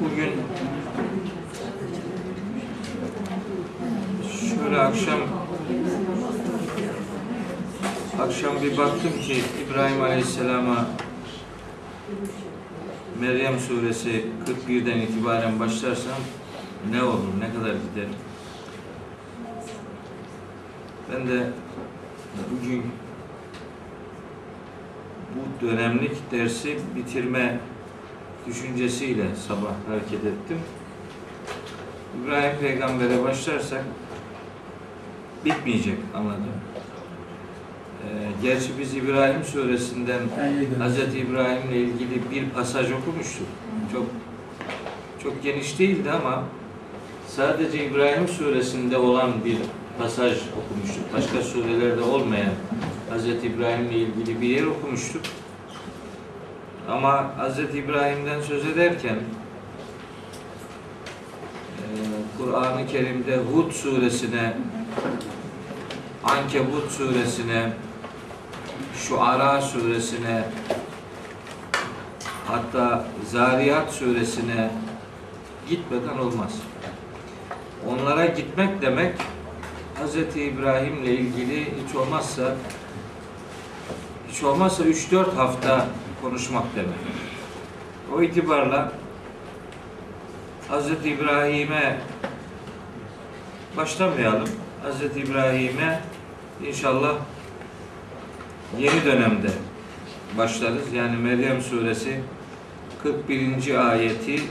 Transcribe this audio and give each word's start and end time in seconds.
Bugün 0.00 0.32
şöyle 4.48 4.78
akşam 4.78 5.20
akşam 8.20 8.62
bir 8.62 8.76
baktım 8.76 9.12
ki 9.22 9.42
İbrahim 9.66 10.02
Aleyhisselam'a 10.02 10.86
Meryem 13.20 13.58
suresi 13.58 14.26
41'den 14.68 15.00
itibaren 15.00 15.60
başlarsam 15.60 16.18
ne 16.90 17.02
olur, 17.02 17.40
ne 17.40 17.54
kadar 17.54 17.72
gider? 17.72 18.08
Ben 21.12 21.28
de 21.28 21.50
bugün 22.50 22.82
bu 25.34 25.66
dönemlik 25.66 26.30
dersi 26.32 26.78
bitirme 26.96 27.60
düşüncesiyle 28.46 29.24
sabah 29.48 29.74
hareket 29.88 30.24
ettim. 30.24 30.58
İbrahim 32.24 32.58
Peygamber'e 32.60 33.24
başlarsak 33.24 33.84
bitmeyecek 35.44 35.98
anladım. 36.14 36.44
Ee, 38.02 38.06
gerçi 38.42 38.68
biz 38.78 38.94
İbrahim 38.94 39.44
suresinden 39.44 40.20
Hz. 40.80 41.14
İbrahim'le 41.14 41.72
ilgili 41.72 42.30
bir 42.30 42.50
pasaj 42.50 42.92
okumuştuk. 42.92 43.46
Çok 43.92 44.06
çok 45.22 45.42
geniş 45.42 45.78
değildi 45.78 46.10
ama 46.10 46.44
sadece 47.28 47.86
İbrahim 47.86 48.28
suresinde 48.28 48.98
olan 48.98 49.44
bir 49.44 49.56
pasaj 49.98 50.32
okumuştuk. 50.32 51.04
Başka 51.16 51.42
surelerde 51.42 52.02
olmayan 52.02 52.52
Hz. 53.10 53.44
İbrahim'le 53.44 53.90
ilgili 53.90 54.40
bir 54.40 54.48
yer 54.48 54.66
okumuştuk. 54.66 55.22
Ama 56.88 57.30
Hz. 57.38 57.58
İbrahim'den 57.58 58.40
söz 58.40 58.66
ederken 58.66 59.16
e, 61.78 61.84
Kur'an-ı 62.38 62.86
Kerim'de 62.86 63.36
Hud 63.36 63.72
suresine 63.72 64.56
Ankebut 66.24 66.90
suresine 66.90 67.72
Şuara 68.98 69.62
suresine 69.62 70.44
hatta 72.46 73.04
Zariyat 73.30 73.92
suresine 73.92 74.70
gitmeden 75.68 76.18
olmaz. 76.18 76.52
Onlara 77.88 78.26
gitmek 78.26 78.82
demek 78.82 79.14
Hz. 80.04 80.36
İbrahim'le 80.36 81.04
ilgili 81.04 81.64
hiç 81.64 81.96
olmazsa 81.96 82.54
hiç 84.28 84.42
olmazsa 84.42 84.84
3-4 84.84 85.34
hafta 85.34 85.86
konuşmak 86.22 86.64
demek. 86.76 86.98
O 88.14 88.22
itibarla 88.22 88.92
Hz. 90.70 91.06
İbrahim'e 91.06 92.00
başlamayalım. 93.76 94.48
Hz. 94.84 95.16
İbrahim'e 95.16 96.00
inşallah 96.66 97.14
yeni 98.78 99.04
dönemde 99.04 99.50
başlarız. 100.38 100.92
Yani 100.92 101.16
Meryem 101.16 101.62
suresi 101.62 102.20
41. 103.02 103.90
ayeti 103.90 104.42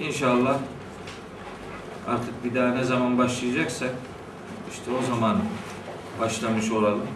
inşallah 0.00 0.58
artık 2.08 2.44
bir 2.44 2.54
daha 2.54 2.74
ne 2.74 2.84
zaman 2.84 3.18
başlayacaksak 3.18 3.90
işte 4.72 4.90
o 5.00 5.06
zaman 5.06 5.38
başlamış 6.20 6.70
olalım. 6.70 7.06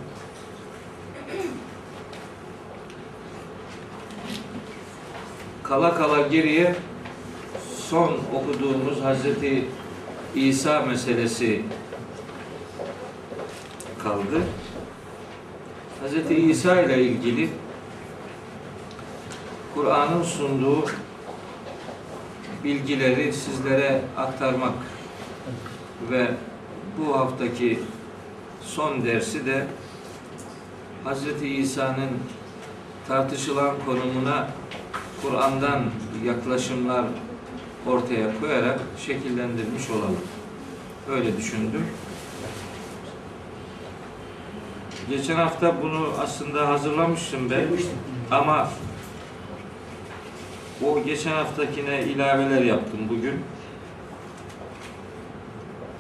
Kala 5.65 5.95
kala 5.95 6.29
geriye 6.29 6.77
son 7.89 8.19
okuduğumuz 8.35 9.01
Hazreti 9.03 9.65
İsa 10.35 10.83
meselesi 10.83 11.63
kaldı. 14.03 14.43
Hazreti 16.01 16.35
İsa 16.35 16.83
ile 16.83 17.03
ilgili 17.03 17.49
Kur'an'ın 19.75 20.23
sunduğu 20.23 20.85
bilgileri 22.65 23.33
sizlere 23.33 24.01
aktarmak 24.17 24.75
ve 26.11 26.31
bu 26.99 27.19
haftaki 27.19 27.79
son 28.63 29.05
dersi 29.05 29.47
de 29.47 29.67
Hazreti 31.05 31.49
İsa'nın 31.49 32.11
tartışılan 33.09 33.75
konumuna 33.87 34.49
Kur'an'dan 35.25 35.83
yaklaşımlar 36.25 37.05
ortaya 37.87 38.41
koyarak 38.41 38.81
şekillendirmiş 39.07 39.91
olalım. 39.91 40.21
Öyle 41.11 41.37
düşündüm. 41.37 41.87
Geçen 45.11 45.37
hafta 45.37 45.83
bunu 45.83 46.09
aslında 46.23 46.69
hazırlamıştım 46.69 47.51
ben. 47.51 47.67
Ama 48.31 48.69
o 50.87 51.05
geçen 51.05 51.33
haftakine 51.33 52.03
ilaveler 52.03 52.63
yaptım 52.63 53.01
bugün. 53.09 53.35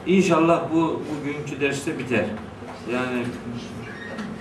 İnşallah 0.06 0.62
bu 0.72 1.02
bugünkü 1.10 1.60
derste 1.60 1.98
biter. 1.98 2.24
Yani 2.92 3.24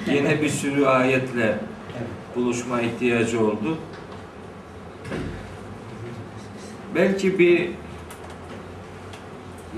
yine 0.07 0.41
bir 0.41 0.49
sürü 0.49 0.85
ayetle 0.85 1.59
buluşma 2.35 2.81
ihtiyacı 2.81 3.45
oldu. 3.45 3.77
Belki 6.95 7.39
bir 7.39 7.71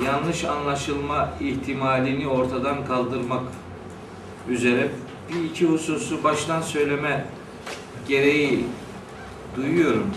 yanlış 0.06 0.46
anlaşılma 0.46 1.34
ihtimalini 1.40 2.28
ortadan 2.28 2.85
kaldırmak 2.85 3.44
üzere 4.50 4.90
bir 5.29 5.44
iki 5.44 5.66
hususu 5.66 6.23
baştan 6.23 6.62
söyleme 6.62 7.25
gereği 8.07 8.66
duyuyorum. 9.56 10.09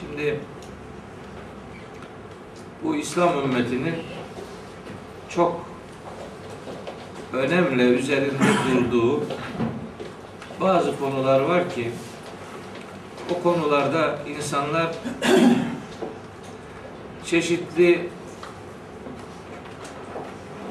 Şimdi 0.00 0.40
bu 2.84 2.96
İslam 2.96 3.38
ümmetinin 3.38 3.94
çok 5.28 5.66
önemli 7.32 7.82
üzerinde 7.82 8.48
durduğu 8.72 9.20
bazı 10.60 10.98
konular 10.98 11.40
var 11.40 11.74
ki 11.74 11.90
o 13.34 13.42
konularda 13.42 14.18
insanlar 14.38 14.90
çeşitli 17.26 18.08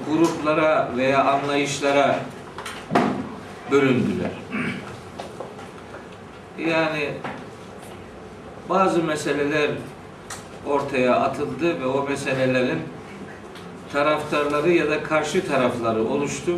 gruplara 0.10 0.90
veya 0.98 1.24
anlayışlara 1.24 2.20
bölündüler. 3.72 4.32
Yani 6.58 7.10
bazı 8.70 9.04
meseleler 9.04 9.72
ortaya 10.68 11.16
atıldı 11.16 11.82
ve 11.82 11.86
o 11.86 12.04
meselelerin 12.04 12.80
taraftarları 13.94 14.72
ya 14.72 14.90
da 14.90 15.04
karşı 15.04 15.48
tarafları 15.48 16.04
oluştu. 16.04 16.52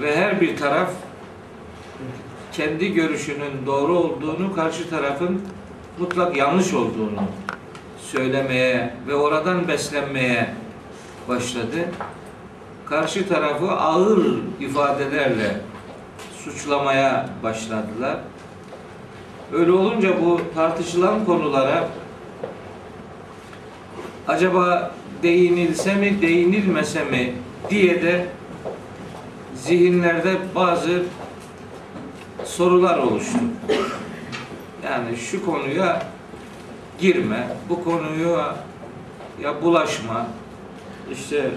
Ve 0.00 0.16
her 0.16 0.40
bir 0.40 0.56
taraf 0.56 0.90
kendi 2.52 2.92
görüşünün 2.92 3.66
doğru 3.66 3.98
olduğunu, 3.98 4.54
karşı 4.54 4.90
tarafın 4.90 5.42
mutlak 5.98 6.36
yanlış 6.36 6.74
olduğunu 6.74 7.22
söylemeye 7.98 8.94
ve 9.08 9.14
oradan 9.14 9.68
beslenmeye 9.68 10.54
başladı. 11.28 11.78
Karşı 12.86 13.28
tarafı 13.28 13.70
ağır 13.70 14.26
ifadelerle 14.60 15.60
suçlamaya 16.44 17.28
başladılar. 17.42 18.16
Öyle 19.52 19.72
olunca 19.72 20.22
bu 20.24 20.40
tartışılan 20.54 21.24
konulara 21.24 21.88
acaba 24.28 24.94
değinilse 25.22 25.94
mi, 25.94 26.22
değinilmese 26.22 27.04
mi 27.04 27.34
diye 27.70 28.02
de 28.02 28.26
zihinlerde 29.54 30.36
bazı 30.54 31.02
sorular 32.44 32.98
oluştu. 32.98 33.38
Yani 34.84 35.16
şu 35.16 35.46
konuya 35.46 36.02
girme, 36.98 37.48
bu 37.68 37.84
konuya 37.84 38.56
ya 39.42 39.62
bulaşma, 39.62 40.26
işte 41.12 41.50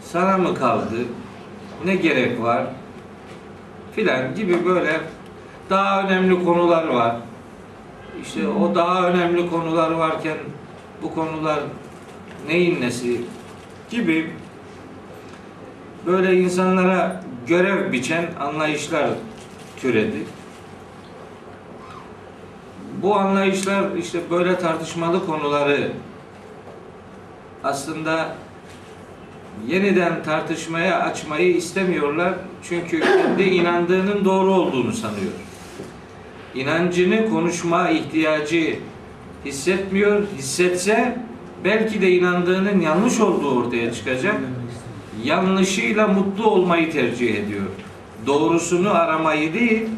sana 0.00 0.38
mı 0.38 0.54
kaldı, 0.54 0.96
ne 1.84 1.96
gerek 1.96 2.42
var 2.42 2.66
filan 3.92 4.34
gibi 4.34 4.64
böyle 4.64 5.00
daha 5.70 6.02
önemli 6.02 6.44
konular 6.44 6.86
var. 6.86 7.16
İşte 8.22 8.48
o 8.48 8.74
daha 8.74 9.08
önemli 9.08 9.50
konular 9.50 9.90
varken 9.90 10.36
bu 11.02 11.14
konular 11.14 11.60
neyin 12.46 12.80
nesi 12.80 13.20
gibi 13.90 14.32
böyle 16.06 16.40
insanlara 16.40 17.24
görev 17.46 17.92
biçen 17.92 18.26
anlayışlar 18.40 19.08
türedi. 19.80 20.24
bu 23.02 23.16
anlayışlar 23.16 23.96
işte 23.98 24.18
böyle 24.30 24.58
tartışmalı 24.58 25.26
konuları 25.26 25.92
aslında 27.64 28.34
yeniden 29.68 30.22
tartışmaya 30.22 31.00
açmayı 31.00 31.56
istemiyorlar. 31.56 32.34
Çünkü 32.68 33.00
kendi 33.00 33.42
inandığının 33.42 34.24
doğru 34.24 34.54
olduğunu 34.54 34.92
sanıyor. 34.92 35.32
İnancını 36.54 37.30
konuşma 37.30 37.90
ihtiyacı 37.90 38.78
hissetmiyor. 39.44 40.22
Hissetse 40.38 41.18
belki 41.64 42.02
de 42.02 42.10
inandığının 42.12 42.80
yanlış 42.80 43.20
olduğu 43.20 43.58
ortaya 43.58 43.92
çıkacak. 43.92 44.36
Yanlışıyla 45.24 46.08
mutlu 46.08 46.46
olmayı 46.46 46.92
tercih 46.92 47.34
ediyor. 47.34 47.66
Doğrusunu 48.28 48.94
aramayı 48.94 49.54
değil, 49.54 49.88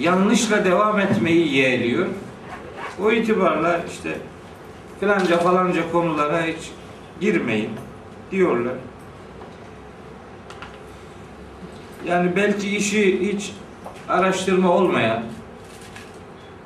yanlışla 0.00 0.64
devam 0.64 1.00
etmeyi 1.00 1.54
yeğliyor. 1.54 2.06
O 3.02 3.12
itibarla 3.12 3.80
işte 3.92 4.18
filanca 5.00 5.38
falanca 5.38 5.92
konulara 5.92 6.42
hiç 6.42 6.70
girmeyin 7.20 7.70
diyorlar. 8.30 8.74
Yani 12.06 12.36
belki 12.36 12.76
işi 12.76 13.32
hiç 13.32 13.52
araştırma 14.08 14.70
olmayan, 14.70 15.22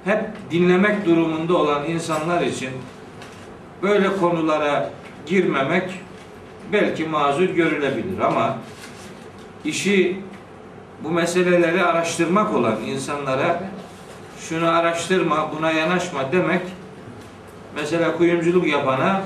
hep 0.05 0.21
dinlemek 0.51 1.07
durumunda 1.07 1.57
olan 1.57 1.85
insanlar 1.85 2.43
için 2.43 2.71
böyle 3.83 4.17
konulara 4.17 4.91
girmemek 5.27 5.91
belki 6.73 7.05
mazur 7.05 7.49
görülebilir 7.49 8.19
ama 8.19 8.59
işi 9.65 10.17
bu 11.05 11.11
meseleleri 11.11 11.85
araştırmak 11.85 12.55
olan 12.55 12.77
insanlara 12.87 13.63
şunu 14.41 14.69
araştırma, 14.69 15.51
buna 15.57 15.71
yanaşma 15.71 16.33
demek 16.33 16.63
mesela 17.77 18.17
kuyumculuk 18.17 18.67
yapana 18.67 19.23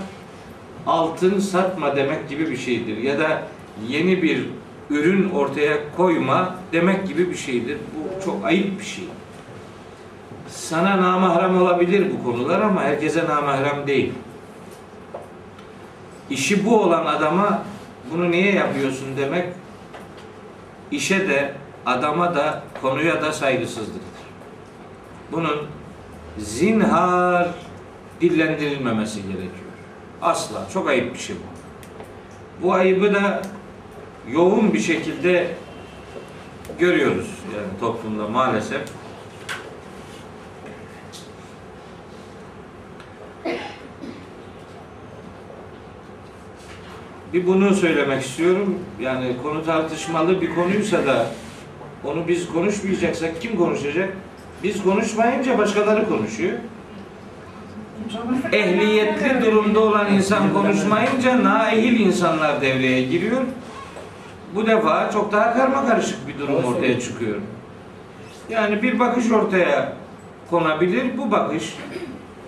altın 0.87 1.39
satma 1.39 1.97
demek 1.97 2.29
gibi 2.29 2.51
bir 2.51 2.57
şeydir. 2.57 2.97
Ya 2.97 3.19
da 3.19 3.43
yeni 3.89 4.23
bir 4.23 4.47
ürün 4.91 5.31
ortaya 5.31 5.77
koyma 5.97 6.55
demek 6.73 7.09
gibi 7.09 7.31
bir 7.31 7.37
şeydir. 7.37 7.79
Bu 7.79 8.25
çok 8.25 8.45
ayıp 8.45 8.81
bir 8.81 8.85
şey. 8.85 9.05
Sana 10.49 11.03
namahrem 11.03 11.63
olabilir 11.63 12.07
bu 12.13 12.25
konular 12.25 12.61
ama 12.61 12.83
herkese 12.83 13.25
namahrem 13.25 13.87
değil. 13.87 14.13
İşi 16.31 16.67
bu 16.67 16.81
olan 16.81 17.07
adama 17.07 17.63
bunu 18.13 18.31
niye 18.31 18.55
yapıyorsun 18.55 19.09
demek 19.17 19.45
işe 20.91 21.29
de 21.29 21.55
adama 21.87 22.35
da 22.35 22.63
konuya 22.83 23.23
da 23.23 23.33
saygısızlıktır. 23.33 24.03
Bunun 25.33 25.63
zinhar 26.39 27.49
dillendirilmemesi 28.21 29.23
gerekiyor. 29.23 29.51
Asla. 30.23 30.67
Çok 30.73 30.89
ayıp 30.89 31.15
bir 31.15 31.19
şey 31.19 31.37
bu. 31.37 31.57
Bu 32.67 32.73
ayıbı 32.73 33.15
da 33.15 33.43
yoğun 34.31 34.75
bir 34.75 34.81
şekilde 34.81 35.55
görüyoruz 36.79 37.31
yani 37.57 37.81
toplumda 37.81 38.29
maalesef. 38.29 38.83
Bir 47.33 47.47
bunu 47.47 47.75
söylemek 47.75 48.23
istiyorum. 48.23 48.79
Yani 49.01 49.37
konu 49.43 49.65
tartışmalı 49.65 50.41
bir 50.41 50.55
konuysa 50.55 51.07
da 51.07 51.27
onu 52.05 52.29
biz 52.29 52.49
konuşmayacaksak 52.49 53.41
kim 53.41 53.57
konuşacak? 53.57 54.13
Biz 54.63 54.83
konuşmayınca 54.83 55.59
başkaları 55.59 56.09
konuşuyor. 56.09 56.59
Ehliyetli 58.53 59.43
durumda 59.47 59.81
olan 59.81 60.13
insan 60.13 60.53
konuşmayınca 60.53 61.45
naehil 61.45 62.01
insanlar 62.01 62.61
devreye 62.61 63.03
giriyor. 63.03 63.43
Bu 64.55 64.67
defa 64.67 65.11
çok 65.13 65.33
daha 65.33 65.55
karma 65.55 65.87
karışık 65.87 66.29
bir 66.29 66.39
durum 66.39 66.65
ortaya 66.65 67.01
çıkıyor. 67.01 67.37
Yani 68.51 68.83
bir 68.83 68.99
bakış 68.99 69.31
ortaya 69.31 69.93
konabilir. 70.51 71.19
Bu 71.19 71.31
bakış 71.31 71.75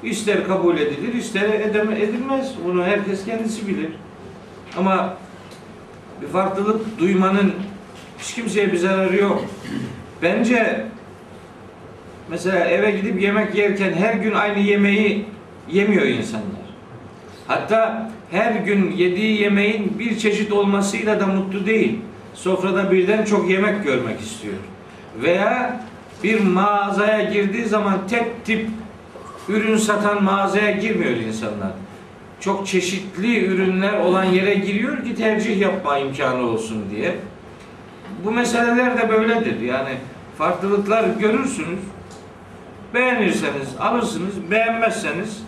ister 0.03 0.47
kabul 0.47 0.79
edilir, 0.79 1.15
ister 1.15 1.49
edilmez. 1.51 2.55
Bunu 2.65 2.85
herkes 2.85 3.25
kendisi 3.25 3.69
bilir. 3.69 3.91
Ama 4.79 5.15
bir 6.23 6.27
farklılık 6.27 6.99
duymanın 6.99 7.55
hiç 8.19 8.35
kimseye 8.35 8.73
bir 8.73 8.77
zararı 8.77 9.17
yok. 9.17 9.45
Bence 10.23 10.85
mesela 12.31 12.65
eve 12.65 12.91
gidip 12.91 13.23
yemek 13.23 13.55
yerken 13.55 13.93
her 13.93 14.15
gün 14.15 14.33
aynı 14.33 14.59
yemeği 14.59 15.25
yemiyor 15.73 16.07
insanlar. 16.07 16.69
Hatta 17.47 18.11
her 18.31 18.53
gün 18.53 18.91
yediği 18.91 19.41
yemeğin 19.41 19.99
bir 19.99 20.19
çeşit 20.19 20.53
olmasıyla 20.53 21.21
da 21.21 21.27
mutlu 21.27 21.67
değil. 21.67 21.99
Sofrada 22.35 22.91
birden 22.91 23.25
çok 23.25 23.51
yemek 23.51 23.85
görmek 23.85 24.21
istiyor. 24.21 24.55
Veya 25.23 25.81
bir 26.25 26.41
mağazaya 26.41 27.23
girdiği 27.33 27.65
zaman 27.65 27.99
tek 28.09 28.45
tip 28.45 28.67
ürün 29.49 29.77
satan 29.77 30.25
mağazaya 30.25 30.71
girmiyor 30.71 31.17
insanlar. 31.17 31.71
Çok 32.41 32.67
çeşitli 32.67 33.47
ürünler 33.47 34.01
olan 34.01 34.25
yere 34.25 34.55
giriyor 34.55 35.05
ki 35.05 35.15
tercih 35.15 35.61
yapma 35.61 35.99
imkanı 35.99 36.43
olsun 36.43 36.85
diye. 36.91 37.17
Bu 38.25 38.31
meseleler 38.31 38.99
de 38.99 39.09
böyledir. 39.09 39.61
Yani 39.61 39.91
farklılıklar 40.39 41.05
görürsünüz. 41.05 41.81
Beğenirseniz 42.95 43.77
alırsınız, 43.81 44.51
beğenmezseniz 44.51 45.43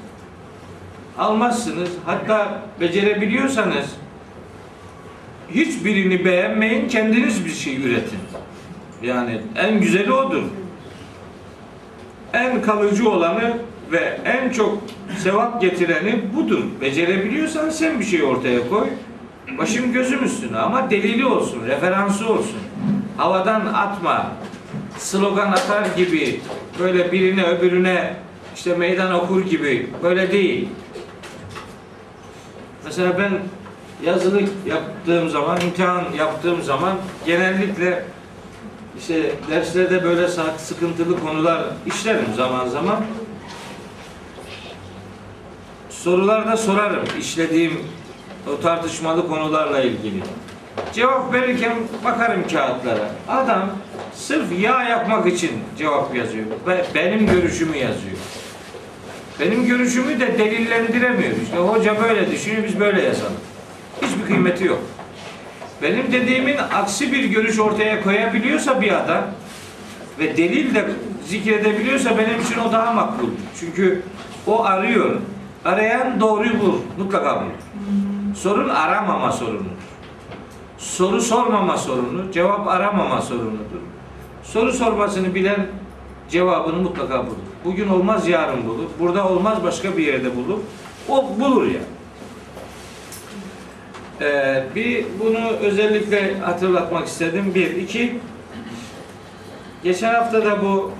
almazsınız. 1.19 1.91
Hatta 2.07 2.63
becerebiliyorsanız 2.81 3.87
hiçbirini 5.55 6.25
beğenmeyin, 6.25 6.89
kendiniz 6.89 7.45
bir 7.45 7.51
şey 7.51 7.77
üretin. 7.77 8.19
Yani 9.03 9.41
en 9.57 9.81
güzeli 9.81 10.13
odur. 10.13 10.43
En 12.33 12.63
kalıcı 12.63 13.11
olanı 13.11 13.59
ve 13.93 14.19
en 14.25 14.51
çok 14.51 14.79
sevap 15.19 15.61
getireni 15.61 16.21
budur. 16.37 16.65
Becerebiliyorsan 16.81 17.71
sen 17.71 18.01
bir 18.01 18.05
şey 18.05 18.23
ortaya 18.23 18.69
koy. 18.69 18.89
Başım 19.59 19.93
gözüm 19.93 20.25
üstüne 20.25 20.59
ama 20.59 20.91
delili 20.91 21.27
olsun, 21.27 21.67
referansı 21.67 22.29
olsun. 22.29 22.59
Havadan 23.17 23.67
atma. 23.67 24.33
Slogan 24.99 25.53
atar 25.53 25.87
gibi 25.97 26.41
böyle 26.79 27.13
birine 27.13 27.45
öbürüne 27.45 28.17
işte 28.57 28.75
meydan 28.75 29.15
okur 29.15 29.43
gibi 29.47 29.91
böyle 30.03 30.33
değil. 30.33 30.69
Mesela 32.85 33.19
ben 33.19 33.39
yazılık 34.07 34.49
yaptığım 34.67 35.29
zaman, 35.29 35.61
imtihan 35.61 36.05
yaptığım 36.19 36.63
zaman 36.63 36.93
genellikle 37.27 38.05
işte 38.99 39.33
derslerde 39.51 40.05
böyle 40.05 40.29
sıkıntılı 40.59 41.21
konular 41.21 41.65
işlerim 41.87 42.35
zaman 42.37 42.69
zaman. 42.69 43.01
Sorular 45.91 46.47
da 46.47 46.57
sorarım 46.57 47.05
işlediğim 47.21 47.81
o 48.49 48.61
tartışmalı 48.61 49.29
konularla 49.29 49.81
ilgili. 49.81 50.23
Cevap 50.93 51.35
verirken 51.35 51.73
bakarım 52.05 52.43
kağıtlara. 52.53 53.11
Adam 53.29 53.71
sırf 54.15 54.61
yağ 54.61 54.83
yapmak 54.83 55.27
için 55.27 55.51
cevap 55.79 56.17
yazıyor. 56.17 56.45
Ve 56.67 56.85
benim 56.95 57.27
görüşümü 57.27 57.77
yazıyor. 57.77 58.17
Benim 59.41 59.67
görüşümü 59.67 60.21
de 60.21 60.39
delillendiremiyor. 60.39 61.33
İşte 61.43 61.57
hoca 61.57 62.03
böyle 62.03 62.31
düşünüyor, 62.31 62.65
biz 62.65 62.81
böyle 62.81 63.03
yazalım. 63.03 63.33
Hiçbir 64.03 64.27
kıymeti 64.27 64.65
yok. 64.65 64.81
Benim 65.83 66.13
dediğimin 66.13 66.57
aksi 66.57 67.13
bir 67.13 67.25
görüş 67.25 67.59
ortaya 67.59 68.03
koyabiliyorsa 68.03 68.81
bir 68.81 68.93
adam 68.93 69.25
ve 70.19 70.37
delil 70.37 70.75
de 70.75 70.85
zikredebiliyorsa 71.27 72.19
benim 72.19 72.41
için 72.41 72.59
o 72.69 72.73
daha 72.73 72.93
makbul. 72.93 73.29
Çünkü 73.61 74.03
o 74.47 74.65
arıyor. 74.65 75.17
Arayan 75.65 76.21
doğruyu 76.21 76.61
bulur. 76.61 76.81
Mutlaka 76.99 77.37
bulur. 77.37 77.53
Sorun 78.35 78.69
aramama 78.69 79.33
sorunudur. 79.33 79.65
Soru 80.79 81.21
sormama 81.21 81.77
sorunu, 81.77 82.33
cevap 82.33 82.69
aramama 82.69 83.23
sorunudur. 83.23 83.81
Soru 84.43 84.73
sormasını 84.73 85.35
bilen 85.35 85.67
cevabını 86.31 86.77
mutlaka 86.77 87.27
bulur. 87.27 87.37
Bugün 87.65 87.89
olmaz 87.89 88.29
yarın 88.29 88.69
bulur. 88.69 88.87
Burada 88.99 89.29
olmaz 89.29 89.65
başka 89.65 89.97
bir 89.97 90.07
yerde 90.07 90.37
bulur. 90.37 90.59
O 91.09 91.31
bulur 91.41 91.67
ya. 91.67 91.73
Yani. 91.73 91.85
Ee, 94.21 94.65
bir 94.75 95.07
bunu 95.21 95.51
özellikle 95.51 96.39
hatırlatmak 96.39 97.07
istedim. 97.07 97.53
Bir, 97.55 97.77
iki. 97.77 98.21
Geçen 99.83 100.15
hafta 100.15 100.45
da 100.45 100.63
bu 100.63 100.93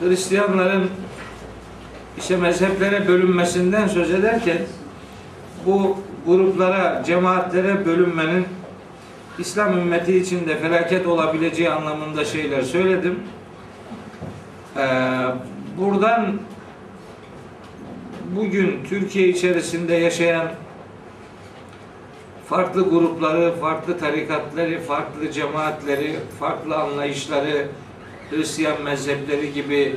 Hristiyanların 0.00 0.90
işte 2.18 2.36
mezheplere 2.36 3.08
bölünmesinden 3.08 3.88
söz 3.88 4.10
ederken 4.10 4.58
bu 5.66 5.96
gruplara, 6.26 7.02
cemaatlere 7.06 7.86
bölünmenin 7.86 8.46
İslam 9.38 9.78
ümmeti 9.78 10.16
için 10.16 10.48
de 10.48 10.58
felaket 10.58 11.06
olabileceği 11.06 11.70
anlamında 11.70 12.24
şeyler 12.24 12.62
söyledim. 12.62 13.18
Ee, 14.76 14.80
buradan 15.78 16.40
bugün 18.36 18.84
Türkiye 18.88 19.28
içerisinde 19.28 19.94
yaşayan 19.94 20.48
farklı 22.46 22.90
grupları, 22.90 23.54
farklı 23.60 23.98
tarikatları, 23.98 24.80
farklı 24.80 25.30
cemaatleri, 25.32 26.16
farklı 26.40 26.76
anlayışları, 26.76 27.66
Hristiyan 28.30 28.82
mezhepleri 28.82 29.52
gibi 29.52 29.96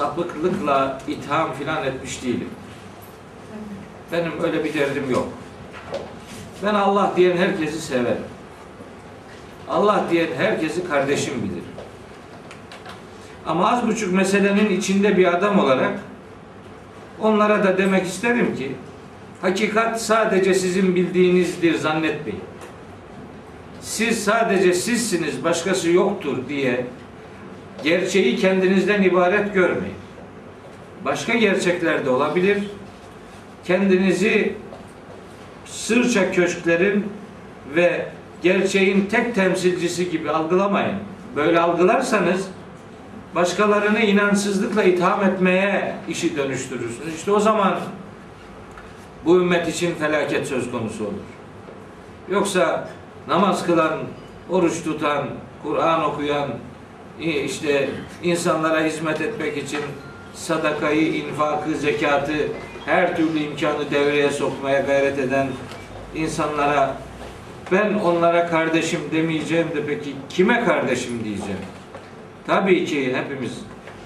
sapıklıkla 0.00 0.98
itham 1.08 1.52
filan 1.52 1.84
etmiş 1.84 2.22
değilim. 2.22 2.48
Benim 4.12 4.32
öyle 4.42 4.64
bir 4.64 4.74
derdim 4.74 5.10
yok. 5.10 5.28
Ben 6.62 6.74
Allah 6.74 7.12
diyen 7.16 7.36
herkesi 7.36 7.80
severim. 7.80 8.24
Allah 9.68 10.04
diyen 10.10 10.28
herkesi 10.36 10.88
kardeşim 10.88 11.34
bilir. 11.42 11.62
Ama 13.46 13.70
az 13.70 13.86
buçuk 13.86 14.12
meselenin 14.12 14.70
içinde 14.70 15.16
bir 15.16 15.34
adam 15.34 15.58
olarak 15.58 16.00
onlara 17.20 17.64
da 17.64 17.78
demek 17.78 18.06
isterim 18.06 18.56
ki 18.56 18.72
hakikat 19.42 20.02
sadece 20.02 20.54
sizin 20.54 20.94
bildiğinizdir 20.94 21.74
zannetmeyin. 21.74 22.40
Siz 23.80 24.24
sadece 24.24 24.74
sizsiniz, 24.74 25.44
başkası 25.44 25.90
yoktur 25.90 26.48
diye 26.48 26.86
gerçeği 27.84 28.36
kendinizden 28.36 29.02
ibaret 29.02 29.54
görmeyin. 29.54 29.96
Başka 31.04 31.34
gerçekler 31.34 32.04
de 32.04 32.10
olabilir. 32.10 32.58
Kendinizi 33.64 34.54
sırça 35.66 36.32
köşklerin 36.32 37.06
ve 37.76 38.06
gerçeğin 38.42 39.06
tek 39.06 39.34
temsilcisi 39.34 40.10
gibi 40.10 40.30
algılamayın. 40.30 40.96
Böyle 41.36 41.60
algılarsanız 41.60 42.48
başkalarını 43.34 44.00
inançsızlıkla 44.00 44.82
itham 44.82 45.24
etmeye 45.24 45.94
işi 46.08 46.36
dönüştürürsünüz. 46.36 47.14
İşte 47.16 47.32
o 47.32 47.40
zaman 47.40 47.78
bu 49.24 49.36
ümmet 49.36 49.68
için 49.68 49.94
felaket 49.94 50.46
söz 50.46 50.70
konusu 50.70 51.04
olur. 51.04 51.14
Yoksa 52.30 52.88
namaz 53.28 53.66
kılan, 53.66 53.98
oruç 54.50 54.84
tutan, 54.84 55.26
Kur'an 55.62 56.04
okuyan, 56.04 56.48
işte 57.20 57.88
insanlara 58.22 58.84
hizmet 58.84 59.20
etmek 59.20 59.56
için 59.56 59.80
sadakayı, 60.34 61.14
infakı, 61.14 61.74
zekatı, 61.74 62.32
her 62.86 63.16
türlü 63.16 63.38
imkanı 63.38 63.90
devreye 63.90 64.30
sokmaya 64.30 64.80
gayret 64.80 65.18
eden 65.18 65.48
insanlara 66.14 66.96
ben 67.72 67.94
onlara 67.94 68.46
kardeşim 68.46 69.00
demeyeceğim 69.12 69.68
de 69.68 69.86
peki 69.86 70.14
kime 70.28 70.64
kardeşim 70.64 71.24
diyeceğim? 71.24 71.60
Tabii 72.46 72.84
ki 72.84 73.16
hepimiz 73.16 73.52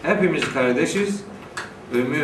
hepimiz 0.03 0.53
kardeşiz. 0.53 1.25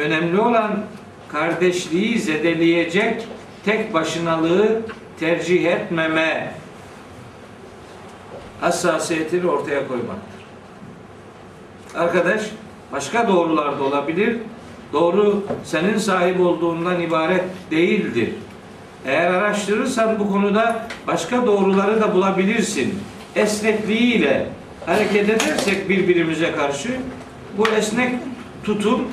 Önemli 0.01 0.41
olan 0.41 0.85
kardeşliği 1.29 2.19
zedeleyecek 2.19 3.29
tek 3.65 3.95
başınalığı 3.95 4.83
tercih 5.21 5.67
etmeme 5.67 6.55
hassasiyetini 8.61 9.51
ortaya 9.51 9.89
koymaktır. 9.89 10.30
Arkadaş 11.95 12.43
başka 12.93 13.29
doğrular 13.29 13.79
da 13.79 13.83
olabilir. 13.83 14.37
Doğru 14.93 15.43
senin 15.65 15.99
sahip 15.99 16.41
olduğundan 16.41 17.01
ibaret 17.01 17.45
değildir. 17.71 18.31
Eğer 19.07 19.31
araştırırsan 19.31 20.19
bu 20.19 20.33
konuda 20.33 20.89
başka 21.07 21.47
doğruları 21.47 22.01
da 22.01 22.15
bulabilirsin. 22.15 22.99
Esnekliğiyle 23.37 24.47
hareket 24.87 25.29
edersek 25.29 25.89
birbirimize 25.89 26.53
karşı 26.53 26.89
bu 27.59 27.69
esnek 27.69 28.15
tutum 28.65 29.09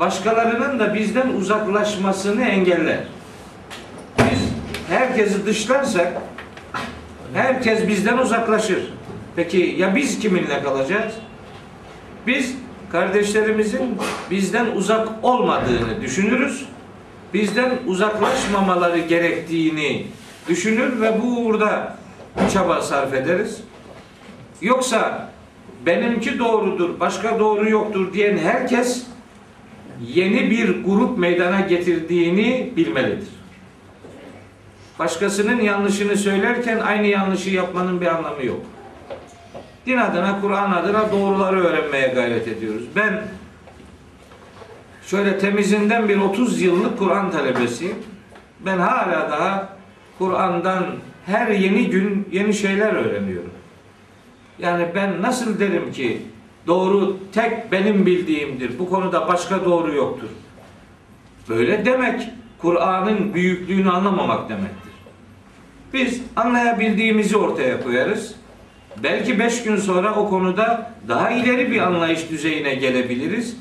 başkalarının 0.00 0.78
da 0.78 0.94
bizden 0.94 1.28
uzaklaşmasını 1.28 2.44
engeller. 2.44 2.98
Biz 4.18 4.40
herkesi 4.88 5.46
dışlarsak 5.46 6.12
herkes 7.34 7.88
bizden 7.88 8.18
uzaklaşır. 8.18 8.92
Peki 9.36 9.74
ya 9.78 9.96
biz 9.96 10.18
kiminle 10.18 10.62
kalacağız? 10.62 11.12
Biz 12.26 12.54
kardeşlerimizin 12.92 13.98
bizden 14.30 14.66
uzak 14.66 15.08
olmadığını 15.22 16.00
düşünürüz. 16.00 16.66
Bizden 17.34 17.72
uzaklaşmamaları 17.86 18.98
gerektiğini 18.98 20.06
düşünür 20.48 21.00
ve 21.00 21.22
bu 21.22 21.26
uğurda 21.26 21.96
çaba 22.52 22.82
sarf 22.82 23.14
ederiz. 23.14 23.60
Yoksa 24.62 25.30
benimki 25.86 26.38
doğrudur, 26.38 27.00
başka 27.00 27.38
doğru 27.38 27.70
yoktur 27.70 28.12
diyen 28.12 28.38
herkes 28.38 29.06
yeni 30.06 30.50
bir 30.50 30.84
grup 30.84 31.18
meydana 31.18 31.60
getirdiğini 31.60 32.72
bilmelidir. 32.76 33.28
Başkasının 34.98 35.60
yanlışını 35.60 36.16
söylerken 36.16 36.78
aynı 36.78 37.06
yanlışı 37.06 37.50
yapmanın 37.50 38.00
bir 38.00 38.06
anlamı 38.06 38.44
yok. 38.44 38.60
Din 39.86 39.96
adına, 39.96 40.40
Kur'an 40.40 40.72
adına 40.72 41.12
doğruları 41.12 41.64
öğrenmeye 41.64 42.08
gayret 42.08 42.48
ediyoruz. 42.48 42.82
Ben 42.96 43.22
şöyle 45.06 45.38
temizinden 45.38 46.08
bir 46.08 46.16
30 46.16 46.62
yıllık 46.62 46.98
Kur'an 46.98 47.30
talebesiyim. 47.30 47.96
Ben 48.60 48.78
hala 48.78 49.30
daha 49.30 49.68
Kur'an'dan 50.18 50.86
her 51.26 51.48
yeni 51.48 51.90
gün 51.90 52.28
yeni 52.32 52.54
şeyler 52.54 52.92
öğreniyorum. 52.92 53.50
Yani 54.58 54.86
ben 54.94 55.22
nasıl 55.22 55.58
derim 55.60 55.92
ki 55.92 56.22
doğru 56.66 57.16
tek 57.32 57.72
benim 57.72 58.06
bildiğimdir. 58.06 58.78
Bu 58.78 58.90
konuda 58.90 59.28
başka 59.28 59.64
doğru 59.64 59.94
yoktur. 59.94 60.28
Böyle 61.48 61.84
demek 61.84 62.28
Kur'an'ın 62.58 63.34
büyüklüğünü 63.34 63.90
anlamamak 63.90 64.48
demektir. 64.48 64.92
Biz 65.92 66.22
anlayabildiğimizi 66.36 67.36
ortaya 67.36 67.82
koyarız. 67.82 68.39
Belki 69.02 69.38
beş 69.38 69.62
gün 69.62 69.76
sonra 69.76 70.14
o 70.14 70.28
konuda 70.28 70.92
daha 71.08 71.30
ileri 71.30 71.70
bir 71.70 71.80
anlayış 71.80 72.30
düzeyine 72.30 72.74
gelebiliriz. 72.74 73.56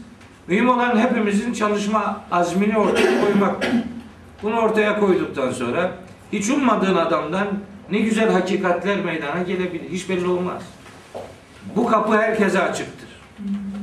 Mühim 0.47 0.69
olan 0.69 0.99
hepimizin 0.99 1.53
çalışma 1.53 2.21
azmini 2.31 2.77
ortaya 2.77 3.21
koymak. 3.21 3.67
Bunu 4.43 4.59
ortaya 4.59 4.99
koyduktan 4.99 5.51
sonra 5.51 5.91
hiç 6.33 6.49
ummadığın 6.49 6.95
adamdan 6.95 7.47
ne 7.91 7.99
güzel 7.99 8.31
hakikatler 8.31 9.01
meydana 9.01 9.41
gelebilir. 9.41 9.89
Hiç 9.89 10.09
belli 10.09 10.27
olmaz. 10.27 10.63
Bu 11.75 11.87
kapı 11.87 12.17
herkese 12.17 12.59
açıktır. 12.61 13.09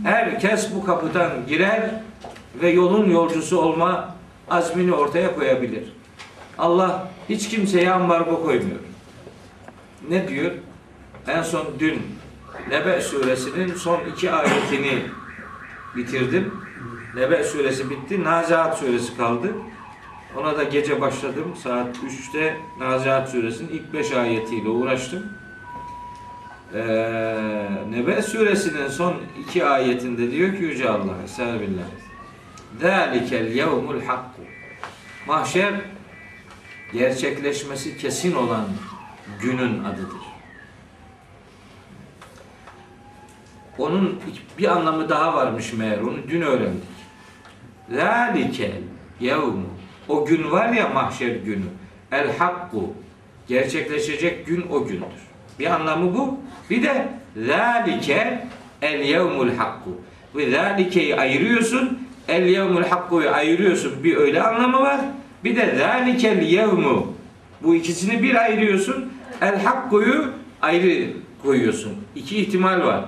Herkes 0.04 0.74
bu 0.74 0.84
kapıdan 0.84 1.30
girer 1.48 1.90
ve 2.60 2.70
yolun 2.70 3.10
yolcusu 3.10 3.58
olma 3.60 4.14
azmini 4.50 4.92
ortaya 4.92 5.34
koyabilir. 5.34 5.92
Allah 6.58 7.08
hiç 7.28 7.48
kimseye 7.48 7.90
ambargo 7.90 8.42
koymuyor. 8.42 8.80
Ne 10.10 10.28
diyor? 10.28 10.52
En 11.28 11.42
son 11.42 11.66
dün 11.78 12.02
Nebe 12.70 13.00
suresinin 13.00 13.74
son 13.74 14.00
iki 14.12 14.32
ayetini 14.32 15.02
bitirdim. 15.96 16.54
Nebe 17.14 17.44
suresi 17.44 17.90
bitti. 17.90 18.24
Nazihat 18.24 18.78
suresi 18.78 19.16
kaldı. 19.16 19.52
Ona 20.36 20.58
da 20.58 20.62
gece 20.62 21.00
başladım. 21.00 21.54
Saat 21.62 21.96
3'te 21.96 22.56
Nazihat 22.78 23.30
suresinin 23.30 23.68
ilk 23.68 23.92
beş 23.92 24.12
ayetiyle 24.12 24.68
uğraştım. 24.68 25.22
Ee, 26.74 26.78
Nebe 27.90 28.22
suresinin 28.22 28.88
son 28.88 29.14
iki 29.40 29.64
ayetinde 29.64 30.30
diyor 30.30 30.56
ki 30.56 30.62
Yüce 30.62 30.88
Allah 30.90 31.22
Estağfirullah. 31.24 31.86
Zâlikel 32.80 33.46
yevmul 33.46 34.02
hakku. 34.02 34.42
Mahşer 35.26 35.74
gerçekleşmesi 36.92 37.98
kesin 37.98 38.34
olan 38.34 38.64
günün 39.40 39.84
adıdır. 39.84 40.35
Onun 43.78 44.20
bir 44.58 44.68
anlamı 44.68 45.08
daha 45.08 45.34
varmış 45.34 45.72
meğer. 45.72 45.98
Onu 45.98 46.16
dün 46.28 46.40
öğrendik. 46.40 46.82
Zalikel 47.90 48.72
yevmu. 49.20 49.66
O 50.08 50.26
gün 50.26 50.50
var 50.50 50.68
ya 50.68 50.88
mahşer 50.88 51.36
günü. 51.36 51.64
El 52.12 52.36
hakku. 52.38 52.92
Gerçekleşecek 53.48 54.46
gün 54.46 54.66
o 54.70 54.84
gündür. 54.84 55.26
Bir 55.58 55.66
anlamı 55.66 56.14
bu. 56.14 56.38
Bir 56.70 56.82
de 56.82 57.08
zalike 57.46 58.46
el 58.82 59.00
yevmul 59.00 59.50
hakku. 59.50 59.90
Ve 60.36 60.50
zalikeyi 60.50 61.16
ayırıyorsun. 61.16 61.98
El 62.28 62.46
yevmul 62.46 62.82
hakku'yu 62.82 63.30
ayırıyorsun. 63.30 64.04
Bir 64.04 64.16
öyle 64.16 64.42
anlamı 64.42 64.80
var. 64.80 65.00
Bir 65.44 65.56
de 65.56 65.74
zalikel 65.78 66.42
yevmu. 66.42 67.12
Bu 67.62 67.74
ikisini 67.74 68.22
bir 68.22 68.34
ayırıyorsun. 68.34 69.12
El 69.40 69.62
hakku'yu 69.62 70.24
ayrı 70.62 71.06
koyuyorsun. 71.42 71.92
İki 72.14 72.36
ihtimal 72.36 72.80
var 72.80 73.04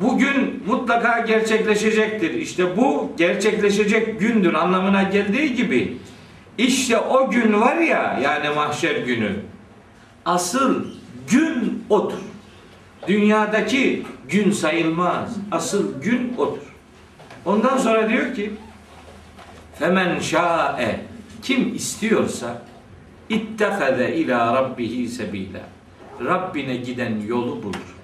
bugün 0.00 0.62
mutlaka 0.66 1.18
gerçekleşecektir. 1.18 2.34
İşte 2.34 2.76
bu 2.76 3.12
gerçekleşecek 3.16 4.20
gündür 4.20 4.54
anlamına 4.54 5.02
geldiği 5.02 5.54
gibi 5.54 5.96
işte 6.58 6.98
o 6.98 7.30
gün 7.30 7.60
var 7.60 7.76
ya 7.76 8.20
yani 8.22 8.54
mahşer 8.54 8.96
günü 8.96 9.32
asıl 10.24 10.84
gün 11.30 11.84
odur. 11.90 12.18
Dünyadaki 13.08 14.02
gün 14.28 14.50
sayılmaz. 14.50 15.36
Asıl 15.50 16.02
gün 16.02 16.34
odur. 16.38 16.74
Ondan 17.44 17.78
sonra 17.78 18.08
diyor 18.08 18.34
ki 18.34 18.52
Femen 19.78 20.18
şa'e 20.18 21.00
kim 21.42 21.74
istiyorsa 21.74 22.62
ittehade 23.28 24.16
ila 24.16 24.54
rabbihi 24.54 25.08
sebila. 25.08 25.60
Rabbine 26.24 26.76
giden 26.76 27.20
yolu 27.26 27.62
bulur. 27.62 27.96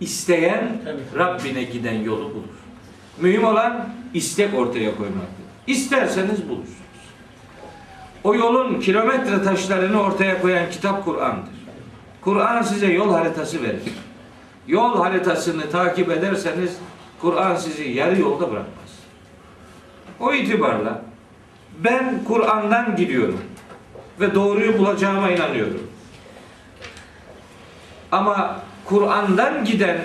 İsteyen 0.00 0.82
Rabbine 1.18 1.62
giden 1.62 2.02
yolu 2.02 2.24
bulur. 2.24 2.58
Mühim 3.20 3.44
olan 3.44 3.88
istek 4.14 4.54
ortaya 4.54 4.96
koymaktır. 4.96 5.44
İsterseniz 5.66 6.48
bulursunuz. 6.48 6.78
O 8.24 8.34
yolun 8.34 8.80
kilometre 8.80 9.42
taşlarını 9.42 10.02
ortaya 10.02 10.40
koyan 10.42 10.70
kitap 10.70 11.04
Kur'an'dır. 11.04 11.58
Kur'an 12.20 12.62
size 12.62 12.86
yol 12.86 13.12
haritası 13.12 13.62
verir. 13.62 13.82
Yol 14.66 14.98
haritasını 14.98 15.70
takip 15.70 16.10
ederseniz 16.10 16.76
Kur'an 17.20 17.56
sizi 17.56 17.90
yarı 17.90 18.20
yolda 18.20 18.50
bırakmaz. 18.50 18.98
O 20.20 20.32
itibarla 20.32 21.02
ben 21.84 22.24
Kur'an'dan 22.24 22.96
gidiyorum 22.96 23.40
ve 24.20 24.34
doğruyu 24.34 24.78
bulacağıma 24.78 25.30
inanıyorum. 25.30 25.90
Ama 28.12 28.60
Kur'an'dan 28.88 29.64
giden 29.64 29.98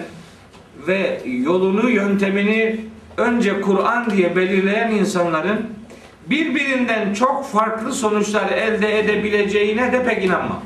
ve 0.88 1.22
yolunu, 1.26 1.90
yöntemini 1.90 2.80
önce 3.18 3.62
Kur'an 3.62 4.10
diye 4.10 4.36
belirleyen 4.36 4.92
insanların 4.92 5.70
birbirinden 6.30 7.14
çok 7.14 7.46
farklı 7.46 7.94
sonuçlar 7.94 8.50
elde 8.50 9.00
edebileceğine 9.00 9.92
de 9.92 10.04
pek 10.04 10.26
inanmam. 10.26 10.62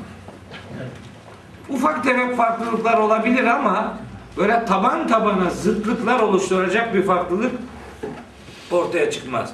Ufak 1.68 2.04
tefek 2.04 2.36
farklılıklar 2.36 2.98
olabilir 2.98 3.44
ama 3.44 3.98
böyle 4.36 4.64
taban 4.64 5.08
tabana 5.08 5.50
zıtlıklar 5.50 6.20
oluşturacak 6.20 6.94
bir 6.94 7.02
farklılık 7.02 7.52
ortaya 8.70 9.10
çıkmaz. 9.10 9.52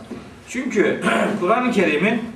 Çünkü 0.49 1.01
Kur'an-ı 1.41 1.73
Kerim'in 1.73 2.34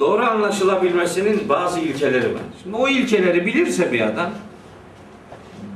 doğru 0.00 0.24
anlaşılabilmesinin 0.24 1.48
bazı 1.48 1.80
ilkeleri 1.80 2.34
var. 2.34 2.42
Şimdi 2.62 2.76
o 2.76 2.88
ilkeleri 2.88 3.46
bilirse 3.46 3.92
bir 3.92 4.00
adam 4.00 4.30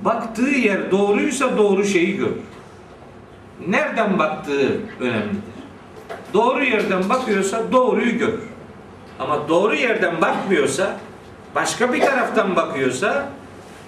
baktığı 0.04 0.50
yer 0.50 0.90
doğruysa 0.90 1.56
doğru 1.58 1.84
şeyi 1.84 2.16
görür. 2.16 2.40
Nereden 3.68 4.18
baktığı 4.18 4.80
önemlidir. 5.00 5.50
Doğru 6.34 6.64
yerden 6.64 7.08
bakıyorsa 7.08 7.72
doğruyu 7.72 8.18
görür. 8.18 8.40
Ama 9.18 9.48
doğru 9.48 9.74
yerden 9.74 10.20
bakmıyorsa 10.20 10.96
başka 11.54 11.92
bir 11.92 12.00
taraftan 12.00 12.56
bakıyorsa 12.56 13.28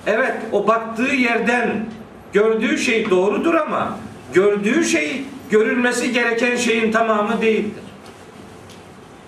evet 0.06 0.34
o 0.52 0.68
baktığı 0.68 1.14
yerden 1.14 1.86
gördüğü 2.32 2.78
şey 2.78 3.10
doğrudur 3.10 3.54
ama 3.54 3.98
gördüğü 4.34 4.84
şey 4.84 5.24
görülmesi 5.50 6.12
gereken 6.12 6.56
şeyin 6.56 6.92
tamamı 6.92 7.40
değildir. 7.40 7.82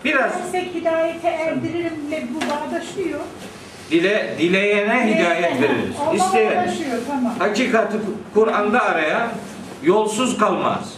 Biraz 0.04 0.32
Dersek 0.32 0.74
hidayete 0.74 1.28
erdiririmle 1.28 2.22
bu 2.34 2.40
bağdaşıyor. 2.40 3.20
dile 3.90 4.34
dileyene 4.38 5.14
hidayet 5.14 5.60
veririz. 5.62 5.94
İsteyen 6.14 6.70
tamam. 7.06 7.34
hakikati 7.38 7.96
Kur'an'da 8.34 8.82
arayan 8.82 9.28
yolsuz 9.82 10.38
kalmaz. 10.38 10.94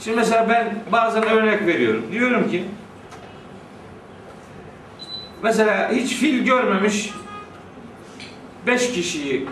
Şimdi 0.00 0.16
mesela 0.16 0.48
ben 0.48 0.74
bazen 0.92 1.22
örnek 1.22 1.66
veriyorum. 1.66 2.04
Diyorum 2.12 2.50
ki 2.50 2.64
mesela 5.42 5.90
hiç 5.92 6.14
fil 6.14 6.44
görmemiş 6.44 7.10
beş 8.66 8.92
kişiyi 8.92 9.46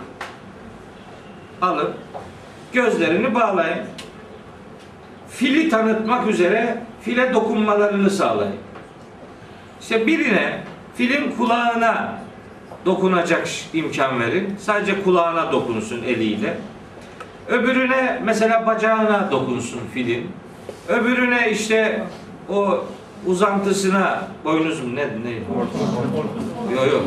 alıp 1.62 1.94
gözlerini 2.72 3.34
bağlayın. 3.34 3.78
Fili 5.30 5.68
tanıtmak 5.68 6.26
üzere 6.28 6.78
file 7.00 7.34
dokunmalarını 7.34 8.10
sağlayın. 8.10 8.56
İşte 9.82 10.06
birine 10.06 10.60
filin 10.96 11.32
kulağına 11.36 12.18
dokunacak 12.86 13.48
imkan 13.72 14.20
verin. 14.20 14.56
Sadece 14.58 15.02
kulağına 15.02 15.52
dokunsun 15.52 16.02
eliyle. 16.02 16.56
Öbürüne 17.48 18.20
mesela 18.24 18.66
bacağına 18.66 19.28
dokunsun 19.30 19.80
filin. 19.94 20.26
Öbürüne 20.88 21.50
işte 21.50 22.02
o 22.48 22.84
uzantısına 23.26 24.28
boynuz 24.44 24.80
mu 24.80 24.96
ne 24.96 25.06
ne? 25.06 25.32
Yok 26.74 26.92
yok. 26.92 27.02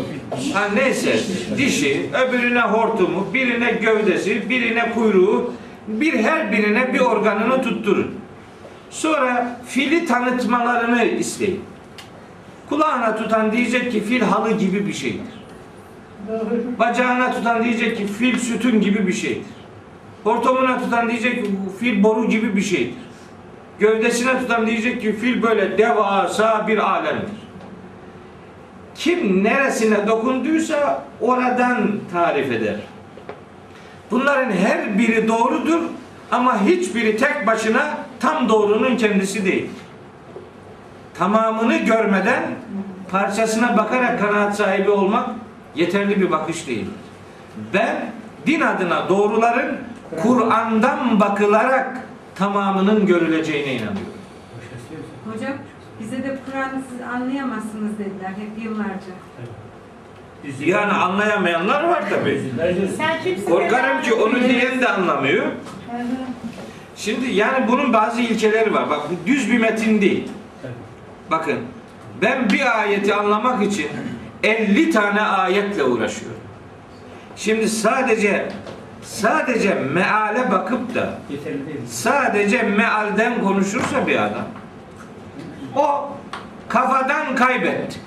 Ha 0.54 0.68
neyse 0.76 1.20
dişi, 1.58 2.10
öbürüne 2.28 2.62
hortumu, 2.62 3.28
birine 3.34 3.72
gövdesi, 3.72 4.50
birine 4.50 4.92
kuyruğu, 4.92 5.54
bir 5.88 6.24
her 6.24 6.52
birine 6.52 6.94
bir 6.94 7.00
organını 7.00 7.62
tutturun. 7.62 8.16
Sonra 8.90 9.60
fili 9.68 10.06
tanıtmalarını 10.06 11.06
isteyin. 11.06 11.62
Kulağına 12.70 13.16
tutan 13.16 13.52
diyecek 13.52 13.92
ki 13.92 14.04
fil 14.04 14.22
halı 14.22 14.52
gibi 14.52 14.88
bir 14.88 14.94
şeydir. 14.94 15.36
Bacağına 16.80 17.32
tutan 17.32 17.64
diyecek 17.64 17.98
ki 17.98 18.08
fil 18.08 18.40
sütun 18.40 18.82
gibi 18.82 19.08
bir 19.08 19.14
şeydir. 19.14 19.46
Hortumuna 20.24 20.80
tutan 20.80 21.10
diyecek 21.10 21.46
ki 21.46 21.52
fil 21.80 22.04
boru 22.04 22.30
gibi 22.30 22.56
bir 22.56 22.62
şeydir. 22.62 22.96
Gövdesine 23.80 24.40
tutan 24.40 24.68
diyecek 24.68 25.02
ki 25.02 25.14
fil 25.14 25.44
böyle 25.44 25.78
devasa 25.78 26.68
bir 26.68 26.78
alemdir. 26.78 27.46
Kim 28.96 29.44
neresine 29.44 30.08
dokunduysa 30.08 31.04
oradan 31.22 31.92
tarif 32.14 32.52
eder. 32.52 32.76
Bunların 34.12 34.52
her 34.52 35.00
biri 35.00 35.28
doğrudur 35.28 35.80
ama 36.32 36.66
hiçbiri 36.66 37.18
tek 37.18 37.48
başına 37.48 37.98
tam 38.20 38.50
doğrunun 38.50 38.98
kendisi 38.98 39.46
değil. 39.46 39.70
Tamamını 41.18 41.78
görmeden 41.78 42.44
parçasına 43.12 43.78
bakarak 43.78 44.20
kanaat 44.20 44.56
sahibi 44.56 44.90
olmak 44.90 45.30
yeterli 45.76 46.22
bir 46.22 46.32
bakış 46.32 46.68
değil. 46.68 46.86
Ben 47.74 47.96
din 48.48 48.62
adına 48.62 49.10
doğruların 49.10 49.78
Kur'an'dan 50.22 51.20
bakılarak 51.20 51.98
tamamının 52.36 53.06
görüleceğine 53.06 53.74
inanıyorum. 53.74 54.14
Hocam 55.34 55.54
bize 56.00 56.24
de 56.24 56.38
Kur'an'ı 56.46 56.82
siz 56.92 57.02
anlayamazsınız 57.08 58.00
dediler 58.00 58.30
hep 58.30 58.64
yıllarca. 58.64 59.16
Yani 60.60 60.92
anlayamayanlar 60.92 61.84
var 61.84 62.04
tabii. 62.10 62.42
Sen 62.98 63.24
kimsin? 63.24 63.46
Korkarım 63.52 64.02
ki 64.02 64.14
onu 64.14 64.40
diyen 64.50 64.82
de 64.82 64.88
anlamıyor. 64.88 65.46
Şimdi 66.96 67.32
yani 67.32 67.68
bunun 67.68 67.94
bazı 67.94 68.22
ilkeleri 68.22 68.74
var. 68.74 68.90
Bak 68.90 69.00
bu 69.12 69.28
düz 69.28 69.52
bir 69.52 69.58
metin 69.58 70.02
değil. 70.02 70.28
Bakın 71.32 71.60
ben 72.22 72.50
bir 72.50 72.80
ayeti 72.80 73.16
anlamak 73.16 73.64
için 73.64 73.88
50 74.44 74.92
tane 74.92 75.22
ayetle 75.22 75.84
uğraşıyorum. 75.84 76.40
Şimdi 77.36 77.70
sadece 77.70 78.50
sadece 79.02 79.74
meale 79.74 80.52
bakıp 80.52 80.96
da 80.96 81.14
sadece 81.88 82.62
mealden 82.64 83.44
konuşursa 83.44 84.08
bir 84.08 84.24
adam 84.24 84.46
o 85.76 86.10
kafadan 86.68 87.36
kaybetti. 87.36 88.00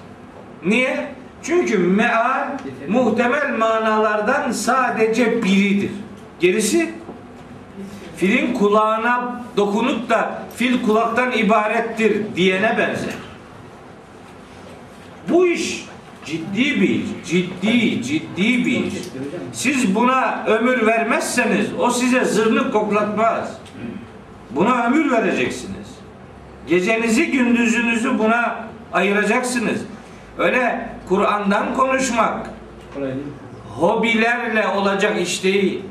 Niye? 0.65 1.09
Çünkü 1.43 1.79
meal 1.79 2.49
muhtemel 2.89 3.57
manalardan 3.59 4.51
sadece 4.51 5.43
biridir. 5.43 5.91
Gerisi 6.41 6.95
filin 8.19 8.55
kulağına 8.55 9.43
dokunup 9.57 10.11
da 10.11 10.43
fil 10.57 10.83
kulaktan 10.83 11.33
ibarettir 11.33 12.37
diyene 12.37 12.79
benzer. 12.79 13.15
Bu 15.29 15.47
iş 15.47 15.85
ciddi 16.25 16.81
bir 16.81 16.89
iş. 16.89 17.07
Ciddi, 17.27 18.03
ciddi 18.03 18.67
bir 18.67 18.85
iş. 18.85 18.95
Siz 19.53 19.95
buna 19.95 20.45
ömür 20.47 20.87
vermezseniz 20.87 21.67
o 21.79 21.91
size 21.91 22.25
zırnık 22.25 22.73
koklatmaz. 22.73 23.59
Buna 24.51 24.87
ömür 24.87 25.11
vereceksiniz. 25.11 25.89
Gecenizi 26.67 27.31
gündüzünüzü 27.31 28.19
buna 28.19 28.65
ayıracaksınız. 28.93 29.81
Öyle 30.39 30.89
Kur'an'dan 31.09 31.75
konuşmak 31.75 32.51
hobilerle 33.69 34.69
olacak 34.69 35.21
iş 35.21 35.45
değil. 35.45 35.83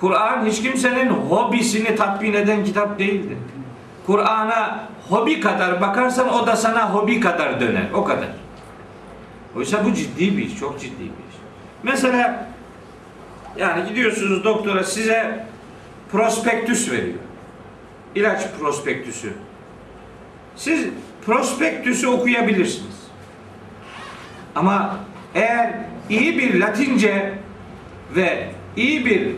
Kur'an 0.00 0.46
hiç 0.46 0.62
kimsenin 0.62 1.08
hobisini 1.08 1.96
tatmin 1.96 2.34
eden 2.34 2.64
kitap 2.64 2.98
değildir. 2.98 3.36
Kur'an'a 4.06 4.88
hobi 5.08 5.40
kadar 5.40 5.80
bakarsan 5.80 6.28
o 6.28 6.46
da 6.46 6.56
sana 6.56 6.94
hobi 6.94 7.20
kadar 7.20 7.60
döner. 7.60 7.86
O 7.94 8.04
kadar. 8.04 8.28
Oysa 9.56 9.84
bu 9.84 9.94
ciddi 9.94 10.36
bir 10.36 10.42
iş. 10.42 10.58
Çok 10.58 10.80
ciddi 10.80 11.00
bir 11.00 11.04
iş. 11.04 11.36
Mesela 11.82 12.46
yani 13.56 13.88
gidiyorsunuz 13.88 14.44
doktora 14.44 14.84
size 14.84 15.46
prospektüs 16.12 16.92
veriyor. 16.92 17.18
İlaç 18.14 18.42
prospektüsü. 18.60 19.32
Siz 20.56 20.86
prospektüsü 21.26 22.08
okuyabilirsiniz. 22.08 23.00
Ama 24.54 24.96
eğer 25.34 25.74
iyi 26.10 26.38
bir 26.38 26.60
Latince 26.60 27.34
ve 28.16 28.48
iyi 28.76 29.06
bir 29.06 29.30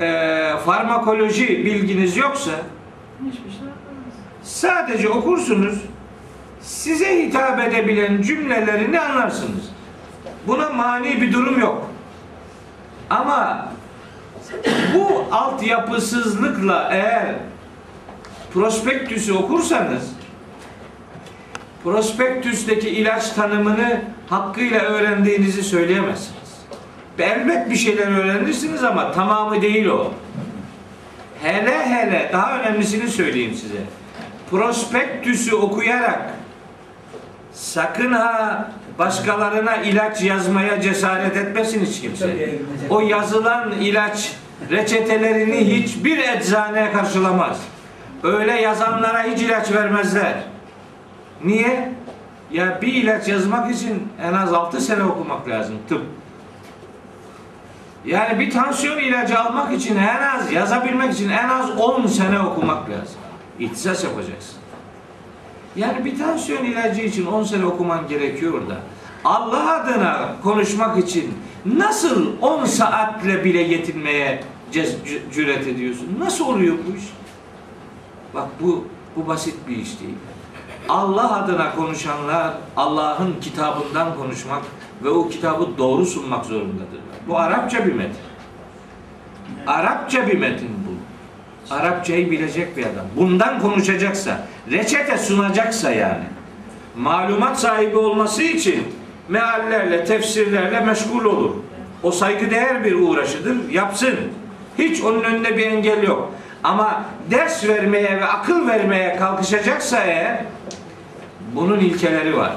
e, 0.00 0.52
farmakoloji 0.64 1.64
bilginiz 1.64 2.16
yoksa 2.16 2.50
şey 2.50 3.40
sadece 4.42 5.08
okursunuz 5.08 5.78
size 6.60 7.26
hitap 7.26 7.60
edebilen 7.60 8.22
cümlelerini 8.22 9.00
anlarsınız. 9.00 9.70
Buna 10.46 10.68
mani 10.68 11.22
bir 11.22 11.32
durum 11.32 11.60
yok. 11.60 11.90
Ama 13.10 13.68
bu 14.94 15.24
altyapısızlıkla 15.32 16.88
eğer 16.92 17.34
prospektüsü 18.54 19.32
okursanız 19.32 20.10
prospektüsteki 21.84 22.88
ilaç 22.88 23.30
tanımını 23.30 24.00
hakkıyla 24.28 24.80
öğrendiğinizi 24.80 25.62
söyleyemezsiniz. 25.62 26.39
Elbet 27.18 27.70
bir 27.70 27.76
şeyler 27.76 28.18
öğrenirsiniz 28.18 28.84
ama 28.84 29.12
tamamı 29.12 29.62
değil 29.62 29.86
o. 29.86 30.12
Hele 31.42 31.86
hele 31.86 32.30
daha 32.32 32.60
önemlisini 32.60 33.08
söyleyeyim 33.08 33.54
size. 33.54 33.80
Prospektüsü 34.50 35.54
okuyarak 35.54 36.30
sakın 37.52 38.12
ha 38.12 38.68
başkalarına 38.98 39.76
ilaç 39.76 40.22
yazmaya 40.22 40.80
cesaret 40.80 41.36
etmesin 41.36 41.86
hiç 41.86 42.00
kimse. 42.00 42.54
O 42.90 43.00
yazılan 43.00 43.72
ilaç 43.72 44.32
reçetelerini 44.70 45.56
hiçbir 45.56 46.18
eczane 46.18 46.92
karşılamaz. 46.92 47.60
Öyle 48.22 48.60
yazanlara 48.60 49.22
hiç 49.22 49.42
ilaç 49.42 49.72
vermezler. 49.72 50.34
Niye? 51.44 51.92
Ya 52.50 52.78
bir 52.82 52.92
ilaç 52.92 53.28
yazmak 53.28 53.70
için 53.74 54.08
en 54.22 54.32
az 54.32 54.52
6 54.52 54.80
sene 54.80 55.02
okumak 55.02 55.48
lazım 55.48 55.74
tıp. 55.88 56.02
Yani 58.04 58.40
bir 58.40 58.50
tansiyon 58.50 58.98
ilacı 58.98 59.38
almak 59.38 59.72
için 59.72 59.96
en 59.96 60.22
az 60.22 60.52
yazabilmek 60.52 61.14
için 61.14 61.28
en 61.28 61.48
az 61.48 61.78
10 61.78 62.06
sene 62.06 62.40
okumak 62.40 62.90
lazım. 62.90 63.16
İhtisas 63.58 64.04
yapacaksın. 64.04 64.56
Yani 65.76 66.04
bir 66.04 66.18
tansiyon 66.18 66.64
ilacı 66.64 67.00
için 67.00 67.26
10 67.26 67.44
sene 67.44 67.66
okuman 67.66 68.08
gerekiyor 68.08 68.68
da 68.68 68.76
Allah 69.24 69.72
adına 69.72 70.36
konuşmak 70.42 70.98
için 70.98 71.34
nasıl 71.64 72.26
10 72.40 72.64
saatle 72.64 73.44
bile 73.44 73.60
yetinmeye 73.60 74.44
cüret 75.32 75.66
ediyorsun? 75.66 76.16
Nasıl 76.18 76.46
oluyor 76.46 76.76
bu 76.88 76.96
iş? 76.96 77.04
Bak 78.34 78.48
bu 78.60 78.84
bu 79.16 79.28
basit 79.28 79.68
bir 79.68 79.76
iş 79.76 80.00
değil. 80.00 80.14
Allah 80.88 81.42
adına 81.42 81.74
konuşanlar 81.74 82.54
Allah'ın 82.76 83.34
kitabından 83.40 84.16
konuşmak 84.16 84.62
ve 85.04 85.08
o 85.08 85.28
kitabı 85.28 85.78
doğru 85.78 86.06
sunmak 86.06 86.44
zorundadırlar. 86.44 87.09
Bu 87.28 87.38
Arapça 87.38 87.86
bir 87.86 87.92
metin. 87.92 88.16
Arapça 89.66 90.26
bir 90.26 90.38
metin 90.38 90.68
bu. 90.68 90.90
Arapçayı 91.74 92.30
bilecek 92.30 92.76
bir 92.76 92.82
adam. 92.82 93.06
Bundan 93.16 93.60
konuşacaksa, 93.60 94.46
reçete 94.70 95.18
sunacaksa 95.18 95.90
yani. 95.90 96.24
Malumat 96.96 97.60
sahibi 97.60 97.96
olması 97.96 98.42
için 98.42 98.84
meallerle, 99.28 100.04
tefsirlerle 100.04 100.80
meşgul 100.80 101.24
olur. 101.24 101.50
O 102.02 102.10
saygıdeğer 102.10 102.84
bir 102.84 102.94
uğraşıdır. 102.94 103.70
Yapsın. 103.70 104.16
Hiç 104.78 105.02
onun 105.02 105.22
önünde 105.22 105.56
bir 105.56 105.66
engel 105.66 106.02
yok. 106.02 106.32
Ama 106.64 107.04
ders 107.30 107.68
vermeye 107.68 108.16
ve 108.16 108.24
akıl 108.24 108.68
vermeye 108.68 109.16
kalkışacaksa 109.16 110.04
eğer 110.04 110.44
bunun 111.54 111.78
ilkeleri 111.78 112.36
var. 112.36 112.52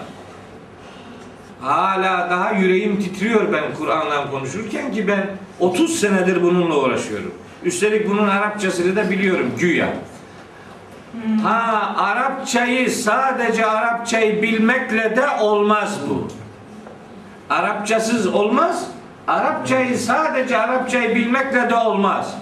Hala 1.64 2.30
daha 2.30 2.52
yüreğim 2.52 3.00
titriyor 3.00 3.54
ben 3.54 3.64
Kur'an'la 3.78 4.32
konuşurken 4.32 4.92
ki 4.92 5.08
ben 5.08 5.26
30 5.60 6.00
senedir 6.00 6.44
bununla 6.44 6.76
uğraşıyorum. 6.76 7.34
Üstelik 7.64 8.10
bunun 8.10 8.28
Arapçasını 8.28 8.96
da 8.96 9.10
biliyorum 9.10 9.52
güya. 9.60 9.88
Ha 11.44 11.96
Arapçayı 11.98 12.92
sadece 12.92 13.66
Arapçayı 13.66 14.42
bilmekle 14.42 15.16
de 15.16 15.30
olmaz 15.42 16.00
bu. 16.10 16.28
Arapçasız 17.50 18.28
olmaz. 18.28 18.88
Arapçayı 19.28 19.98
sadece 19.98 20.58
Arapçayı 20.58 21.16
bilmekle 21.16 21.70
de 21.70 21.76
olmaz. 21.76 22.36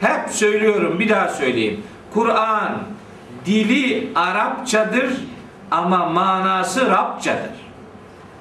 Hep 0.00 0.30
söylüyorum 0.30 1.00
bir 1.00 1.08
daha 1.08 1.28
söyleyeyim. 1.28 1.82
Kur'an 2.14 2.78
dili 3.46 4.12
Arapçadır 4.14 5.10
ama 5.70 6.06
manası 6.08 6.90
Rabçadır. 6.90 7.63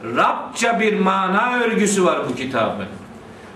Rabça 0.04 0.80
bir 0.80 1.00
mana 1.00 1.60
örgüsü 1.60 2.06
var 2.06 2.20
bu 2.30 2.36
kitabın. 2.36 2.88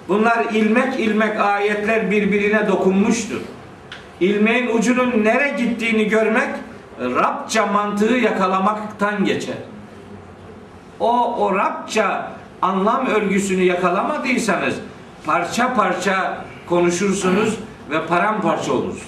Bunlar 0.07 0.45
ilmek 0.53 0.99
ilmek 0.99 1.39
ayetler 1.39 2.11
birbirine 2.11 2.67
dokunmuştur. 2.67 3.41
İlmeğin 4.19 4.77
ucunun 4.77 5.23
nere 5.23 5.49
gittiğini 5.57 6.07
görmek 6.07 6.49
Rabça 6.99 7.65
mantığı 7.65 8.13
yakalamaktan 8.13 9.25
geçer. 9.25 9.55
O, 10.99 11.35
o 11.35 11.55
Rabça 11.55 12.31
anlam 12.61 13.05
örgüsünü 13.05 13.63
yakalamadıysanız 13.63 14.75
parça 15.25 15.73
parça 15.73 16.45
konuşursunuz 16.65 17.57
ve 17.89 18.05
paramparça 18.05 18.73
olursunuz. 18.73 19.07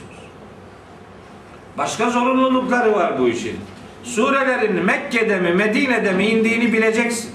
Başka 1.77 2.09
zorunlulukları 2.09 2.93
var 2.93 3.19
bu 3.19 3.27
işin. 3.27 3.59
Surelerin 4.03 4.85
Mekke'de 4.85 5.39
mi 5.39 5.53
Medine'de 5.53 6.11
mi 6.11 6.25
indiğini 6.27 6.73
bileceksin. 6.73 7.31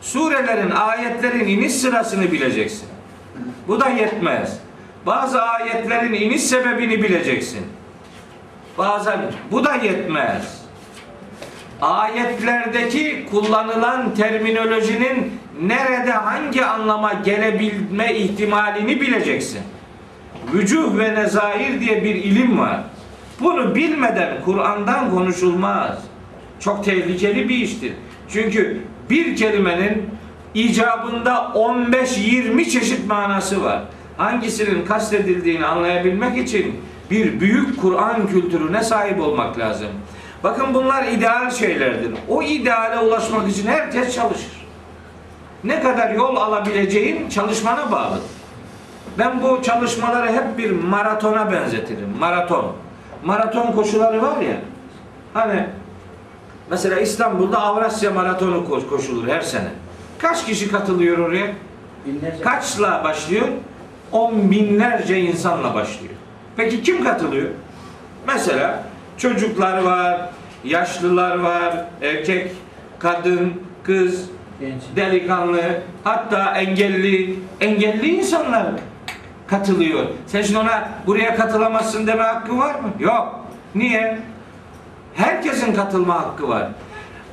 Surelerin 0.00 0.70
ayetlerin 0.70 1.48
iniş 1.48 1.72
sırasını 1.72 2.32
bileceksin. 2.32 2.88
Bu 3.68 3.80
da 3.80 3.88
yetmez. 3.88 4.58
Bazı 5.06 5.42
ayetlerin 5.42 6.12
iniş 6.12 6.42
sebebini 6.42 7.02
bileceksin. 7.02 7.66
Bazen 8.78 9.20
bu 9.50 9.64
da 9.64 9.74
yetmez. 9.74 10.64
Ayetlerdeki 11.80 13.26
kullanılan 13.30 14.14
terminolojinin 14.14 15.40
nerede 15.60 16.12
hangi 16.12 16.64
anlama 16.64 17.12
gelebilme 17.12 18.14
ihtimalini 18.14 19.00
bileceksin. 19.00 19.60
Vücuh 20.52 20.98
ve 20.98 21.14
nezair 21.14 21.80
diye 21.80 22.04
bir 22.04 22.14
ilim 22.14 22.58
var. 22.58 22.80
Bunu 23.40 23.74
bilmeden 23.74 24.40
Kur'an'dan 24.44 25.10
konuşulmaz. 25.10 25.98
Çok 26.60 26.84
tehlikeli 26.84 27.48
bir 27.48 27.56
iştir. 27.56 27.92
Çünkü 28.28 28.80
bir 29.10 29.36
kelimenin 29.36 30.10
icabında 30.54 31.34
15-20 31.54 32.70
çeşit 32.70 33.06
manası 33.06 33.64
var. 33.64 33.82
Hangisinin 34.16 34.86
kastedildiğini 34.86 35.66
anlayabilmek 35.66 36.38
için 36.38 36.80
bir 37.10 37.40
büyük 37.40 37.80
Kur'an 37.80 38.26
kültürüne 38.26 38.82
sahip 38.82 39.20
olmak 39.20 39.58
lazım. 39.58 39.88
Bakın 40.44 40.74
bunlar 40.74 41.04
ideal 41.04 41.50
şeylerdir. 41.50 42.14
O 42.28 42.42
ideale 42.42 42.98
ulaşmak 42.98 43.48
için 43.48 43.66
herkes 43.66 44.14
çalışır. 44.14 44.66
Ne 45.64 45.82
kadar 45.82 46.10
yol 46.10 46.36
alabileceğin 46.36 47.28
çalışmana 47.28 47.92
bağlı. 47.92 48.18
Ben 49.18 49.42
bu 49.42 49.62
çalışmaları 49.62 50.32
hep 50.32 50.58
bir 50.58 50.70
maratona 50.70 51.52
benzetirim. 51.52 52.08
Maraton. 52.20 52.83
Maraton 53.24 53.72
koşuları 53.72 54.22
var 54.22 54.40
ya. 54.40 54.56
Hani 55.34 55.66
mesela 56.70 57.00
İstanbul'da 57.00 57.58
Avrasya 57.62 58.10
Maratonu 58.10 58.64
koş- 58.68 58.86
koşulur 58.88 59.28
her 59.28 59.40
sene. 59.40 59.68
Kaç 60.18 60.46
kişi 60.46 60.70
katılıyor 60.70 61.18
oraya? 61.18 61.46
Binlerce. 62.06 62.42
Kaçla 62.42 63.04
başlıyor? 63.04 63.48
On 64.12 64.50
binlerce 64.50 65.20
insanla 65.20 65.74
başlıyor. 65.74 66.14
Peki 66.56 66.82
kim 66.82 67.04
katılıyor? 67.04 67.48
Mesela 68.26 68.82
çocuklar 69.18 69.82
var, 69.82 70.30
yaşlılar 70.64 71.38
var, 71.38 71.84
erkek, 72.02 72.52
kadın, 72.98 73.52
kız, 73.82 74.24
Genç. 74.60 74.82
delikanlı, 74.96 75.62
hatta 76.04 76.54
engelli, 76.56 77.38
engelli 77.60 78.16
insanlar 78.16 78.66
katılıyor. 79.46 80.04
Sen 80.26 80.42
şimdi 80.42 80.58
ona 80.58 80.88
buraya 81.06 81.36
katılamazsın 81.36 82.06
deme 82.06 82.22
hakkı 82.22 82.58
var 82.58 82.74
mı? 82.74 82.90
Yok. 82.98 83.40
Niye? 83.74 84.18
Herkesin 85.14 85.74
katılma 85.74 86.14
hakkı 86.14 86.48
var. 86.48 86.68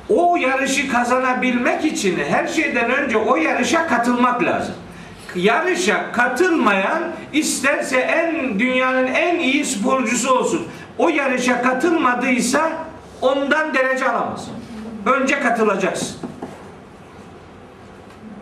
O 0.08 0.36
yarışı 0.36 0.92
kazanabilmek 0.92 1.84
için 1.84 2.18
her 2.28 2.46
şeyden 2.46 2.90
önce 2.90 3.16
o 3.16 3.36
yarışa 3.36 3.86
katılmak 3.86 4.42
lazım. 4.42 4.74
Yarışa 5.34 6.12
katılmayan 6.12 7.02
isterse 7.32 7.98
en 7.98 8.58
dünyanın 8.60 9.06
en 9.06 9.38
iyi 9.38 9.64
sporcusu 9.64 10.30
olsun. 10.38 10.68
O 10.98 11.08
yarışa 11.08 11.62
katılmadıysa 11.62 12.72
ondan 13.20 13.74
derece 13.74 14.08
alamaz. 14.10 14.48
Önce 15.06 15.40
katılacaksın. 15.40 16.16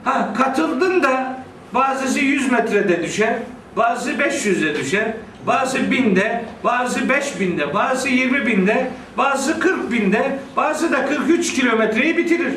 Ha 0.05 0.29
katıldın 0.39 1.03
da 1.03 1.37
bazısı 1.75 2.19
100 2.19 2.53
metrede 2.53 3.03
düşer, 3.03 3.37
bazısı 3.77 4.11
500'de 4.11 4.75
düşer, 4.75 5.13
bazı 5.47 5.79
1000'de, 5.79 6.45
bazı 6.65 7.01
5000'de, 7.01 7.75
bazı 7.75 8.09
20 8.09 8.47
binde, 8.47 8.91
bazı 9.19 9.61
40 9.61 9.93
binde, 9.93 10.39
bazı 10.57 10.93
da 10.93 11.07
43 11.07 11.55
kilometreyi 11.55 12.17
bitirir. 12.17 12.55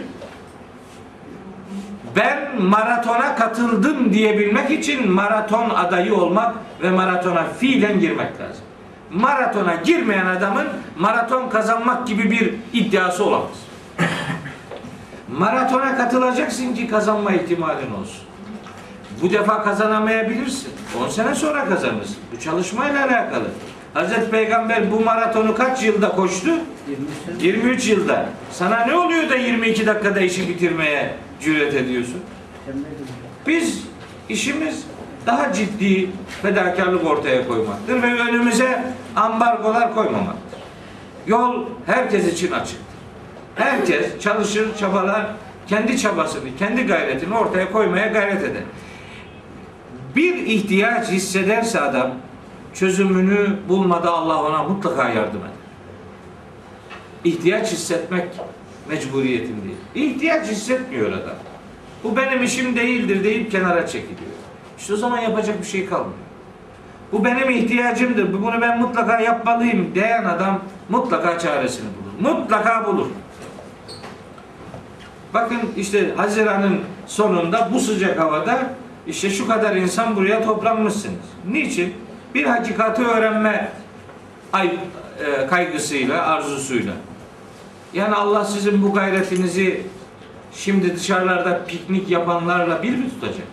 ben 2.15 2.61
maratona 2.61 3.35
katıldım 3.35 4.13
diyebilmek 4.13 4.71
için 4.71 5.11
maraton 5.11 5.69
adayı 5.69 6.15
olmak 6.15 6.55
ve 6.81 6.91
maratona 6.91 7.43
fiilen 7.59 7.99
girmek 7.99 8.39
lazım. 8.39 8.63
Maratona 9.11 9.75
girmeyen 9.75 10.25
adamın 10.25 10.67
maraton 10.99 11.49
kazanmak 11.49 12.07
gibi 12.07 12.31
bir 12.31 12.53
iddiası 12.73 13.25
olamaz. 13.25 13.63
Maratona 15.37 15.97
katılacaksın 15.97 16.75
ki 16.75 16.87
kazanma 16.87 17.31
ihtimalin 17.31 17.93
olsun. 17.93 18.32
Bu 19.21 19.31
defa 19.31 19.63
kazanamayabilirsin. 19.63 20.69
10 21.03 21.09
sene 21.09 21.35
sonra 21.35 21.65
kazanırsın. 21.65 22.15
Bu 22.35 22.39
çalışmayla 22.39 23.05
alakalı. 23.05 23.45
Hazreti 23.93 24.31
Peygamber 24.31 24.91
bu 24.91 24.99
maratonu 24.99 25.55
kaç 25.55 25.83
yılda 25.83 26.09
koştu? 26.09 26.49
23 27.41 27.87
yılda. 27.87 28.25
Sana 28.51 28.85
ne 28.85 28.95
oluyor 28.95 29.29
da 29.29 29.35
22 29.35 29.87
dakikada 29.87 30.19
işi 30.19 30.49
bitirmeye 30.49 31.15
cüret 31.41 31.73
ediyorsun? 31.73 32.21
Biz 33.47 33.83
işimiz 34.29 34.83
daha 35.25 35.53
ciddi 35.53 36.09
fedakarlık 36.41 37.05
ortaya 37.07 37.47
koymaktır 37.47 38.01
ve 38.01 38.21
önümüze 38.21 38.83
ambargolar 39.15 39.95
koymamaktır. 39.95 40.59
Yol 41.27 41.65
herkes 41.85 42.33
için 42.33 42.51
açıktır. 42.51 42.83
Herkes 43.55 44.19
çalışır, 44.19 44.77
çabalar, 44.77 45.25
kendi 45.67 45.97
çabasını, 45.97 46.43
kendi 46.59 46.85
gayretini 46.87 47.37
ortaya 47.37 47.71
koymaya 47.71 48.07
gayret 48.07 48.43
eder. 48.43 48.63
Bir 50.15 50.35
ihtiyaç 50.35 51.07
hissederse 51.07 51.81
adam 51.81 52.11
çözümünü 52.73 53.55
bulmada 53.69 54.11
Allah 54.11 54.43
ona 54.43 54.63
mutlaka 54.63 55.09
yardım 55.09 55.39
eder. 55.39 55.49
İhtiyaç 57.23 57.71
hissetmek 57.71 58.27
mecburiyetindeyiz. 58.89 59.77
İhtiyaç 59.95 60.47
hissetmiyor 60.47 61.11
adam. 61.11 61.35
Bu 62.03 62.17
benim 62.17 62.43
işim 62.43 62.75
değildir 62.75 63.23
deyip 63.23 63.51
kenara 63.51 63.87
çekiliyor. 63.87 64.33
İşte 64.77 64.93
o 64.93 64.97
zaman 64.97 65.19
yapacak 65.19 65.61
bir 65.61 65.67
şey 65.67 65.85
kalmıyor. 65.85 66.13
Bu 67.11 67.25
benim 67.25 67.49
ihtiyacımdır. 67.49 68.33
Bunu 68.33 68.61
ben 68.61 68.79
mutlaka 68.79 69.19
yapmalıyım 69.19 69.95
diyen 69.95 70.23
adam 70.23 70.61
mutlaka 70.89 71.39
çaresini 71.39 71.85
bulur. 71.85 72.31
Mutlaka 72.31 72.85
bulur. 72.85 73.07
Bakın 75.33 75.59
işte 75.77 76.15
Haziran'ın 76.15 76.79
sonunda 77.07 77.69
bu 77.73 77.79
sıcak 77.79 78.19
havada 78.19 78.73
işte 79.07 79.29
şu 79.29 79.47
kadar 79.47 79.75
insan 79.75 80.15
buraya 80.15 80.43
toplanmışsınız. 80.43 81.25
Niçin? 81.51 81.93
Bir 82.35 82.45
hakikati 82.45 83.01
öğrenme 83.01 83.71
ay, 84.53 84.67
e, 85.25 85.47
kaygısıyla, 85.47 86.25
arzusuyla. 86.25 86.93
Yani 87.93 88.15
Allah 88.15 88.45
sizin 88.45 88.83
bu 88.83 88.93
gayretinizi 88.93 89.81
şimdi 90.53 90.95
dışarılarda 90.95 91.65
piknik 91.65 92.09
yapanlarla 92.09 92.83
bir 92.83 92.97
mi 92.97 93.09
tutacak? 93.09 93.47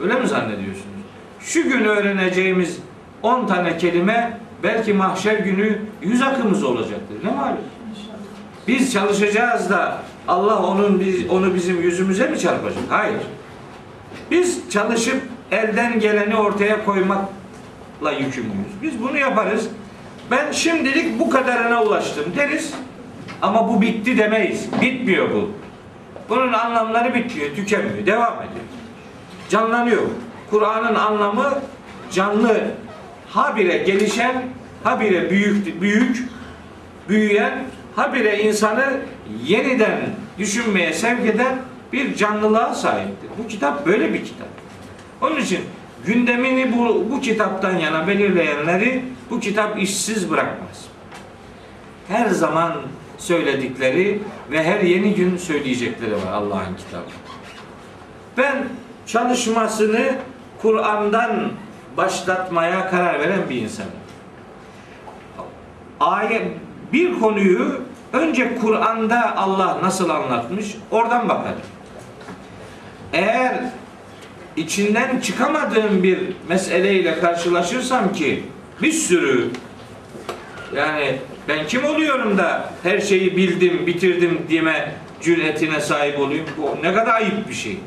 Öyle 0.00 0.14
mi 0.14 0.28
zannediyorsunuz? 0.28 0.86
Şu 1.40 1.62
gün 1.62 1.84
öğreneceğimiz 1.84 2.78
10 3.22 3.46
tane 3.46 3.78
kelime 3.78 4.40
belki 4.62 4.92
mahşer 4.92 5.38
günü 5.38 5.78
yüz 6.02 6.22
akımız 6.22 6.64
olacaktır. 6.64 7.16
Ne 7.24 7.30
malum? 7.30 7.58
Biz 8.68 8.92
çalışacağız 8.92 9.70
da 9.70 9.98
Allah 10.28 10.62
onun 10.62 11.00
biz, 11.00 11.30
onu 11.30 11.54
bizim 11.54 11.82
yüzümüze 11.82 12.28
mi 12.28 12.38
çarpacak? 12.38 12.82
Hayır. 12.88 13.20
Biz 14.30 14.70
çalışıp 14.70 15.22
elden 15.50 16.00
geleni 16.00 16.36
ortaya 16.36 16.84
koymakla 16.84 18.12
yükümlüyüz. 18.18 18.82
Biz 18.82 19.02
bunu 19.02 19.18
yaparız. 19.18 19.68
Ben 20.30 20.52
şimdilik 20.52 21.20
bu 21.20 21.30
kadarına 21.30 21.82
ulaştım 21.82 22.24
deriz. 22.36 22.74
Ama 23.42 23.68
bu 23.68 23.80
bitti 23.80 24.18
demeyiz. 24.18 24.68
Bitmiyor 24.80 25.30
bu. 25.34 25.50
Bunun 26.28 26.52
anlamları 26.52 27.14
bitmiyor, 27.14 27.54
tükenmiyor, 27.54 28.06
devam 28.06 28.34
ediyor. 28.34 28.64
Canlanıyor. 29.48 30.02
Kur'an'ın 30.50 30.94
anlamı 30.94 31.58
canlı, 32.12 32.60
habire 33.30 33.78
gelişen, 33.78 34.42
habire 34.84 35.30
büyük, 35.30 35.80
büyük, 35.80 36.28
büyüyen, 37.08 37.58
habire 37.96 38.42
insanı 38.42 39.00
yeniden 39.44 40.00
düşünmeye 40.38 40.92
sevk 40.92 41.26
eden 41.26 41.58
bir 41.92 42.14
canlılığa 42.14 42.74
sahiptir. 42.74 43.30
Bu 43.44 43.48
kitap 43.48 43.86
böyle 43.86 44.14
bir 44.14 44.24
kitap. 44.24 44.48
Onun 45.22 45.36
için 45.36 45.60
gündemini 46.04 46.78
bu, 46.78 47.06
bu 47.10 47.20
kitaptan 47.20 47.76
yana 47.78 48.06
belirleyenleri 48.06 49.04
bu 49.30 49.40
kitap 49.40 49.82
işsiz 49.82 50.30
bırakmaz. 50.30 50.84
Her 52.08 52.28
zaman 52.28 52.72
söyledikleri 53.18 54.22
ve 54.50 54.64
her 54.64 54.80
yeni 54.80 55.14
gün 55.14 55.36
söyleyecekleri 55.36 56.12
var 56.12 56.32
Allah'ın 56.32 56.74
kitabı. 56.74 57.10
Ben 58.36 58.64
çalışmasını 59.06 60.14
Kur'an'dan 60.62 61.50
başlatmaya 61.96 62.90
karar 62.90 63.20
veren 63.20 63.50
bir 63.50 63.56
insanım. 63.56 63.90
Ayet 66.00 66.42
bir 66.92 67.20
konuyu 67.20 67.80
önce 68.12 68.58
Kur'an'da 68.58 69.36
Allah 69.36 69.78
nasıl 69.82 70.10
anlatmış 70.10 70.76
oradan 70.90 71.28
bakarım. 71.28 71.60
Eğer 73.12 73.60
içinden 74.56 75.20
çıkamadığım 75.20 76.02
bir 76.02 76.18
meseleyle 76.48 77.20
karşılaşırsam 77.20 78.12
ki 78.12 78.44
bir 78.82 78.92
sürü 78.92 79.50
yani 80.76 81.18
ben 81.48 81.66
kim 81.66 81.84
oluyorum 81.84 82.38
da 82.38 82.70
her 82.82 83.00
şeyi 83.00 83.36
bildim, 83.36 83.86
bitirdim 83.86 84.46
deme 84.50 84.94
cüretine 85.22 85.80
sahip 85.80 86.18
olayım. 86.18 86.46
Bu 86.56 86.76
ne 86.82 86.94
kadar 86.94 87.14
ayıp 87.14 87.48
bir 87.48 87.54
şey. 87.54 87.80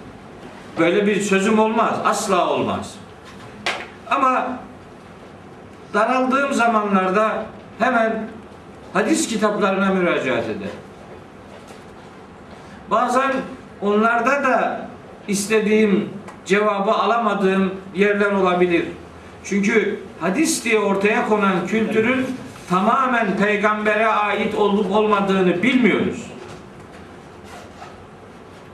Böyle 0.80 1.08
bir 1.08 1.22
sözüm 1.22 1.60
olmaz. 1.60 2.00
Asla 2.06 2.50
olmaz. 2.50 2.96
Ama 4.10 4.60
daraldığım 5.94 6.54
zamanlarda 6.54 7.46
hemen 7.80 8.28
hadis 8.94 9.28
kitaplarına 9.28 9.94
müracaat 9.94 10.44
eder. 10.44 10.70
Bazen 12.92 13.32
onlarda 13.82 14.44
da 14.44 14.89
istediğim 15.30 16.10
cevabı 16.46 16.92
alamadığım 16.92 17.74
yerler 17.96 18.32
olabilir. 18.32 18.86
Çünkü 19.44 20.00
hadis 20.20 20.66
diye 20.66 20.80
ortaya 20.80 21.28
konan 21.28 21.68
kültürün 21.68 22.26
tamamen 22.70 23.38
peygambere 23.38 24.08
ait 24.08 24.56
olup 24.56 24.92
olmadığını 24.92 25.64
bilmiyoruz. 25.64 26.26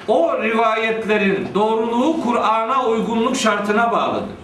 O 0.08 0.44
rivayetlerin 0.44 1.48
doğruluğu 1.56 2.22
Kur'an'a 2.24 2.86
uygunluk 2.86 3.36
şartına 3.36 3.92
bağlıdır. 3.92 4.36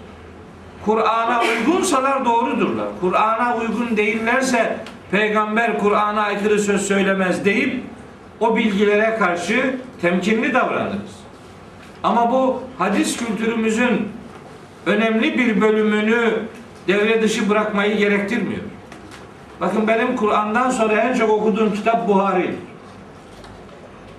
Kur'an'a 0.86 1.41
uygunsalar 1.41 2.26
doğrudurlar. 2.26 2.88
Kur'an'a 3.02 3.58
uygun 3.58 3.97
değillerse 3.97 4.78
peygamber 5.12 5.80
Kur'an'a 5.80 6.21
aykırı 6.21 6.60
söz 6.60 6.88
söylemez 6.88 7.45
deyip 7.45 7.84
o 8.39 8.56
bilgilere 8.56 9.17
karşı 9.19 9.76
temkinli 10.02 10.54
davranırız. 10.54 11.20
Ama 12.03 12.31
bu 12.31 12.63
hadis 12.77 13.17
kültürümüzün 13.17 14.09
önemli 14.85 15.37
bir 15.37 15.61
bölümünü 15.61 16.33
devre 16.87 17.21
dışı 17.21 17.49
bırakmayı 17.49 17.97
gerektirmiyor. 17.97 18.61
Bakın 19.61 19.87
benim 19.87 20.15
Kur'an'dan 20.15 20.69
sonra 20.69 20.93
en 20.93 21.13
çok 21.13 21.29
okuduğum 21.29 21.73
kitap 21.73 22.07
Buhari'dir. 22.07 22.55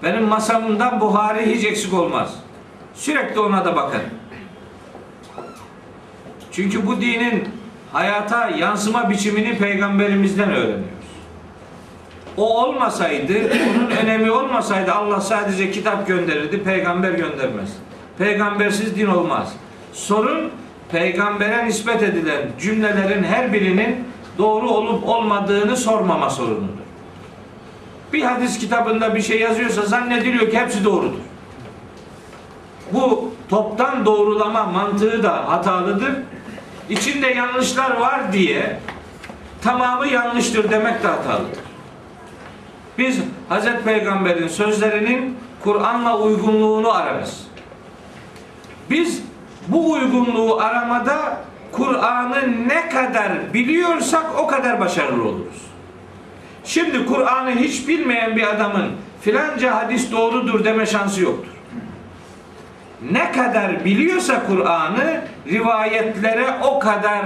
Benim 0.03 0.25
masamdan 0.25 1.01
Buhari 1.01 1.55
hiç 1.55 1.65
eksik 1.65 1.95
olmaz. 1.95 2.35
Sürekli 2.95 3.41
ona 3.41 3.65
da 3.65 3.77
bakarım. 3.77 4.11
Çünkü 6.53 6.87
bu 6.87 7.01
dinin 7.01 7.49
hayata 7.93 8.51
yansıma 8.51 9.11
biçimini 9.11 9.59
peygamberimizden 9.59 10.51
öğreniyoruz. 10.51 10.92
O 12.37 12.63
olmasaydı, 12.65 13.33
onun 13.71 13.91
önemi 13.91 14.31
olmasaydı 14.31 14.93
Allah 14.93 15.21
sadece 15.21 15.71
kitap 15.71 16.07
gönderirdi, 16.07 16.63
peygamber 16.63 17.11
göndermez. 17.11 17.77
Peygambersiz 18.19 18.97
din 18.97 19.07
olmaz. 19.07 19.53
Sorun 19.93 20.51
peygambere 20.93 21.67
nispet 21.67 22.03
edilen 22.03 22.43
cümlelerin 22.61 23.25
her 23.25 23.53
birinin 23.53 24.05
doğru 24.39 24.71
olup 24.71 25.09
olmadığını 25.09 25.77
sormama 25.77 26.31
sorunudur. 26.31 26.83
Bir 28.13 28.23
hadis 28.23 28.59
kitabında 28.59 29.15
bir 29.15 29.23
şey 29.23 29.41
yazıyorsa 29.41 29.83
zannediliyor 29.83 30.51
ki 30.51 30.59
hepsi 30.59 30.85
doğrudur. 30.85 31.21
Bu 32.93 33.33
toptan 33.49 34.07
doğrulama 34.07 34.65
mantığı 34.65 35.23
da 35.23 35.51
hatalıdır. 35.51 36.13
İçinde 36.91 37.27
yanlışlar 37.27 37.97
var 37.97 38.33
diye 38.33 38.81
tamamı 39.63 40.07
yanlıştır 40.07 40.71
demek 40.71 41.03
de 41.03 41.09
hatalıdır. 41.09 41.62
Biz 42.99 43.19
Hazreti 43.49 43.85
Peygamber'in 43.85 44.49
sözlerinin 44.49 45.39
Kur'an'la 45.65 46.19
uygunluğunu 46.19 46.93
ararız. 46.93 47.47
Biz 48.91 49.23
bu 49.69 49.93
uygunluğu 49.93 50.61
aramada 50.61 51.37
Kur'an'ı 51.73 52.69
ne 52.69 52.89
kadar 52.89 53.55
biliyorsak 53.55 54.25
o 54.39 54.47
kadar 54.47 54.81
başarılı 54.81 55.23
oluruz. 55.23 55.63
Şimdi 56.65 57.07
Kur'an'ı 57.07 57.51
hiç 57.51 57.89
bilmeyen 57.89 58.37
bir 58.37 58.47
adamın 58.47 58.91
filanca 59.21 59.75
hadis 59.75 60.13
doğrudur 60.13 60.65
deme 60.65 60.87
şansı 60.87 61.23
yoktur. 61.23 61.53
ne 63.11 63.33
kadar 63.33 63.85
biliyorsa 63.85 64.47
Kur'an'ı 64.47 65.21
rivayetlere 65.47 66.47
o 66.63 66.79
kadar 66.79 67.25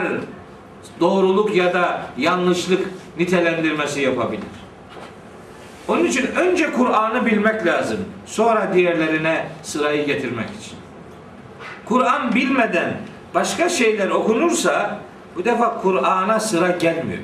doğruluk 1.01 1.55
ya 1.55 1.75
da 1.75 2.03
yanlışlık 2.19 2.89
nitelendirmesi 3.19 4.01
yapabilir. 4.01 4.66
Onun 5.89 6.05
için 6.05 6.27
önce 6.27 6.73
Kur'an'ı 6.73 7.27
bilmek 7.27 7.67
lazım. 7.67 7.99
Sonra 8.27 8.69
diğerlerine 8.75 9.49
sırayı 9.63 10.07
getirmek 10.07 10.49
için. 10.61 10.79
Kur'an 11.85 12.35
bilmeden 12.35 12.97
başka 13.35 13.69
şeyler 13.69 14.11
okunursa 14.11 14.99
bu 15.37 15.45
defa 15.45 15.81
Kur'an'a 15.81 16.41
sıra 16.41 16.71
gelmiyor. 16.71 17.23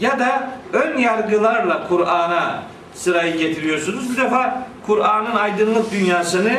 Ya 0.00 0.18
da 0.18 0.50
ön 0.72 0.98
yargılarla 0.98 1.88
Kur'an'a 1.88 2.62
sırayı 2.94 3.38
getiriyorsunuz. 3.38 4.12
Bu 4.12 4.16
defa 4.16 4.66
Kur'an'ın 4.86 5.36
aydınlık 5.36 5.92
dünyasını 5.92 6.52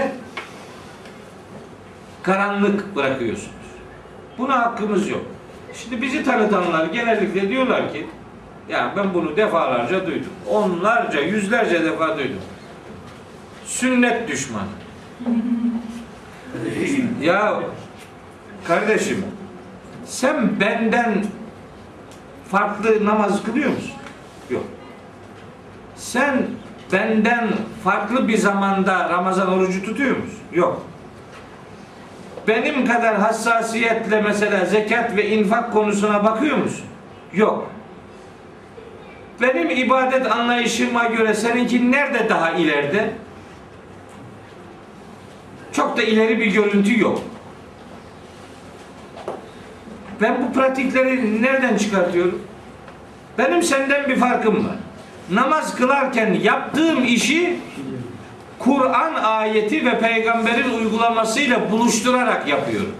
karanlık 2.23 2.95
bırakıyorsunuz. 2.95 3.51
Buna 4.37 4.59
hakkımız 4.59 5.09
yok. 5.09 5.21
Şimdi 5.73 6.01
bizi 6.01 6.23
tanıtanlar 6.23 6.85
genellikle 6.85 7.49
diyorlar 7.49 7.93
ki 7.93 8.07
ya 8.69 8.93
ben 8.97 9.13
bunu 9.13 9.37
defalarca 9.37 10.07
duydum. 10.07 10.29
Onlarca, 10.49 11.21
yüzlerce 11.21 11.85
defa 11.85 12.17
duydum. 12.17 12.41
Sünnet 13.65 14.27
düşmanı. 14.27 14.67
ya 17.21 17.59
kardeşim 18.63 19.25
sen 20.05 20.59
benden 20.59 21.25
farklı 22.51 23.05
namaz 23.05 23.43
kılıyor 23.43 23.69
musun? 23.69 23.91
Yok. 24.49 24.63
Sen 25.95 26.45
benden 26.91 27.49
farklı 27.83 28.27
bir 28.27 28.37
zamanda 28.37 29.09
Ramazan 29.09 29.53
orucu 29.53 29.85
tutuyor 29.85 30.17
musun? 30.17 30.39
Yok. 30.53 30.81
Benim 32.47 32.85
kadar 32.85 33.17
hassasiyetle 33.17 34.21
mesela 34.21 34.65
zekat 34.65 35.15
ve 35.15 35.29
infak 35.29 35.73
konusuna 35.73 36.23
bakıyor 36.23 36.57
musun? 36.57 36.85
Yok. 37.33 37.71
Benim 39.41 39.69
ibadet 39.69 40.31
anlayışıma 40.31 41.05
göre 41.05 41.33
seninki 41.33 41.91
nerede 41.91 42.29
daha 42.29 42.51
ileride? 42.51 43.13
Çok 45.73 45.97
da 45.97 46.03
ileri 46.03 46.39
bir 46.39 46.45
görüntü 46.45 47.01
yok. 47.01 47.21
Ben 50.21 50.37
bu 50.43 50.53
pratikleri 50.53 51.41
nereden 51.41 51.77
çıkartıyorum? 51.77 52.41
Benim 53.37 53.63
senden 53.63 54.09
bir 54.09 54.15
farkım 54.15 54.67
var. 54.67 54.75
Namaz 55.31 55.75
kılarken 55.75 56.33
yaptığım 56.33 57.03
işi 57.03 57.59
Kur'an 58.59 59.13
ayeti 59.13 59.85
ve 59.85 59.99
peygamberin 59.99 60.69
uygulamasıyla 60.69 61.71
buluşturarak 61.71 62.47
yapıyorum. 62.47 62.95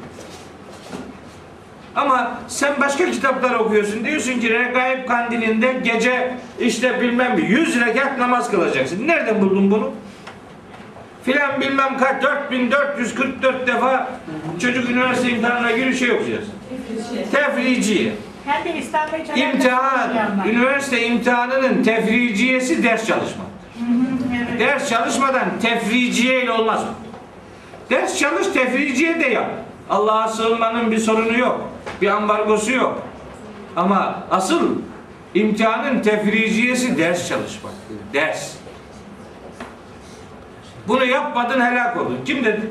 Ama 1.98 2.32
sen 2.48 2.74
başka 2.82 3.12
kitaplar 3.12 3.54
okuyorsun. 3.54 4.06
Diyorsun 4.06 4.40
ki 4.40 4.54
Regaib 4.54 5.08
kandilinde 5.08 5.74
gece 5.84 6.34
işte 6.60 7.02
bilmem 7.02 7.38
100 7.38 7.82
rekat 7.82 8.18
namaz 8.18 8.52
kılacaksın. 8.52 9.08
Nereden 9.08 9.42
buldun 9.42 9.72
bunu? 9.72 9.92
Filan 11.24 11.62
bilmem 11.62 11.98
kaç 11.98 12.24
4444 12.24 13.68
defa 13.68 14.08
çocuk 14.62 14.90
üniversite 14.90 15.30
imtihanına 15.30 15.72
giriyor 15.72 15.94
şey 15.94 16.12
okuyacağız. 16.12 16.48
Tefriciye. 17.32 18.12
Hem 18.46 18.66
de 18.66 18.74
İmtihan, 19.36 20.10
üniversite 20.50 21.08
imtihanının 21.08 21.84
tefriciyesi 21.84 22.84
ders 22.84 23.08
çalışmak. 23.08 23.48
Evet. 24.50 24.60
Ders 24.60 24.90
çalışmadan 24.90 25.46
tefriciye 25.62 26.44
ile 26.44 26.52
olmaz? 26.52 26.82
Ders 27.90 28.20
çalış 28.20 28.48
tefriciye 28.48 29.20
de 29.20 29.28
yap. 29.28 29.50
Allah'a 29.90 30.28
sığınmanın 30.28 30.92
bir 30.92 30.98
sorunu 30.98 31.38
yok. 31.38 31.77
Bir 32.02 32.08
ambargosu 32.08 32.72
yok. 32.72 33.02
Ama 33.76 34.24
asıl 34.32 34.76
imtihanın 35.34 36.02
tefriciyesi 36.02 36.98
ders 36.98 37.28
çalışmak. 37.30 37.74
Ders. 38.14 38.54
Bunu 40.88 41.06
yapmadın 41.06 41.62
helak 41.62 41.98
oldun. 41.98 42.20
Kim 42.26 42.46
dedi? 42.46 42.62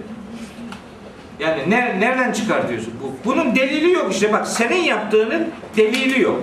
Yani 1.40 1.62
ne, 1.68 2.00
nereden 2.00 2.32
çıkartıyorsun? 2.32 2.94
Bu, 3.02 3.30
bunun 3.30 3.56
delili 3.56 3.92
yok 3.92 4.12
işte 4.12 4.32
bak 4.32 4.48
senin 4.48 4.82
yaptığının 4.82 5.50
delili 5.76 6.22
yok. 6.22 6.42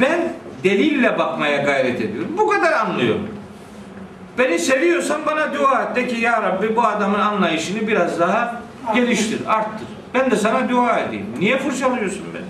Ben 0.00 0.32
delille 0.64 1.18
bakmaya 1.18 1.56
gayret 1.56 2.00
ediyorum. 2.00 2.30
Bu 2.38 2.48
kadar 2.48 2.72
anlıyorum. 2.72 3.28
Beni 4.38 4.58
seviyorsan 4.58 5.20
bana 5.26 5.54
dua 5.54 5.82
et. 5.82 5.96
De 5.96 6.08
ki 6.08 6.20
ya 6.20 6.42
Rabbi 6.42 6.76
bu 6.76 6.82
adamın 6.82 7.18
anlayışını 7.18 7.88
biraz 7.88 8.20
daha 8.20 8.62
geliştir, 8.94 9.40
arttır. 9.46 9.95
Ben 10.14 10.30
de 10.30 10.36
sana 10.36 10.68
dua 10.68 11.00
edeyim. 11.00 11.26
Niye 11.38 11.58
fırçalıyorsun 11.58 12.24
beni? 12.34 12.44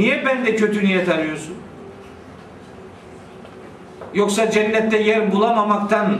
Niye 0.00 0.26
bende 0.26 0.56
kötü 0.56 0.84
niyet 0.84 1.08
arıyorsun? 1.08 1.54
Yoksa 4.14 4.50
cennette 4.50 4.98
yer 4.98 5.32
bulamamaktan 5.32 6.18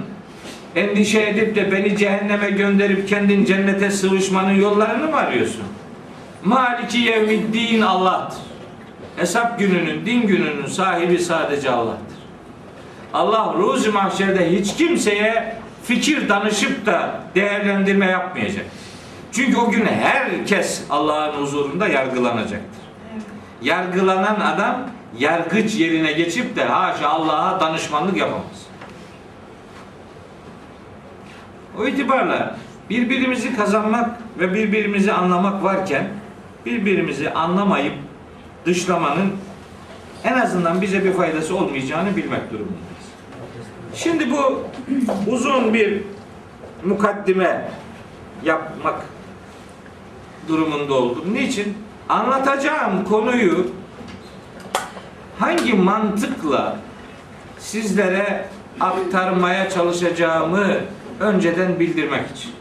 endişe 0.77 1.23
edip 1.23 1.57
de 1.57 1.73
beni 1.73 1.97
cehenneme 1.97 2.51
gönderip 2.51 3.09
kendin 3.09 3.45
cennete 3.45 3.91
sıvışmanın 3.91 4.55
yollarını 4.55 5.09
mı 5.09 5.17
arıyorsun? 5.17 5.65
Maliki 6.45 6.99
yevmiddin 6.99 7.81
Allah'tır. 7.81 8.39
Hesap 9.17 9.59
gününün, 9.59 10.07
din 10.07 10.27
gününün 10.27 10.67
sahibi 10.67 11.19
sadece 11.19 11.71
Allah'tır. 11.71 12.15
Allah 13.15 13.55
ruzi 13.59 13.91
mahşerde 13.91 14.59
hiç 14.59 14.77
kimseye 14.77 15.57
fikir 15.85 16.29
danışıp 16.29 16.87
da 16.87 17.21
değerlendirme 17.35 18.07
yapmayacak. 18.07 18.67
Çünkü 19.35 19.57
o 19.57 19.71
gün 19.71 19.87
herkes 19.87 20.83
Allah'ın 20.91 21.43
huzurunda 21.43 21.89
yargılanacaktır. 21.89 22.85
Yargılanan 23.63 24.41
adam 24.41 24.77
yargıç 25.19 25.75
yerine 25.75 26.13
geçip 26.13 26.57
de 26.57 26.65
haşa 26.65 27.09
Allah'a 27.09 27.61
danışmanlık 27.61 28.17
yapamaz. 28.17 28.67
O 31.79 31.87
itibarla 31.87 32.57
birbirimizi 32.91 33.57
kazanmak 33.57 34.11
ve 34.39 34.55
birbirimizi 34.55 35.13
anlamak 35.13 35.65
varken 35.65 36.09
birbirimizi 36.67 37.31
anlamayıp 37.31 37.95
dışlamanın 38.67 39.33
en 40.25 40.35
azından 40.35 40.83
bize 40.83 41.05
bir 41.05 41.13
faydası 41.13 41.57
olmayacağını 41.57 42.17
bilmek 42.17 42.51
durumundayız. 42.51 43.05
Şimdi 43.95 44.31
bu 44.31 44.65
uzun 45.33 45.75
bir 45.75 46.03
mukaddime 46.85 47.71
yapmak 48.45 49.14
durumunda 50.49 50.95
oldum. 50.95 51.35
Niçin? 51.35 51.77
Anlatacağım 52.09 53.05
konuyu 53.05 53.67
hangi 55.39 55.73
mantıkla 55.73 56.77
sizlere 57.59 58.49
aktarmaya 58.81 59.71
çalışacağımı 59.71 60.67
önceden 61.21 61.81
bildirmek 61.81 62.31
için. 62.37 62.53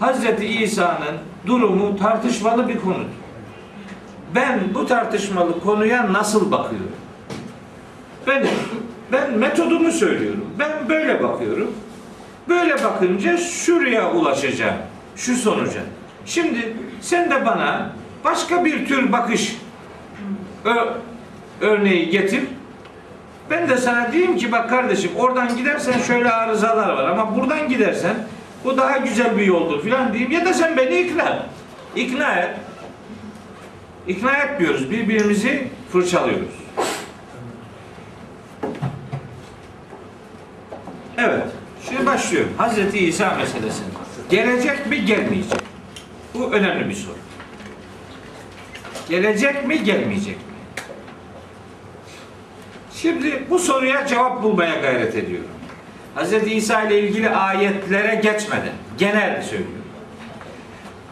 Hazreti 0.00 0.46
İsa'nın 0.46 1.16
durumu 1.46 1.96
tartışmalı 1.96 2.68
bir 2.68 2.80
konudur. 2.80 3.20
Ben 4.34 4.60
bu 4.74 4.86
tartışmalı 4.86 5.60
konuya 5.60 6.12
nasıl 6.12 6.50
bakıyorum? 6.50 6.92
Ben 8.26 8.46
ben 9.12 9.38
metodumu 9.38 9.92
söylüyorum. 9.92 10.46
Ben 10.58 10.88
böyle 10.88 11.22
bakıyorum. 11.22 11.70
Böyle 12.48 12.84
bakınca 12.84 13.36
şuraya 13.36 14.12
ulaşacağım. 14.12 14.76
Şu 15.16 15.36
sonuca. 15.36 15.80
Şimdi 16.30 16.76
sen 17.00 17.30
de 17.30 17.46
bana 17.46 17.90
başka 18.24 18.64
bir 18.64 18.86
tür 18.86 19.12
bakış 19.12 19.56
örneği 21.60 22.10
getir. 22.10 22.42
Ben 23.50 23.68
de 23.68 23.76
sana 23.76 24.12
diyeyim 24.12 24.36
ki 24.36 24.52
bak 24.52 24.70
kardeşim 24.70 25.10
oradan 25.16 25.56
gidersen 25.56 25.98
şöyle 25.98 26.30
arızalar 26.30 26.92
var 26.92 27.08
ama 27.08 27.36
buradan 27.36 27.68
gidersen 27.68 28.14
bu 28.64 28.76
daha 28.76 28.96
güzel 28.96 29.38
bir 29.38 29.46
yoldur 29.46 29.82
filan 29.82 30.12
diyeyim 30.12 30.32
ya 30.32 30.44
da 30.44 30.54
sen 30.54 30.76
beni 30.76 31.00
ikna 31.00 31.22
et. 31.22 31.42
İkna 31.96 32.34
et. 32.34 32.56
İkna 34.06 34.32
etmiyoruz. 34.32 34.90
Birbirimizi 34.90 35.68
fırçalıyoruz. 35.92 36.54
Evet. 41.18 41.44
Şimdi 41.88 42.06
başlıyorum. 42.06 42.52
Hazreti 42.56 42.98
İsa 42.98 43.34
meselesi. 43.34 43.82
Gelecek 44.30 44.86
mi 44.86 45.04
gelmeyecek? 45.04 45.69
Bu 46.40 46.52
önemli 46.52 46.88
bir 46.88 46.94
soru. 46.94 47.16
Gelecek 49.08 49.66
mi 49.66 49.84
gelmeyecek 49.84 50.36
mi? 50.36 50.42
Şimdi 52.94 53.44
bu 53.50 53.58
soruya 53.58 54.06
cevap 54.06 54.42
bulmaya 54.42 54.74
gayret 54.74 55.16
ediyorum. 55.16 55.50
Hz. 56.16 56.32
İsa 56.52 56.82
ile 56.82 57.00
ilgili 57.00 57.30
ayetlere 57.30 58.14
geçmeden 58.14 58.72
genel 58.98 59.42
söylüyorum. 59.42 59.84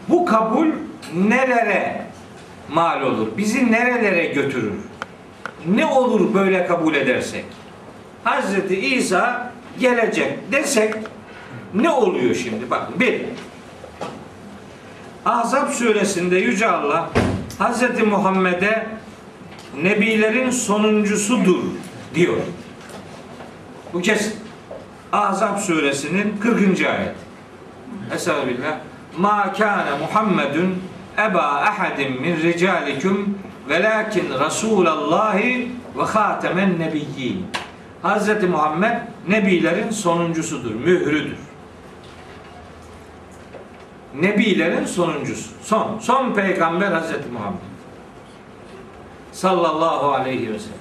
Bu 0.09 0.25
kabul 0.25 0.67
nerelere 1.15 2.01
mal 2.69 3.01
olur? 3.01 3.27
Bizi 3.37 3.71
nerelere 3.71 4.25
götürür? 4.25 4.73
Ne 5.67 5.85
olur 5.85 6.33
böyle 6.33 6.67
kabul 6.67 6.95
edersek? 6.95 7.45
Hz. 8.25 8.71
İsa 8.71 9.51
gelecek 9.79 10.51
desek 10.51 10.93
ne 11.73 11.89
oluyor 11.89 12.35
şimdi? 12.35 12.69
Bakın 12.69 12.99
bir, 12.99 13.21
Ahzab 15.25 15.69
suresinde 15.69 16.37
Yüce 16.37 16.67
Allah 16.67 17.09
Hz. 17.59 18.01
Muhammed'e 18.07 18.87
Nebilerin 19.83 20.49
sonuncusudur 20.49 21.63
diyor. 22.15 22.37
Bu 23.93 24.01
kesin. 24.01 24.35
Ahzab 25.11 25.57
suresinin 25.57 26.37
40. 26.41 26.81
ayet. 26.81 27.15
Estağfirullah. 28.15 28.77
Ma 29.17 29.53
kana 29.53 29.97
Muhammedun 29.99 30.75
eba 31.17 31.41
ahadin 31.41 32.21
min 32.21 32.41
ricalikum 32.43 33.37
velakin 33.69 34.29
Rasulallahi 34.39 35.71
ve 35.97 36.03
hatemen 36.03 36.79
nebiyyin. 36.79 37.45
Hz. 38.03 38.43
Muhammed 38.49 38.97
nebilerin 39.27 39.89
sonuncusudur, 39.91 40.75
mührüdür. 40.75 41.48
Nebilerin 44.15 44.85
sonuncusu. 44.85 45.49
Son. 45.63 45.99
Son 45.99 46.33
peygamber 46.33 46.87
Hz. 46.87 47.11
Muhammed. 47.33 47.59
Sallallahu 49.31 50.11
aleyhi 50.11 50.53
ve 50.53 50.59
sellem. 50.59 50.79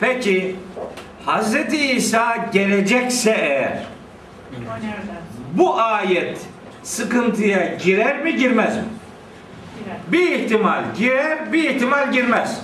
Peki 0.00 0.56
Hz. 1.26 1.74
İsa 1.74 2.36
gelecekse 2.52 3.30
eğer 3.30 3.82
bu 5.52 5.80
ayet 5.80 6.38
sıkıntıya 6.82 7.74
girer 7.74 8.22
mi 8.22 8.36
girmez 8.36 8.76
mi? 8.76 8.82
Bir 10.08 10.32
ihtimal 10.32 10.84
girer, 10.98 11.52
bir 11.52 11.70
ihtimal 11.70 12.12
girmez. 12.12 12.60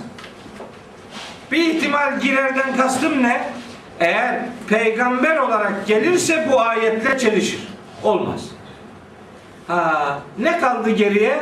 Bir 1.51 1.75
ihtimal 1.75 2.19
girerden 2.19 2.75
kastım 2.77 3.23
ne? 3.23 3.43
Eğer 3.99 4.39
peygamber 4.67 5.37
olarak 5.37 5.87
gelirse 5.87 6.47
bu 6.51 6.61
ayetle 6.61 7.17
çelişir. 7.17 7.67
Olmaz. 8.03 8.54
Ha, 9.67 10.19
ne 10.39 10.59
kaldı 10.59 10.89
geriye? 10.89 11.39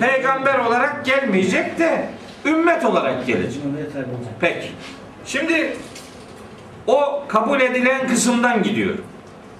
Peygamber 0.00 0.58
olarak 0.58 1.04
gelmeyecek 1.04 1.78
de 1.78 2.08
ümmet 2.44 2.84
olarak 2.84 3.26
gelecek. 3.26 3.62
Peki. 4.40 4.68
Şimdi 5.26 5.76
o 6.86 7.24
kabul 7.28 7.60
edilen 7.60 8.08
kısımdan 8.08 8.62
gidiyor. 8.62 8.94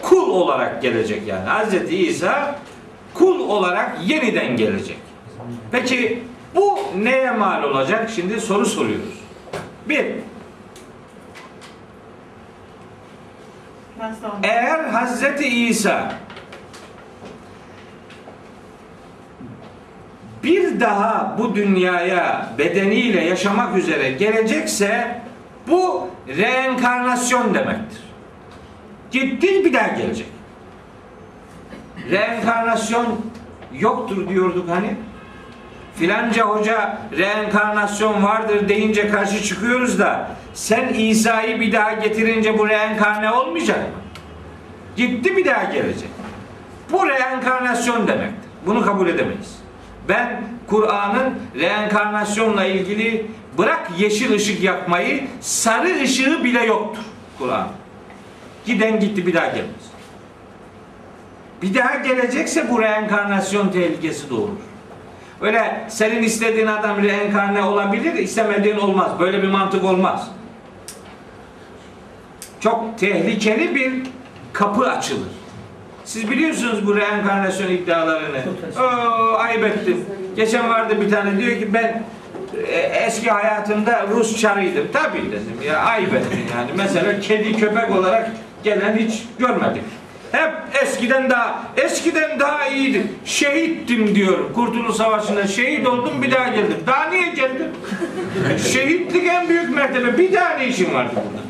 Kul 0.03 0.31
olarak 0.31 0.83
gelecek 0.83 1.23
yani. 1.27 1.49
Hz. 1.49 1.93
İsa 1.93 2.59
kul 3.15 3.41
olarak 3.49 3.97
yeniden 4.05 4.57
gelecek. 4.57 4.99
Peki 5.73 6.23
bu 6.55 6.79
neye 6.97 7.31
mal 7.31 7.63
olacak? 7.63 8.11
Şimdi 8.15 8.41
soru 8.41 8.67
soruyoruz. 8.67 9.21
Bir, 9.89 10.07
eğer 14.43 14.79
Hz. 14.93 15.41
İsa 15.41 16.13
bir 20.45 20.81
daha 20.81 21.37
bu 21.39 21.55
dünyaya 21.55 22.49
bedeniyle 22.59 23.25
yaşamak 23.25 23.77
üzere 23.77 24.11
gelecekse 24.11 25.21
bu 25.69 26.09
reenkarnasyon 26.29 27.55
demektir. 27.55 28.03
Gitti 29.11 29.65
bir 29.65 29.73
daha 29.73 29.89
gelecek. 29.89 30.27
Reenkarnasyon 32.11 33.07
yoktur 33.73 34.29
diyorduk 34.29 34.71
hani. 34.71 34.97
Filanca 35.97 36.45
hoca 36.45 36.99
reenkarnasyon 37.19 38.23
vardır 38.23 38.69
deyince 38.69 39.09
karşı 39.09 39.43
çıkıyoruz 39.43 39.99
da 39.99 40.31
sen 40.55 40.89
İsa'yı 40.89 41.61
bir 41.61 41.73
daha 41.73 41.93
getirince 41.93 42.59
bu 42.59 42.69
reenkarne 42.69 43.31
olmayacak 43.31 43.79
mı? 43.79 44.01
Gitti 44.97 45.37
bir 45.37 45.45
daha 45.45 45.65
gelecek. 45.65 46.09
Bu 46.93 47.09
reenkarnasyon 47.09 48.09
demektir. 48.09 48.51
Bunu 48.67 48.85
kabul 48.85 49.09
edemeyiz. 49.09 49.64
Ben 50.09 50.43
Kur'an'ın 50.67 51.35
reenkarnasyonla 51.55 52.65
ilgili 52.65 53.27
bırak 53.59 53.91
yeşil 53.99 54.33
ışık 54.33 54.63
yakmayı 54.63 55.25
sarı 55.41 56.03
ışığı 56.03 56.45
bile 56.45 56.65
yoktur 56.65 57.03
Kur'an. 57.39 57.69
Giden 58.67 59.01
gitti 59.01 59.27
bir 59.27 59.35
daha 59.35 59.47
gelmez. 59.47 59.85
Bir 61.63 61.75
daha 61.75 61.95
gelecekse 61.97 62.71
bu 62.71 62.83
reenkarnasyon 62.83 63.69
tehlikesi 63.69 64.31
doğurur. 64.31 64.49
Öyle 65.41 65.85
senin 65.89 66.23
istediğin 66.23 66.67
adam 66.67 67.03
reenkarne 67.03 67.63
olabilir, 67.63 68.15
istemediğin 68.15 68.77
olmaz. 68.77 69.13
Böyle 69.21 69.43
bir 69.43 69.49
mantık 69.49 69.85
olmaz. 69.85 70.31
Çok 72.61 72.99
tehlikeli 72.99 73.75
bir 73.75 74.03
kapı 74.53 74.91
açılır. 74.91 75.29
Siz 76.05 76.31
biliyorsunuz 76.31 76.87
bu 76.87 76.97
reenkarnasyon 76.97 77.71
iddialarını. 77.71 78.39
Oo, 78.81 79.35
ayıp 79.39 79.65
ettim. 79.65 80.05
Geçen 80.37 80.69
vardı 80.71 81.01
bir 81.01 81.11
tane 81.11 81.39
diyor 81.39 81.59
ki 81.59 81.75
ben 81.75 82.03
e, 82.67 82.79
eski 83.07 83.31
hayatımda 83.31 84.07
Rus 84.11 84.41
çarıydım. 84.41 84.87
Tabii 84.93 85.19
dedim 85.33 85.57
ya 85.67 85.79
ayıp 85.79 86.15
ettin 86.15 86.39
yani. 86.57 86.71
Mesela 86.77 87.21
kedi 87.21 87.57
köpek 87.57 87.91
olarak 87.91 88.31
gelen 88.65 88.97
hiç 88.97 89.23
görmedik. 89.39 89.83
Hep 90.33 90.53
eskiden 90.83 91.31
daha 91.31 91.63
eskiden 91.77 92.41
daha 92.41 92.67
iyiydi. 92.67 93.07
Şehittim 93.25 94.15
diyor. 94.15 94.53
Kurtuluş 94.55 94.97
Savaşı'nda 94.97 95.47
şehit 95.47 95.87
oldum 95.87 96.23
bir 96.23 96.31
daha 96.31 96.49
geldim. 96.49 96.77
Daha 96.87 97.05
niye 97.05 97.29
geldim? 97.29 97.67
Şehitlik 98.73 99.27
en 99.27 99.49
büyük 99.49 99.77
mertebe. 99.77 100.19
Bir 100.19 100.33
daha 100.33 100.49
ne 100.49 100.67
işin 100.67 100.95
vardı 100.95 101.15
burada? 101.15 101.45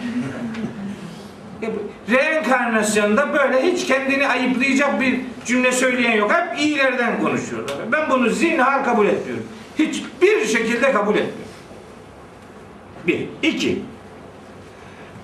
Reenkarnasyonda 2.10 3.32
böyle 3.32 3.62
hiç 3.62 3.86
kendini 3.86 4.28
ayıplayacak 4.28 5.00
bir 5.00 5.20
cümle 5.46 5.72
söyleyen 5.72 6.16
yok. 6.16 6.32
Hep 6.32 6.58
iyilerden 6.58 7.20
konuşuyorlar. 7.20 7.76
Ben 7.92 8.10
bunu 8.10 8.28
zinhar 8.30 8.84
kabul 8.84 9.06
etmiyorum. 9.06 9.44
Hiçbir 9.78 10.46
şekilde 10.46 10.92
kabul 10.92 11.14
etmiyorum. 11.14 11.44
Bir. 13.06 13.28
iki. 13.42 13.82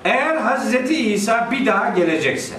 Eğer 0.04 0.36
Hazreti 0.36 1.12
İsa 1.12 1.48
bir 1.50 1.66
daha 1.66 1.88
gelecekse 1.88 2.54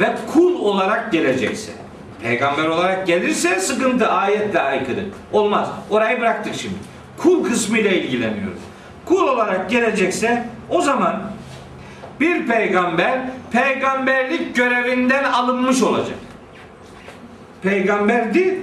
ve 0.00 0.16
kul 0.32 0.54
olarak 0.54 1.12
gelecekse 1.12 1.72
peygamber 2.22 2.66
olarak 2.66 3.06
gelirse 3.06 3.60
sıkıntı 3.60 4.08
ayetle 4.08 4.60
aykırı. 4.60 5.04
Olmaz. 5.32 5.68
Orayı 5.90 6.20
bıraktık 6.20 6.54
şimdi. 6.54 6.74
Kul 7.18 7.44
kısmıyla 7.44 7.90
ilgileniyoruz. 7.90 8.62
Kul 9.04 9.28
olarak 9.28 9.70
gelecekse 9.70 10.44
o 10.70 10.80
zaman 10.80 11.22
bir 12.20 12.46
peygamber 12.46 13.20
peygamberlik 13.52 14.56
görevinden 14.56 15.24
alınmış 15.24 15.82
olacak. 15.82 16.16
Peygamberdi 17.62 18.62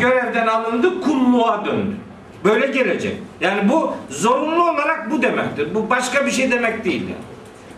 görevden 0.00 0.46
alındı 0.46 1.00
kulluğa 1.00 1.64
döndü. 1.64 1.96
Böyle 2.44 2.66
gelecek. 2.66 3.16
Yani 3.40 3.68
bu 3.68 3.92
zorunlu 4.10 4.70
olarak 4.70 5.10
bu 5.10 5.22
demektir. 5.22 5.74
Bu 5.74 5.90
başka 5.90 6.26
bir 6.26 6.30
şey 6.30 6.50
demek 6.50 6.84
değil 6.84 7.02
yani. 7.02 7.24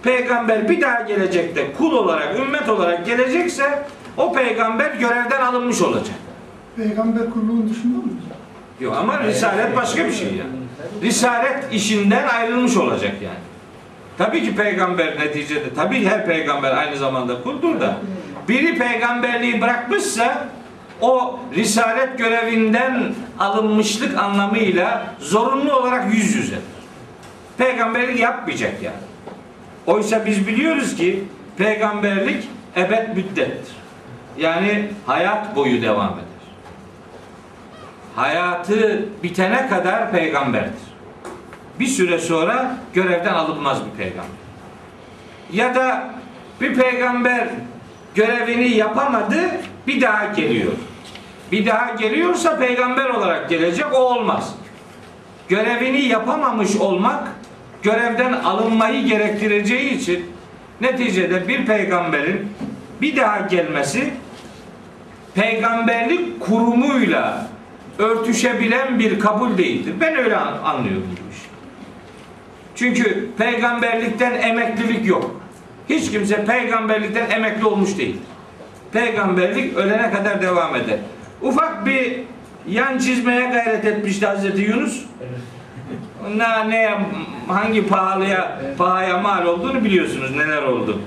Peygamber 0.02 0.68
bir 0.68 0.80
daha 0.80 1.00
gelecekte 1.00 1.72
kul 1.72 1.92
olarak, 1.92 2.38
ümmet 2.38 2.68
olarak 2.68 3.06
gelecekse 3.06 3.82
o 4.16 4.32
peygamber 4.32 4.90
görevden 4.90 5.40
alınmış 5.40 5.82
olacak. 5.82 6.16
Peygamber 6.76 7.30
kulluğun 7.30 7.70
dışında 7.70 7.98
mı? 7.98 8.04
Yok 8.80 8.96
ama 8.96 9.22
risalet 9.22 9.76
başka 9.76 10.04
bir 10.04 10.12
şey 10.12 10.28
yani. 10.28 10.65
Risalet 11.02 11.72
işinden 11.72 12.28
ayrılmış 12.28 12.76
olacak 12.76 13.12
yani. 13.22 13.38
Tabii 14.18 14.44
ki 14.44 14.56
peygamber 14.56 15.20
neticede, 15.20 15.74
tabii 15.74 16.04
her 16.04 16.26
peygamber 16.26 16.76
aynı 16.76 16.96
zamanda 16.96 17.42
kuldur 17.42 17.80
da 17.80 17.96
biri 18.48 18.78
peygamberliği 18.78 19.60
bırakmışsa 19.60 20.48
o 21.00 21.40
risalet 21.54 22.18
görevinden 22.18 23.14
alınmışlık 23.38 24.18
anlamıyla 24.18 25.06
zorunlu 25.18 25.74
olarak 25.74 26.14
yüz 26.14 26.34
yüze. 26.34 26.58
Peygamberlik 27.58 28.20
yapmayacak 28.20 28.82
yani. 28.82 28.96
Oysa 29.86 30.26
biz 30.26 30.46
biliyoruz 30.46 30.96
ki 30.96 31.24
peygamberlik 31.56 32.48
ebed 32.76 33.16
müddettir. 33.16 33.76
Yani 34.38 34.88
hayat 35.06 35.56
boyu 35.56 35.82
devam 35.82 36.12
eder. 36.12 36.25
Hayatı 38.16 39.04
bitene 39.22 39.68
kadar 39.68 40.10
peygamberdir. 40.10 40.82
Bir 41.80 41.86
süre 41.86 42.18
sonra 42.18 42.76
görevden 42.94 43.34
alınmaz 43.34 43.78
bir 43.86 44.04
peygamber. 44.04 44.36
Ya 45.52 45.74
da 45.74 46.10
bir 46.60 46.74
peygamber 46.74 47.48
görevini 48.14 48.68
yapamadı, 48.68 49.36
bir 49.86 50.00
daha 50.00 50.26
geliyor. 50.26 50.72
Bir 51.52 51.66
daha 51.66 51.94
geliyorsa 51.94 52.58
peygamber 52.58 53.04
olarak 53.04 53.50
gelecek, 53.50 53.86
o 53.92 53.96
olmaz. 53.96 54.54
Görevini 55.48 56.00
yapamamış 56.00 56.76
olmak 56.76 57.28
görevden 57.82 58.32
alınmayı 58.32 59.04
gerektireceği 59.04 59.90
için 59.90 60.32
neticede 60.80 61.48
bir 61.48 61.66
peygamberin 61.66 62.52
bir 63.00 63.16
daha 63.16 63.40
gelmesi 63.40 64.12
peygamberlik 65.34 66.40
kurumuyla 66.40 67.46
örtüşebilen 67.98 68.98
bir 68.98 69.20
kabul 69.20 69.58
değildir. 69.58 69.94
Ben 70.00 70.16
öyle 70.16 70.36
an- 70.36 70.58
anlıyorum 70.64 71.06
bu 71.10 71.30
işi. 71.32 71.46
Çünkü 72.76 73.28
peygamberlikten 73.38 74.34
emeklilik 74.34 75.06
yok. 75.06 75.40
Hiç 75.88 76.10
kimse 76.10 76.44
peygamberlikten 76.44 77.30
emekli 77.30 77.64
olmuş 77.66 77.98
değil. 77.98 78.16
Peygamberlik 78.92 79.76
ölene 79.76 80.10
kadar 80.10 80.42
devam 80.42 80.76
eder. 80.76 80.98
Ufak 81.42 81.86
bir 81.86 82.20
yan 82.68 82.98
çizmeye 82.98 83.50
gayret 83.50 83.84
etmişti 83.84 84.26
Hazreti 84.26 84.60
Yunus. 84.62 85.02
Ne, 86.36 86.70
ne 86.70 86.98
hangi 87.48 87.86
pahalıya 87.86 88.60
pahaya 88.78 89.18
mal 89.18 89.46
olduğunu 89.46 89.84
biliyorsunuz 89.84 90.36
neler 90.36 90.62
oldu. 90.62 91.00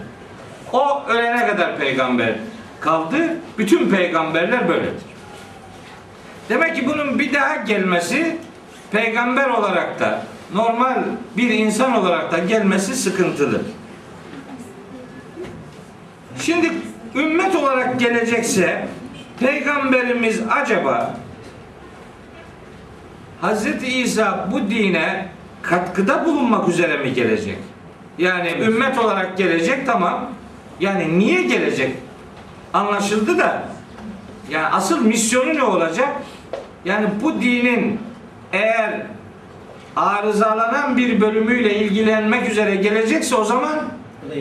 O 0.74 1.04
ölene 1.08 1.48
kadar 1.48 1.78
peygamber 1.78 2.34
kaldı. 2.80 3.18
Bütün 3.58 3.90
peygamberler 3.90 4.68
böyledir. 4.68 4.94
Demek 6.50 6.76
ki 6.76 6.88
bunun 6.88 7.20
bir 7.20 7.34
daha 7.34 7.56
gelmesi 7.56 8.38
peygamber 8.92 9.50
olarak 9.50 10.00
da 10.00 10.24
normal 10.54 11.04
bir 11.38 11.50
insan 11.50 11.96
olarak 11.96 12.32
da 12.32 12.38
gelmesi 12.38 12.96
sıkıntılı. 12.96 13.62
Şimdi 16.42 16.72
ümmet 17.16 17.56
olarak 17.56 18.00
gelecekse 18.00 18.88
peygamberimiz 19.40 20.42
acaba 20.50 21.16
Hz. 23.42 23.66
İsa 23.84 24.48
bu 24.52 24.70
dine 24.70 25.28
katkıda 25.62 26.26
bulunmak 26.26 26.70
üzere 26.70 26.98
mi 26.98 27.14
gelecek? 27.14 27.58
Yani 28.18 28.52
ümmet 28.62 28.98
olarak 29.00 29.38
gelecek 29.38 29.86
tamam. 29.86 30.30
Yani 30.80 31.20
niye 31.20 31.42
gelecek? 31.42 31.96
Anlaşıldı 32.74 33.38
da 33.38 33.64
yani 34.50 34.68
asıl 34.68 35.02
misyonu 35.02 35.56
ne 35.56 35.64
olacak? 35.64 36.10
Yani 36.86 37.08
bu 37.22 37.42
dinin 37.42 38.00
eğer 38.54 39.02
arızalanan 39.96 40.98
bir 40.98 41.22
bölümüyle 41.22 41.76
ilgilenmek 41.76 42.50
üzere 42.50 42.76
gelecekse 42.76 43.36
o 43.36 43.44
zaman 43.44 43.80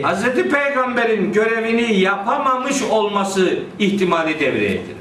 Hz. 0.03 0.23
Peygamber'in 0.33 1.33
görevini 1.33 1.99
yapamamış 1.99 2.83
olması 2.83 3.59
ihtimali 3.79 4.39
devreye 4.39 4.71
girer. 4.71 4.99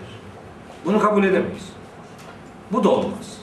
Bunu 0.85 1.01
kabul 1.01 1.25
edemeyiz. 1.25 1.69
Bu 2.73 2.85
da 2.85 2.89
olmaz. 2.89 3.39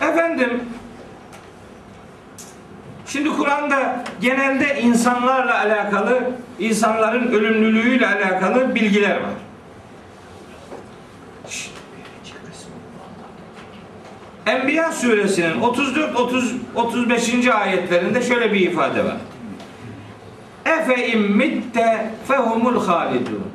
Efendim 0.00 0.60
Şimdi 3.06 3.28
Kur'an'da 3.28 4.04
genelde 4.20 4.80
insanlarla 4.80 5.58
alakalı, 5.58 6.30
insanların 6.58 7.32
ölümlülüğüyle 7.32 8.06
alakalı 8.06 8.74
bilgiler 8.74 9.16
var. 9.16 9.45
Enbiya 14.46 14.92
suresinin 14.92 15.60
34 15.60 16.16
30 16.16 16.54
35. 16.74 17.48
ayetlerinde 17.48 18.22
şöyle 18.22 18.52
bir 18.52 18.60
ifade 18.60 19.04
var. 19.04 19.16
Efe 20.66 21.08
immitte 21.08 22.10
fehumul 22.28 22.86
halidun. 22.86 23.46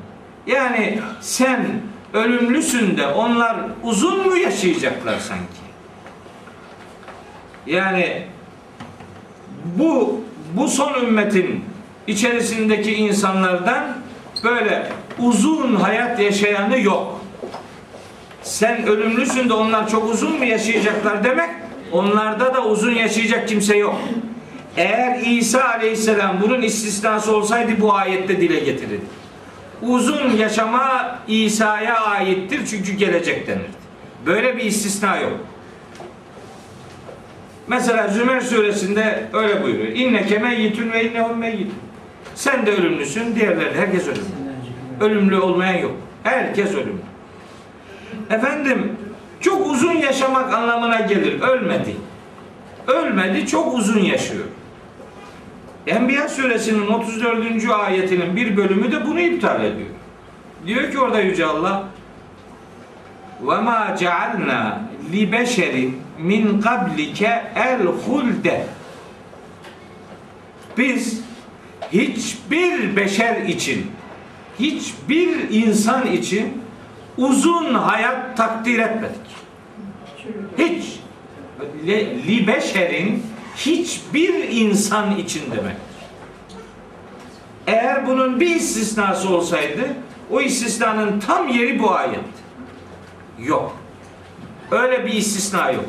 Yani 0.47 0.99
sen 1.21 1.65
ölümlüsün 2.13 2.97
de 2.97 3.07
onlar 3.07 3.57
uzun 3.83 4.27
mu 4.27 4.37
yaşayacaklar 4.37 5.19
sanki? 5.19 5.61
Yani 7.65 8.27
bu 9.65 10.21
bu 10.53 10.67
son 10.67 10.93
ümmetin 10.93 11.65
içerisindeki 12.07 12.93
insanlardan 12.93 13.97
böyle 14.43 14.87
uzun 15.19 15.75
hayat 15.75 16.19
yaşayanı 16.19 16.79
yok. 16.79 17.20
Sen 18.43 18.87
ölümlüsün 18.87 19.49
de 19.49 19.53
onlar 19.53 19.89
çok 19.89 20.13
uzun 20.13 20.37
mu 20.37 20.45
yaşayacaklar 20.45 21.23
demek 21.23 21.49
onlarda 21.91 22.53
da 22.53 22.65
uzun 22.65 22.91
yaşayacak 22.91 23.47
kimse 23.47 23.77
yok. 23.77 23.95
Eğer 24.77 25.19
İsa 25.19 25.63
aleyhisselam 25.63 26.41
bunun 26.41 26.61
istisnası 26.61 27.35
olsaydı 27.35 27.71
bu 27.79 27.93
ayette 27.93 28.41
dile 28.41 28.59
getirirdi. 28.59 29.05
Uzun 29.81 30.29
yaşama 30.37 31.19
İsa'ya 31.27 31.99
aittir 31.99 32.61
çünkü 32.69 32.91
gelecek 32.91 33.47
denirdi. 33.47 33.81
Böyle 34.25 34.57
bir 34.57 34.63
istisna 34.63 35.17
yok. 35.17 35.39
Mesela 37.67 38.07
Zümer 38.07 38.41
suresinde 38.41 39.23
öyle 39.33 39.63
buyuruyor. 39.63 39.87
İnneke 39.87 40.37
meyyitün 40.37 40.91
ve 40.91 41.11
innehum 41.11 41.37
meyyitun. 41.37 41.73
Sen 42.35 42.65
de 42.65 42.71
ölümlüsün, 42.71 43.35
diğerleri 43.35 43.79
herkes 43.79 44.07
ölümlü. 44.07 44.25
Ölümlü 44.99 45.39
olmayan 45.39 45.77
yok. 45.77 45.95
Herkes 46.23 46.73
ölümlü. 46.73 47.10
Efendim 48.29 48.97
çok 49.41 49.71
uzun 49.71 49.93
yaşamak 49.93 50.53
anlamına 50.53 50.99
gelir. 50.99 51.41
Ölmedi. 51.41 51.95
Ölmedi, 52.87 53.47
çok 53.47 53.77
uzun 53.77 53.99
yaşıyor. 53.99 54.45
Enbiya 55.87 56.29
suresinin 56.29 56.87
34. 56.87 57.69
ayetinin 57.69 58.35
bir 58.35 58.57
bölümü 58.57 58.91
de 58.91 59.05
bunu 59.05 59.19
iptal 59.19 59.63
ediyor. 59.63 59.89
Diyor 60.67 60.91
ki 60.91 60.99
orada 60.99 61.21
Yüce 61.21 61.45
Allah 61.45 61.83
ve 63.41 63.61
ma 63.61 63.95
cealna 63.99 64.81
li 65.11 65.31
beşerin 65.31 66.01
min 66.19 66.61
qablike 66.61 67.43
el 67.55 67.85
hulde 67.85 68.65
biz 70.77 71.21
hiçbir 71.93 72.95
beşer 72.95 73.41
için 73.41 73.91
hiçbir 74.59 75.49
insan 75.49 76.07
için 76.07 76.61
uzun 77.17 77.73
hayat 77.73 78.37
takdir 78.37 78.79
etmedik. 78.79 79.31
Hiç 80.57 80.99
li, 81.85 82.27
li 82.27 82.47
beşerin 82.47 83.23
hiçbir 83.55 84.49
insan 84.49 85.15
için 85.17 85.51
demektir. 85.51 85.91
Eğer 87.67 88.07
bunun 88.07 88.39
bir 88.39 88.55
istisnası 88.55 89.29
olsaydı 89.29 89.81
o 90.31 90.41
istisnanın 90.41 91.19
tam 91.19 91.47
yeri 91.47 91.79
bu 91.79 91.91
ayetti. 91.91 92.41
Yok. 93.39 93.77
Öyle 94.71 95.05
bir 95.05 95.13
istisna 95.13 95.71
yok. 95.71 95.85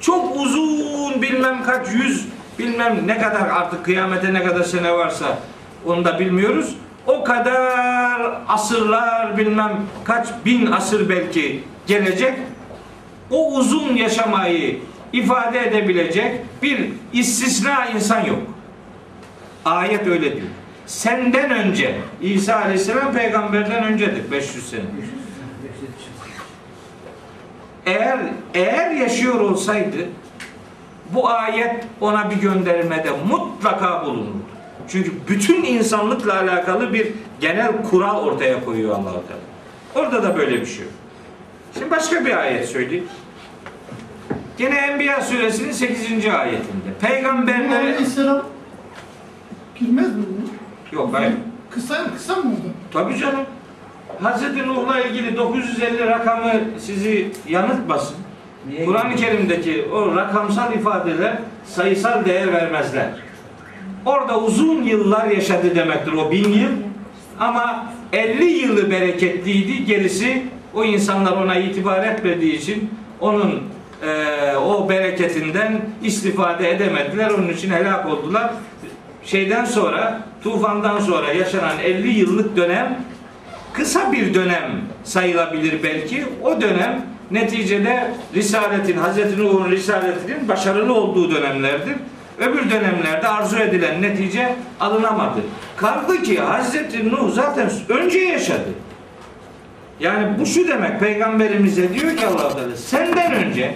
Çok 0.00 0.36
uzun 0.36 1.22
bilmem 1.22 1.62
kaç 1.64 1.88
yüz 1.92 2.26
bilmem 2.58 3.00
ne 3.06 3.18
kadar 3.18 3.48
artık 3.48 3.84
kıyamete 3.84 4.34
ne 4.34 4.44
kadar 4.44 4.62
sene 4.64 4.92
varsa 4.92 5.38
onu 5.86 6.04
da 6.04 6.18
bilmiyoruz. 6.18 6.74
O 7.06 7.24
kadar 7.24 8.40
asırlar 8.48 9.36
bilmem 9.38 9.72
kaç 10.04 10.28
bin 10.44 10.66
asır 10.66 11.08
belki 11.08 11.64
gelecek. 11.86 12.34
O 13.30 13.54
uzun 13.54 13.96
yaşamayı 13.96 14.78
ifade 15.12 15.68
edebilecek 15.68 16.40
bir 16.62 16.88
istisna 17.12 17.86
insan 17.86 18.24
yok. 18.24 18.38
Ayet 19.64 20.06
öyle 20.06 20.32
diyor. 20.32 20.46
Senden 20.86 21.50
önce 21.50 21.94
İsa 22.20 22.56
Aleyhisselam 22.56 23.12
peygamberden 23.12 23.84
öncedir 23.84 24.30
500 24.30 24.70
sene. 24.70 24.80
Eğer 27.86 28.18
eğer 28.54 28.90
yaşıyor 28.90 29.40
olsaydı 29.40 30.08
bu 31.10 31.28
ayet 31.28 31.84
ona 32.00 32.30
bir 32.30 32.36
göndermede 32.36 33.10
mutlaka 33.28 34.06
bulunurdu. 34.06 34.51
Çünkü 34.92 35.12
bütün 35.28 35.64
insanlıkla 35.64 36.40
alakalı 36.40 36.92
bir 36.92 37.08
genel 37.40 37.82
kural 37.90 38.24
ortaya 38.24 38.64
koyuyor 38.64 38.94
Allah 38.94 39.12
Teala. 39.12 39.42
Orada 39.94 40.22
da 40.22 40.36
böyle 40.36 40.60
bir 40.60 40.66
şey 40.66 40.84
yok. 40.84 40.92
Şimdi 41.74 41.90
başka 41.90 42.24
bir 42.24 42.36
ayet 42.36 42.68
söyleyeyim. 42.68 43.04
Gene 44.58 44.74
Enbiya 44.74 45.20
suresinin 45.20 45.72
8. 45.72 46.26
ayetinde. 46.26 46.92
Peygamberlere 47.00 47.78
Aleyhisselam 47.78 48.42
girmez 49.80 50.16
mi 50.16 50.22
bunu? 50.28 50.48
yok 51.00 51.14
hayır. 51.14 51.32
Kısa, 51.70 52.14
kısa 52.14 52.36
mı 52.36 52.42
oldu? 52.42 52.72
Tabii 52.92 53.18
canım. 53.18 53.44
Hazreti 54.22 54.68
Nuh'la 54.68 55.00
ilgili 55.00 55.36
950 55.36 56.06
rakamı 56.06 56.52
sizi 56.78 57.32
yanıltmasın. 57.48 58.16
Kur'an-ı 58.84 59.16
Kerim'deki 59.16 59.88
o 59.92 60.16
rakamsal 60.16 60.72
ifadeler 60.72 61.38
sayısal 61.66 62.24
değer 62.24 62.52
vermezler. 62.52 63.08
Orada 64.06 64.40
uzun 64.40 64.82
yıllar 64.82 65.26
yaşadı 65.26 65.74
demektir 65.74 66.12
o 66.12 66.30
bin 66.30 66.52
yıl. 66.52 66.70
Ama 67.40 67.86
50 68.12 68.44
yılı 68.44 68.90
bereketliydi. 68.90 69.84
Gerisi 69.84 70.42
o 70.74 70.84
insanlar 70.84 71.32
ona 71.32 71.54
itibar 71.56 72.06
etmediği 72.06 72.58
için 72.58 72.90
onun 73.20 73.62
eee, 74.02 74.56
o 74.56 74.88
bereketinden 74.88 75.80
istifade 76.02 76.70
edemediler. 76.70 77.30
Onun 77.30 77.48
için 77.48 77.70
helak 77.70 78.06
oldular. 78.06 78.50
Şeyden 79.24 79.64
sonra, 79.64 80.20
tufandan 80.44 81.00
sonra 81.00 81.32
yaşanan 81.32 81.78
50 81.84 82.08
yıllık 82.08 82.56
dönem 82.56 83.04
kısa 83.72 84.12
bir 84.12 84.34
dönem 84.34 84.80
sayılabilir 85.04 85.82
belki. 85.82 86.24
O 86.44 86.60
dönem 86.60 87.06
neticede 87.30 88.14
Risaletin, 88.34 88.96
Hz. 88.98 89.38
Nuh'un 89.38 89.70
Risaletinin 89.70 90.48
başarılı 90.48 90.94
olduğu 90.94 91.30
dönemlerdir. 91.34 91.94
Öbür 92.42 92.70
dönemlerde 92.70 93.28
arzu 93.28 93.58
edilen 93.58 94.02
netice 94.02 94.54
alınamadı. 94.80 95.40
Kaldı 95.76 96.22
ki 96.22 96.40
Hz. 96.40 96.74
Nuh 97.12 97.32
zaten 97.32 97.70
önce 97.88 98.18
yaşadı. 98.18 98.68
Yani 100.00 100.38
bu 100.38 100.46
şu 100.46 100.68
demek 100.68 101.00
peygamberimize 101.00 101.94
diyor 101.94 102.16
ki 102.16 102.26
Allah 102.26 102.54
Teala 102.56 102.76
senden 102.76 103.32
önce 103.32 103.74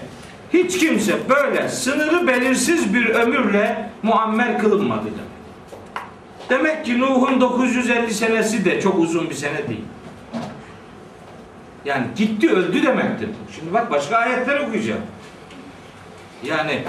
hiç 0.53 0.79
kimse 0.79 1.13
böyle 1.29 1.69
sınırı 1.69 2.27
belirsiz 2.27 2.95
bir 2.95 3.07
ömürle 3.07 3.91
muammer 4.03 4.59
kılınmadı 4.59 5.05
demek. 5.05 5.37
Demek 6.51 6.85
ki 6.85 7.01
Nuh'un 7.01 7.41
950 7.41 8.15
senesi 8.15 8.65
de 8.65 8.81
çok 8.81 8.99
uzun 8.99 9.31
bir 9.31 9.35
sene 9.35 9.69
değil. 9.69 9.85
Yani 11.85 12.07
gitti 12.17 12.51
öldü 12.51 12.83
demektir. 12.83 13.29
Şimdi 13.57 13.75
bak 13.75 13.91
başka 13.91 14.17
ayetler 14.17 14.61
okuyacağım. 14.61 15.01
Yani 16.45 16.85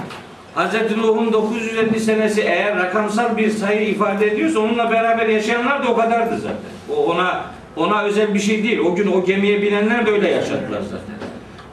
Hz. 0.58 0.96
Nuh'un 0.96 1.32
950 1.32 2.00
senesi 2.00 2.40
eğer 2.40 2.76
rakamsal 2.76 3.36
bir 3.36 3.50
sayı 3.50 3.88
ifade 3.88 4.26
ediyorsa 4.26 4.60
onunla 4.60 4.90
beraber 4.90 5.26
yaşayanlar 5.26 5.82
da 5.82 5.88
o 5.88 5.96
kadardı 5.96 6.38
zaten. 6.38 6.56
O 6.96 7.04
ona 7.04 7.44
ona 7.76 8.02
özel 8.02 8.34
bir 8.34 8.38
şey 8.38 8.62
değil. 8.62 8.78
O 8.78 8.94
gün 8.94 9.12
o 9.12 9.24
gemiye 9.24 9.62
binenler 9.62 10.06
de 10.06 10.10
öyle 10.10 10.30
yaşadılar 10.30 10.80
zaten. 10.82 11.14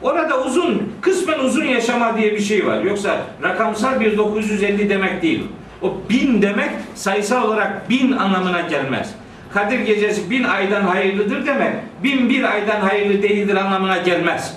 Orada 0.02 0.44
uzun, 0.44 0.92
kısmen 1.00 1.38
uzun 1.38 1.64
yaşama 1.64 2.16
diye 2.16 2.32
bir 2.32 2.40
şey 2.40 2.66
var. 2.66 2.82
Yoksa 2.82 3.16
rakamsal 3.42 4.00
bir 4.00 4.18
950 4.18 4.90
demek 4.90 5.22
değil. 5.22 5.44
O 5.82 5.94
bin 6.10 6.42
demek 6.42 6.70
sayısal 6.94 7.48
olarak 7.48 7.90
bin 7.90 8.12
anlamına 8.12 8.60
gelmez. 8.60 9.14
Kadir 9.54 9.78
gecesi 9.78 10.30
bin 10.30 10.44
aydan 10.44 10.82
hayırlıdır 10.82 11.46
demek, 11.46 11.72
bin 12.02 12.28
bir 12.28 12.52
aydan 12.52 12.80
hayırlı 12.80 13.22
değildir 13.22 13.56
anlamına 13.56 13.96
gelmez. 13.96 14.56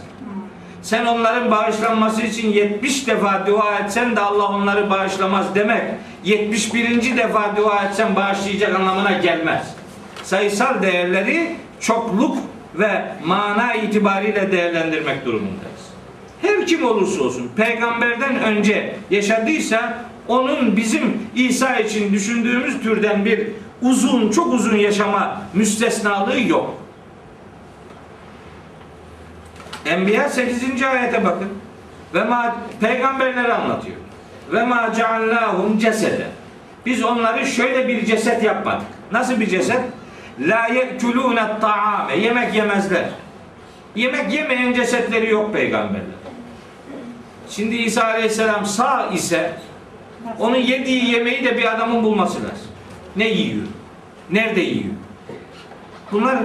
Sen 0.81 1.05
onların 1.05 1.51
bağışlanması 1.51 2.21
için 2.21 2.51
70 2.51 3.07
defa 3.07 3.43
dua 3.47 3.79
etsen 3.79 4.15
de 4.15 4.19
Allah 4.19 4.47
onları 4.47 4.89
bağışlamaz 4.89 5.55
demek. 5.55 5.83
71. 6.23 7.17
defa 7.17 7.55
dua 7.57 7.83
etsen 7.83 8.15
bağışlayacak 8.15 8.75
anlamına 8.75 9.11
gelmez. 9.11 9.75
Sayısal 10.23 10.81
değerleri 10.81 11.55
çokluk 11.79 12.37
ve 12.75 13.05
mana 13.25 13.73
itibariyle 13.73 14.51
değerlendirmek 14.51 15.25
durumundayız. 15.25 15.89
Her 16.41 16.67
kim 16.67 16.85
olursa 16.85 17.23
olsun 17.23 17.51
peygamberden 17.55 18.39
önce 18.43 18.95
yaşadıysa 19.11 20.05
onun 20.27 20.77
bizim 20.77 21.17
İsa 21.35 21.75
için 21.77 22.13
düşündüğümüz 22.13 22.81
türden 22.81 23.25
bir 23.25 23.47
uzun, 23.81 24.31
çok 24.31 24.53
uzun 24.53 24.77
yaşama 24.77 25.41
müstesnalığı 25.53 26.39
yok. 26.41 26.73
Enbiya 29.85 30.29
8. 30.29 30.83
ayete 30.83 31.25
bakın. 31.25 31.49
Ve 32.13 32.23
ma 32.23 32.55
peygamberleri 32.81 33.53
anlatıyor. 33.53 33.97
Ve 34.51 34.65
ma 34.65 34.93
ceallahum 34.93 35.77
cesede. 35.77 36.27
Biz 36.85 37.03
onları 37.03 37.45
şöyle 37.45 37.87
bir 37.87 38.05
ceset 38.05 38.43
yapmadık. 38.43 38.87
Nasıl 39.11 39.39
bir 39.39 39.47
ceset? 39.47 39.81
La 40.39 40.67
yekulune 40.67 41.59
taame. 41.61 42.15
Yemek 42.17 42.55
yemezler. 42.55 43.09
Yemek 43.95 44.33
yemeyen 44.33 44.73
cesetleri 44.73 45.29
yok 45.29 45.53
peygamberler. 45.53 46.19
Şimdi 47.49 47.75
İsa 47.75 48.03
Aleyhisselam 48.03 48.65
sağ 48.65 49.07
ise 49.13 49.53
onun 50.39 50.55
yediği 50.57 51.11
yemeği 51.11 51.43
de 51.43 51.57
bir 51.57 51.75
adamın 51.75 52.03
bulması 52.03 52.37
lazım. 52.37 52.67
Ne 53.15 53.27
yiyor? 53.27 53.65
Nerede 54.31 54.61
yiyor? 54.61 54.93
Bunlar 56.11 56.37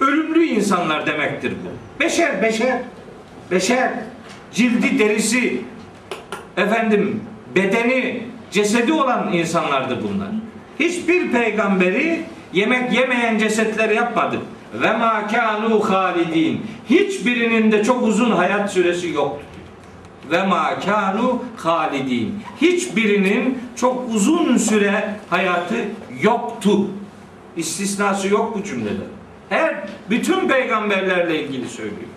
ölümlü 0.00 0.44
insanlar 0.44 1.06
demektir 1.06 1.52
bu. 1.64 1.85
Beşer, 2.00 2.42
beşer. 2.42 2.78
Beşer. 3.50 3.92
Cildi, 4.52 4.98
derisi, 4.98 5.60
efendim, 6.56 7.20
bedeni, 7.54 8.22
cesedi 8.50 8.92
olan 8.92 9.32
insanlardı 9.32 9.98
bunlar. 10.02 10.28
Hiçbir 10.80 11.32
peygamberi 11.32 12.24
yemek 12.52 12.92
yemeyen 12.92 13.38
cesetler 13.38 13.90
yapmadı. 13.90 14.40
Ve 14.74 14.96
ma 14.96 15.26
kanu 15.26 15.90
halidin. 15.90 16.66
Hiçbirinin 16.90 17.72
de 17.72 17.84
çok 17.84 18.02
uzun 18.02 18.30
hayat 18.30 18.72
süresi 18.72 19.08
yoktu. 19.08 19.44
Ve 20.30 20.46
ma 20.46 20.80
kanu 20.80 21.42
halidin. 21.56 22.42
Hiçbirinin 22.60 23.58
çok 23.76 24.14
uzun 24.14 24.56
süre 24.56 25.14
hayatı 25.30 25.74
yoktu. 26.22 26.90
İstisnası 27.56 28.28
yok 28.28 28.58
bu 28.58 28.64
cümlede. 28.64 29.15
Her 29.48 29.74
bütün 30.10 30.48
peygamberlerle 30.48 31.42
ilgili 31.42 31.68
söylüyor. 31.68 32.10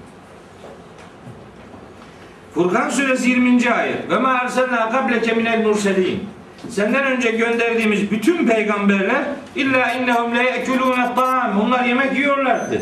Furkan 2.54 2.90
suresi 2.90 3.30
20. 3.30 3.72
ayet. 3.72 4.10
Ve 4.10 4.18
ma 4.18 4.34
erselna 4.34 4.90
qableke 4.92 5.34
minel 5.34 5.66
murselin. 5.66 6.30
Senden 6.70 7.06
önce 7.06 7.32
gönderdiğimiz 7.32 8.12
bütün 8.12 8.48
peygamberler 8.48 9.24
illa 9.56 9.94
innehum 9.94 10.36
le 10.36 10.44
yekulune 10.44 11.16
ta'am. 11.16 11.62
Onlar 11.62 11.84
yemek 11.84 12.18
yiyorlardı. 12.18 12.82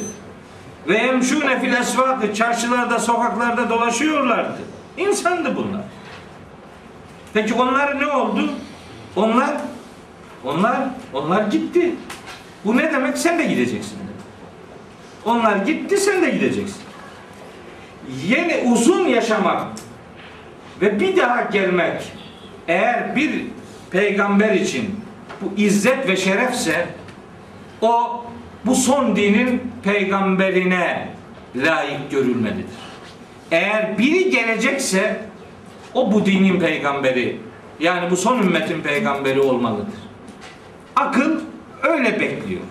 Ve 0.88 0.96
emşune 0.96 1.60
fil 1.60 1.74
esvakı. 1.74 2.34
Çarşılarda, 2.34 3.00
sokaklarda 3.00 3.70
dolaşıyorlardı. 3.70 4.62
İnsandı 4.98 5.56
bunlar. 5.56 5.82
Peki 7.34 7.54
onlar 7.54 8.00
ne 8.00 8.08
oldu? 8.08 8.50
Onlar 9.16 9.50
onlar 10.46 10.78
onlar 11.14 11.42
gitti. 11.42 11.96
Bu 12.66 12.78
ne 12.78 12.94
demek? 12.94 13.18
Sen 13.18 13.40
de 13.40 13.46
gideceksin. 13.46 14.07
Onlar 15.28 15.58
gitti, 15.58 15.98
sen 15.98 16.22
de 16.22 16.30
gideceksin. 16.30 16.82
Yeni 18.28 18.72
uzun 18.72 19.08
yaşamak 19.08 19.68
ve 20.82 21.00
bir 21.00 21.18
daha 21.18 21.42
gelmek 21.42 22.02
eğer 22.68 23.16
bir 23.16 23.32
peygamber 23.92 24.54
için 24.54 25.00
bu 25.42 25.62
izzet 25.62 26.08
ve 26.08 26.18
şerefse 26.18 26.88
o 27.82 28.26
bu 28.66 28.76
son 28.76 29.16
dinin 29.16 29.62
peygamberine 29.84 31.10
layık 31.56 32.12
görülmelidir. 32.12 32.66
Eğer 33.52 33.98
biri 33.98 34.30
gelecekse 34.30 35.22
o 35.94 36.12
bu 36.12 36.26
dinin 36.26 36.60
peygamberi 36.60 37.40
yani 37.80 38.12
bu 38.12 38.18
son 38.18 38.40
ümmetin 38.40 38.82
peygamberi 38.82 39.42
olmalıdır. 39.42 40.00
Akıl 40.96 41.42
öyle 41.84 42.20
bekliyor. 42.20 42.62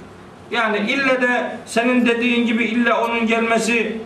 Yani 0.51 0.79
ille 0.79 1.23
de 1.23 1.57
senin 1.67 2.07
dediğin 2.07 2.47
gibi 2.47 2.65
ille 2.65 2.95
onun 2.95 3.27
gelmesi 3.27 3.97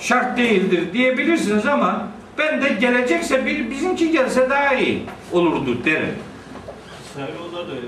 şart 0.00 0.38
değildir 0.38 0.92
diyebilirsiniz 0.92 1.66
ama 1.66 2.08
ben 2.38 2.62
de 2.62 2.68
gelecekse 2.68 3.46
bir 3.46 3.70
bizimki 3.70 4.10
gelse 4.10 4.50
daha 4.50 4.74
iyi 4.74 5.02
olurdu 5.32 5.78
derim. 5.84 6.14
İsrailoğulları 7.04 7.68
da 7.68 7.72
öyle. 7.72 7.86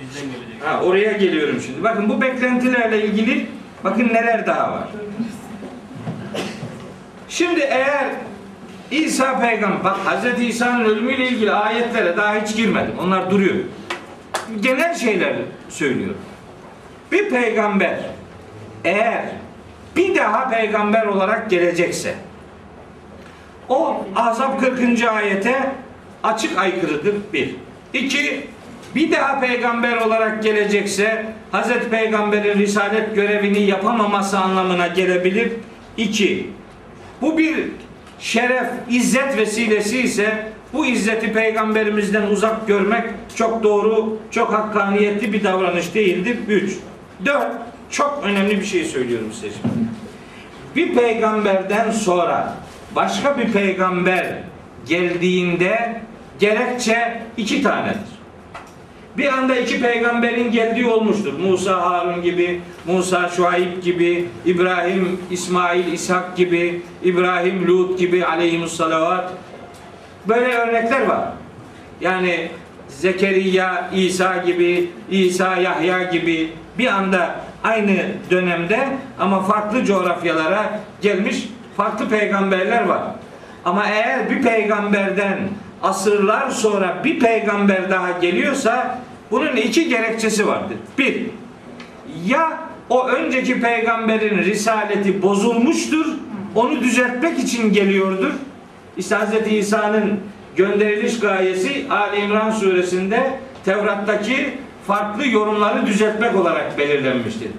Bizden 0.00 0.22
gelecek. 0.22 0.66
Ha, 0.66 0.80
oraya 0.82 1.12
geliyorum 1.12 1.60
şimdi. 1.66 1.84
Bakın 1.84 2.08
bu 2.08 2.20
beklentilerle 2.20 3.04
ilgili 3.04 3.46
bakın 3.84 4.08
neler 4.08 4.46
daha 4.46 4.72
var. 4.72 4.88
Şimdi 7.28 7.60
eğer 7.60 8.06
İsa 8.90 9.40
peygamber, 9.40 9.84
bak 9.84 9.96
Hz. 9.96 10.42
İsa'nın 10.42 10.84
ölümüyle 10.84 11.28
ilgili 11.28 11.52
ayetlere 11.52 12.16
daha 12.16 12.34
hiç 12.34 12.56
girmedim. 12.56 12.94
Onlar 13.00 13.30
duruyor. 13.30 13.54
Genel 14.60 14.94
şeyler 14.94 15.36
söylüyorum. 15.68 16.16
Bir 17.12 17.30
peygamber 17.30 17.98
eğer 18.84 19.24
bir 19.96 20.16
daha 20.16 20.50
peygamber 20.50 21.06
olarak 21.06 21.50
gelecekse 21.50 22.14
o 23.68 24.06
Ahzab 24.16 24.60
40. 24.60 25.04
ayete 25.04 25.72
açık 26.22 26.58
aykırıdır 26.58 27.14
bir. 27.32 27.54
İki, 27.94 28.46
bir 28.94 29.12
daha 29.12 29.40
peygamber 29.40 29.96
olarak 29.96 30.42
gelecekse 30.42 31.26
Hazreti 31.52 31.90
Peygamber'in 31.90 32.58
risalet 32.58 33.14
görevini 33.14 33.62
yapamaması 33.62 34.38
anlamına 34.38 34.86
gelebilir. 34.86 35.52
İki, 35.96 36.50
bu 37.22 37.38
bir 37.38 37.56
şeref, 38.18 38.66
izzet 38.88 39.36
vesilesi 39.36 40.00
ise 40.00 40.46
bu 40.72 40.86
izzeti 40.86 41.32
peygamberimizden 41.32 42.22
uzak 42.22 42.68
görmek 42.68 43.04
çok 43.36 43.62
doğru, 43.62 44.18
çok 44.30 44.52
hakkaniyetli 44.52 45.32
bir 45.32 45.44
davranış 45.44 45.94
değildir. 45.94 46.38
Üç. 46.48 46.76
Dört. 47.24 47.52
Çok 47.90 48.20
önemli 48.24 48.60
bir 48.60 48.64
şey 48.64 48.84
söylüyorum 48.84 49.32
size 49.32 49.48
şimdi. 49.48 49.74
Bir 50.76 50.94
peygamberden 50.94 51.90
sonra 51.90 52.54
başka 52.96 53.38
bir 53.38 53.52
peygamber 53.52 54.36
geldiğinde 54.88 56.00
gerekçe 56.38 57.22
iki 57.36 57.62
tanedir. 57.62 58.20
Bir 59.18 59.32
anda 59.32 59.56
iki 59.56 59.80
peygamberin 59.80 60.52
geldiği 60.52 60.86
olmuştur. 60.86 61.32
Musa 61.38 61.80
Harun 61.80 62.22
gibi, 62.22 62.60
Musa 62.86 63.28
Şuayb 63.28 63.82
gibi, 63.82 64.28
İbrahim 64.46 65.20
İsmail 65.30 65.92
İshak 65.92 66.36
gibi, 66.36 66.82
İbrahim 67.04 67.68
Lut 67.68 67.98
gibi 67.98 68.26
aleyhimussalavat. 68.26 69.32
Böyle 70.28 70.54
örnekler 70.54 71.06
var. 71.06 71.28
Yani 72.00 72.48
Zekeriya 72.88 73.90
İsa 73.94 74.36
gibi, 74.36 74.90
İsa 75.10 75.56
Yahya 75.56 76.02
gibi 76.02 76.52
bir 76.80 76.86
anda 76.86 77.34
aynı 77.64 77.96
dönemde 78.30 78.88
ama 79.18 79.42
farklı 79.42 79.84
coğrafyalara 79.84 80.80
gelmiş 81.02 81.48
farklı 81.76 82.08
peygamberler 82.08 82.84
var. 82.84 83.02
Ama 83.64 83.86
eğer 83.86 84.30
bir 84.30 84.42
peygamberden 84.42 85.38
asırlar 85.82 86.50
sonra 86.50 87.00
bir 87.04 87.20
peygamber 87.20 87.90
daha 87.90 88.10
geliyorsa 88.10 88.98
bunun 89.30 89.56
iki 89.56 89.88
gerekçesi 89.88 90.46
vardır. 90.46 90.76
Bir, 90.98 91.26
ya 92.26 92.58
o 92.90 93.08
önceki 93.08 93.60
peygamberin 93.60 94.38
risaleti 94.38 95.22
bozulmuştur, 95.22 96.06
onu 96.54 96.80
düzeltmek 96.80 97.38
için 97.38 97.72
geliyordur. 97.72 98.32
İşte 98.96 99.16
Hz. 99.16 99.52
İsa'nın 99.52 100.20
gönderiliş 100.56 101.20
gayesi 101.20 101.86
Ali 101.90 102.16
İmran 102.20 102.50
suresinde 102.50 103.30
Tevrat'taki 103.64 104.58
farklı 104.86 105.26
yorumları 105.26 105.86
düzeltmek 105.86 106.36
olarak 106.36 106.78
belirlenmiştir. 106.78 107.50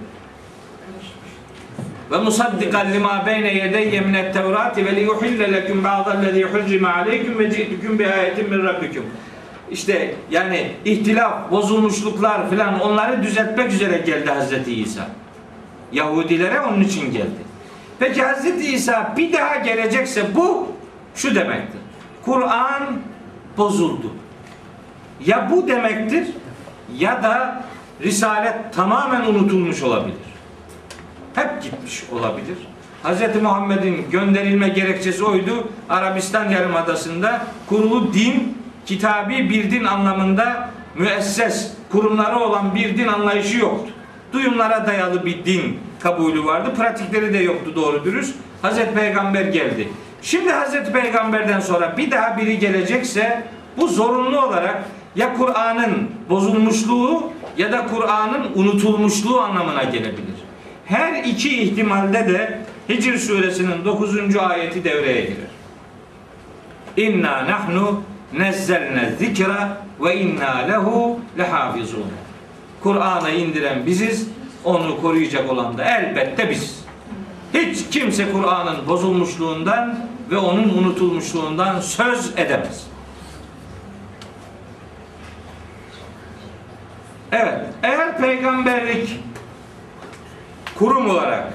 Ve 2.12 2.18
musaddikan 2.18 2.94
lima 2.94 3.24
beyne 3.26 3.54
yedeyye 3.54 4.02
minet 4.02 4.34
tevrati 4.34 4.86
ve 4.86 4.96
liyuhille 4.96 5.54
leküm 5.54 5.84
ba'dallezî 5.84 6.44
hurrime 6.44 6.90
aleyküm 6.90 7.40
ve 7.40 7.52
ci'tüküm 7.52 8.00
bi 8.00 8.08
ayetin 8.08 8.50
min 8.50 8.64
rabbikum. 8.64 9.06
İşte 9.72 10.16
yani 10.32 10.72
ihtilaf, 10.86 11.52
bozulmuşluklar 11.52 12.50
filan 12.50 12.80
onları 12.80 13.24
düzeltmek 13.24 13.74
üzere 13.74 13.98
geldi 13.98 14.32
Hazreti 14.32 14.74
İsa. 14.74 15.08
Yahudilere 15.92 16.62
onun 16.62 16.82
için 16.82 17.12
geldi. 17.12 17.42
Peki 18.00 18.24
Hazreti 18.24 18.68
İsa 18.68 19.14
bir 19.18 19.34
daha 19.34 19.56
gelecekse 19.56 20.36
bu 20.36 20.68
şu 21.16 21.36
demektir. 21.36 21.82
Kur'an 22.26 22.84
bozuldu. 23.58 24.12
Ya 25.26 25.50
bu 25.52 25.68
demektir 25.68 26.28
ya 26.98 27.24
da 27.24 27.64
Risalet 28.02 28.74
tamamen 28.76 29.22
unutulmuş 29.22 29.84
olabilir. 29.84 30.18
Hep 31.36 31.64
gitmiş 31.64 32.04
olabilir. 32.12 32.58
Hz. 33.04 33.42
Muhammed'in 33.42 34.10
gönderilme 34.12 34.70
gerekçesi 34.70 35.24
oydu. 35.24 35.68
Arabistan 35.90 36.50
Yarımadası'nda 36.50 37.42
kurulu 37.68 38.14
din, 38.14 38.58
kitabi 38.86 39.50
bir 39.50 39.72
din 39.72 39.84
anlamında 39.84 40.70
müesses, 40.96 41.72
kurumları 41.92 42.40
olan 42.40 42.76
bir 42.76 42.98
din 42.98 43.08
anlayışı 43.08 43.58
yoktu. 43.58 43.94
Duyumlara 44.34 44.88
dayalı 44.88 45.26
bir 45.26 45.46
din 45.46 45.80
kabulü 46.00 46.46
vardı. 46.46 46.74
Pratikleri 46.78 47.34
de 47.34 47.38
yoktu 47.38 47.72
doğru 47.76 48.06
dürüst. 48.06 48.36
Hz. 48.64 48.78
Peygamber 48.96 49.46
geldi. 49.46 49.90
Şimdi 50.22 50.52
Hz. 50.52 50.92
Peygamber'den 50.92 51.60
sonra 51.60 51.98
bir 51.98 52.12
daha 52.12 52.38
biri 52.38 52.60
gelecekse 52.60 53.44
bu 53.78 53.88
zorunlu 53.88 54.42
olarak 54.42 54.84
ya 55.16 55.34
Kur'an'ın 55.34 56.10
bozulmuşluğu 56.30 57.24
ya 57.58 57.72
da 57.72 57.88
Kur'an'ın 57.88 58.52
unutulmuşluğu 58.56 59.42
anlamına 59.42 59.84
gelebilir. 59.84 60.36
Her 60.86 61.24
iki 61.24 61.62
ihtimalde 61.62 62.30
de 62.30 62.62
Hicr 62.90 63.18
suresinin 63.18 63.86
9. 63.86 64.36
ayeti 64.36 64.84
devreye 64.84 65.22
girer. 65.22 65.52
İnna 66.98 67.48
nahnu 67.48 68.02
nezzelne 68.34 69.14
zikra 69.20 69.78
ve 70.02 70.20
inna 70.20 70.58
lehu 70.58 71.20
lehafizun. 71.38 72.06
Kur'an'ı 72.82 73.32
indiren 73.32 73.86
biziz, 73.86 74.28
onu 74.64 75.02
koruyacak 75.02 75.52
olan 75.52 75.78
da 75.78 75.86
elbette 75.86 76.50
biziz. 76.50 76.86
Hiç 77.54 77.90
kimse 77.92 78.32
Kur'an'ın 78.32 78.88
bozulmuşluğundan 78.88 80.00
ve 80.32 80.38
onun 80.38 80.70
unutulmuşluğundan 80.70 81.80
söz 81.80 82.32
edemez. 82.38 82.91
Evet, 87.32 87.60
eğer 87.84 88.18
peygamberlik 88.18 89.20
kurum 90.80 91.10
olarak 91.10 91.54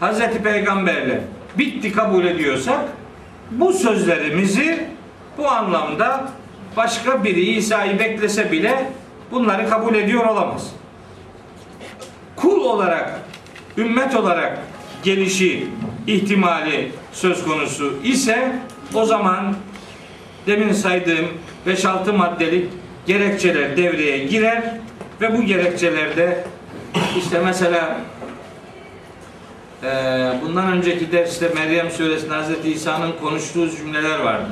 Hazreti 0.00 0.42
Peygamberle 0.42 1.20
bitti 1.58 1.92
kabul 1.92 2.24
ediyorsak 2.24 2.80
bu 3.50 3.72
sözlerimizi 3.72 4.86
bu 5.38 5.48
anlamda 5.48 6.28
başka 6.76 7.24
biri 7.24 7.40
İsa'yı 7.40 7.98
beklese 7.98 8.52
bile 8.52 8.90
bunları 9.30 9.68
kabul 9.68 9.94
ediyor 9.94 10.26
olamaz. 10.26 10.70
Kul 12.36 12.60
olarak, 12.60 13.20
ümmet 13.78 14.16
olarak 14.16 14.58
gelişi 15.02 15.66
ihtimali 16.06 16.92
söz 17.12 17.44
konusu 17.44 17.94
ise 18.04 18.52
o 18.94 19.04
zaman 19.04 19.54
demin 20.46 20.72
saydığım 20.72 21.26
5-6 21.66 22.12
maddelik 22.12 22.70
gerekçeler 23.06 23.76
devreye 23.76 24.24
girer 24.24 24.85
ve 25.20 25.38
bu 25.38 25.42
gerekçelerde 25.42 26.44
işte 27.18 27.40
mesela 27.44 27.96
eee, 29.82 30.32
bundan 30.42 30.72
önceki 30.72 31.12
derste 31.12 31.48
Meryem 31.48 31.90
suresinde 31.90 32.34
Hz. 32.34 32.66
İsa'nın 32.66 33.12
konuştuğu 33.20 33.70
cümleler 33.70 34.18
vardı. 34.18 34.48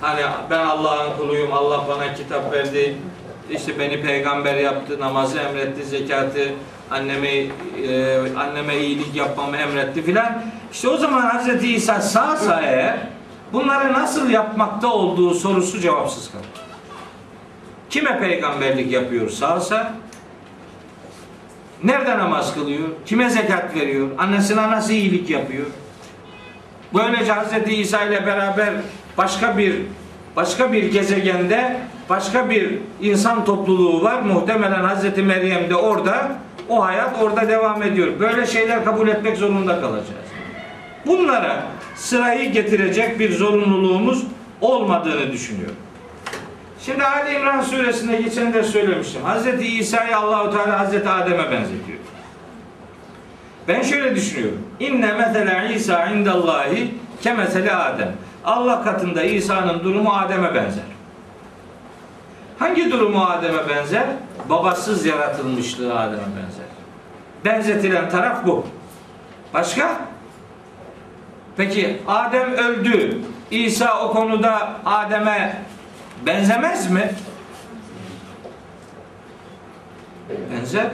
Hani 0.00 0.20
ben 0.50 0.66
Allah'ın 0.66 1.16
kuluyum, 1.16 1.52
Allah 1.52 1.84
bana 1.88 2.14
kitap 2.14 2.52
verdi, 2.52 2.96
işte 3.50 3.78
beni 3.78 4.02
peygamber 4.02 4.54
yaptı, 4.54 5.00
namazı 5.00 5.38
emretti, 5.38 5.84
zekatı, 5.84 6.52
anneme 6.90 7.28
e, 7.28 8.18
anneme 8.36 8.76
iyilik 8.78 9.14
yapmamı 9.14 9.56
emretti 9.56 10.02
filan. 10.02 10.42
İşte 10.72 10.88
o 10.88 10.96
zaman 10.96 11.22
Hz. 11.22 11.64
İsa 11.64 12.00
sağsa 12.00 12.60
eğer 12.62 12.98
bunları 13.52 13.92
nasıl 13.92 14.30
yapmakta 14.30 14.92
olduğu 14.92 15.34
sorusu 15.34 15.80
cevapsız 15.80 16.30
kalır. 16.32 16.63
Kime 17.94 18.18
peygamberlik 18.18 18.92
yapıyor 18.92 19.30
sağsa? 19.30 19.94
Nerede 21.84 22.18
namaz 22.18 22.54
kılıyor? 22.54 22.88
Kime 23.06 23.30
zekat 23.30 23.74
veriyor? 23.74 24.08
Annesine 24.18 24.70
nasıl 24.70 24.92
iyilik 24.92 25.30
yapıyor? 25.30 25.66
Böylece 26.94 27.32
Hz. 27.32 27.68
İsa 27.68 28.04
ile 28.04 28.26
beraber 28.26 28.74
başka 29.18 29.58
bir 29.58 29.74
başka 30.36 30.72
bir 30.72 30.92
gezegende 30.92 31.80
başka 32.10 32.50
bir 32.50 32.78
insan 33.00 33.44
topluluğu 33.44 34.02
var. 34.02 34.22
Muhtemelen 34.22 34.88
Hz. 34.88 35.18
Meryem 35.18 35.70
de 35.70 35.76
orada. 35.76 36.32
O 36.68 36.84
hayat 36.84 37.22
orada 37.22 37.48
devam 37.48 37.82
ediyor. 37.82 38.20
Böyle 38.20 38.46
şeyler 38.46 38.84
kabul 38.84 39.08
etmek 39.08 39.36
zorunda 39.36 39.80
kalacağız. 39.80 40.28
Bunlara 41.06 41.62
sırayı 41.96 42.52
getirecek 42.52 43.18
bir 43.18 43.32
zorunluluğumuz 43.32 44.24
olmadığını 44.60 45.32
düşünüyorum. 45.32 45.83
Şimdi 46.84 47.04
Ali 47.04 47.34
İmran 47.34 47.60
suresinde 47.60 48.16
geçen 48.16 48.52
de 48.52 48.62
söylemiştim. 48.62 49.22
Hz. 49.24 49.62
İsa'yı 49.62 50.16
Allahu 50.16 50.50
Teala 50.50 50.88
Hz. 50.88 50.94
Adem'e 50.94 51.50
benzetiyor. 51.50 51.98
Ben 53.68 53.82
şöyle 53.82 54.14
düşünüyorum. 54.14 54.68
İnne 54.80 55.12
mesela 55.12 55.64
İsa 55.64 56.06
indallahi 56.06 56.94
kemesele 57.22 57.74
Adem. 57.74 58.12
Allah 58.44 58.84
katında 58.84 59.22
İsa'nın 59.22 59.84
durumu 59.84 60.12
Adem'e 60.12 60.54
benzer. 60.54 60.84
Hangi 62.58 62.92
durumu 62.92 63.24
Adem'e 63.24 63.68
benzer? 63.68 64.04
Babasız 64.48 65.06
yaratılmışlığı 65.06 65.98
Adem'e 65.98 66.18
benzer. 66.18 66.66
Benzetilen 67.44 68.10
taraf 68.10 68.46
bu. 68.46 68.66
Başka? 69.54 70.00
Peki 71.56 72.02
Adem 72.08 72.52
öldü. 72.52 73.18
İsa 73.50 74.00
o 74.00 74.12
konuda 74.12 74.72
Adem'e 74.84 75.62
benzemez 76.26 76.90
mi? 76.90 77.10
Benzer. 80.52 80.86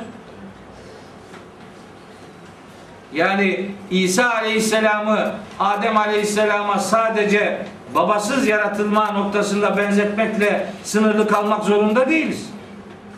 Yani 3.12 3.70
İsa 3.90 4.30
Aleyhisselam'ı 4.30 5.32
Adem 5.58 5.96
Aleyhisselam'a 5.96 6.78
sadece 6.78 7.66
babasız 7.94 8.46
yaratılma 8.46 9.10
noktasında 9.10 9.76
benzetmekle 9.76 10.72
sınırlı 10.84 11.28
kalmak 11.28 11.64
zorunda 11.64 12.10
değiliz. 12.10 12.50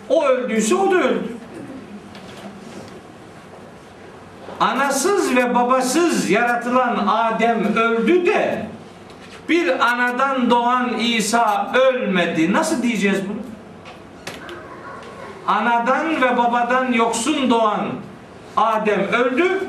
O 0.08 0.26
öldüyse 0.26 0.74
o 0.74 0.90
da 0.90 0.96
öldü. 0.96 1.28
Anasız 4.60 5.36
ve 5.36 5.54
babasız 5.54 6.30
yaratılan 6.30 7.06
Adem 7.06 7.76
öldü 7.76 8.26
de 8.26 8.66
bir 9.48 9.86
anadan 9.86 10.50
doğan 10.50 10.98
İsa 10.98 11.72
ölmedi. 11.74 12.52
Nasıl 12.52 12.82
diyeceğiz 12.82 13.20
bunu? 13.28 13.38
Anadan 15.46 16.22
ve 16.22 16.36
babadan 16.36 16.92
yoksun 16.92 17.50
doğan 17.50 17.88
Adem 18.56 19.00
öldü. 19.00 19.64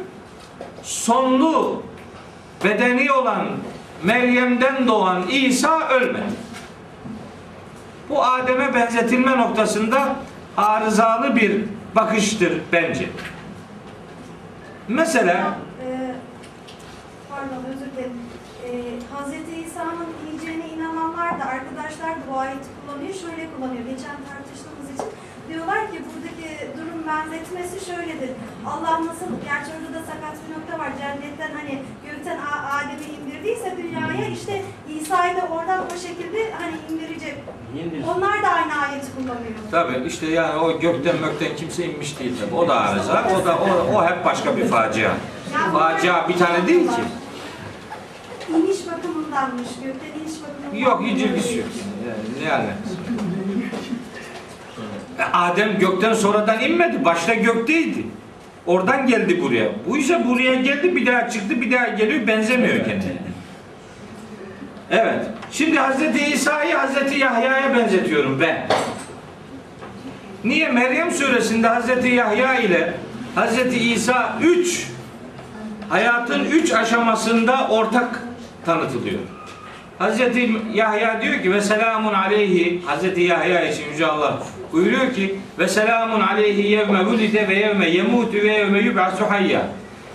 Sonlu 0.83 1.83
bedeni 2.63 3.11
olan 3.11 3.45
Meryem'den 4.03 4.87
doğan 4.87 5.23
İsa 5.29 5.89
ölmedi. 5.89 6.33
Bu 8.09 8.23
Adem'e 8.25 8.73
benzetilme 8.73 9.37
noktasında 9.37 10.15
arızalı 10.57 11.35
bir 11.35 11.63
bakıştır 11.95 12.61
bence. 12.71 13.09
Mesela 14.87 15.57
Ee, 15.85 16.15
pardon 17.29 17.63
özür 17.75 17.91
dilerim. 17.91 18.19
Ee, 18.65 18.69
Hazreti 19.83 20.03
İsa'nın 20.03 20.09
ineceğine 20.31 20.67
inananlar 20.75 21.39
da 21.39 21.45
arkadaşlar 21.45 22.11
da 22.11 22.23
bu 22.29 22.39
ayeti 22.39 22.67
kullanıyor. 22.75 23.13
Şöyle 23.23 23.43
kullanıyor. 23.51 23.83
Geçen 23.91 24.17
tartıştığımız 24.29 24.87
için. 24.95 25.09
Diyorlar 25.49 25.81
ki 25.91 25.97
buradaki 26.07 26.47
durum 26.77 26.99
benzetmesi 27.11 27.77
şöyledir. 27.89 28.31
Allah 28.71 28.93
nasıl, 29.09 29.29
gerçi 29.49 29.69
orada 29.75 29.89
da 29.97 30.01
sakat 30.11 30.35
bir 30.41 30.49
nokta 30.55 30.73
var. 30.81 30.91
Cennetten 31.01 31.51
hani 31.59 31.73
gökten 32.05 32.39
Adem'i 32.77 33.07
indirdiyse 33.17 33.69
dünyaya 33.81 34.27
işte 34.37 34.61
İsa'yı 34.99 35.35
da 35.37 35.43
oradan 35.55 35.79
o 35.93 35.95
şekilde 36.07 36.39
hani 36.61 36.75
indirecek. 36.91 37.35
Onlar 38.11 38.43
da 38.43 38.49
aynı 38.59 38.73
ayeti 38.85 39.07
kullanıyor. 39.15 39.57
Tabii 39.71 40.07
işte 40.07 40.25
yani 40.27 40.59
o 40.59 40.79
gökten 40.79 41.15
mökten 41.25 41.55
kimse 41.55 41.85
inmiş 41.85 42.19
değil 42.19 42.33
tabii. 42.41 42.55
O 42.55 42.67
da 42.67 42.75
arıza. 42.81 43.25
O 43.35 43.45
da 43.45 43.57
o, 43.57 43.95
o 43.95 44.05
hep 44.05 44.25
başka 44.25 44.57
bir 44.57 44.65
facia. 44.65 45.11
Facia 45.73 46.29
bir 46.29 46.37
tane 46.37 46.67
değil 46.67 46.87
ki. 46.87 47.01
İniş 48.49 48.87
bakımındanmış. 48.87 49.67
Gökten 49.83 50.19
iniş 50.21 50.33
bakımından. 50.41 50.89
Yok 50.89 51.03
hiç 51.05 51.21
ilgisi 51.21 51.57
yok. 51.57 51.67
Yani, 52.07 52.45
ne 52.45 52.51
alakası? 52.51 52.95
Adem 55.33 55.79
gökten 55.79 56.13
sonradan 56.13 56.61
inmedi. 56.61 57.05
Başta 57.05 57.33
gökteydi. 57.33 58.05
Oradan 58.65 59.07
geldi 59.07 59.41
buraya. 59.41 59.69
Bu 59.89 59.97
ise 59.97 60.27
buraya 60.27 60.55
geldi 60.55 60.95
bir 60.95 61.05
daha 61.05 61.29
çıktı 61.29 61.61
bir 61.61 61.71
daha 61.71 61.87
geliyor 61.87 62.27
benzemiyor 62.27 62.77
kendine. 62.85 63.21
Evet. 64.91 65.25
Şimdi 65.51 65.79
Hazreti 65.79 66.25
İsa'yı 66.25 66.75
Hazreti 66.75 67.19
Yahya'ya 67.19 67.75
benzetiyorum 67.77 68.39
ben. 68.41 68.67
Niye? 70.43 70.69
Meryem 70.69 71.11
suresinde 71.11 71.67
Hazreti 71.67 72.07
Yahya 72.07 72.59
ile 72.59 72.93
Hazreti 73.35 73.93
İsa 73.93 74.37
3 74.41 74.87
hayatın 75.89 76.45
3 76.45 76.73
aşamasında 76.73 77.67
ortak 77.67 78.23
tanıtılıyor. 78.65 79.19
Hazreti 79.99 80.51
Yahya 80.73 81.21
diyor 81.21 81.41
ki 81.41 81.53
ve 81.53 81.61
selamun 81.61 82.13
aleyhi 82.13 82.81
Hazreti 82.85 83.21
Yahya 83.21 83.69
için 83.69 83.83
Yüce 83.91 84.07
Allah 84.07 84.39
buyuruyor 84.73 85.13
ki 85.13 85.39
ve 85.59 85.67
selamun 85.67 86.21
aleyhi 86.21 86.67
yevme 86.71 87.05
vulide 87.05 87.47
ve 87.47 87.55
yevme 87.55 87.89
yemutu 87.89 88.33
ve 88.33 88.51
yevme 88.51 88.79
yub'asu 88.79 89.31
hayya. 89.31 89.61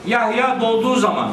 Yahya 0.07 0.61
doğduğu 0.61 0.96
zaman, 0.96 1.30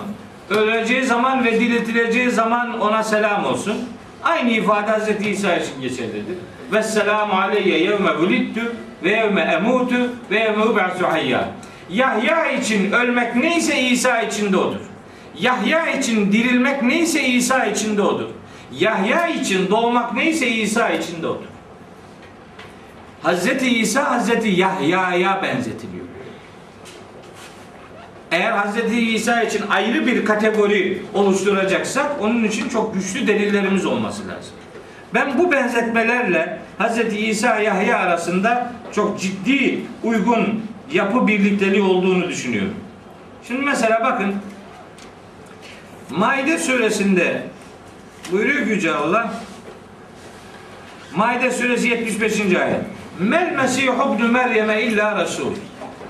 öleceği 0.49 1.03
zaman 1.03 1.45
ve 1.45 1.59
diriltileceği 1.59 2.29
zaman 2.29 2.79
ona 2.79 3.03
selam 3.03 3.45
olsun. 3.45 3.77
Aynı 4.23 4.51
ifade 4.51 4.91
Hazreti 4.91 5.29
İsa 5.29 5.55
için 5.55 5.81
geçerlidir. 5.81 6.37
Ve 6.71 6.83
selamu 6.83 7.33
aleyye 7.33 7.79
yevme 7.79 8.17
vulidtu 8.17 8.61
ve 9.03 9.09
yevme 9.09 9.41
emutu 9.41 9.95
ve 10.31 10.39
yevme 10.39 10.63
yub'asu 10.63 11.07
hayya. 11.11 11.49
Yahya 11.89 12.51
için 12.51 12.91
ölmek 12.91 13.35
neyse 13.35 13.81
İsa 13.81 14.21
için 14.21 14.53
de 14.53 14.57
odur. 14.57 14.79
Yahya 15.39 15.91
için 15.91 16.31
dirilmek 16.31 16.83
neyse 16.83 17.27
İsa 17.27 17.65
için 17.65 17.97
de 17.97 18.01
odur. 18.01 18.29
Yahya 18.71 19.27
için 19.27 19.69
doğmak 19.69 20.13
neyse 20.13 20.47
İsa 20.47 20.89
için 20.89 21.21
de 21.23 21.27
odur. 21.27 21.45
Hazreti 23.23 23.79
İsa 23.79 24.11
Hazreti 24.11 24.47
Yahya'ya 24.49 25.43
benzetiliyor. 25.43 26.05
Eğer 28.31 28.51
Hazreti 28.51 29.15
İsa 29.15 29.43
için 29.43 29.63
ayrı 29.69 30.07
bir 30.07 30.25
kategori 30.25 31.01
oluşturacaksak 31.13 32.21
onun 32.21 32.43
için 32.43 32.69
çok 32.69 32.93
güçlü 32.93 33.27
delillerimiz 33.27 33.85
olması 33.85 34.27
lazım. 34.27 34.53
Ben 35.13 35.37
bu 35.37 35.51
benzetmelerle 35.51 36.59
Hazreti 36.77 37.17
İsa 37.17 37.59
Yahya 37.59 37.99
arasında 37.99 38.71
çok 38.91 39.19
ciddi 39.19 39.79
uygun 40.03 40.61
yapı 40.93 41.27
birlikteliği 41.27 41.81
olduğunu 41.81 42.27
düşünüyorum. 42.27 42.73
Şimdi 43.47 43.61
mesela 43.61 44.01
bakın 44.03 44.35
Maide 46.09 46.57
suresinde 46.57 47.41
buyuruyor 48.31 48.65
ki 48.65 48.69
Yüce 48.69 48.93
Allah 48.93 49.33
Maide 51.15 51.51
suresi 51.51 51.87
75. 51.87 52.39
ayet 52.39 52.81
Mel 53.19 53.51
Mesihu 53.51 54.15
ibn 54.15 54.25
Meryem'e 54.25 54.81
illa 54.81 55.23
Resul 55.23 55.53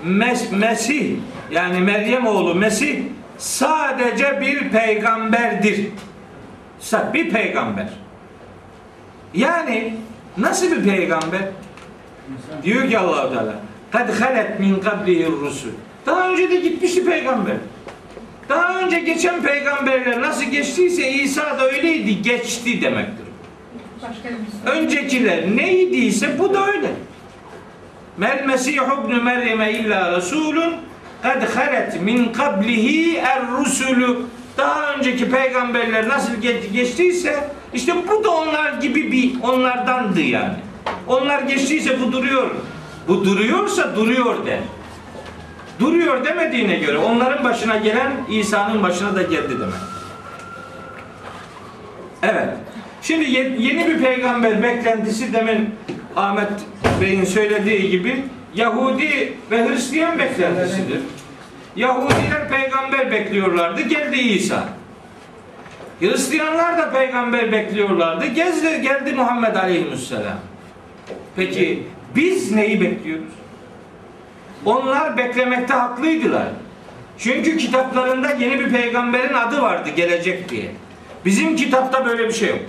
Mes 0.04 0.52
Mesih 0.52 1.16
yani 1.52 1.80
Meryem 1.80 2.28
oğlu 2.28 2.56
Mesih 2.56 3.02
sadece 3.38 4.42
bir 4.42 4.70
peygamberdir. 4.70 5.88
Bir 7.14 7.30
peygamber. 7.30 7.90
Yani 9.34 9.94
nasıl 10.38 10.72
bir 10.72 10.84
peygamber? 10.84 11.42
Diyor 12.64 12.90
ki 12.90 13.00
Allah 13.00 13.34
Teala 13.34 13.56
kad 13.92 14.22
halet 14.22 14.60
min 14.60 14.80
qablihi 14.80 15.32
rusul. 15.32 15.70
Daha 16.06 16.30
önce 16.30 16.50
de 16.50 16.56
gitmişti 16.56 17.06
peygamber. 17.06 17.56
Daha 18.50 18.80
önce 18.80 19.00
geçen 19.00 19.42
peygamberler 19.44 20.22
nasıl 20.22 20.44
geçtiyse 20.44 21.12
İsa 21.12 21.60
da 21.60 21.66
öyleydi, 21.68 22.22
geçti 22.22 22.82
demektir. 22.82 23.26
Soru. 24.66 24.72
Öncekiler 24.76 25.56
neydiyse 25.56 26.40
bu 26.40 26.54
da 26.54 26.68
öyle. 26.68 26.88
Mel 28.18 28.44
Mesihu 28.46 29.06
ibn 29.06 29.24
Meryem'e 29.24 29.72
illa 29.74 30.18
Resulun 30.18 30.74
kad 31.22 31.56
halet 31.56 32.02
min 32.02 32.34
qablihi 32.34 33.18
er 33.18 33.42
rusulü 33.60 34.18
daha 34.58 34.94
önceki 34.94 35.30
peygamberler 35.32 36.10
nasıl 36.10 36.34
geç- 36.42 36.72
geçtiyse 36.74 37.50
işte 37.74 37.94
bu 38.08 38.24
da 38.24 38.30
onlar 38.30 38.74
gibi 38.82 39.12
bir 39.12 39.44
onlardandı 39.44 40.22
yani. 40.22 40.56
Onlar 41.08 41.42
geçtiyse 41.42 42.02
bu 42.02 42.12
duruyor. 42.12 42.52
Bu 43.08 43.26
duruyorsa 43.26 43.96
duruyor 43.96 44.46
der. 44.46 44.60
Duruyor 45.80 46.26
demediğine 46.26 46.76
göre 46.76 46.98
onların 46.98 47.44
başına 47.44 47.76
gelen 47.78 48.12
İsa'nın 48.30 48.84
başına 48.84 49.16
da 49.16 49.22
geldi 49.22 49.60
demek. 49.60 49.74
Evet. 52.24 52.50
Şimdi 53.02 53.30
ye- 53.32 53.56
yeni 53.60 53.88
bir 53.88 54.04
peygamber 54.04 54.64
beklentisi 54.64 55.34
demin 55.34 55.70
Ahmet 56.16 56.50
Bey'in 57.02 57.26
söylediği 57.26 57.90
gibi 57.90 58.24
Yahudi 58.56 59.34
ve 59.52 59.70
Hristiyan 59.70 60.20
beklentisidir. 60.20 61.00
Yahudiler 61.76 62.50
peygamber 62.50 63.12
bekliyorlardı. 63.12 63.82
Geldi 63.82 64.16
İsa. 64.18 64.64
Hristiyanlar 66.00 66.78
da 66.78 66.92
peygamber 66.92 67.52
bekliyorlardı. 67.52 68.26
Gezdi, 68.26 68.82
geldi 68.82 69.14
Muhammed 69.14 69.56
Aleyhisselam. 69.56 70.40
Peki 71.36 71.84
biz 72.16 72.52
neyi 72.52 72.82
bekliyoruz? 72.82 73.34
Onlar 74.66 75.18
beklemekte 75.18 75.74
haklıydılar. 75.74 76.48
Çünkü 77.18 77.58
kitaplarında 77.58 78.32
yeni 78.32 78.60
bir 78.60 78.70
peygamberin 78.70 79.34
adı 79.34 79.62
vardı 79.62 79.90
gelecek 79.96 80.50
diye. 80.50 80.72
Bizim 81.26 81.56
kitapta 81.56 82.06
böyle 82.06 82.28
bir 82.28 82.34
şey 82.34 82.50
yok. 82.50 82.60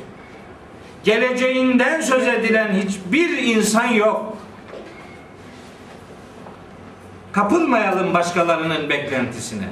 Geleceğinden 1.05 2.01
söz 2.01 2.29
edilen 2.29 2.73
hiçbir 2.73 3.39
insan 3.39 3.87
yok. 3.87 4.37
Kapılmayalım 7.33 8.15
başkalarının 8.15 8.91
beklentisine. 8.91 9.69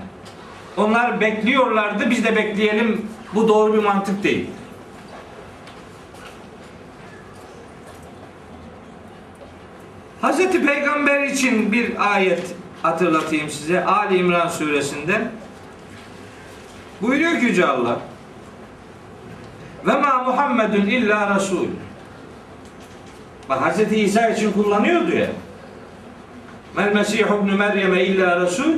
Onlar 0.77 1.21
bekliyorlardı, 1.21 2.11
biz 2.11 2.25
de 2.25 2.37
bekleyelim. 2.37 3.07
Bu 3.35 3.49
doğru 3.49 3.75
bir 3.75 3.83
mantık 3.83 4.25
değil. 4.25 4.47
Hazreti 10.25 10.67
Peygamber 10.67 11.23
için 11.23 11.73
bir 11.73 12.15
ayet 12.15 12.55
hatırlatayım 12.83 13.51
size. 13.51 13.85
Ali 13.85 14.17
İmran 14.17 14.49
suresinde. 14.49 15.23
Buyuruyor 17.03 17.41
ki 17.41 17.47
Yüce 17.47 17.67
Allah 17.67 17.99
ve 19.87 19.93
ma 19.93 20.23
Muhammedun 20.23 20.87
illa 20.87 21.35
Resul 21.35 21.67
bak 23.49 23.63
Hazreti 23.63 24.01
İsa 24.01 24.29
için 24.29 24.53
kullanıyordu 24.53 25.17
ya. 25.17 25.27
Mel 26.77 26.93
Mesihu 26.93 27.35
ibn 27.35 27.55
Meryem'e 27.55 28.05
illa 28.05 28.41
Resul 28.41 28.73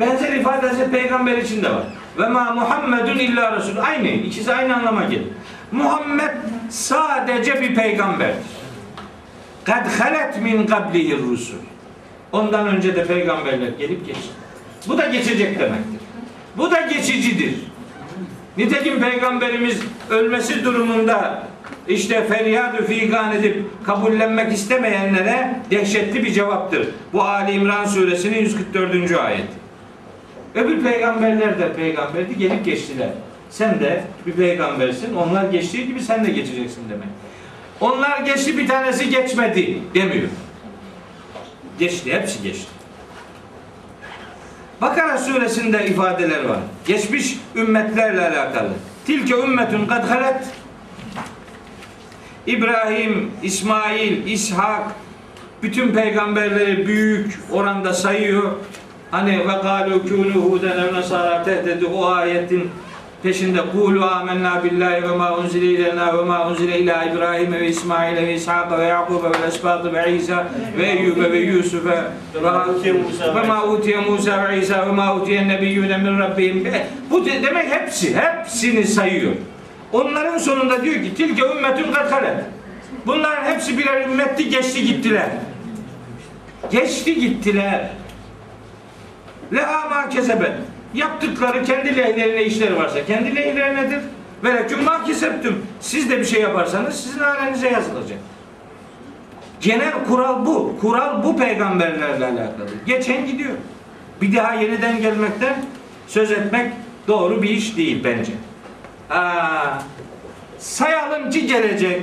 benzer 0.00 0.32
ifade 0.32 0.68
Hazreti 0.68 0.90
Peygamber 0.90 1.38
için 1.38 1.62
de 1.62 1.70
var. 1.70 1.84
Ve 2.18 2.28
ma 2.28 2.50
Muhammedun 2.50 3.18
illa 3.18 3.56
Resul 3.56 3.76
aynı 3.76 4.08
ikisi 4.08 4.54
aynı 4.54 4.76
anlama 4.76 5.04
gelir 5.04 5.28
Muhammed 5.72 6.32
sadece 6.70 7.60
bir 7.60 7.74
peygamberdir 7.74 8.63
kad 9.64 9.86
halet 9.86 10.42
min 10.42 10.66
qablihi 10.66 11.18
rusul. 11.18 11.56
Ondan 12.32 12.66
önce 12.66 12.96
de 12.96 13.04
peygamberler 13.04 13.68
gelip 13.78 14.06
geçti. 14.06 14.28
Bu 14.88 14.98
da 14.98 15.06
geçecek 15.06 15.58
demektir. 15.58 16.00
Bu 16.56 16.70
da 16.70 16.80
geçicidir. 16.80 17.54
Nitekim 18.56 19.00
peygamberimiz 19.00 19.80
ölmesi 20.10 20.64
durumunda 20.64 21.42
işte 21.88 22.26
feryadü 22.26 22.86
figan 22.86 23.32
edip 23.32 23.64
kabullenmek 23.84 24.52
istemeyenlere 24.52 25.60
dehşetli 25.70 26.24
bir 26.24 26.32
cevaptır. 26.32 26.88
Bu 27.12 27.22
Ali 27.22 27.52
İmran 27.52 27.84
suresinin 27.84 28.38
144. 28.38 29.12
ayet. 29.12 29.48
Öbür 30.54 30.82
peygamberler 30.82 31.58
de 31.58 31.72
peygamberdi 31.72 32.38
gelip 32.38 32.64
geçtiler. 32.64 33.08
Sen 33.50 33.80
de 33.80 34.04
bir 34.26 34.32
peygambersin. 34.32 35.14
Onlar 35.14 35.44
geçtiği 35.44 35.86
gibi 35.86 36.00
sen 36.00 36.24
de 36.24 36.30
geçeceksin 36.30 36.82
demek. 36.90 37.08
Onlar 37.84 38.18
geçti 38.18 38.58
bir 38.58 38.68
tanesi 38.68 39.10
geçmedi 39.10 39.78
demiyor. 39.94 40.28
Geçti 41.78 42.12
hepsi 42.12 42.42
geçti. 42.42 42.66
Bakara 44.80 45.18
suresinde 45.18 45.86
ifadeler 45.86 46.44
var. 46.44 46.58
Geçmiş 46.86 47.38
ümmetlerle 47.56 48.20
alakalı. 48.20 48.70
Tilke 49.06 49.34
ümmetun 49.34 49.86
kad 49.86 50.08
halet 50.08 50.44
İbrahim, 52.46 53.30
İsmail, 53.42 54.26
İshak 54.26 54.82
bütün 55.62 55.94
peygamberleri 55.94 56.86
büyük 56.86 57.38
oranda 57.52 57.94
sayıyor. 57.94 58.52
Hani 59.10 59.38
ve 59.38 59.52
galu 59.62 59.94
kûnû 59.94 61.44
tehdedi 61.44 61.86
o 61.86 62.06
ayetin 62.06 62.70
peşinde 63.24 63.60
kulu 63.72 64.04
amennâ 64.04 64.64
billahi 64.64 65.02
ve 65.02 65.16
ma 65.16 65.38
unzile 65.38 65.66
ileyna 65.66 66.18
ve 66.18 66.22
ma 66.24 66.48
unzile 66.48 66.78
ila 66.78 67.04
İbrahim 67.04 67.52
ve 67.52 67.68
İsmail 67.68 68.16
ve 68.16 68.34
İshak 68.34 68.78
ve 68.78 68.84
Yakub 68.84 69.24
ve 69.24 69.46
Esbât 69.46 69.94
ve 69.94 70.12
İsa 70.16 70.48
ve 70.78 70.86
Eyyub 70.86 71.16
ve 71.32 71.38
Yusuf 71.38 71.86
ve 71.86 73.42
ma 73.46 73.64
utiye 73.64 74.00
Musa 74.00 74.48
ve 74.48 74.58
İsa 74.60 74.86
ve 74.86 74.92
ma 74.92 75.14
utiye 75.16 75.48
nebiyyûne 75.48 75.96
min 75.96 76.18
rabbihim. 76.18 76.68
Bu 77.10 77.26
de- 77.26 77.42
demek 77.42 77.72
hepsi, 77.72 78.16
hepsini 78.16 78.84
sayıyor. 78.86 79.32
Onların 79.92 80.38
sonunda 80.38 80.82
diyor 80.82 80.94
ki 80.94 81.14
tilke 81.14 81.42
ümmetün 81.42 81.92
kad 81.92 82.12
halet. 82.12 82.44
Bunların 83.06 83.44
hepsi 83.44 83.78
birer 83.78 84.00
ümmetti 84.08 84.48
geçti 84.50 84.84
gittiler. 84.86 85.26
Geçti 86.70 87.20
gittiler. 87.20 87.90
Leha 89.52 89.88
ma 89.88 90.08
kesebet. 90.08 90.52
Yaptıkları 90.94 91.64
kendi 91.64 91.96
lehlerine 91.96 92.44
işleri 92.44 92.76
varsa 92.76 93.06
kendi 93.06 93.36
lehlerinedir. 93.36 94.00
Ve 94.44 94.54
leküm 94.54 94.84
ma 94.84 95.04
keseptüm. 95.04 95.66
Siz 95.80 96.10
de 96.10 96.18
bir 96.18 96.24
şey 96.24 96.40
yaparsanız 96.42 97.00
sizin 97.00 97.18
halinize 97.18 97.68
yazılacak. 97.70 98.18
Genel 99.60 100.04
kural 100.08 100.46
bu. 100.46 100.78
Kural 100.80 101.22
bu 101.24 101.36
peygamberlerle 101.36 102.24
alakalı. 102.26 102.68
Geçen 102.86 103.26
gidiyor. 103.26 103.54
Bir 104.20 104.36
daha 104.36 104.54
yeniden 104.54 105.02
gelmekten 105.02 105.54
söz 106.06 106.32
etmek 106.32 106.72
doğru 107.08 107.42
bir 107.42 107.50
iş 107.50 107.76
değil 107.76 108.04
bence. 108.04 108.32
Aa, 109.10 109.78
sayalım 110.58 111.30
ki 111.30 111.46
gelecek. 111.46 112.02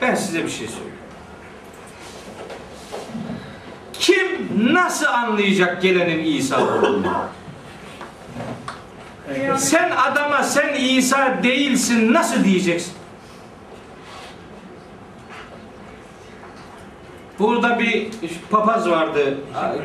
Ben 0.00 0.14
size 0.14 0.44
bir 0.44 0.50
şey 0.50 0.66
söyleyeyim. 0.66 0.95
Kim 4.06 4.48
nasıl 4.74 5.06
anlayacak 5.06 5.82
gelenin 5.82 6.24
İsa 6.24 6.64
olduğunu? 6.64 7.12
Sen 9.56 9.90
adama 9.90 10.42
sen 10.42 10.74
İsa 10.74 11.38
değilsin 11.42 12.12
nasıl 12.12 12.44
diyeceksin? 12.44 12.92
Burada 17.38 17.78
bir 17.78 18.08
papaz 18.50 18.90
vardı 18.90 19.34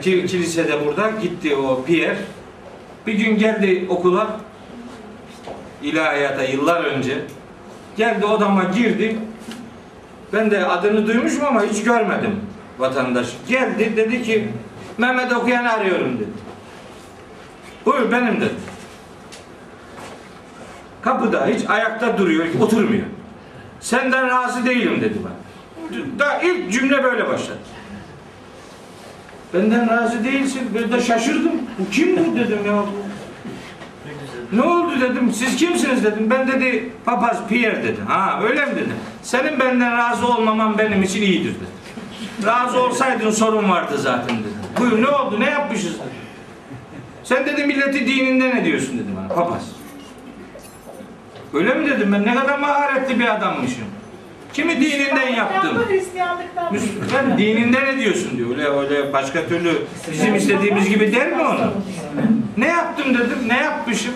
ki- 0.01 0.25
kilisede 0.25 0.85
burada 0.85 1.09
gitti 1.21 1.55
o 1.55 1.83
Pierre. 1.83 2.17
Bir 3.07 3.13
gün 3.13 3.37
geldi 3.37 3.85
okula 3.89 4.27
ilahiyata 5.83 6.43
yıllar 6.43 6.83
önce. 6.83 7.17
Geldi 7.97 8.25
odama 8.25 8.63
girdi. 8.63 9.17
Ben 10.33 10.51
de 10.51 10.65
adını 10.65 11.07
duymuşum 11.07 11.45
ama 11.45 11.63
hiç 11.63 11.83
görmedim 11.83 12.50
vatandaş. 12.77 13.27
Geldi 13.47 13.93
dedi 13.97 14.23
ki 14.23 14.47
Mehmet 14.97 15.33
Okuyan'ı 15.33 15.73
arıyorum 15.73 16.15
dedi. 16.19 16.29
Buyur 17.85 18.11
benim 18.11 18.41
dedi. 18.41 18.55
Kapıda 21.01 21.47
hiç 21.47 21.69
ayakta 21.69 22.17
duruyor, 22.17 22.45
oturmuyor. 22.61 23.05
Senden 23.79 24.27
razı 24.27 24.65
değilim 24.65 25.01
dedi 25.01 25.15
bana. 25.23 25.41
Da 26.19 26.41
ilk 26.41 26.71
cümle 26.71 27.03
böyle 27.03 27.27
başladı. 27.27 27.59
Benden 29.53 29.89
razı 29.89 30.23
değilsin. 30.23 30.61
Ben 30.75 30.91
de 30.91 31.01
şaşırdım. 31.01 31.51
Bu 31.79 31.89
kim 31.91 32.17
bu 32.17 32.35
dedim 32.35 32.59
ya. 32.65 32.83
Ne 34.53 34.61
oldu 34.61 35.01
dedim. 35.01 35.33
Siz 35.33 35.55
kimsiniz 35.55 36.03
dedim. 36.03 36.29
Ben 36.29 36.47
dedi 36.47 36.89
papaz 37.05 37.37
Pierre 37.49 37.83
dedi. 37.83 38.01
Ha 38.07 38.39
öyle 38.43 38.65
mi 38.65 38.75
dedi. 38.75 38.89
Senin 39.23 39.59
benden 39.59 39.97
razı 39.97 40.27
olmaman 40.27 40.77
benim 40.77 41.03
için 41.03 41.21
iyidir 41.21 41.55
dedi. 41.55 41.71
Razı 42.45 42.83
olsaydın 42.83 43.31
sorun 43.31 43.69
vardı 43.69 43.97
zaten 43.97 44.37
dedi. 44.37 44.47
Buyur 44.79 45.01
ne 45.01 45.07
oldu 45.07 45.39
ne 45.39 45.49
yapmışız 45.49 45.93
dedi. 45.93 46.21
Sen 47.23 47.45
dedi 47.45 47.65
milleti 47.65 48.07
dininden 48.07 48.57
ediyorsun 48.57 48.99
dedi 48.99 49.07
bana 49.17 49.27
papaz. 49.27 49.61
Öyle 51.53 51.73
mi 51.73 51.89
dedim 51.89 52.13
ben 52.13 52.25
ne 52.25 52.35
kadar 52.35 52.59
maharetli 52.59 53.19
bir 53.19 53.35
adammışım. 53.35 53.83
Kimi 54.53 54.81
dininden 54.81 55.27
yaptım. 55.27 55.85
Hristiyanlıktan. 55.89 56.73
Ben 57.13 57.37
dininden 57.37 57.85
ediyorsun 57.85 58.37
diyor. 58.37 58.49
Öyle 58.49 58.67
öyle 58.69 59.13
başka 59.13 59.47
türlü 59.47 59.73
bizim 60.11 60.35
istediğimiz 60.35 60.89
gibi 60.89 61.15
der 61.15 61.31
mi 61.31 61.41
onu? 61.41 61.71
Ne 62.57 62.67
yaptım 62.67 63.13
dedim. 63.13 63.39
Ne 63.47 63.57
yapmışım? 63.57 64.13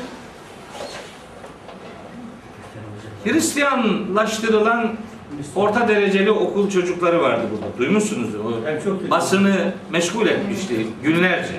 Hristiyanlaştırılan 3.23 4.91
orta 5.55 5.87
dereceli 5.87 6.31
okul 6.31 6.69
çocukları 6.69 7.21
vardı 7.21 7.41
burada. 7.51 7.77
Duymuşsunuzdur. 7.77 8.39
O 8.39 8.51
basını 9.09 9.73
meşgul 9.91 10.27
etmişti 10.27 10.87
günlerce. 11.03 11.53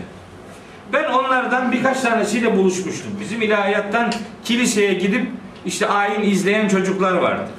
Ben 0.93 1.05
onlardan 1.05 1.73
birkaç 1.73 2.01
tanesiyle 2.01 2.57
buluşmuştum. 2.57 3.12
Bizim 3.21 3.43
ilahiyattan 3.43 4.12
kiliseye 4.45 4.95
gidip 4.95 5.27
işte 5.67 5.87
ayin 5.87 6.31
izleyen 6.31 6.69
çocuklar 6.69 7.12
vardı. 7.12 7.51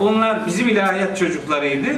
Onlar 0.00 0.46
bizim 0.46 0.68
ilahiyat 0.68 1.18
çocuklarıydı. 1.18 1.88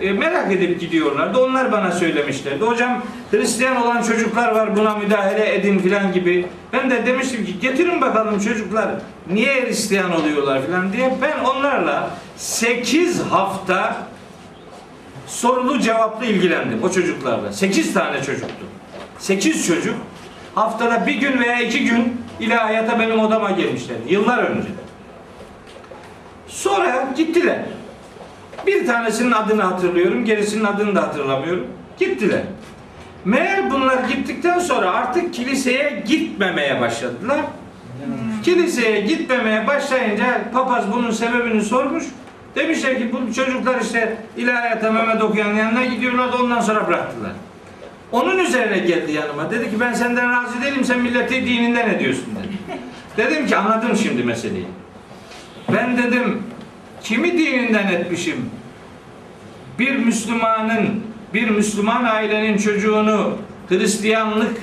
E, 0.00 0.12
merak 0.12 0.52
edip 0.52 0.80
gidiyorlardı. 0.80 1.38
Onlar 1.38 1.72
bana 1.72 1.92
söylemişlerdi. 1.92 2.64
Hocam 2.64 3.02
Hristiyan 3.30 3.76
olan 3.76 4.02
çocuklar 4.02 4.54
var 4.54 4.76
buna 4.76 4.94
müdahale 4.94 5.54
edin 5.54 5.78
filan 5.78 6.12
gibi. 6.12 6.46
Ben 6.72 6.90
de 6.90 7.06
demiştim 7.06 7.44
ki 7.46 7.60
getirin 7.60 8.00
bakalım 8.00 8.40
çocuklar 8.40 8.88
niye 9.30 9.62
Hristiyan 9.62 10.12
oluyorlar 10.12 10.66
filan 10.66 10.92
diye. 10.92 11.14
Ben 11.22 11.44
onlarla 11.44 12.10
8 12.36 13.22
hafta 13.22 13.96
sorulu 15.26 15.80
cevaplı 15.80 16.26
ilgilendim 16.26 16.82
o 16.82 16.90
çocuklarla. 16.90 17.52
8 17.52 17.94
tane 17.94 18.22
çocuktu. 18.22 18.64
8 19.18 19.66
çocuk 19.66 19.94
haftada 20.54 21.06
bir 21.06 21.14
gün 21.14 21.40
veya 21.40 21.60
iki 21.60 21.84
gün 21.84 22.20
ilahiyata 22.40 22.98
benim 22.98 23.20
odama 23.20 23.50
gelmişler. 23.50 23.96
Yıllar 24.08 24.38
önce. 24.38 24.68
Sonra 26.48 27.08
gittiler. 27.16 27.64
Bir 28.66 28.86
tanesinin 28.86 29.32
adını 29.32 29.62
hatırlıyorum, 29.62 30.24
gerisinin 30.24 30.64
adını 30.64 30.94
da 30.94 31.02
hatırlamıyorum. 31.02 31.66
Gittiler. 31.98 32.42
Meğer 33.24 33.70
bunlar 33.70 34.04
gittikten 34.08 34.58
sonra 34.58 34.90
artık 34.90 35.34
kiliseye 35.34 36.02
gitmemeye 36.06 36.80
başladılar. 36.80 37.40
Kiliseye 38.42 39.00
gitmemeye 39.00 39.66
başlayınca 39.66 40.40
papaz 40.52 40.84
bunun 40.92 41.10
sebebini 41.10 41.62
sormuş. 41.62 42.04
Demişler 42.56 42.98
ki 42.98 43.10
bu 43.12 43.34
çocuklar 43.34 43.80
işte 43.80 44.16
ilahiyata 44.36 44.92
Mehmet 44.92 45.22
okuyan 45.22 45.54
yanına 45.54 45.84
gidiyorlar 45.84 46.32
da 46.32 46.36
ondan 46.36 46.60
sonra 46.60 46.88
bıraktılar. 46.88 47.32
Onun 48.12 48.38
üzerine 48.38 48.78
geldi 48.78 49.12
yanıma. 49.12 49.50
Dedi 49.50 49.70
ki 49.70 49.80
ben 49.80 49.92
senden 49.92 50.32
razı 50.32 50.62
değilim 50.62 50.84
sen 50.84 51.00
milleti 51.00 51.46
dininden 51.46 51.90
ediyorsun 51.90 52.26
dedi. 52.36 52.78
Dedim 53.16 53.46
ki 53.46 53.56
anladım 53.56 53.96
şimdi 53.96 54.24
meseleyi. 54.24 54.66
Ben 55.72 55.98
dedim 55.98 56.42
kimi 57.04 57.38
dininden 57.38 57.86
etmişim? 57.86 58.50
Bir 59.78 59.96
Müslümanın, 59.96 61.02
bir 61.34 61.50
Müslüman 61.50 62.04
ailenin 62.04 62.58
çocuğunu 62.58 63.32
Hristiyanlık 63.68 64.56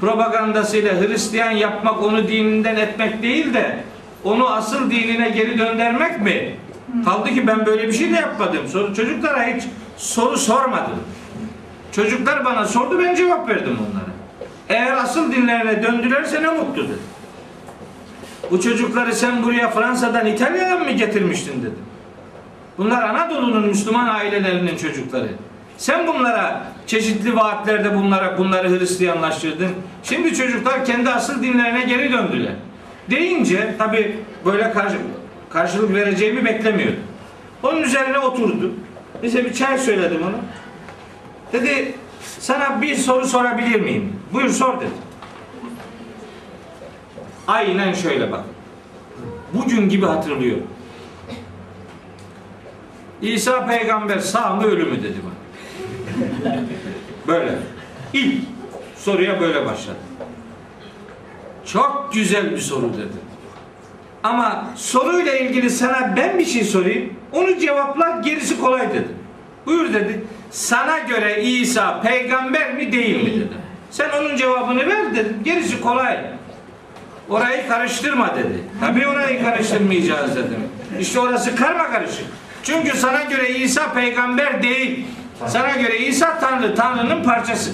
propagandasıyla 0.00 1.00
Hristiyan 1.00 1.50
yapmak 1.50 2.02
onu 2.02 2.28
dininden 2.28 2.76
etmek 2.76 3.22
değil 3.22 3.54
de 3.54 3.80
onu 4.24 4.48
asıl 4.48 4.90
dinine 4.90 5.30
geri 5.30 5.58
döndürmek 5.58 6.20
mi? 6.20 6.56
Kaldı 7.04 7.34
ki 7.34 7.46
ben 7.46 7.66
böyle 7.66 7.88
bir 7.88 7.92
şey 7.92 8.12
de 8.12 8.16
yapmadım. 8.16 8.68
Soru 8.68 8.94
çocuklara 8.94 9.46
hiç 9.46 9.62
soru 9.96 10.38
sormadım. 10.38 10.98
Çocuklar 11.92 12.44
bana 12.44 12.64
sordu 12.64 12.98
ben 12.98 13.14
cevap 13.14 13.48
verdim 13.48 13.78
onlara. 13.90 14.08
Eğer 14.68 14.92
asıl 14.92 15.32
dinlerine 15.32 15.82
döndülerse 15.82 16.42
ne 16.42 16.50
mutlu 16.50 16.84
dedim. 16.84 16.98
Bu 18.50 18.60
çocukları 18.60 19.14
sen 19.14 19.42
buraya 19.42 19.70
Fransa'dan 19.70 20.26
İtalya'dan 20.26 20.80
mı 20.84 20.90
getirmiştin 20.90 21.62
dedim. 21.62 21.78
Bunlar 22.78 23.02
Anadolu'nun 23.02 23.66
Müslüman 23.66 24.08
ailelerinin 24.08 24.76
çocukları. 24.76 25.28
Sen 25.78 26.06
bunlara 26.06 26.64
çeşitli 26.86 27.36
vaatlerde 27.36 27.96
bunlara 27.96 28.38
bunları 28.38 28.70
Hristiyanlaştırdın. 28.70 29.70
Şimdi 30.02 30.34
çocuklar 30.34 30.84
kendi 30.84 31.10
asıl 31.10 31.42
dinlerine 31.42 31.82
geri 31.82 32.12
döndüler. 32.12 32.52
Deyince 33.10 33.74
tabi 33.78 34.16
böyle 34.44 34.72
karşı, 34.72 34.96
karşılık 35.50 35.94
vereceğimi 35.94 36.44
beklemiyordum. 36.44 37.00
Onun 37.62 37.82
üzerine 37.82 38.18
oturdu. 38.18 38.72
Neyse 39.22 39.44
bir 39.44 39.52
çay 39.52 39.78
söyledim 39.78 40.20
ona. 40.22 40.36
Dedi 41.52 41.94
sana 42.38 42.82
bir 42.82 42.94
soru 42.94 43.26
sorabilir 43.26 43.80
miyim? 43.80 44.12
Buyur 44.32 44.50
sor 44.50 44.80
dedi. 44.80 44.90
Aynen 47.48 47.92
şöyle 47.92 48.32
bak. 48.32 48.44
Bugün 49.54 49.88
gibi 49.88 50.06
hatırlıyorum. 50.06 50.66
İsa 53.22 53.66
peygamber 53.66 54.18
sağ 54.18 54.54
mı 54.54 54.64
ölü 54.64 54.84
mü 54.84 55.02
dedi 55.02 55.16
bana. 55.24 56.56
Böyle. 57.26 57.58
İlk 58.12 58.42
soruya 58.96 59.40
böyle 59.40 59.66
başladı. 59.66 59.96
Çok 61.66 62.10
güzel 62.12 62.50
bir 62.50 62.58
soru 62.58 62.92
dedi. 62.92 63.18
Ama 64.22 64.66
soruyla 64.76 65.38
ilgili 65.38 65.70
sana 65.70 66.16
ben 66.16 66.38
bir 66.38 66.44
şey 66.44 66.64
sorayım. 66.64 67.12
Onu 67.32 67.58
cevapla 67.58 68.20
gerisi 68.24 68.60
kolay 68.60 68.90
dedi. 68.90 69.08
Buyur 69.66 69.94
dedi. 69.94 70.24
Sana 70.50 70.98
göre 70.98 71.42
İsa 71.42 72.00
peygamber 72.00 72.74
mi 72.74 72.92
değil 72.92 73.24
mi 73.24 73.30
dedi. 73.30 73.48
Sen 73.90 74.10
onun 74.20 74.36
cevabını 74.36 74.86
ver 74.86 75.16
dedim. 75.16 75.36
Gerisi 75.44 75.80
kolay. 75.80 76.37
Orayı 77.28 77.68
karıştırma 77.68 78.36
dedi. 78.36 78.64
Tabii 78.80 79.08
orayı 79.08 79.44
karıştırmayacağız 79.44 80.36
dedim. 80.36 80.60
İşte 81.00 81.20
orası 81.20 81.56
karma 81.56 81.90
karışık. 81.90 82.26
Çünkü 82.62 82.98
sana 82.98 83.22
göre 83.22 83.50
İsa 83.50 83.92
peygamber 83.92 84.62
değil. 84.62 85.06
Sana 85.46 85.76
göre 85.76 85.98
İsa 85.98 86.40
Tanrı, 86.40 86.74
Tanrı'nın 86.74 87.24
parçası. 87.24 87.70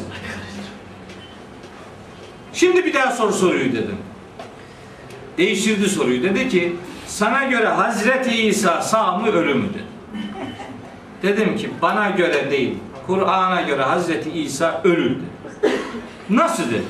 Şimdi 2.52 2.84
bir 2.84 2.94
daha 2.94 3.12
soru 3.12 3.32
soruyu 3.32 3.72
dedim. 3.72 3.96
Değiştirdi 5.38 5.88
soruyu. 5.88 6.22
Dedi 6.22 6.48
ki 6.48 6.76
sana 7.06 7.44
göre 7.44 7.68
Hazreti 7.68 8.46
İsa 8.46 8.82
sağ 8.82 9.16
mı 9.18 9.28
ölü 9.28 9.54
mü 9.54 9.68
dedi. 9.68 9.84
Dedim 11.22 11.56
ki 11.56 11.70
bana 11.82 12.10
göre 12.10 12.50
değil, 12.50 12.74
Kur'an'a 13.06 13.62
göre 13.62 13.82
Hazreti 13.82 14.30
İsa 14.30 14.80
ölüdü. 14.84 15.22
Nasıl 16.30 16.70
dedi? 16.70 16.82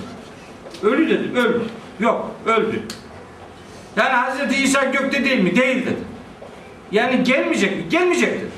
Ölü 0.82 1.10
dedim, 1.10 1.36
öldü. 1.36 1.62
Yok, 2.00 2.30
öldü. 2.46 2.82
Yani 3.96 4.08
Hazreti 4.12 4.62
İsa 4.62 4.84
gökte 4.84 5.24
değil 5.24 5.40
mi? 5.40 5.56
Değil 5.56 5.86
dedi. 5.86 5.96
Yani 6.92 7.24
gelmeyecek 7.24 7.76
mi? 7.76 7.88
Gelmeyecek 7.88 8.34
dedi. 8.40 8.50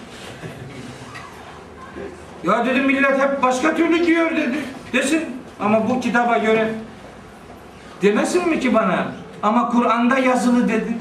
Ya 2.44 2.66
dedim 2.66 2.84
millet 2.84 3.20
hep 3.20 3.42
başka 3.42 3.74
türlü 3.74 4.06
diyor 4.06 4.30
dedi. 4.30 4.58
Desin. 4.92 5.24
Ama 5.60 5.88
bu 5.88 6.00
kitaba 6.00 6.38
göre 6.38 6.74
demesin 8.02 8.48
mi 8.48 8.60
ki 8.60 8.74
bana? 8.74 9.06
Ama 9.42 9.68
Kur'an'da 9.68 10.18
yazılı 10.18 10.68
dedi. 10.68 10.96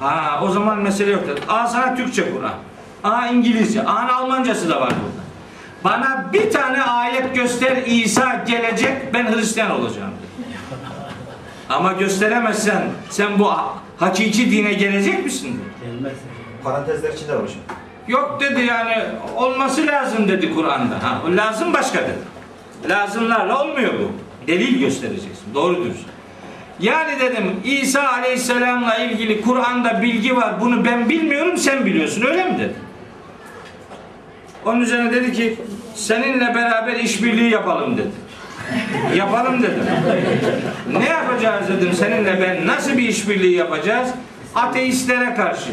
Ha 0.00 0.40
o 0.42 0.48
zaman 0.48 0.78
mesele 0.78 1.10
yok 1.10 1.28
dedi. 1.28 1.40
Aa 1.48 1.66
sana 1.66 1.94
Türkçe 1.94 2.32
Kur'an. 2.32 2.54
Aa 3.04 3.26
İngilizce. 3.26 3.82
Aa 3.82 4.14
Almancası 4.16 4.68
da 4.68 4.80
var 4.80 4.90
burada. 4.90 5.24
Bana 5.84 6.32
bir 6.32 6.50
tane 6.50 6.82
ayet 6.82 7.34
göster 7.34 7.76
İsa 7.86 8.44
gelecek 8.46 9.14
ben 9.14 9.32
Hristiyan 9.32 9.70
olacağım 9.70 10.10
dedi. 10.10 10.13
Ama 11.68 11.92
gösteremezsen 11.92 12.82
sen 13.10 13.38
bu 13.38 13.50
ha- 13.50 13.74
hakiki 13.98 14.50
dine 14.50 14.72
gelecek 14.72 15.24
misin 15.24 15.60
dedi. 16.02 16.14
Parantezler 16.64 17.12
içinde 17.12 17.32
var 17.34 17.42
hocam. 17.42 17.56
Yok 18.08 18.38
dedi 18.40 18.64
yani 18.64 18.94
olması 19.36 19.86
lazım 19.86 20.28
dedi 20.28 20.54
Kur'an'da. 20.54 20.94
Ha, 21.02 21.18
o 21.28 21.36
lazım 21.36 21.72
başka 21.72 21.98
dedi. 22.02 22.18
Lazımlarla 22.88 23.62
olmuyor 23.64 23.92
bu. 23.94 24.10
Delil 24.46 24.78
göstereceksin. 24.80 25.54
Doğru 25.54 25.84
dürüst. 25.84 26.04
Yani 26.80 27.20
dedim 27.20 27.44
İsa 27.64 28.08
Aleyhisselam'la 28.08 28.96
ilgili 28.96 29.40
Kur'an'da 29.40 30.02
bilgi 30.02 30.36
var. 30.36 30.60
Bunu 30.60 30.84
ben 30.84 31.08
bilmiyorum 31.08 31.56
sen 31.58 31.86
biliyorsun 31.86 32.22
öyle 32.26 32.44
mi 32.44 32.58
dedi. 32.58 32.74
Onun 34.64 34.80
üzerine 34.80 35.12
dedi 35.12 35.32
ki 35.32 35.56
seninle 35.94 36.54
beraber 36.54 36.96
işbirliği 36.96 37.50
yapalım 37.50 37.96
dedi. 37.98 38.10
Yapalım 39.16 39.62
dedim. 39.62 39.84
Ne 40.98 41.08
yapacağız 41.08 41.68
dedim 41.68 41.92
seninle 41.92 42.40
ben 42.40 42.66
nasıl 42.66 42.98
bir 42.98 43.08
işbirliği 43.08 43.56
yapacağız? 43.56 44.08
Ateistlere 44.54 45.34
karşı. 45.34 45.70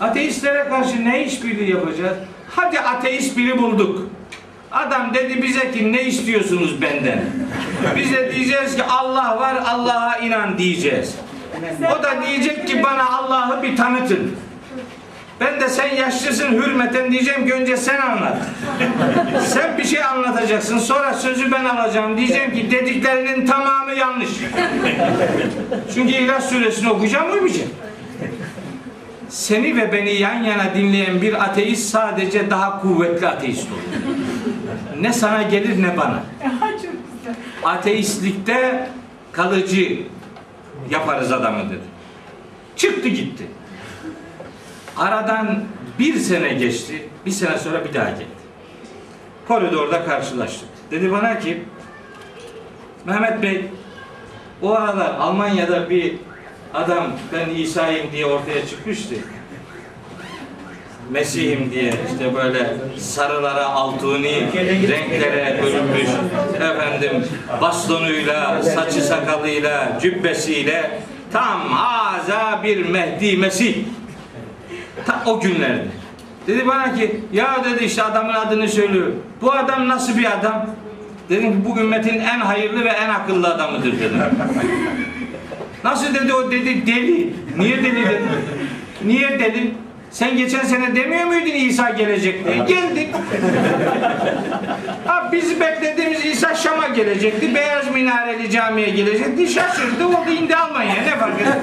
Ateistlere 0.00 0.68
karşı 0.68 1.04
ne 1.04 1.24
işbirliği 1.24 1.70
yapacağız? 1.70 2.16
Hadi 2.56 2.80
ateist 2.80 3.36
biri 3.36 3.58
bulduk. 3.58 4.08
Adam 4.72 5.14
dedi 5.14 5.42
bize 5.42 5.72
ki 5.72 5.92
ne 5.92 6.02
istiyorsunuz 6.02 6.82
benden? 6.82 7.20
Bize 7.96 8.32
diyeceğiz 8.34 8.76
ki 8.76 8.82
Allah 8.84 9.40
var 9.40 9.56
Allah'a 9.66 10.16
inan 10.16 10.58
diyeceğiz. 10.58 11.14
O 11.98 12.02
da 12.02 12.26
diyecek 12.26 12.68
ki 12.68 12.82
bana 12.82 13.08
Allah'ı 13.08 13.62
bir 13.62 13.76
tanıtın. 13.76 14.36
Ben 15.40 15.60
de 15.60 15.68
sen 15.68 15.96
yaşlısın 15.96 16.52
hürmeten 16.52 17.12
diyeceğim 17.12 17.46
ki 17.46 17.54
önce 17.54 17.76
sen 17.76 18.00
anlat. 18.00 18.36
sen 19.46 19.78
bir 19.78 19.84
şey 19.84 20.04
anlatacaksın 20.04 20.78
sonra 20.78 21.14
sözü 21.14 21.52
ben 21.52 21.64
alacağım. 21.64 22.16
Diyeceğim 22.16 22.54
ki 22.54 22.70
dediklerinin 22.70 23.46
tamamı 23.46 23.94
yanlış. 23.94 24.28
Çünkü 25.94 26.12
İhlas 26.12 26.50
suresini 26.50 26.90
okuyacağım 26.90 27.32
uymayacağım. 27.32 27.70
Seni 29.28 29.76
ve 29.76 29.92
beni 29.92 30.12
yan 30.14 30.42
yana 30.42 30.74
dinleyen 30.74 31.22
bir 31.22 31.44
ateist 31.44 31.90
sadece 31.90 32.50
daha 32.50 32.80
kuvvetli 32.80 33.28
ateist 33.28 33.66
olur. 33.72 33.82
Ne 35.00 35.12
sana 35.12 35.42
gelir 35.42 35.82
ne 35.82 35.96
bana. 35.96 36.22
Ateistlikte 37.64 38.88
kalıcı 39.32 39.98
yaparız 40.90 41.32
adamı 41.32 41.70
dedi. 41.70 41.80
Çıktı 42.76 43.08
gitti. 43.08 43.46
Aradan 44.96 45.64
bir 45.98 46.16
sene 46.16 46.48
geçti. 46.54 47.08
Bir 47.26 47.30
sene 47.30 47.58
sonra 47.58 47.84
bir 47.84 47.94
daha 47.94 48.10
geldi. 48.10 48.26
Koridorda 49.48 50.04
karşılaştık. 50.04 50.68
Dedi 50.90 51.12
bana 51.12 51.38
ki 51.38 51.62
Mehmet 53.04 53.42
Bey 53.42 53.64
o 54.62 54.72
aralar 54.72 55.14
Almanya'da 55.20 55.90
bir 55.90 56.14
adam 56.74 57.12
ben 57.32 57.54
İsa'yım 57.54 58.12
diye 58.12 58.26
ortaya 58.26 58.66
çıkmıştı. 58.66 59.14
Mesih'im 61.10 61.70
diye 61.70 61.94
işte 62.12 62.34
böyle 62.34 62.76
sarılara, 62.98 63.66
altuni 63.66 64.34
renklere 64.88 65.60
bölünmüş 65.62 66.10
efendim 66.56 67.24
bastonuyla, 67.60 68.62
saçı 68.62 69.02
sakalıyla, 69.02 69.98
cübbesiyle 70.02 71.00
tam 71.32 71.60
haza 71.60 72.62
bir 72.62 72.86
Mehdi 72.86 73.36
Mesih. 73.36 73.76
Ta 75.06 75.22
o 75.26 75.40
günlerde. 75.40 75.84
Dedi 76.46 76.66
bana 76.66 76.94
ki 76.94 77.20
ya 77.32 77.64
dedi 77.64 77.84
işte 77.84 78.02
adamın 78.02 78.34
adını 78.34 78.68
söylüyor. 78.68 79.06
Bu 79.42 79.52
adam 79.52 79.88
nasıl 79.88 80.18
bir 80.18 80.38
adam? 80.38 80.66
Dedim 81.30 81.52
ki 81.52 81.58
bu 81.68 81.80
ümmetin 81.80 82.18
en 82.18 82.40
hayırlı 82.40 82.84
ve 82.84 82.88
en 82.88 83.08
akıllı 83.08 83.54
adamıdır 83.54 83.92
dedim. 84.00 84.18
Nasıl 85.84 86.14
dedi 86.14 86.34
o 86.34 86.50
dedi 86.50 86.86
deli. 86.86 87.34
Niye 87.58 87.76
deli 87.76 87.96
dedi? 87.96 88.22
Niye 89.04 89.38
deli? 89.40 89.74
Sen 90.10 90.36
geçen 90.36 90.64
sene 90.64 90.96
demiyor 90.96 91.24
muydun 91.24 91.46
İsa 91.46 91.90
gelecek 91.90 92.44
diye? 92.46 92.56
Geldik. 92.56 93.08
Ha 95.06 95.28
biz 95.32 95.60
beklediğimiz 95.60 96.24
İsa 96.26 96.54
Şam'a 96.54 96.88
gelecekti. 96.88 97.54
Beyaz 97.54 97.94
Minareli 97.94 98.50
Camii'ye 98.50 98.90
gelecekti. 98.90 99.46
Şaşırdı. 99.48 100.06
O 100.06 100.26
da 100.26 100.30
indi 100.30 100.56
Almanya'ya. 100.56 101.02
Ne 101.02 101.18
fark 101.18 101.40
eder? 101.40 101.58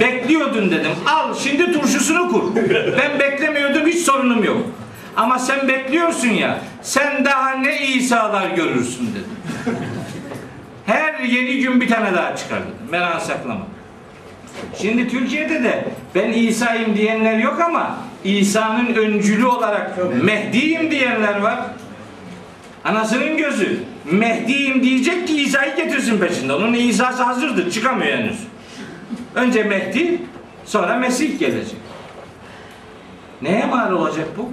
Bekliyordun 0.00 0.70
dedim. 0.70 0.90
Al 1.06 1.34
şimdi 1.34 1.72
turşusunu 1.72 2.28
kur. 2.32 2.56
Ben 2.98 3.18
beklemiyordum 3.20 3.86
hiç 3.86 3.98
sorunum 3.98 4.44
yok. 4.44 4.66
Ama 5.16 5.38
sen 5.38 5.68
bekliyorsun 5.68 6.28
ya. 6.28 6.58
Sen 6.82 7.24
daha 7.24 7.50
ne 7.50 7.86
İsa'lar 7.86 8.50
görürsün 8.50 9.10
dedim. 9.10 9.76
Her 10.86 11.20
yeni 11.20 11.58
gün 11.58 11.80
bir 11.80 11.88
tane 11.88 12.14
daha 12.14 12.36
çıkar 12.36 12.58
dedim. 12.58 12.90
Merak 12.90 13.22
saklama. 13.22 13.66
Şimdi 14.82 15.08
Türkiye'de 15.08 15.64
de 15.64 15.84
ben 16.14 16.32
İsa'yım 16.32 16.96
diyenler 16.96 17.38
yok 17.38 17.60
ama 17.60 17.98
İsa'nın 18.24 18.94
öncülü 18.94 19.46
olarak 19.46 19.98
Mehdi'yim 20.22 20.90
diyenler 20.90 21.40
var. 21.40 21.58
Anasının 22.84 23.36
gözü. 23.36 23.80
Mehdi'yim 24.12 24.82
diyecek 24.82 25.28
ki 25.28 25.42
İsa'yı 25.42 25.76
getirsin 25.76 26.18
peşinde. 26.18 26.52
Onun 26.52 26.72
İsa'sı 26.72 27.22
hazırdır. 27.22 27.70
Çıkamıyor 27.70 28.18
henüz. 28.18 28.38
Önce 29.34 29.62
Mehdi, 29.62 30.22
sonra 30.64 30.96
Mesih 30.96 31.38
gelecek. 31.38 31.76
Neye 33.42 33.66
mal 33.66 33.92
olacak 33.92 34.28
bu? 34.38 34.50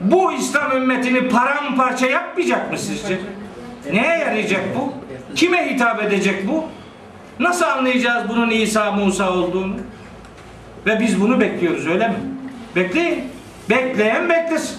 Bu 0.00 0.32
İslam 0.32 0.76
ümmetini 0.76 1.28
paramparça 1.28 2.06
yapmayacak 2.06 2.72
mı 2.72 2.78
sizce? 2.78 3.18
Neye 3.92 4.18
yarayacak 4.18 4.62
bu? 4.76 4.92
Kime 5.34 5.74
hitap 5.74 6.02
edecek 6.02 6.48
bu? 6.48 6.64
Nasıl 7.40 7.64
anlayacağız 7.64 8.28
bunun 8.28 8.50
İsa 8.50 8.92
Musa 8.92 9.32
olduğunu? 9.32 9.74
Ve 10.86 11.00
biz 11.00 11.20
bunu 11.20 11.40
bekliyoruz 11.40 11.86
öyle 11.86 12.08
mi? 12.08 12.14
Bekleyin. 12.76 13.24
Bekleyen 13.70 14.28
beklesin. 14.28 14.76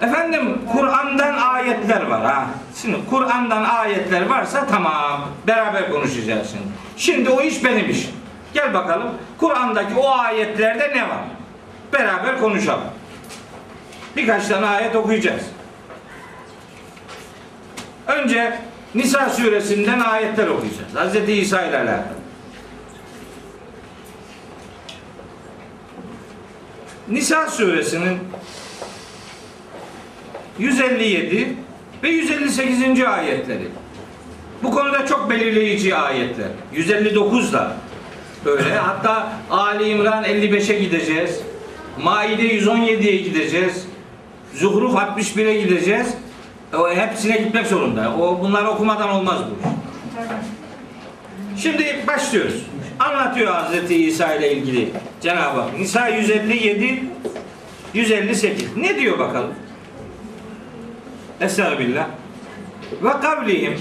Efendim 0.00 0.58
Kur'an'dan 0.72 1.34
ayetler 1.34 2.02
var 2.06 2.22
ha. 2.22 2.46
Şimdi 2.82 2.96
Kur'an'dan 3.10 3.64
ayetler 3.64 4.26
varsa 4.26 4.66
tamam. 4.66 5.28
Beraber 5.46 5.90
konuşacağız 5.90 6.50
şimdi. 6.50 6.64
Şimdi 6.96 7.30
o 7.30 7.40
iş 7.40 7.64
benim 7.64 7.90
işim. 7.90 8.10
Gel 8.54 8.74
bakalım 8.74 9.08
Kur'an'daki 9.38 9.94
o 9.94 10.10
ayetlerde 10.10 10.90
ne 10.96 11.02
var? 11.02 11.24
Beraber 11.92 12.40
konuşalım. 12.40 12.84
Birkaç 14.16 14.48
tane 14.48 14.66
ayet 14.66 14.96
okuyacağız. 14.96 15.42
Önce 18.06 18.58
Nisa 18.94 19.30
suresinden 19.30 20.00
ayetler 20.00 20.46
okuyacağız. 20.46 20.94
Hz. 20.94 21.28
İsa 21.28 21.62
ile 21.62 21.76
alakalı. 21.76 22.20
Nisa 27.08 27.50
suresinin 27.50 28.18
157 30.60 31.48
ve 32.02 32.08
158. 32.08 33.02
ayetleri. 33.02 33.68
Bu 34.62 34.70
konuda 34.70 35.06
çok 35.06 35.30
belirleyici 35.30 35.96
ayetler. 35.96 36.48
159 36.72 37.52
da 37.52 37.76
öyle. 38.44 38.74
Hatta 38.74 39.32
Ali 39.50 39.88
İmran 39.88 40.24
55'e 40.24 40.78
gideceğiz. 40.78 41.40
Maide 42.02 42.42
117'ye 42.42 43.16
gideceğiz. 43.16 43.86
Zuhruf 44.54 44.94
61'e 44.94 45.60
gideceğiz. 45.60 46.06
O 46.78 46.90
hepsine 46.90 47.36
gitmek 47.36 47.66
zorunda. 47.66 48.14
O 48.20 48.40
bunları 48.40 48.68
okumadan 48.68 49.10
olmaz 49.10 49.38
bu. 49.50 49.68
Şimdi 51.60 51.96
başlıyoruz. 52.06 52.66
Anlatıyor 52.98 53.52
Hazreti 53.52 54.06
İsa 54.06 54.34
ile 54.34 54.52
ilgili 54.52 54.90
Cenab-ı 55.20 55.60
Hak. 55.60 55.78
Nisa 55.78 56.08
157 56.08 57.04
158. 57.94 58.76
Ne 58.76 58.98
diyor 58.98 59.18
bakalım? 59.18 59.54
Estağfirullah. 61.40 62.06
Ve 63.02 63.10
kavlihim 63.22 63.78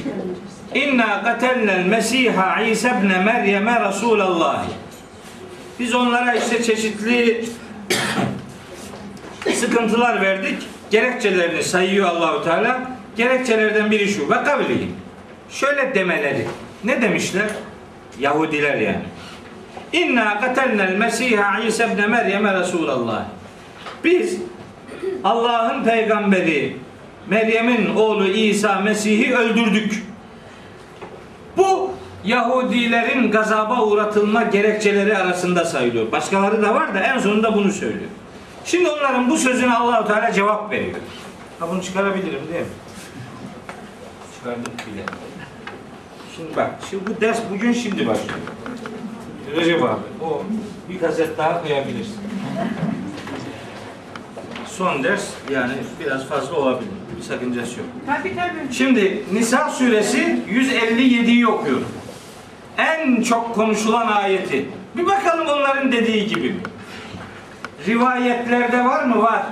İnna 0.75 1.23
katelnel 1.23 1.85
Mesiha 1.85 2.61
İsa 2.61 2.89
ibn 2.89 3.07
Meryem'e 3.07 3.89
Resulallah. 3.89 4.65
Biz 5.79 5.95
onlara 5.95 6.33
işte 6.33 6.63
çeşitli 6.63 7.45
sıkıntılar 9.53 10.21
verdik. 10.21 10.63
Gerekçelerini 10.91 11.63
sayıyor 11.63 12.07
Allahu 12.07 12.43
Teala. 12.43 12.81
Gerekçelerden 13.17 13.91
biri 13.91 14.07
şu. 14.07 14.29
Ve 14.29 14.43
kavlihim. 14.43 14.95
Şöyle 15.49 15.95
demeleri. 15.95 16.47
Ne 16.83 17.01
demişler? 17.01 17.47
Yahudiler 18.19 18.75
yani. 18.75 19.03
İnna 19.93 20.41
katelnel 20.41 20.95
Mesiha 20.95 21.59
İsa 21.59 21.85
ibn 21.85 22.09
Meryem 22.09 22.59
Resulallah. 22.59 23.25
Biz 24.03 24.37
Allah'ın 25.23 25.83
peygamberi 25.83 26.75
Meryem'in 27.29 27.95
oğlu 27.95 28.27
İsa 28.27 28.79
Mesih'i 28.79 29.35
öldürdük. 29.35 30.03
Bu 31.57 31.91
Yahudilerin 32.23 33.31
gazaba 33.31 33.85
uğratılma 33.85 34.43
gerekçeleri 34.43 35.17
arasında 35.17 35.65
sayılıyor. 35.65 36.11
Başkaları 36.11 36.61
da 36.61 36.75
var 36.75 36.93
da 36.95 36.99
en 36.99 37.19
sonunda 37.19 37.55
bunu 37.55 37.71
söylüyor. 37.71 38.09
Şimdi 38.65 38.89
onların 38.89 39.29
bu 39.29 39.37
sözüne 39.37 39.73
Allahu 39.73 40.07
Teala 40.07 40.33
cevap 40.33 40.71
veriyor. 40.71 40.95
Ha 41.59 41.69
bunu 41.71 41.83
çıkarabilirim 41.83 42.41
değil 42.53 42.61
mi? 42.61 42.67
Çıkardık 44.37 44.87
bile. 44.87 45.03
Şimdi 46.35 46.55
bak, 46.55 46.71
şimdi 46.89 47.03
bu 47.07 47.21
ders 47.21 47.39
bugün 47.53 47.73
şimdi 47.73 48.07
başlıyor. 48.07 48.39
Recep 49.55 49.83
abi, 49.83 49.99
o 50.25 50.43
bir 50.89 50.99
kaset 50.99 51.37
daha 51.37 51.63
koyabilirsin. 51.63 52.17
Son 54.67 55.03
ders 55.03 55.27
yani 55.51 55.73
biraz 55.99 56.25
fazla 56.25 56.55
olabilir. 56.55 56.98
Bir 57.19 57.23
sakıncası 57.23 57.79
yok. 57.79 57.87
Tabii 58.05 58.35
tabii. 58.35 58.73
Şimdi 58.73 59.23
Nisa 59.33 59.69
suresi 59.69 60.39
157'yi 60.49 61.47
okuyorum. 61.47 61.87
En 62.77 63.21
çok 63.21 63.55
konuşulan 63.55 64.07
ayeti. 64.07 64.65
Bir 64.97 65.05
bakalım 65.05 65.47
onların 65.47 65.91
dediği 65.91 66.27
gibi 66.27 66.49
mi? 66.49 66.59
Rivayetlerde 67.87 68.85
var 68.85 69.05
mı? 69.05 69.21
Var. 69.21 69.43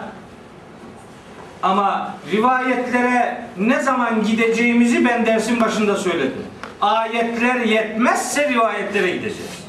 Ama 1.63 2.15
rivayetlere 2.31 3.41
ne 3.57 3.79
zaman 3.79 4.23
gideceğimizi 4.23 5.05
ben 5.05 5.25
dersin 5.25 5.61
başında 5.61 5.95
söyledim. 5.95 6.43
Ayetler 6.81 7.55
yetmezse 7.59 8.49
rivayetlere 8.49 9.11
gideceğiz. 9.11 9.63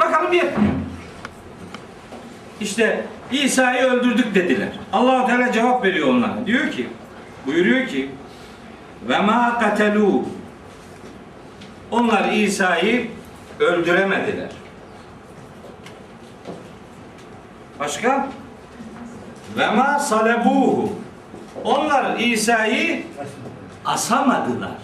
Bakalım 0.00 0.32
yetmiyor. 0.32 0.74
İşte 2.60 3.04
İsa'yı 3.32 3.82
öldürdük 3.82 4.34
dediler. 4.34 4.68
Allahu 4.92 5.26
Teala 5.26 5.52
cevap 5.52 5.84
veriyor 5.84 6.08
onlara. 6.08 6.46
Diyor 6.46 6.70
ki, 6.70 6.86
buyuruyor 7.46 7.86
ki 7.86 8.10
ve 9.08 9.18
ma 9.18 9.58
katelu 9.58 10.24
onlar 11.90 12.32
İsa'yı 12.32 13.10
öldüremediler. 13.60 14.50
Başka? 17.80 18.28
Ve 19.58 19.70
ma 19.70 19.98
salebuhu 19.98 20.92
onlar 21.64 22.18
İsa'yı 22.18 23.02
asamadılar. 23.84 24.78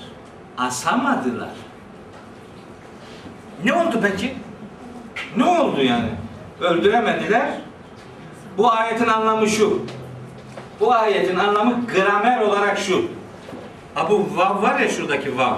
Asamadılar. 0.58 1.50
Ne 3.64 3.72
oldu 3.72 4.00
peki? 4.02 4.34
Ne 5.36 5.44
oldu 5.44 5.82
yani? 5.82 6.08
Öldüremediler. 6.60 7.48
Bu 8.58 8.72
ayetin 8.72 9.08
anlamı 9.08 9.48
şu. 9.48 9.82
Bu 10.80 10.94
ayetin 10.94 11.36
anlamı 11.36 11.86
gramer 11.94 12.40
olarak 12.40 12.78
şu. 12.78 13.04
Ha 13.94 14.10
bu 14.10 14.28
vav 14.34 14.62
var 14.62 14.80
ya 14.80 14.88
şuradaki 14.88 15.38
vav. 15.38 15.54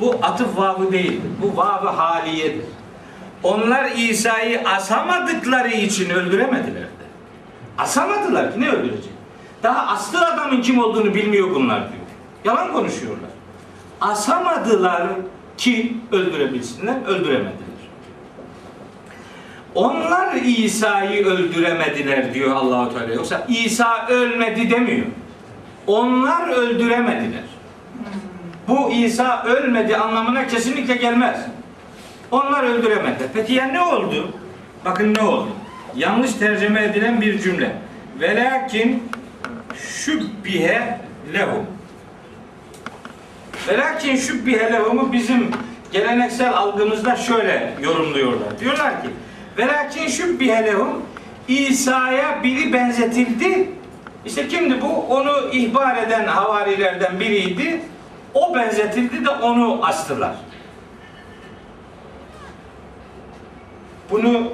Bu 0.00 0.14
atıf 0.22 0.58
vavı 0.58 0.92
değildir. 0.92 1.30
Bu 1.42 1.56
vavı 1.56 1.88
haliyedir. 1.88 2.64
Onlar 3.42 3.90
İsa'yı 3.90 4.68
asamadıkları 4.68 5.68
için 5.68 6.10
öldüremediler 6.10 6.82
de. 6.82 7.02
Asamadılar 7.78 8.54
ki 8.54 8.60
ne 8.60 8.68
öldürecek? 8.68 9.12
Daha 9.62 9.92
aslı 9.92 10.26
adamın 10.26 10.62
kim 10.62 10.78
olduğunu 10.78 11.14
bilmiyor 11.14 11.54
bunlar 11.54 11.78
diyor. 11.78 12.02
Yalan 12.44 12.72
konuşuyorlar. 12.72 13.30
Asamadılar 14.00 15.08
ki 15.56 15.96
öldürebilsinler, 16.12 16.96
öldüremediler. 17.06 17.71
Onlar 19.74 20.34
İsa'yı 20.36 21.26
öldüremediler 21.26 22.34
diyor 22.34 22.56
Allahu 22.56 22.94
Teala. 22.98 23.12
Yoksa 23.12 23.46
İsa 23.48 24.06
ölmedi 24.06 24.70
demiyor. 24.70 25.06
Onlar 25.86 26.48
öldüremediler. 26.48 27.42
Bu 28.68 28.90
İsa 28.90 29.44
ölmedi 29.44 29.96
anlamına 29.96 30.46
kesinlikle 30.46 30.96
gelmez. 30.96 31.46
Onlar 32.30 32.62
öldüremediler. 32.64 33.28
Peki 33.34 33.52
ya 33.52 33.64
ne 33.64 33.80
oldu? 33.80 34.28
Bakın 34.84 35.14
ne 35.14 35.20
oldu? 35.20 35.48
Yanlış 35.96 36.32
tercüme 36.32 36.84
edilen 36.84 37.20
bir 37.20 37.40
cümle. 37.40 37.76
Velakin 38.20 39.02
şübbihe 39.76 41.00
lehum. 41.32 41.66
Velakin 43.68 44.16
şübbihe 44.16 44.72
lehumu 44.72 45.12
bizim 45.12 45.50
geleneksel 45.92 46.54
algımızda 46.54 47.16
şöyle 47.16 47.74
yorumluyorlar. 47.82 48.60
Diyorlar 48.60 49.02
ki 49.02 49.08
Velakin 49.58 50.06
şübbihe 50.06 50.64
lehum 50.64 51.02
İsa'ya 51.48 52.42
biri 52.42 52.72
benzetildi. 52.72 53.68
İşte 54.26 54.48
kimdi 54.48 54.82
bu? 54.82 55.14
Onu 55.14 55.52
ihbar 55.52 55.96
eden 55.96 56.26
havarilerden 56.26 57.20
biriydi. 57.20 57.80
O 58.34 58.54
benzetildi 58.54 59.24
de 59.24 59.30
onu 59.30 59.86
astılar. 59.86 60.34
Bunu 64.10 64.52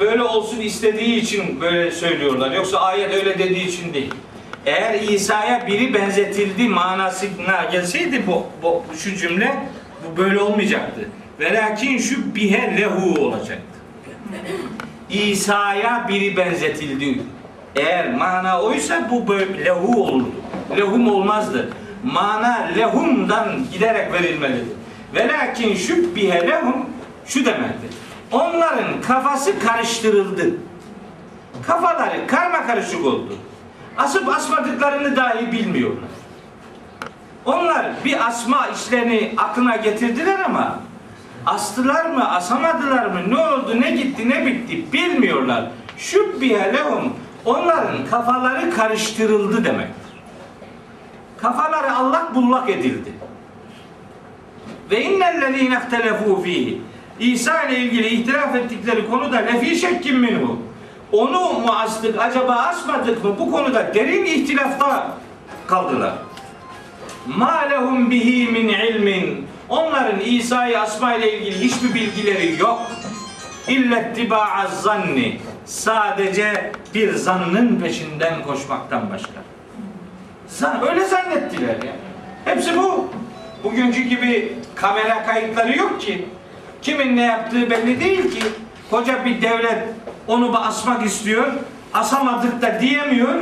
böyle 0.00 0.22
olsun 0.22 0.60
istediği 0.60 1.16
için 1.16 1.60
böyle 1.60 1.90
söylüyorlar. 1.90 2.50
Yoksa 2.50 2.80
ayet 2.80 3.14
öyle 3.14 3.38
dediği 3.38 3.66
için 3.66 3.94
değil. 3.94 4.14
Eğer 4.66 4.94
İsa'ya 4.94 5.66
biri 5.66 5.94
benzetildi 5.94 6.68
manasına 6.68 7.64
gelseydi 7.72 8.22
bu, 8.26 8.46
bu 8.62 8.84
şu 8.96 9.16
cümle 9.16 9.56
bu 10.04 10.16
böyle 10.16 10.40
olmayacaktı. 10.40 11.08
Velakin 11.40 11.98
şu 11.98 12.34
bihe 12.34 12.76
lehu 12.80 13.20
olacaktı. 13.20 13.71
İsa'ya 15.10 16.06
biri 16.08 16.36
benzetildi. 16.36 17.22
Eğer 17.76 18.14
mana 18.14 18.62
oysa 18.62 19.08
bu 19.10 19.28
böyle 19.28 19.64
lehu 19.64 20.02
olurdu. 20.02 20.30
Lehum 20.76 21.08
olmazdı. 21.08 21.70
Mana 22.04 22.68
lehumdan 22.76 23.48
giderek 23.72 24.12
verilmelidir. 24.12 24.76
Velakin 25.14 25.74
şübbihe 25.74 26.48
lehum 26.48 26.86
şu 27.26 27.44
demektir. 27.44 27.90
Onların 28.32 29.02
kafası 29.06 29.58
karıştırıldı. 29.58 30.50
Kafaları 31.66 32.26
karma 32.26 32.66
karışık 32.66 33.04
oldu. 33.04 33.36
Asıp 33.98 34.28
asmadıklarını 34.28 35.16
dahi 35.16 35.52
bilmiyorlar. 35.52 36.08
Onlar 37.44 37.86
bir 38.04 38.26
asma 38.26 38.66
işlerini 38.66 39.32
aklına 39.36 39.76
getirdiler 39.76 40.38
ama 40.38 40.80
astılar 41.46 42.04
mı, 42.04 42.30
asamadılar 42.30 43.06
mı, 43.06 43.20
ne 43.28 43.38
oldu, 43.38 43.80
ne 43.80 43.90
gitti, 43.90 44.28
ne 44.28 44.46
bitti 44.46 44.92
bilmiyorlar. 44.92 45.64
Şübbihe 45.98 46.74
lehum 46.74 47.12
onların 47.44 48.06
kafaları 48.10 48.70
karıştırıldı 48.70 49.64
demektir. 49.64 50.12
Kafaları 51.38 51.96
allak 51.96 52.34
bullak 52.34 52.70
edildi. 52.70 53.12
Ve 54.90 55.02
innellezîne 55.02 55.74
ihtelefû 55.74 56.42
fîhî 56.42 56.80
İsa 57.20 57.62
ile 57.62 57.78
ilgili 57.78 58.06
ihtilaf 58.06 58.56
ettikleri 58.56 59.10
konuda 59.10 59.36
lefi 59.36 59.76
şekkin 59.76 60.18
minhu. 60.18 60.58
Onu 61.12 61.40
mu 61.40 61.72
astık, 61.72 62.18
acaba 62.18 62.52
asmadık 62.52 63.24
mı? 63.24 63.34
Bu 63.38 63.50
konuda 63.50 63.94
derin 63.94 64.24
ihtilafta 64.24 65.10
kaldılar. 65.66 66.12
Ma 67.26 67.58
lehum 67.58 68.10
bihi 68.10 68.48
min 68.50 68.68
ilmin. 68.68 69.46
Onların 69.72 70.20
İsa'yı 70.20 70.80
asma 70.80 71.14
ile 71.14 71.38
ilgili 71.38 71.60
hiçbir 71.60 71.94
bilgileri 71.94 72.60
yok. 72.60 72.82
İllettiba'a 73.68 74.66
zanni. 74.66 75.40
Sadece 75.64 76.72
bir 76.94 77.14
zannın 77.14 77.80
peşinden 77.80 78.42
koşmaktan 78.42 79.10
başka. 79.10 79.32
Zan, 80.48 80.88
öyle 80.90 81.04
zannettiler 81.04 81.68
ya. 81.68 81.92
Hepsi 82.44 82.76
bu. 82.76 83.10
Bugünkü 83.64 84.00
gibi 84.00 84.58
kamera 84.74 85.26
kayıtları 85.26 85.78
yok 85.78 86.00
ki. 86.00 86.28
Kimin 86.82 87.16
ne 87.16 87.22
yaptığı 87.22 87.70
belli 87.70 88.00
değil 88.00 88.30
ki. 88.30 88.42
Koca 88.90 89.24
bir 89.24 89.42
devlet 89.42 89.84
onu 90.26 90.58
asmak 90.58 91.06
istiyor. 91.06 91.52
Asamadık 91.94 92.62
da 92.62 92.80
diyemiyor. 92.80 93.34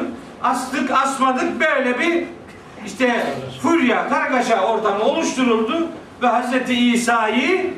Astık 0.42 0.90
asmadık 0.90 1.60
böyle 1.60 1.98
bir 1.98 2.24
işte 2.86 3.26
furya, 3.62 4.08
kargaşa 4.08 4.60
ortamı 4.60 5.04
oluşturuldu 5.04 5.88
ve 6.22 6.28
Hz. 6.28 6.70
İsa'yı 6.70 7.70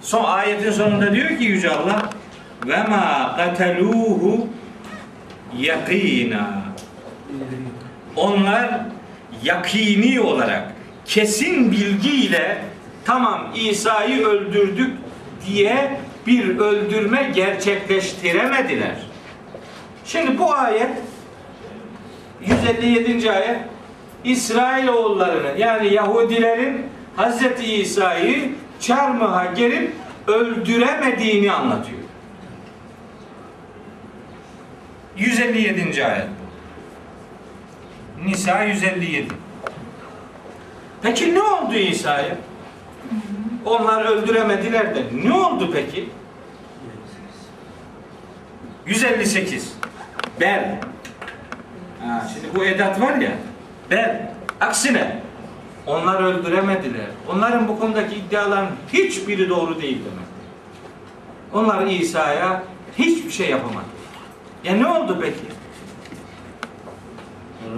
son 0.00 0.24
ayetin 0.24 0.70
sonunda 0.70 1.14
diyor 1.14 1.28
ki 1.28 1.44
Yüce 1.44 1.70
Allah 1.70 2.10
ve 2.66 2.82
ma 2.82 3.36
kateluhu 3.36 4.48
yakina 5.58 6.62
onlar 8.16 8.80
yakini 9.44 10.20
olarak 10.20 10.72
kesin 11.04 11.72
bilgiyle 11.72 12.58
tamam 13.04 13.52
İsa'yı 13.54 14.26
öldürdük 14.26 14.96
diye 15.46 16.00
bir 16.26 16.58
öldürme 16.58 17.30
gerçekleştiremediler. 17.34 18.96
Şimdi 20.04 20.38
bu 20.38 20.54
ayet 20.54 20.90
157. 22.46 23.30
ayet 23.30 23.58
İsrailoğullarını 24.24 25.58
yani 25.58 25.94
Yahudilerin 25.94 26.91
Hz. 27.16 27.42
İsa'yı 27.64 28.52
çarmıha 28.80 29.44
gerip 29.46 29.92
öldüremediğini 30.26 31.52
anlatıyor. 31.52 31.98
157. 35.16 36.04
ayet. 36.06 36.28
Nisa 38.24 38.62
157. 38.64 39.28
Peki 41.02 41.34
ne 41.34 41.42
oldu 41.42 41.74
İsa'ya? 41.74 42.36
Onlar 43.64 44.04
öldüremediler 44.04 44.94
de 44.94 45.02
ne 45.24 45.32
oldu 45.32 45.70
peki? 45.72 46.08
158. 48.86 49.72
Bel. 50.40 50.80
Ha, 52.06 52.28
şimdi 52.32 52.56
bu 52.56 52.64
edat 52.64 53.00
var 53.00 53.16
ya. 53.16 53.32
Bel. 53.90 54.32
Aksine 54.60 55.20
onlar 55.86 56.22
öldüremediler. 56.22 57.06
Onların 57.28 57.68
bu 57.68 57.78
konudaki 57.78 58.16
iddiaların 58.16 58.68
hiçbiri 58.92 59.48
doğru 59.48 59.82
değil 59.82 59.98
demek. 59.98 60.32
Onlar 61.52 61.86
İsa'ya 61.86 62.62
hiçbir 62.98 63.30
şey 63.30 63.50
yapamadı. 63.50 63.86
Ya 64.64 64.76
ne 64.76 64.86
oldu 64.86 65.18
peki? 65.22 65.52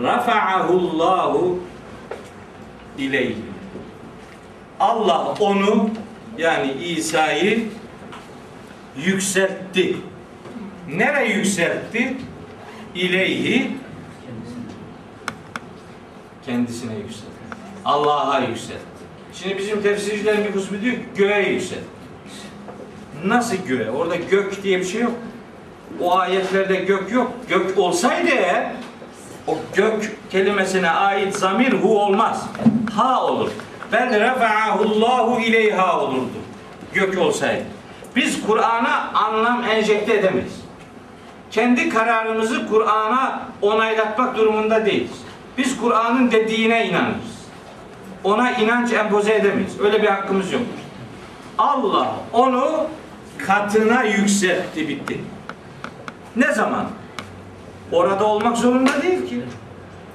Rafa'ahullahu 0.03 1.59
ileyhi. 2.99 3.37
Allah 4.81 5.35
onu 5.41 5.91
yani 6.39 6.73
İsa'yı 6.73 7.69
yükseltti. 8.97 9.97
Nereye 10.89 11.37
yükseltti? 11.37 12.17
İleyhi 12.95 13.71
kendisine 16.47 16.95
yükseltti. 16.95 17.34
Allah'a 17.85 18.41
yükseltti. 18.41 18.85
Şimdi 19.35 19.59
bizim 19.59 19.83
tefsircilerin 19.83 20.45
bir 20.45 20.53
kısmı 20.53 20.81
diyor 20.83 20.97
göğe 21.17 21.49
yükseltti. 21.49 21.85
Nasıl 23.25 23.57
göğe? 23.57 23.91
Orada 23.91 24.17
gök 24.17 24.63
diye 24.63 24.79
bir 24.79 24.85
şey 24.85 25.01
yok. 25.01 25.13
O 26.01 26.19
ayetlerde 26.19 26.75
gök 26.75 27.13
yok. 27.13 27.33
Gök 27.49 27.79
olsaydı 27.79 28.31
o 29.47 29.59
gök 29.75 30.17
kelimesine 30.31 30.91
ait 30.91 31.37
zamir 31.37 31.73
hu 31.73 32.03
olmaz. 32.03 32.47
Ha 32.97 33.25
olur. 33.25 33.51
Ben 33.93 34.21
refa'ahullahu 34.21 35.41
ileyha 35.41 36.01
olurdu. 36.01 36.39
Gök 36.93 37.19
olsaydı. 37.19 37.65
Biz 38.17 38.47
Kur'an'a 38.47 39.11
anlam 39.15 39.65
enjekte 39.65 40.15
edemeyiz. 40.15 40.61
Kendi 41.51 41.89
kararımızı 41.89 42.67
Kur'an'a 42.69 43.43
onaylatmak 43.63 44.37
durumunda 44.37 44.87
değiliz. 44.87 45.23
Biz 45.59 45.81
Kur'an'ın 45.81 46.31
dediğine 46.31 46.89
inanırız. 46.89 47.34
Ona 48.25 48.51
inanç 48.51 48.93
empoze 48.93 49.35
edemeyiz. 49.35 49.81
Öyle 49.81 50.03
bir 50.03 50.09
hakkımız 50.09 50.53
yok. 50.53 50.63
Allah 51.59 52.17
onu 52.33 52.87
katına 53.47 54.03
yükseltti 54.03 54.89
bitti. 54.89 55.21
Ne 56.37 56.53
zaman? 56.53 56.87
Orada 57.93 58.25
olmak 58.25 58.57
zorunda 58.57 59.03
değil 59.03 59.29
ki. 59.29 59.41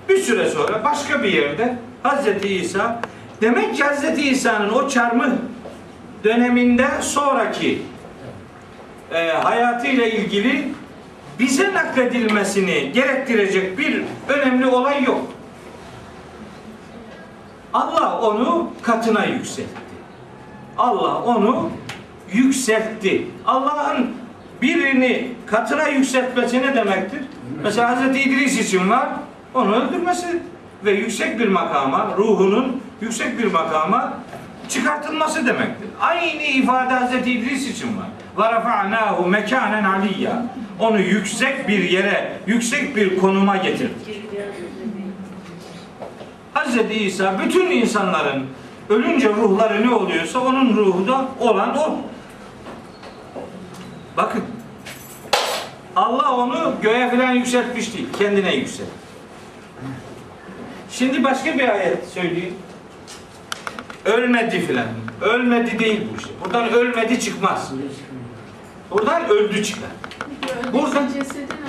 Bir 0.10 0.18
süre 0.18 0.49
sonra 0.49 0.84
başka 0.84 1.23
bir 1.23 1.34
yerde 1.34 1.77
Hz. 2.03 2.45
İsa 2.45 3.02
demek 3.41 3.76
ki 3.76 3.84
Hz. 3.84 4.19
İsa'nın 4.19 4.69
o 4.69 4.90
çarmıh 4.90 5.30
döneminden 6.23 7.02
sonraki 7.02 7.81
e, 9.14 9.27
hayatıyla 9.27 10.06
ilgili 10.06 10.68
bize 11.40 11.73
nakledilmesini 11.73 12.91
gerektirecek 12.91 13.77
bir 13.77 14.03
önemli 14.30 14.68
olay 14.68 15.03
yok. 15.03 15.22
Allah 17.73 18.19
onu 18.21 18.71
katına 18.81 19.25
yükseltti. 19.25 19.79
Allah 20.77 21.23
onu 21.23 21.69
yükseltti. 22.33 23.27
Allah'ın 23.45 24.11
birini 24.61 25.27
katına 25.45 25.87
yükseltmesi 25.87 26.61
ne 26.61 26.75
demektir? 26.75 27.21
Mesela 27.63 27.95
Hz. 27.95 28.15
İdris 28.15 28.59
için 28.59 28.89
var, 28.89 29.09
onu 29.53 29.75
öldürmesi 29.75 30.43
ve 30.85 30.91
yüksek 30.91 31.39
bir 31.39 31.47
makama, 31.47 32.09
ruhunun 32.17 32.81
yüksek 33.01 33.39
bir 33.39 33.51
makama 33.51 34.13
çıkartılması 34.69 35.47
demektir. 35.47 35.89
Aynı 36.01 36.41
ifade 36.43 36.93
Hz. 36.93 37.27
İdris 37.27 37.67
için 37.67 37.87
var. 37.87 38.07
Rafa'nahu 38.37 39.25
mekanen 39.25 39.83
aliyya. 39.83 40.45
Onu 40.79 40.99
yüksek 40.99 41.67
bir 41.67 41.89
yere, 41.89 42.33
yüksek 42.47 42.95
bir 42.95 43.19
konuma 43.19 43.57
getirdik. 43.57 44.07
Hz. 46.55 46.77
İsa 47.01 47.39
bütün 47.39 47.71
insanların 47.71 48.45
ölünce 48.89 49.30
ruhları 49.30 49.88
ne 49.88 49.95
oluyorsa 49.95 50.39
onun 50.39 50.77
ruhu 50.77 51.07
da 51.07 51.26
olan 51.39 51.77
o. 51.77 51.97
Bakın. 54.17 54.43
Allah 55.95 56.35
onu 56.35 56.73
göğe 56.81 57.09
falan 57.11 57.31
yükseltmiş 57.31 57.93
değil. 57.93 58.07
Kendine 58.19 58.55
yükseltti. 58.55 58.91
Şimdi 60.91 61.23
başka 61.23 61.53
bir 61.57 61.69
ayet 61.69 62.07
söyleyeyim. 62.07 62.53
Ölmedi 64.05 64.59
filan. 64.59 64.88
Ölmedi 65.21 65.80
değil 65.80 66.01
bu 66.13 66.17
işte. 66.17 66.30
Buradan 66.43 66.69
ölmedi 66.69 67.19
çıkmaz. 67.19 67.71
Buradan 68.91 69.30
öldü 69.30 69.63
çıkar. 69.63 69.89
Burada- 70.73 71.07
cesedi? 71.13 71.59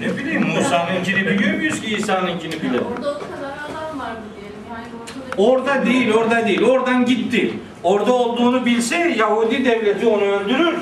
Ne 0.00 0.18
bileyim 0.18 0.46
Musa'nınkini 0.46 1.26
biliyor 1.26 1.54
muyuz 1.54 1.80
ki 1.80 1.96
İsa'nınkini 1.96 2.62
bilelim. 2.62 2.84
Orada 2.96 3.10
o 3.10 3.18
kadar 3.18 3.52
adam 3.52 3.98
vardı 4.00 4.20
diyelim. 4.36 4.58
Yani 4.70 4.86
ortada 5.02 5.42
Orada 5.42 5.86
değil, 5.86 6.12
orada 6.12 6.46
değil. 6.46 6.62
Oradan 6.62 7.04
gitti. 7.04 7.54
Orada 7.82 8.12
olduğunu 8.12 8.66
bilse 8.66 8.96
Yahudi 8.96 9.64
devleti 9.64 10.06
onu 10.06 10.22
öldürür. 10.22 10.74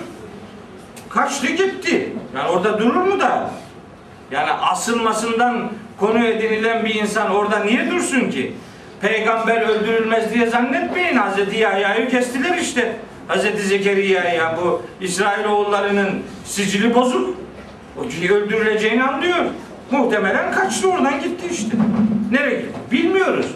Kaçtı 1.08 1.46
gitti. 1.46 2.12
Yani 2.36 2.48
orada 2.48 2.78
durur 2.78 3.02
mu 3.02 3.20
da? 3.20 3.50
Yani 4.30 4.50
asılmasından 4.52 5.70
konu 5.98 6.24
edinilen 6.24 6.84
bir 6.84 6.94
insan 6.94 7.30
orada 7.30 7.58
niye 7.58 7.90
dursun 7.90 8.30
ki? 8.30 8.54
Peygamber 9.00 9.62
öldürülmez 9.62 10.34
diye 10.34 10.46
zannetmeyin. 10.46 11.16
Hazreti 11.16 11.56
Yahya'yı 11.56 12.08
kestiler 12.10 12.58
işte. 12.58 12.96
Hazreti 13.28 13.62
Zekeriya'ya 13.62 14.58
bu 14.62 14.82
İsrailoğullarının 15.00 16.22
sicili 16.44 16.94
bozuk. 16.94 17.36
O 18.00 18.32
öldürüleceğini 18.34 19.04
anlıyor. 19.04 19.44
Muhtemelen 19.90 20.52
kaçtı 20.52 20.90
oradan 20.90 21.20
gitti 21.20 21.46
işte. 21.52 21.76
Nereye 22.30 22.60
gitti? 22.60 22.78
Bilmiyoruz. 22.92 23.46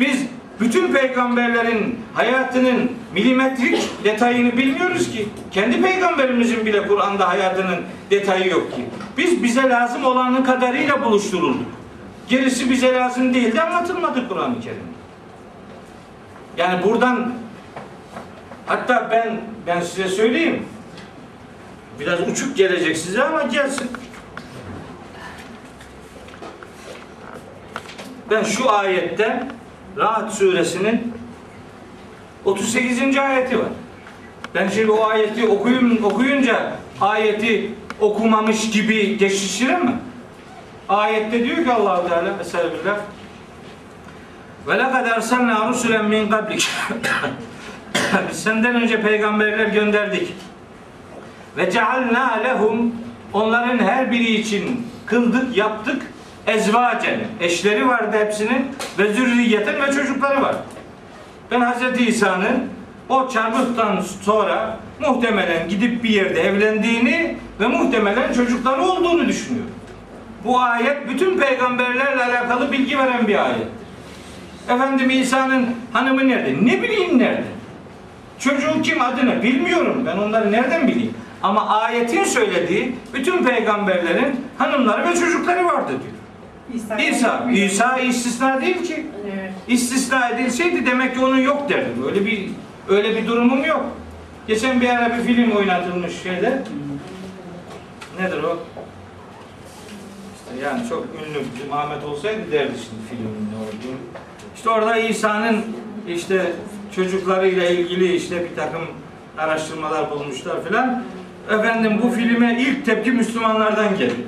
Biz 0.00 0.26
bütün 0.60 0.92
peygamberlerin 0.92 1.98
hayatının 2.14 2.92
milimetrik 3.14 4.04
detayını 4.04 4.56
bilmiyoruz 4.56 5.12
ki. 5.12 5.28
Kendi 5.50 5.82
peygamberimizin 5.82 6.66
bile 6.66 6.88
Kur'an'da 6.88 7.28
hayatının 7.28 7.80
detayı 8.10 8.50
yok 8.50 8.74
ki. 8.74 8.84
Biz 9.16 9.42
bize 9.42 9.62
lazım 9.62 10.04
olanın 10.04 10.44
kadarıyla 10.44 11.04
buluşturulduk. 11.04 11.66
Gerisi 12.28 12.70
bize 12.70 12.94
lazım 12.94 13.34
değildi 13.34 13.60
anlatılmadı 13.60 14.28
Kur'an-ı 14.28 14.60
Kerim'de. 14.60 15.00
Yani 16.56 16.84
buradan 16.84 17.32
hatta 18.66 19.08
ben 19.10 19.40
ben 19.66 19.80
size 19.80 20.08
söyleyeyim. 20.08 20.66
Biraz 22.00 22.28
uçuk 22.28 22.56
gelecek 22.56 22.96
size 22.96 23.22
ama 23.22 23.42
gelsin. 23.42 23.90
Ben 28.30 28.42
şu 28.42 28.70
ayette 28.72 29.48
Rahat 29.96 30.34
suresinin 30.34 31.14
38. 32.44 33.18
ayeti 33.18 33.58
var. 33.58 33.68
Ben 34.54 34.68
şimdi 34.68 34.90
o 34.90 35.08
ayeti 35.08 35.48
okuyun, 35.48 36.02
okuyunca 36.02 36.72
ayeti 37.00 37.74
okumamış 38.00 38.70
gibi 38.70 39.18
geçiştirir 39.18 39.78
mi? 39.78 39.94
Ayette 40.88 41.44
diyor 41.44 41.64
ki 41.64 41.72
Allah 41.72 42.08
Teala 42.08 42.34
Estağfirullah 42.40 42.98
ve 44.66 44.78
lekad 44.78 45.06
ersalna 45.06 45.68
rusulen 45.68 46.04
min 46.04 46.30
qablik 46.30 46.68
Biz 48.30 48.42
senden 48.42 48.74
önce 48.74 49.02
peygamberler 49.02 49.66
gönderdik. 49.66 50.34
Ve 51.56 51.70
cealna 51.70 52.32
lehum 52.44 52.94
onların 53.32 53.78
her 53.78 54.10
biri 54.10 54.34
için 54.34 54.86
kıldık, 55.06 55.56
yaptık 55.56 56.02
ezvacen. 56.46 57.20
Eşleri 57.40 57.88
vardı 57.88 58.16
hepsinin 58.18 58.66
ve 58.98 59.12
zürriyeten 59.12 59.82
ve 59.82 59.92
çocukları 59.92 60.42
var. 60.42 60.56
Ben 61.50 61.60
Hz. 61.60 62.00
İsa'nın 62.00 62.70
o 63.08 63.28
çarmıhtan 63.28 64.00
sonra 64.00 64.78
muhtemelen 65.00 65.68
gidip 65.68 66.04
bir 66.04 66.08
yerde 66.08 66.40
evlendiğini 66.40 67.36
ve 67.60 67.66
muhtemelen 67.66 68.32
çocukları 68.32 68.82
olduğunu 68.82 69.28
düşünüyorum. 69.28 69.70
Bu 70.44 70.60
ayet 70.60 71.08
bütün 71.08 71.38
peygamberlerle 71.38 72.24
alakalı 72.24 72.72
bilgi 72.72 72.98
veren 72.98 73.28
bir 73.28 73.44
ayet. 73.44 73.66
Efendim 74.68 75.10
İsa'nın 75.10 75.66
hanımı 75.92 76.28
nerede? 76.28 76.66
Ne 76.66 76.82
bileyim 76.82 77.18
nerede? 77.18 77.44
Çocuğu 78.38 78.82
kim 78.82 79.02
adını 79.02 79.42
bilmiyorum. 79.42 80.02
Ben 80.06 80.16
onları 80.16 80.52
nereden 80.52 80.88
bileyim? 80.88 81.14
Ama 81.42 81.68
ayetin 81.68 82.24
söylediği 82.24 82.94
bütün 83.14 83.44
peygamberlerin 83.44 84.46
hanımları 84.58 85.08
ve 85.08 85.14
çocukları 85.14 85.64
vardı 85.66 85.92
diyor. 85.92 86.20
İsa, 87.10 87.50
İsa 87.50 87.98
istisna 87.98 88.60
değil 88.60 88.84
ki. 88.84 89.06
İstisna 89.68 90.28
edilseydi 90.28 90.86
demek 90.86 91.14
ki 91.14 91.20
onun 91.20 91.38
yok 91.38 91.68
derdim. 91.68 92.04
Öyle 92.08 92.26
bir 92.26 92.48
öyle 92.88 93.16
bir 93.16 93.26
durumum 93.26 93.64
yok. 93.64 93.84
Geçen 94.46 94.80
bir 94.80 94.88
ara 94.88 95.18
bir 95.18 95.22
film 95.22 95.56
oynatılmış 95.56 96.22
şeyde. 96.22 96.62
Nedir 98.20 98.42
o? 98.42 98.58
İşte 100.36 100.64
yani 100.66 100.88
çok 100.88 101.04
ünlü 101.04 101.44
bizim 101.54 101.72
Ahmet 101.72 102.04
olsaydı 102.04 102.52
derdi 102.52 102.72
şimdi 102.72 103.02
filmin 103.10 103.48
ne 103.52 103.56
olduğunu. 103.56 103.98
İşte 104.56 104.70
orada 104.70 104.96
İsa'nın 104.96 105.64
işte 106.08 106.52
çocuklarıyla 106.94 107.68
ilgili 107.68 108.14
işte 108.16 108.44
bir 108.50 108.56
takım 108.56 108.82
araştırmalar 109.38 110.10
bulmuşlar 110.10 110.64
filan. 110.64 111.04
Efendim 111.48 112.00
bu 112.02 112.10
filme 112.10 112.56
ilk 112.60 112.86
tepki 112.86 113.12
Müslümanlardan 113.12 113.98
geldi. 113.98 114.26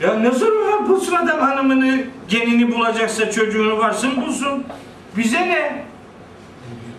Ya 0.00 0.24
nasıl 0.24 0.46
ya 0.46 0.88
bulsun 0.88 1.14
adam 1.14 1.40
hanımını, 1.40 1.98
genini 2.28 2.72
bulacaksa 2.74 3.30
çocuğunu 3.30 3.78
varsın 3.78 4.22
bulsun. 4.22 4.64
Bize 5.16 5.40
ne? 5.40 5.84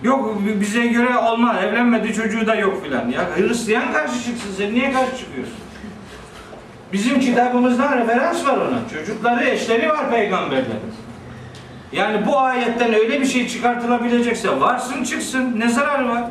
Yok 0.03 0.41
bize 0.61 0.87
göre 0.87 1.17
olmaz. 1.17 1.55
Evlenmedi 1.63 2.13
çocuğu 2.13 2.47
da 2.47 2.55
yok 2.55 2.83
filan. 2.83 3.09
Ya 3.09 3.21
Hristiyan 3.37 3.93
karşı 3.93 4.13
çıksın 4.13 4.49
sen 4.57 4.73
niye 4.73 4.91
karşı 4.91 5.17
çıkıyorsun? 5.17 5.55
Bizim 6.93 7.19
kitabımızda 7.19 7.97
referans 7.97 8.45
var 8.45 8.57
ona. 8.57 8.79
Çocukları, 8.93 9.45
eşleri 9.45 9.89
var 9.89 10.11
peygamberlerin. 10.11 10.67
Yani 11.91 12.27
bu 12.27 12.39
ayetten 12.39 12.93
öyle 12.93 13.21
bir 13.21 13.25
şey 13.25 13.47
çıkartılabilecekse 13.47 14.59
varsın 14.59 15.03
çıksın. 15.03 15.53
Ne 15.59 15.69
zararı 15.69 16.09
var? 16.09 16.23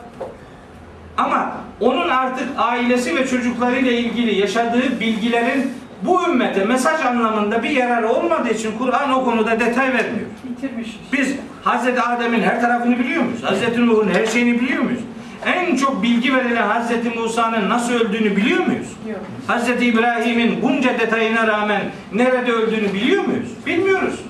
Ama 1.17 1.57
onun 1.81 2.09
artık 2.09 2.49
ailesi 2.59 3.17
ve 3.17 3.27
çocuklarıyla 3.27 3.93
ilgili 3.93 4.41
yaşadığı 4.41 5.01
bilgilerin 5.01 5.73
bu 6.03 6.29
ümmete 6.29 6.65
mesaj 6.65 7.01
anlamında 7.01 7.63
bir 7.63 7.71
yararı 7.71 8.09
olmadığı 8.09 8.51
için 8.51 8.79
Kur'an 8.79 9.13
o 9.13 9.25
konuda 9.25 9.61
detay 9.61 9.87
vermiyor. 9.93 10.27
Bitirmiş. 10.45 11.01
Biz 11.13 11.35
Hazreti 11.65 12.03
Adem'in 12.03 12.43
her 12.43 12.61
tarafını 12.61 12.99
biliyor 12.99 13.23
muyuz? 13.23 13.43
Hazreti 13.43 13.87
Nuh'un 13.87 14.09
her 14.15 14.27
şeyini 14.27 14.61
biliyor 14.61 14.83
muyuz? 14.83 15.01
En 15.47 15.77
çok 15.77 16.03
bilgi 16.03 16.35
verilen 16.35 16.69
Hazreti 16.69 17.19
Musa'nın 17.19 17.69
nasıl 17.69 17.93
öldüğünü 17.93 18.37
biliyor 18.37 18.67
muyuz? 18.67 18.87
Yok. 19.09 19.21
Hazreti 19.47 19.87
İbrahim'in 19.87 20.63
bunca 20.63 20.99
detayına 20.99 21.47
rağmen 21.47 21.83
nerede 22.13 22.53
öldüğünü 22.53 22.95
biliyor 22.95 23.25
muyuz? 23.25 23.49
Bilmiyoruz. 23.67 24.21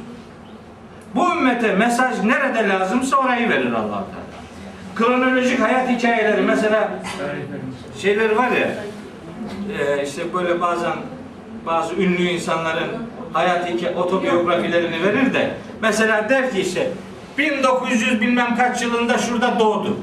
Bu 1.14 1.30
ümmete 1.32 1.72
mesaj 1.72 2.22
nerede 2.24 2.68
lazımsa 2.68 3.16
orayı 3.16 3.48
verir 3.48 3.72
allah 3.72 4.04
Teala. 4.04 4.25
Kronolojik 4.96 5.60
hayat 5.60 5.88
hikayeleri 5.88 6.42
mesela 6.42 6.90
şeyleri 8.02 8.36
var 8.36 8.50
ya 8.50 8.68
e, 9.78 10.02
işte 10.04 10.34
böyle 10.34 10.60
bazen 10.60 10.92
bazı 11.66 11.94
ünlü 11.94 12.22
insanların 12.22 12.90
hayat 13.32 13.68
otobiyografilerini 13.96 15.02
verir 15.02 15.34
de 15.34 15.50
mesela 15.82 16.28
der 16.28 16.50
ki 16.50 16.60
işte 16.60 16.90
1900 17.38 18.20
bilmem 18.20 18.56
kaç 18.56 18.82
yılında 18.82 19.18
şurada 19.18 19.58
doğdu. 19.58 19.96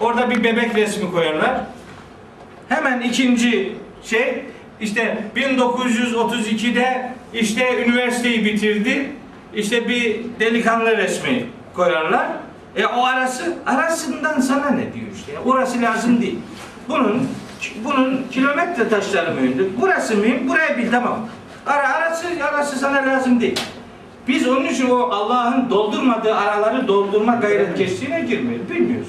Orada 0.00 0.30
bir 0.30 0.44
bebek 0.44 0.74
resmi 0.74 1.10
koyarlar. 1.10 1.60
Hemen 2.68 3.00
ikinci 3.00 3.72
şey 4.02 4.44
işte 4.80 5.18
1932'de 5.36 7.12
işte 7.34 7.84
üniversiteyi 7.84 8.44
bitirdi. 8.44 9.10
İşte 9.54 9.88
bir 9.88 10.20
delikanlı 10.40 10.96
resmi 10.96 11.46
koyarlar. 11.74 12.26
E 12.76 12.86
o 12.86 13.04
arası 13.04 13.56
arasından 13.66 14.40
sana 14.40 14.70
ne 14.70 14.94
diyor 14.94 15.06
işte. 15.14 15.38
Orası 15.44 15.82
lazım 15.82 16.20
değil. 16.22 16.38
Bunun 16.88 17.28
bunun 17.84 18.26
kilometre 18.30 18.88
taşları 18.88 19.34
mühimdir. 19.34 19.66
Burası 19.80 20.16
mühim. 20.16 20.48
Buraya 20.48 20.78
bil 20.78 20.90
tamam. 20.90 21.28
Ara 21.66 21.88
arası 21.94 22.26
arası 22.52 22.78
sana 22.78 22.96
lazım 22.96 23.40
değil. 23.40 23.60
Biz 24.28 24.48
onun 24.48 24.64
için 24.64 24.90
o 24.90 24.96
Allah'ın 25.10 25.70
doldurmadığı 25.70 26.34
araları 26.34 26.88
doldurma 26.88 27.34
gayret 27.34 27.78
geçtiğine 27.78 28.20
girmiyoruz. 28.20 28.70
Bilmiyoruz. 28.70 29.08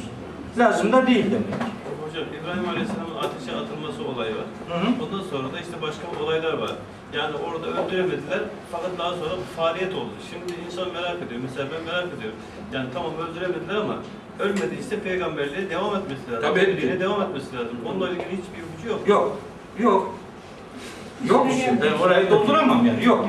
Lazım 0.57 0.91
da 0.93 1.07
değil 1.07 1.25
demek. 1.25 1.61
Hocam 2.03 2.23
İbrahim 2.41 2.69
Aleyhisselam'ın 2.69 3.15
ateşe 3.15 3.51
atılması 3.57 4.03
olayı 4.03 4.35
var. 4.35 4.45
Hı 4.69 4.73
hı. 4.73 4.87
Ondan 5.05 5.23
sonra 5.31 5.53
da 5.53 5.59
işte 5.59 5.81
başka 5.81 6.23
olaylar 6.23 6.53
var. 6.53 6.71
Yani 7.13 7.35
orada 7.35 7.67
öldüremediler 7.67 8.39
fakat 8.71 8.89
daha 8.99 9.09
sonra 9.09 9.33
faaliyet 9.55 9.93
oldu. 9.93 10.11
Şimdi 10.29 10.53
insan 10.65 10.93
merak 10.93 11.15
ediyor. 11.27 11.41
Mesela 11.43 11.67
ben 11.73 11.83
merak 11.93 12.07
ediyorum. 12.17 12.39
Yani 12.73 12.87
tamam 12.93 13.11
öldüremediler 13.17 13.75
ama 13.75 13.95
ölmediyse 14.39 14.99
peygamberliğe 14.99 15.69
devam 15.69 15.95
etmesi 15.95 16.31
lazım. 16.31 16.49
Tabii. 16.49 16.59
Öldüğüne 16.59 16.99
devam 16.99 17.21
etmesi 17.21 17.55
lazım. 17.55 17.77
Onunla 17.85 18.09
ilgili 18.09 18.25
hiçbir 18.25 18.63
ipucu 18.63 18.87
yok. 18.89 19.07
Yok. 19.07 19.37
Yok. 19.79 20.15
Yok 21.29 21.47
işte. 21.51 21.77
Ben 21.81 22.03
orayı 22.05 22.29
dolduramam 22.29 22.85
yani. 22.85 23.05
Yok. 23.05 23.25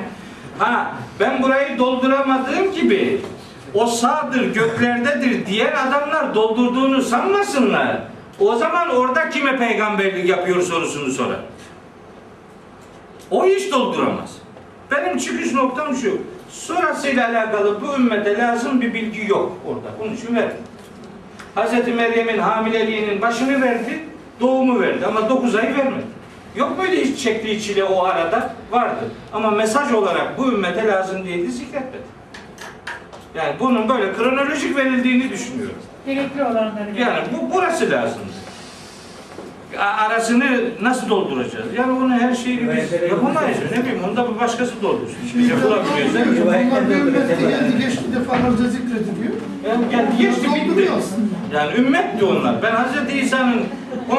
Ha 0.59 0.95
ben 1.21 1.43
burayı 1.43 1.79
dolduramadığım 1.79 2.73
gibi 2.73 3.21
o 3.75 3.87
sağdır 3.87 4.55
göklerdedir 4.55 5.47
diyen 5.47 5.73
adamlar 5.73 6.35
doldurduğunu 6.35 7.03
sanmasınlar. 7.03 8.03
O 8.41 8.57
zaman 8.57 8.89
orada 8.89 9.31
kime 9.31 9.59
peygamberlik 9.59 10.29
yapıyor 10.29 10.63
sorusunu 10.63 11.13
sorar. 11.13 11.39
O 13.31 13.47
hiç 13.47 13.73
dolduramaz. 13.73 14.37
Benim 14.91 15.19
çıkış 15.19 15.53
noktam 15.53 15.97
şu. 15.97 16.19
Sonrasıyla 16.51 17.29
alakalı 17.29 17.81
bu 17.81 17.95
ümmete 17.95 18.39
lazım 18.39 18.81
bir 18.81 18.95
bilgi 18.95 19.31
yok 19.31 19.53
orada. 19.67 19.89
Onun 20.03 20.15
için 20.17 20.37
ver. 20.37 20.49
Hz. 21.57 21.95
Meryem'in 21.95 22.39
hamileliğinin 22.39 23.23
başını 23.23 23.63
verdi, 23.63 24.05
doğumu 24.41 24.81
verdi 24.81 25.07
ama 25.07 25.29
9 25.29 25.55
ay 25.55 25.65
vermedi. 25.77 26.07
Yok 26.57 26.79
muydu 26.79 26.93
hiç 26.93 27.23
çektiği 27.23 27.63
çile 27.63 27.85
o 27.85 28.05
arada? 28.05 28.55
Vardı. 28.71 29.05
Ama 29.33 29.51
mesaj 29.51 29.93
olarak 29.93 30.39
bu 30.39 30.53
ümmete 30.53 30.87
lazım 30.87 31.25
değildi 31.25 31.53
zikretmedi. 31.53 32.03
Yani 33.35 33.55
bunun 33.61 33.89
böyle 33.89 34.13
kronolojik 34.13 34.77
verildiğini 34.77 35.31
düşünüyorum. 35.31 35.79
Gerekli 36.07 36.43
olanları. 36.45 37.01
Yani 37.01 37.25
bu 37.33 37.55
burası 37.55 37.91
lazım. 37.91 38.21
Arasını 39.77 40.61
nasıl 40.83 41.09
dolduracağız? 41.09 41.67
Yani 41.77 41.93
onu 41.93 42.11
her 42.11 42.35
şeyi 42.35 42.61
biz 42.61 43.11
yapamayız. 43.11 43.59
Ne 43.73 43.83
bileyim 43.83 44.05
onu 44.09 44.17
da 44.17 44.35
bir 44.35 44.41
başkası 44.41 44.83
doldursun. 44.83 45.17
Biz 45.39 45.49
yapılamıyorsa. 45.51 46.19
Bunlar 46.45 46.91
bir 46.91 46.95
ümmette 46.95 47.35
geldi 47.35 47.79
geçti 47.79 48.05
defalarca 48.15 48.69
zikrediliyor. 48.69 49.35
Yani, 49.69 49.85
yani 49.93 50.09
geçti 50.19 50.49
bitti. 50.55 50.91
Yani 51.55 51.77
ümmetti 51.77 52.25
onlar. 52.25 52.63
Ben 52.63 52.73
Hz. 52.73 53.15
İsa'nın 53.25 53.63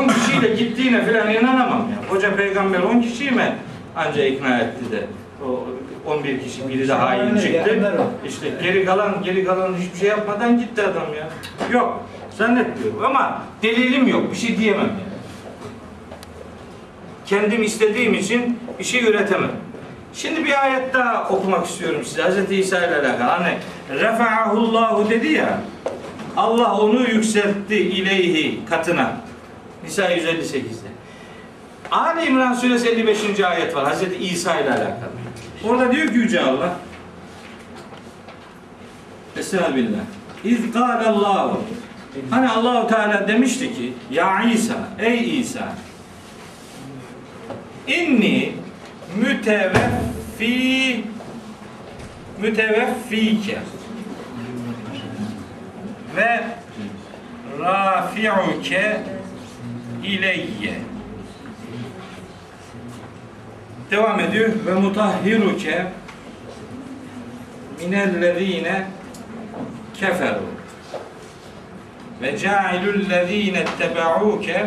10 0.03 0.07
kişiyle 0.07 0.55
gittiğine 0.55 1.05
falan 1.05 1.33
inanamam 1.33 1.79
ya. 1.79 2.15
Hoca 2.15 2.35
peygamber 2.35 2.79
10 2.79 3.01
kişiyi 3.01 3.31
mi 3.31 3.55
anca 3.95 4.25
ikna 4.25 4.59
etti 4.59 4.91
de 4.91 5.03
o 5.45 5.65
11 6.05 6.43
kişi 6.43 6.69
biri 6.69 6.87
de 6.87 6.93
hain 6.93 7.37
çıktı. 7.37 7.79
İşte 8.27 8.47
geri 8.63 8.85
kalan 8.85 9.23
geri 9.23 9.45
kalan 9.45 9.73
hiçbir 9.73 9.99
şey 9.99 10.09
yapmadan 10.09 10.59
gitti 10.59 10.81
adam 10.81 11.13
ya. 11.19 11.29
Yok 11.71 12.03
zannetmiyorum 12.37 13.05
ama 13.05 13.41
delilim 13.63 14.07
yok. 14.07 14.31
Bir 14.31 14.37
şey 14.37 14.57
diyemem 14.57 14.79
yani. 14.81 15.08
Kendim 17.29 17.63
istediğim 17.63 18.13
için 18.13 18.59
bir 18.79 18.83
şey 18.83 19.03
üretemem. 19.03 19.51
Şimdi 20.13 20.45
bir 20.45 20.63
ayet 20.63 20.93
daha 20.93 21.29
okumak 21.29 21.65
istiyorum 21.67 22.01
size. 22.05 22.23
Hz. 22.23 22.51
İsa 22.51 22.77
ile 22.77 22.95
alakalı. 22.95 23.29
Hani 23.29 23.57
refa'ahullahu 23.89 25.09
dedi 25.09 25.31
ya. 25.31 25.61
Allah 26.37 26.77
onu 26.77 27.09
yükseltti 27.09 27.75
ileyhi 27.75 28.59
katına. 28.69 29.11
Nisa 29.83 30.11
158'de. 30.11 30.89
Ali 31.91 32.25
İmran 32.25 32.53
suresi 32.53 32.89
55. 32.89 33.39
ayet 33.39 33.75
var. 33.75 33.85
Hazreti 33.85 34.15
İsa 34.15 34.59
ile 34.59 34.69
alakalı. 34.69 35.11
Orada 35.67 35.91
diyor 35.91 36.07
ki 36.07 36.13
Yüce 36.13 36.41
Allah 36.41 36.75
Estağfirullah. 39.37 39.99
İz 40.43 40.75
Allahu. 40.75 41.61
Hani 42.29 42.49
Allahu 42.49 42.87
Teala 42.87 43.27
demişti 43.27 43.75
ki 43.75 43.93
Ya 44.11 44.43
İsa, 44.43 44.75
ey 44.99 45.39
İsa 45.39 45.73
inni 47.89 48.51
müteveffi 49.17 51.03
müteveffike 52.41 53.57
ve 56.15 56.43
rafi'uke 57.59 59.01
ileyye. 60.03 60.73
Devam 63.91 64.19
ediyor. 64.19 64.49
Ve 64.65 64.73
mutahhiruke 64.73 65.85
minellezine 67.79 68.87
keferu. 69.93 70.43
Ve 72.21 72.37
ca'ilullezine 72.37 73.65
tebauke 73.79 74.65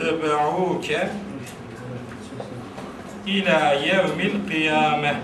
tebauke 0.00 1.08
ila 3.26 3.72
yevmil 3.72 4.48
kıyame 4.48 5.20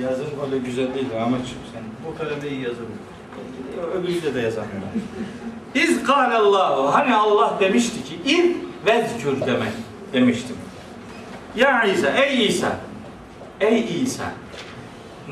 Yazın 0.00 0.26
öyle 0.44 0.58
güzel 0.58 0.94
değil 0.94 1.06
Ahmetciğim 1.22 1.62
sen. 1.72 1.82
Bu 2.06 2.18
kaleme 2.18 2.48
iyi 2.48 2.60
yazılmıyor. 2.60 2.98
Öbürü 3.94 4.34
de 4.34 4.40
yazamıyor. 4.40 4.82
İz 5.74 6.02
kâlallahu 6.02 6.94
hani 6.94 7.14
Allah 7.14 7.56
demişti 7.60 8.04
ki 8.04 8.14
il 8.26 8.54
vezkür 8.86 9.40
demek 9.46 9.72
demiştim. 10.12 10.56
Ya 11.56 11.84
İsa 11.84 12.08
ey 12.08 12.46
İsa 12.46 12.76
ey 13.60 14.02
İsa 14.02 14.32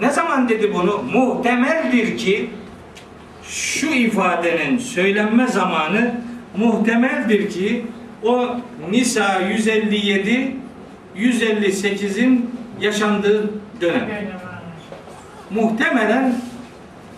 ne 0.01 0.11
zaman 0.11 0.49
dedi 0.49 0.75
bunu? 0.75 1.03
Muhtemeldir 1.03 2.19
ki 2.19 2.51
şu 3.49 3.87
ifadenin 3.87 4.79
söylenme 4.79 5.47
zamanı 5.47 6.15
muhtemeldir 6.57 7.51
ki 7.51 7.87
o 8.23 8.57
Nisa 8.91 9.41
157 9.41 10.57
158'in 11.17 12.51
yaşandığı 12.81 13.51
dönem. 13.81 14.09
Muhtemelen 15.51 16.35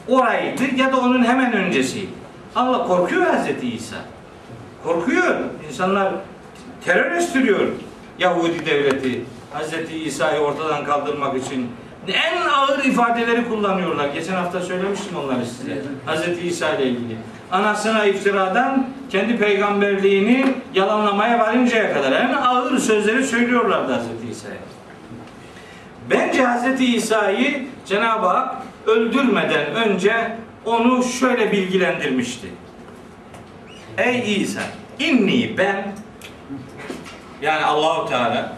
oraydı 0.09 0.63
ya 0.77 0.93
da 0.93 1.01
onun 1.01 1.25
hemen 1.25 1.53
öncesi. 1.53 2.07
Allah 2.55 2.87
korkuyor 2.87 3.27
Hazreti 3.27 3.69
İsa. 3.75 3.97
Korkuyor. 4.85 5.37
İnsanlar 5.69 6.13
terör 6.85 7.13
estiriyor 7.13 7.69
Yahudi 8.19 8.67
devleti. 8.67 9.25
Hazreti 9.53 9.97
İsa'yı 10.05 10.41
ortadan 10.41 10.85
kaldırmak 10.85 11.37
için 11.47 11.69
en 12.13 12.47
ağır 12.47 12.85
ifadeleri 12.85 13.49
kullanıyorlar. 13.49 14.09
Geçen 14.09 14.35
hafta 14.35 14.61
söylemiştim 14.61 15.17
onları 15.17 15.47
size. 15.47 15.83
Hazreti 16.07 16.47
İsa 16.47 16.75
ile 16.75 16.87
ilgili. 16.87 17.17
Anasına 17.53 18.05
iftiradan 18.05 18.87
kendi 19.11 19.39
peygamberliğini 19.39 20.47
yalanlamaya 20.75 21.39
varıncaya 21.39 21.93
kadar 21.95 22.13
en 22.13 22.33
ağır 22.33 22.79
sözleri 22.79 23.27
söylüyorlardı 23.27 23.93
Hazreti 23.93 24.29
İsa'ya. 24.31 24.57
Bence 26.11 26.45
Hazreti 26.45 26.97
İsa'yı 26.97 27.67
Cenab-ı 27.87 28.27
Hak 28.27 28.57
öldürmeden 28.87 29.75
önce 29.75 30.37
onu 30.65 31.05
şöyle 31.05 31.53
bilgilendirmişti. 31.53 32.47
Ey 33.99 34.43
İsa, 34.43 34.63
inni 34.99 35.59
ben 35.59 35.93
yani 37.43 37.65
Allahu 37.65 38.09
Teala 38.09 38.57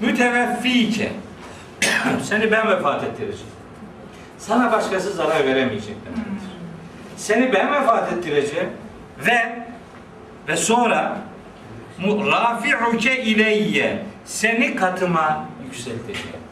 müteveffike 0.00 1.12
seni 2.24 2.50
ben 2.50 2.68
vefat 2.68 3.04
ettireceğim. 3.04 3.52
Sana 4.38 4.72
başkası 4.72 5.12
zarar 5.12 5.46
veremeyecek 5.46 5.96
demektir. 6.04 6.48
Seni 7.16 7.52
ben 7.52 7.72
vefat 7.72 8.12
ettireceğim 8.12 8.68
ve 9.26 9.66
ve 10.48 10.56
sonra 10.56 11.18
rafi'uke 12.06 13.24
ileyye 13.24 14.02
seni 14.24 14.76
katıma 14.76 15.44
yükselteceğim. 15.64 16.46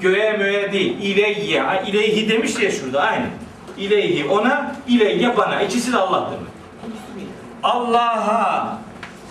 Göğe 0.00 0.32
möğe 0.32 0.72
değil, 0.72 0.98
ileyye. 1.02 1.64
İleyhi 1.86 2.28
demiş 2.28 2.58
ya 2.62 2.70
şurada 2.70 3.00
aynı. 3.00 3.26
İleyhi 3.78 4.24
ona, 4.24 4.76
ileyye 4.88 5.36
bana. 5.36 5.62
İkisi 5.62 5.92
de 5.92 5.96
Allah. 5.96 6.30
Allah'a 7.62 8.78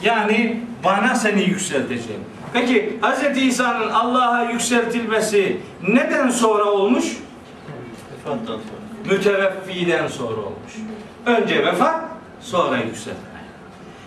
yani 0.03 0.59
bana 0.83 1.15
seni 1.15 1.41
yükselteceğim. 1.41 2.21
Peki 2.53 2.99
Hz. 3.01 3.37
İsa'nın 3.37 3.89
Allah'a 3.89 4.51
yükseltilmesi 4.51 5.57
neden 5.87 6.29
sonra 6.29 6.65
olmuş? 6.65 7.05
Müteveffiden 9.09 10.07
sonra 10.07 10.41
olmuş. 10.41 10.73
Önce 11.25 11.65
vefat, 11.65 12.03
sonra 12.41 12.77
yükseltme. 12.77 13.41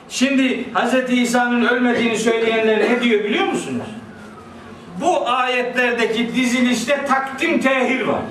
Şimdi 0.08 0.64
Hz. 0.74 1.10
İsa'nın 1.12 1.64
ölmediğini 1.64 2.18
söyleyenler 2.18 2.78
ne 2.78 3.02
diyor 3.02 3.24
biliyor 3.24 3.44
musunuz? 3.46 3.86
Bu 5.00 5.28
ayetlerdeki 5.28 6.34
dizilişte 6.34 7.06
takdim 7.06 7.60
tehir 7.60 8.06
var. 8.06 8.22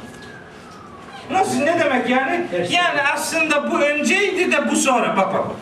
Nasıl 1.31 1.59
ne 1.59 1.79
demek 1.79 2.09
yani? 2.09 2.45
Yani 2.69 3.01
aslında 3.13 3.71
bu 3.71 3.79
önceydi 3.79 4.51
de 4.51 4.71
bu 4.71 4.75
sonra. 4.75 5.17
Bak 5.17 5.33
bak 5.33 5.49
bak. 5.49 5.55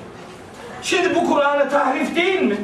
Şimdi 0.81 1.15
bu 1.15 1.33
Kur'an'ı 1.33 1.69
tahrif 1.69 2.15
değil 2.15 2.41
mi? 2.41 2.57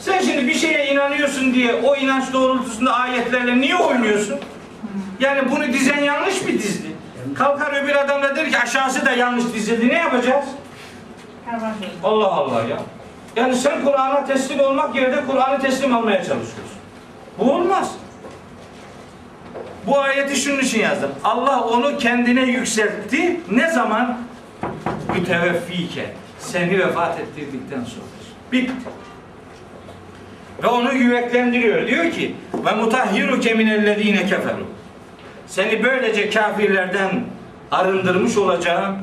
Sen 0.00 0.20
şimdi 0.20 0.46
bir 0.46 0.54
şeye 0.54 0.92
inanıyorsun 0.92 1.54
diye 1.54 1.74
o 1.74 1.96
inanç 1.96 2.32
doğrultusunda 2.32 2.94
ayetlerle 2.94 3.60
niye 3.60 3.76
oynuyorsun? 3.76 4.38
Yani 5.20 5.50
bunu 5.50 5.66
dizen 5.72 5.98
yanlış 6.04 6.42
mı 6.42 6.48
dizdi? 6.48 6.88
Kalkar 7.34 7.82
öbür 7.82 7.94
adam 7.94 8.22
da 8.22 8.36
der 8.36 8.50
ki 8.50 8.58
aşağısı 8.58 9.06
da 9.06 9.10
yanlış 9.12 9.44
dizildi. 9.54 9.88
Ne 9.88 9.94
yapacağız? 9.98 10.44
Allah 12.04 12.32
Allah 12.32 12.62
ya. 12.62 12.76
Yani 13.36 13.56
sen 13.56 13.84
Kur'an'a 13.84 14.24
teslim 14.24 14.60
olmak 14.60 14.96
yerine 14.96 15.26
Kur'an'ı 15.26 15.60
teslim 15.60 15.96
almaya 15.96 16.18
çalışıyorsun. 16.18 16.78
Bu 17.38 17.52
olmaz. 17.52 17.92
Bu 19.86 20.00
ayeti 20.00 20.36
şunun 20.36 20.58
için 20.58 20.80
yazdım. 20.80 21.10
Allah 21.24 21.60
onu 21.60 21.98
kendine 21.98 22.42
yükseltti. 22.42 23.40
Ne 23.50 23.70
zaman? 23.70 24.18
Müteveffike. 25.14 26.14
Seni 26.38 26.78
vefat 26.78 27.20
ettirdikten 27.20 27.84
sonra. 27.84 28.06
Bitti. 28.52 28.72
Ve 30.62 30.66
onu 30.66 30.92
yüreklendiriyor. 30.92 31.86
Diyor 31.86 32.10
ki 32.10 32.34
ve 32.66 32.72
mutahhiruke 32.72 33.54
minellezine 33.54 34.26
keferu. 34.26 34.66
Seni 35.46 35.82
böylece 35.82 36.30
kafirlerden 36.30 37.24
arındırmış 37.70 38.36
olacağım 38.36 38.96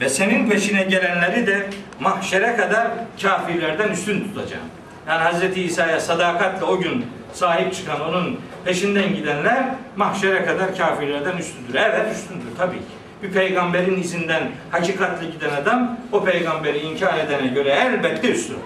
ve 0.00 0.08
senin 0.08 0.50
peşine 0.50 0.82
gelenleri 0.82 1.46
de 1.46 1.66
mahşere 2.00 2.56
kadar 2.56 2.88
kafirlerden 3.22 3.88
üstün 3.88 4.20
tutacağım. 4.20 4.64
Yani 5.08 5.24
Hz. 5.24 5.56
İsa'ya 5.56 6.00
sadakatle 6.00 6.64
o 6.64 6.78
gün 6.80 7.06
sahip 7.32 7.74
çıkan 7.74 8.00
onun 8.00 8.40
peşinden 8.64 9.14
gidenler 9.14 9.64
mahşere 9.96 10.44
kadar 10.44 10.76
kafirlerden 10.76 11.36
üstündür. 11.36 11.74
Evet 11.74 12.12
üstündür 12.12 12.56
tabii 12.58 12.76
ki. 12.76 12.84
Bir 13.22 13.32
peygamberin 13.32 14.02
izinden 14.02 14.42
hakikatle 14.70 15.26
giden 15.26 15.50
adam 15.62 15.96
o 16.12 16.24
peygamberi 16.24 16.78
inkar 16.78 17.18
edene 17.18 17.46
göre 17.46 17.70
elbette 17.70 18.28
üstündür. 18.28 18.62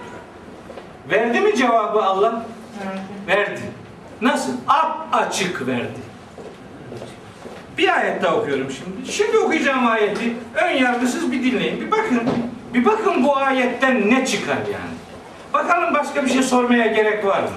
Verdi 1.11 1.39
mi 1.39 1.55
cevabı 1.55 2.03
Allah? 2.03 2.45
Verdi. 3.27 3.61
Nasıl? 4.21 4.51
Ap 4.67 5.07
açık 5.11 5.67
verdi. 5.67 5.99
Bir 7.77 7.97
ayet 7.97 8.23
daha 8.23 8.35
okuyorum 8.35 8.67
şimdi. 8.71 9.11
Şimdi 9.11 9.37
okuyacağım 9.37 9.87
ayeti 9.87 10.33
ön 10.55 10.69
yargısız 10.69 11.31
bir 11.31 11.43
dinleyin. 11.43 11.81
Bir 11.81 11.91
bakın. 11.91 12.21
Bir 12.73 12.85
bakın 12.85 13.23
bu 13.23 13.37
ayetten 13.37 14.09
ne 14.09 14.25
çıkar 14.25 14.57
yani. 14.57 14.99
Bakalım 15.53 15.93
başka 15.93 16.25
bir 16.25 16.29
şey 16.29 16.43
sormaya 16.43 16.87
gerek 16.87 17.25
var 17.25 17.41
mı? 17.41 17.49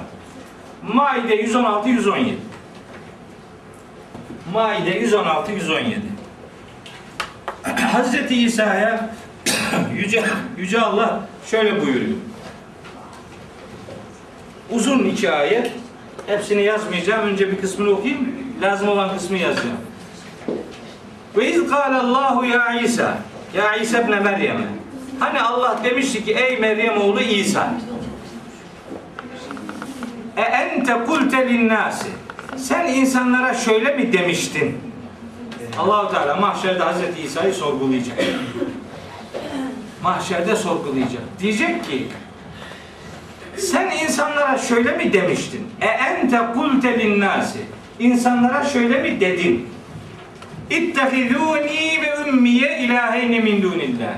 Maide 0.94 1.34
116 1.34 1.88
117. 1.88 2.36
Maide 4.52 4.90
116 4.90 5.52
117. 5.52 6.00
Hazreti 7.92 8.42
İsa'ya 8.42 9.10
yüce 9.96 10.24
yüce 10.58 10.80
Allah 10.80 11.20
şöyle 11.46 11.80
buyuruyor. 11.80 12.16
Uzun 14.72 15.04
iki 15.04 15.32
ayet. 15.32 15.70
Hepsini 16.26 16.62
yazmayacağım. 16.62 17.28
Önce 17.28 17.52
bir 17.52 17.60
kısmını 17.60 17.90
okuyayım. 17.90 18.34
Lazım 18.62 18.88
olan 18.88 19.16
kısmı 19.16 19.38
yazacağım. 19.38 19.76
Ve 21.36 21.52
iz 21.52 21.72
Allahu 21.72 22.44
ya 22.44 22.80
İsa. 22.80 23.18
Ya 23.56 23.76
İsa 23.76 24.00
ibn 24.00 24.10
Meryem. 24.10 24.62
Hani 25.18 25.40
Allah 25.40 25.78
demişti 25.84 26.24
ki 26.24 26.32
ey 26.32 26.58
Meryem 26.58 27.00
oğlu 27.00 27.20
İsa. 27.20 27.74
E 30.36 30.40
ente 30.40 31.04
kulte 31.06 31.48
linnâsi. 31.48 32.08
Sen 32.56 32.86
insanlara 32.86 33.54
şöyle 33.54 33.96
mi 33.96 34.12
demiştin? 34.12 34.78
Allahu 35.78 36.12
Teala 36.12 36.36
mahşerde 36.36 36.82
Hazreti 36.82 37.22
İsa'yı 37.22 37.54
sorgulayacak. 37.54 38.18
Mahşerde 40.02 40.56
sorgulayacak. 40.56 41.22
Diyecek 41.40 41.84
ki 41.84 42.08
sen 43.62 43.90
insanlara 44.04 44.58
şöyle 44.58 44.96
mi 44.96 45.12
demiştin? 45.12 45.66
E 45.80 45.86
ente 45.86 46.38
kulte 46.54 46.98
linnâsi. 46.98 47.58
İnsanlara 47.98 48.64
şöyle 48.64 49.02
mi 49.02 49.20
dedin? 49.20 49.68
İttehidûni 50.70 52.02
ve 52.02 52.28
ümmiye 52.28 52.78
ilâheyni 52.78 53.40
min 53.40 53.62
dûnillah. 53.62 54.14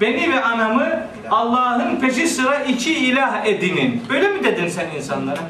Beni 0.00 0.32
ve 0.32 0.44
anamı 0.44 1.06
Allah'ın 1.30 1.96
peşi 1.96 2.28
sıra 2.28 2.58
iki 2.58 2.94
ilah 2.94 3.46
edinin. 3.46 4.02
Öyle 4.10 4.28
mi 4.28 4.44
dedin 4.44 4.68
sen 4.68 4.86
insanlara? 4.96 5.40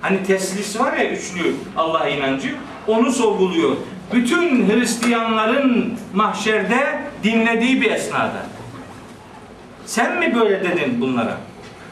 Hani 0.00 0.22
teslis 0.22 0.80
var 0.80 0.96
ya 0.96 1.10
üçlü 1.10 1.54
Allah 1.76 2.08
inancı. 2.08 2.54
Onu 2.86 3.12
sorguluyor. 3.12 3.76
Bütün 4.12 4.68
Hristiyanların 4.68 5.98
mahşerde 6.14 6.98
dinlediği 7.22 7.80
bir 7.80 7.90
esnada. 7.90 8.46
Sen 9.86 10.18
mi 10.18 10.34
böyle 10.34 10.64
dedin 10.64 11.00
bunlara? 11.00 11.36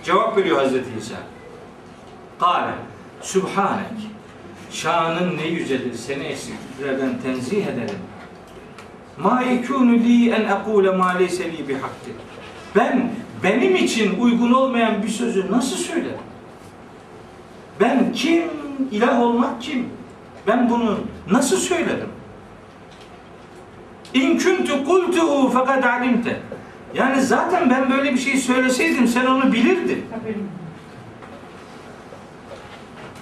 Cevap 0.05 0.37
veriyor 0.37 0.59
Hazreti 0.59 0.91
İsa. 0.99 1.15
Kale, 2.41 2.73
Sübhanek. 3.21 4.11
Şanın 4.71 5.37
ne 5.37 5.47
yücedir, 5.47 5.95
seni 5.95 6.23
eksikliklerden 6.25 7.19
tenzih 7.23 7.67
ederim. 7.67 7.99
Ma 9.19 9.43
yekunu 9.43 9.93
li 9.93 10.31
en 10.31 10.43
ekule 10.43 10.91
ma 10.91 11.09
leyse 11.09 11.53
li 11.53 11.69
bihakkı. 11.69 12.11
Ben 12.77 13.11
benim 13.43 13.77
için 13.77 14.21
uygun 14.21 14.53
olmayan 14.53 15.03
bir 15.03 15.09
sözü 15.09 15.53
nasıl 15.53 15.77
söylerim? 15.77 16.19
Ben 17.81 18.13
kim? 18.13 18.43
İlah 18.91 19.21
olmak 19.21 19.63
kim? 19.63 19.89
Ben 20.47 20.71
bunu 20.71 20.99
nasıl 21.31 21.57
söylerim? 21.57 22.09
İn 24.15 24.39
kuntu 24.39 24.85
kultuhu 24.85 25.51
fakat 25.55 25.85
alimte. 25.85 26.41
Yani 26.95 27.23
zaten 27.23 27.71
ben 27.71 27.91
böyle 27.91 28.13
bir 28.15 28.19
şey 28.19 28.37
söyleseydim 28.37 29.09
sen 29.09 29.27
onu 29.27 29.53
bilirdin. 29.53 30.07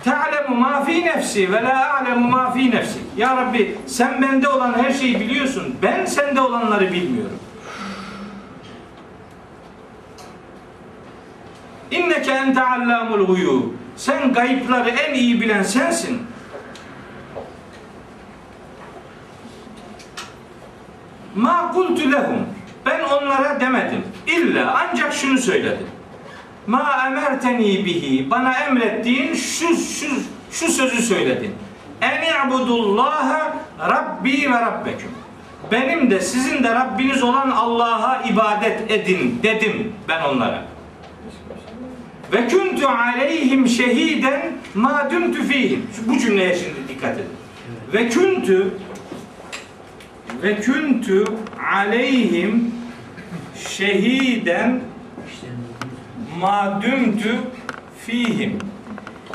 Te'alemu 0.04 0.54
ma 0.56 0.84
fi 0.84 1.04
nefsi 1.04 1.52
ve 1.52 1.62
la 1.62 1.94
a'lemu 1.94 2.28
ma 2.28 2.50
fi 2.50 2.70
nefsi. 2.70 2.98
Ya 3.16 3.36
Rabbi 3.36 3.78
sen 3.86 4.22
bende 4.22 4.48
olan 4.48 4.74
her 4.82 4.92
şeyi 4.92 5.20
biliyorsun. 5.20 5.76
Ben 5.82 6.04
sende 6.04 6.40
olanları 6.40 6.92
bilmiyorum. 6.92 7.38
İnneke 11.90 12.30
ente 12.32 12.62
allamul 12.62 13.26
guyub. 13.26 13.62
Sen 13.96 14.32
gayıpları 14.32 14.90
en 14.90 15.14
iyi 15.14 15.40
bilen 15.40 15.62
sensin. 15.62 16.22
Ma 21.34 21.72
kultu 21.72 22.12
lehum. 22.12 22.46
Ben 22.86 23.00
onlara 23.00 23.60
demedim. 23.60 24.02
İlla 24.26 24.80
ancak 24.80 25.14
şunu 25.14 25.38
söyledim. 25.38 25.86
Ma 26.66 27.04
emerteni 27.06 27.84
bihi. 27.84 28.30
Bana 28.30 28.58
emrettiğin 28.58 29.34
şu 29.34 29.76
şu 29.76 30.06
şu 30.50 30.72
sözü 30.72 31.02
söyledin. 31.02 31.54
En 32.00 32.22
i'budullaha 32.22 33.56
rabbi 33.80 34.52
ve 34.52 34.60
rabbeküm. 34.60 35.10
Benim 35.72 36.10
de 36.10 36.20
sizin 36.20 36.64
de 36.64 36.74
Rabbiniz 36.74 37.22
olan 37.22 37.50
Allah'a 37.50 38.22
ibadet 38.22 38.90
edin 38.90 39.40
dedim 39.42 39.92
ben 40.08 40.22
onlara. 40.22 40.62
Ve 42.32 42.48
kuntu 42.48 42.88
aleyhim 42.88 43.68
şehiden 43.68 44.42
ma 44.74 45.08
dumtu 45.10 45.42
fihim. 45.42 45.86
Bu 46.06 46.18
cümleye 46.18 46.56
şimdi 46.56 46.88
dikkat 46.88 47.14
edin. 47.14 47.30
Ve 47.92 48.08
kuntu 48.08 48.70
ve 50.42 50.60
kuntu 50.60 51.24
aleyhim 51.74 52.74
şehiden 53.68 54.80
ma 56.40 56.82
dumtu 56.82 57.28
fihim. 58.06 58.58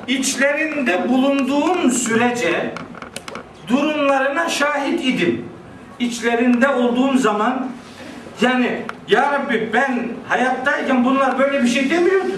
İçlerinde 0.08 1.10
bulunduğum 1.10 1.92
sürece 1.92 2.74
durumlarına 3.68 4.50
şahit 4.50 5.06
idim. 5.06 5.46
İçlerinde 6.00 6.68
olduğum 6.68 7.18
zaman 7.18 7.68
yani 8.42 8.82
ya 9.08 9.32
Rabbi 9.32 9.70
ben 9.74 10.08
hayattayken 10.28 11.06
bunlar 11.06 11.40
böyle 11.40 11.64
bir 11.64 11.68
şey 11.68 11.90
demiyordu. 11.90 12.32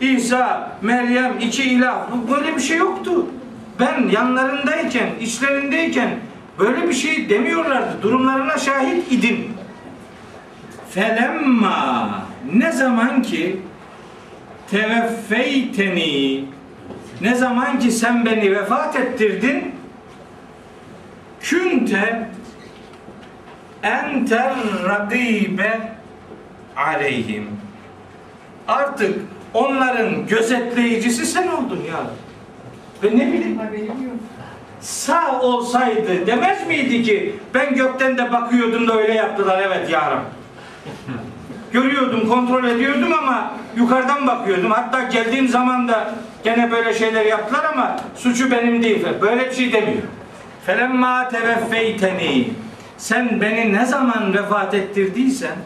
İsa, 0.00 0.72
Meryem, 0.82 1.38
iki 1.40 1.62
ilah 1.62 2.06
böyle 2.30 2.56
bir 2.56 2.60
şey 2.60 2.76
yoktu. 2.76 3.26
Ben 3.80 4.08
yanlarındayken, 4.08 5.08
içlerindeyken 5.20 6.10
böyle 6.58 6.88
bir 6.88 6.94
şey 6.94 7.28
demiyorlardı. 7.28 8.02
Durumlarına 8.02 8.58
şahit 8.58 9.12
idim. 9.12 9.48
Felemma 10.90 12.22
ne 12.54 12.72
zaman 12.72 13.22
ki 13.22 13.60
teveffeyteni 14.70 16.44
ne 17.20 17.34
zaman 17.34 17.78
ki 17.78 17.90
sen 17.90 18.26
beni 18.26 18.56
vefat 18.56 18.96
ettirdin 18.96 19.74
künte 21.40 22.28
enter 23.82 24.54
rakibe 24.88 25.92
aleyhim 26.76 27.48
artık 28.68 29.20
onların 29.54 30.26
gözetleyicisi 30.26 31.26
sen 31.26 31.48
oldun 31.48 31.80
ya. 31.90 32.06
Ve 33.02 33.18
ne 33.18 33.32
bileyim 33.32 33.60
sağ 34.84 35.40
olsaydı 35.40 36.26
demez 36.26 36.66
miydi 36.66 37.02
ki 37.02 37.36
ben 37.54 37.74
gökten 37.74 38.18
de 38.18 38.32
bakıyordum 38.32 38.88
da 38.88 38.96
öyle 39.00 39.14
yaptılar 39.14 39.62
evet 39.66 39.90
yarım. 39.90 40.20
Görüyordum, 41.72 42.28
kontrol 42.28 42.64
ediyordum 42.64 43.12
ama 43.12 43.52
yukarıdan 43.76 44.26
bakıyordum. 44.26 44.70
Hatta 44.70 45.02
geldiğim 45.02 45.48
zaman 45.48 45.88
da 45.88 46.14
gene 46.44 46.70
böyle 46.70 46.94
şeyler 46.94 47.26
yaptılar 47.26 47.64
ama 47.72 47.96
suçu 48.16 48.50
benim 48.50 48.82
değil. 48.82 49.06
Böyle 49.20 49.50
bir 49.50 49.54
şey 49.54 49.72
demiyor. 49.72 50.02
Felemma 50.66 51.28
teveffeyteni 51.28 52.50
sen 52.98 53.40
beni 53.40 53.72
ne 53.72 53.86
zaman 53.86 54.34
vefat 54.34 54.74
ettirdiysen 54.74 55.56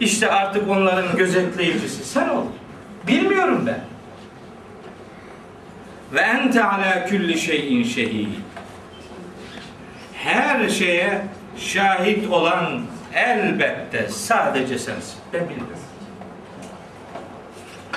işte 0.00 0.30
artık 0.30 0.70
onların 0.70 1.16
gözetleyicisi 1.16 2.04
sen 2.04 2.28
ol. 2.28 2.44
Bilmiyorum 3.06 3.64
ben. 3.66 3.91
Ve 6.12 6.20
ente 6.20 6.64
ala 6.64 7.06
kulli 7.08 7.38
şeyin 7.38 7.84
şehid. 7.84 8.28
Her 10.14 10.68
şeye 10.68 11.22
şahit 11.56 12.30
olan 12.30 12.80
elbette 13.14 14.08
sadece 14.08 14.78
sensin. 14.78 15.14
Ben 15.32 15.40
bilirim. 15.48 15.66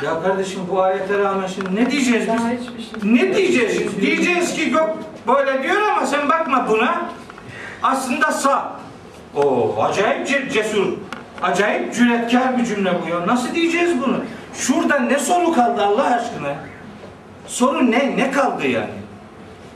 Ya 0.04 0.22
kardeşim 0.24 0.62
bu 0.70 0.82
ayete 0.82 1.20
rağmen 1.20 1.48
şimdi 1.48 1.76
ne 1.76 1.92
diyeceğiz 1.92 2.28
biz? 2.34 3.04
Ne 3.04 3.36
diyeceğiz? 3.36 3.78
şimdi? 3.80 4.02
Diyeceğiz 4.02 4.56
ki 4.56 4.70
yok 4.70 4.98
böyle 5.28 5.64
diyor 5.64 5.82
ama 5.82 6.06
sen 6.06 6.30
bakma 6.30 6.68
buna. 6.70 7.02
Aslında 7.84 8.32
sağ. 8.32 8.80
O 9.36 9.76
acayip 9.84 10.28
ce- 10.28 10.50
cesur. 10.50 10.94
Acayip 11.42 11.94
cüretkar 11.96 12.58
bir 12.58 12.66
cümle 12.66 12.92
bu 13.06 13.10
ya. 13.10 13.28
Nasıl 13.28 13.56
diyeceğiz 13.56 14.02
bunu? 14.02 14.24
Şurada 14.54 15.00
ne 15.00 15.20
soru 15.20 15.54
kaldı 15.54 15.84
Allah 15.86 16.04
aşkına? 16.04 16.56
Soru 17.48 17.92
ne? 17.92 18.18
Ne 18.18 18.32
kaldı 18.32 18.68
yani? 18.68 18.90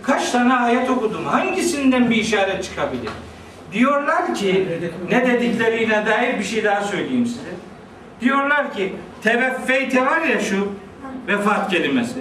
Kaç 0.03 0.31
tane 0.31 0.53
ayet 0.53 0.89
okudum? 0.89 1.25
Hangisinden 1.25 2.09
bir 2.09 2.15
işaret 2.15 2.63
çıkabilir? 2.63 3.09
Diyorlar 3.73 4.35
ki 4.35 4.67
ne 5.09 5.27
dediklerine 5.27 6.05
dair 6.05 6.39
bir 6.39 6.43
şey 6.43 6.63
daha 6.63 6.81
söyleyeyim 6.81 7.25
size. 7.25 7.49
Diyorlar 8.21 8.73
ki 8.73 8.95
teveffeyte 9.23 10.05
var 10.05 10.21
ya 10.21 10.39
şu 10.39 10.67
vefat 11.27 11.71
kelimesi. 11.71 12.19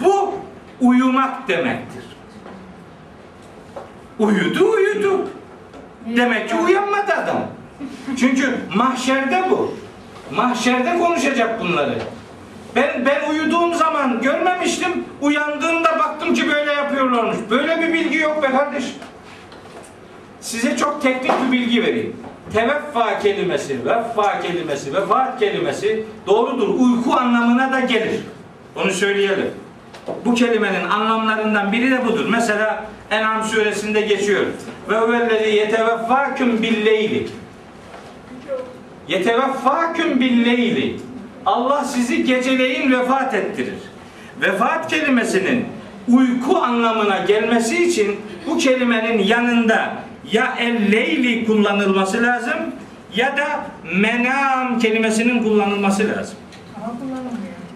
Bu 0.00 0.34
uyumak 0.80 1.48
demektir. 1.48 2.04
Uyudu 4.18 4.70
uyudu. 4.70 5.28
Demek 6.16 6.48
ki 6.48 6.54
uyanmadı 6.54 7.12
adam. 7.12 7.42
Çünkü 8.18 8.58
mahşerde 8.74 9.44
bu. 9.50 9.74
Mahşerde 10.30 10.98
konuşacak 10.98 11.60
bunları. 11.60 11.98
Ben 12.76 13.06
ben 13.06 13.30
uyuduğum 13.30 13.74
zaman 13.74 14.22
görmemiştim. 14.22 15.04
Uyandığımda 15.20 15.98
baktım 15.98 16.34
ki 16.34 16.48
böyle 16.48 16.72
yapıyorlarmış. 16.72 17.36
Böyle 17.50 17.82
bir 17.82 17.92
bilgi 17.92 18.18
yok 18.18 18.42
be 18.42 18.50
kardeşim. 18.50 18.94
Size 20.40 20.76
çok 20.76 21.02
teknik 21.02 21.32
bir 21.46 21.52
bilgi 21.52 21.82
vereyim. 21.82 22.16
Teveffa 22.52 23.18
kelimesi, 23.18 23.84
veffa 23.84 24.40
kelimesi, 24.40 24.94
vefat 24.94 25.38
kelimesi 25.38 26.04
doğrudur. 26.26 26.68
Uyku 26.68 27.14
anlamına 27.14 27.72
da 27.72 27.80
gelir. 27.80 28.20
Onu 28.76 28.90
söyleyelim. 28.90 29.50
Bu 30.24 30.34
kelimenin 30.34 30.88
anlamlarından 30.88 31.72
biri 31.72 31.90
de 31.90 32.06
budur. 32.06 32.26
Mesela 32.30 32.84
En'am 33.10 33.44
suresinde 33.44 34.00
geçiyor. 34.00 34.46
Ve 34.88 34.98
huvellezî 34.98 35.48
yeteveffâküm 35.48 36.62
billeyli. 36.62 37.28
Yeteveffâküm 39.08 40.20
billeyli. 40.20 40.96
Allah 41.46 41.84
sizi 41.84 42.24
geceleyin 42.24 42.92
vefat 42.92 43.34
ettirir. 43.34 43.78
Vefat 44.40 44.90
kelimesinin 44.90 45.66
uyku 46.08 46.58
anlamına 46.58 47.18
gelmesi 47.18 47.84
için 47.84 48.16
bu 48.46 48.58
kelimenin 48.58 49.22
yanında 49.22 49.94
ya 50.32 50.54
el-leyli 50.58 51.46
kullanılması 51.46 52.22
lazım 52.22 52.56
ya 53.16 53.36
da 53.36 53.46
menam 53.94 54.78
kelimesinin 54.78 55.42
kullanılması 55.42 56.08
lazım. 56.08 56.36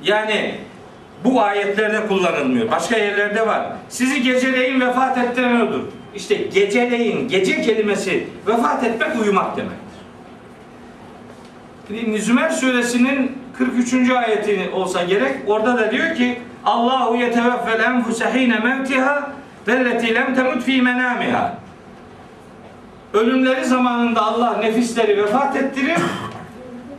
Yani 0.04 0.54
bu 1.24 1.42
ayetlerde 1.42 2.06
kullanılmıyor. 2.06 2.70
Başka 2.70 2.96
yerlerde 2.96 3.46
var. 3.46 3.66
Sizi 3.88 4.22
geceleyin 4.22 4.80
vefat 4.80 5.18
ettiren 5.18 5.60
odur. 5.60 5.80
İşte 6.14 6.34
geceleyin, 6.34 7.28
gece 7.28 7.62
kelimesi 7.62 8.26
vefat 8.46 8.84
etmek 8.84 9.22
uyumak 9.22 9.56
demektir. 9.56 9.78
Şimdi 11.88 12.22
Zümer 12.22 12.50
suresinin 12.50 13.43
43. 13.58 14.10
ayeti 14.10 14.70
olsa 14.72 15.04
gerek. 15.04 15.36
Orada 15.46 15.78
da 15.78 15.90
diyor 15.90 16.14
ki 16.14 16.38
Allahu 16.64 17.16
yeteveffel 17.16 17.80
enfuse 17.80 18.34
hine 18.34 18.58
mevtiha 18.58 19.32
velleti 19.68 20.14
lem 20.14 20.34
temut 20.34 20.62
fi 20.62 20.82
menamiha. 20.82 21.58
Ölümleri 23.12 23.64
zamanında 23.64 24.22
Allah 24.22 24.56
nefisleri 24.56 25.22
vefat 25.22 25.56
ettirir. 25.56 25.98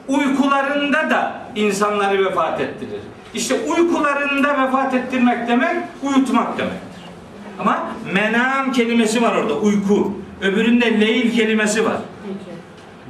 Uykularında 0.08 1.10
da 1.10 1.32
insanları 1.56 2.26
vefat 2.26 2.62
ettirir. 2.62 3.00
İşte 3.34 3.56
uykularında 3.68 4.64
vefat 4.68 4.94
ettirmek 4.94 5.48
demek 5.48 5.76
uyutmak 6.04 6.58
demektir. 6.58 7.04
Ama 7.60 7.88
menam 8.14 8.72
kelimesi 8.72 9.22
var 9.22 9.36
orada 9.36 9.54
uyku. 9.54 10.14
Öbüründe 10.42 11.02
leyl 11.02 11.36
kelimesi 11.36 11.86
var. 11.86 11.98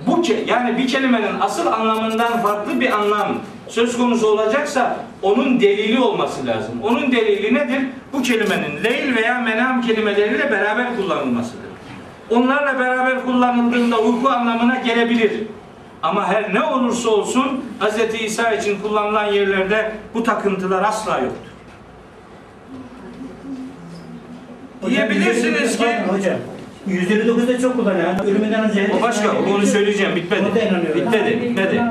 Bu 0.08 0.24
yani 0.48 0.78
bir 0.78 0.88
kelimenin 0.88 1.40
asıl 1.42 1.68
anlamından 1.68 2.42
farklı 2.42 2.80
bir 2.80 2.92
anlam 2.92 3.36
söz 3.68 3.98
konusu 3.98 4.28
olacaksa 4.28 4.98
onun 5.22 5.62
delili 5.62 6.00
olması 6.00 6.48
lazım. 6.48 6.82
Onun 6.84 7.12
delili 7.12 7.54
nedir? 7.54 7.82
Bu 8.14 8.22
kelimenin 8.22 8.84
leyl 8.84 9.16
veya 9.16 9.40
menam 9.40 9.82
kelimeleriyle 9.82 10.52
beraber 10.52 10.96
kullanılmasıdır. 10.96 11.66
onlarla 12.30 12.80
beraber 12.80 13.26
kullanıldığında 13.26 14.00
uyku 14.00 14.30
anlamına 14.30 14.76
gelebilir. 14.76 15.32
Ama 16.04 16.28
her 16.28 16.54
ne 16.54 16.64
olursa 16.64 17.10
olsun 17.10 17.66
Hz. 17.80 18.22
İsa 18.22 18.52
için 18.52 18.80
kullanılan 18.82 19.26
yerlerde 19.26 19.92
bu 20.14 20.24
takıntılar 20.24 20.84
asla 20.84 21.20
yoktur. 21.20 21.52
Diyebilirsiniz 24.90 25.78
ki 25.78 25.88
Hocam 26.10 26.36
159'da 26.90 27.60
çok 27.60 27.76
kullanıyor. 27.78 28.26
Ölümünden 28.26 28.70
önce. 28.70 28.92
o 29.00 29.02
başka, 29.02 29.40
onu 29.40 29.66
söyleyeceğim 29.66 30.16
bitmedi. 30.16 30.46
Ona 30.46 30.56
da 30.56 30.60
inanıyorum. 30.60 31.02
Bitmedi, 31.02 31.42
bitmedi. 31.42 31.82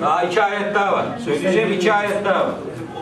Daha 0.00 0.22
iki 0.22 0.42
ayet 0.42 0.74
daha 0.74 0.92
var. 0.92 1.06
Söyleyeceğim 1.24 1.72
iki 1.72 1.92
ayet 1.92 2.24
daha 2.24 2.40
var. 2.46 2.54
O 2.96 3.00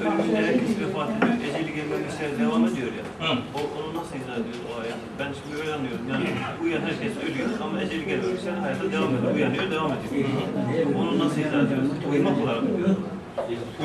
ölümünde 0.00 0.36
herkes 0.36 0.70
vefat 0.80 1.08
ediyor. 1.10 1.32
Eceli 1.48 1.74
gelmemişler 1.74 2.28
devam 2.40 2.64
ediyor 2.64 2.88
ya. 2.98 3.26
Hı. 3.26 3.32
O, 3.54 3.58
onu 3.78 3.88
nasıl 4.00 4.16
izah 4.16 4.34
ediyor 4.34 4.58
o 4.70 4.80
ayet? 4.80 4.94
Ben 5.18 5.28
şimdi 5.38 5.62
öyle 5.62 5.74
anlıyorum. 5.74 6.04
Yani 6.10 6.24
uyuyan 6.62 6.80
herkes 6.80 7.12
ölüyor 7.24 7.48
ama 7.64 7.82
eceli 7.82 8.04
gelmemişler 8.06 8.52
hayata 8.62 8.92
devam 8.92 9.10
ediyor. 9.16 9.34
Uyanıyor, 9.34 9.70
devam 9.70 9.92
ediyor. 9.92 10.28
Onu 10.98 11.18
nasıl 11.18 11.40
izah 11.40 11.62
ediyoruz? 11.66 11.90
Uyumak 12.12 12.36
olarak. 12.42 12.62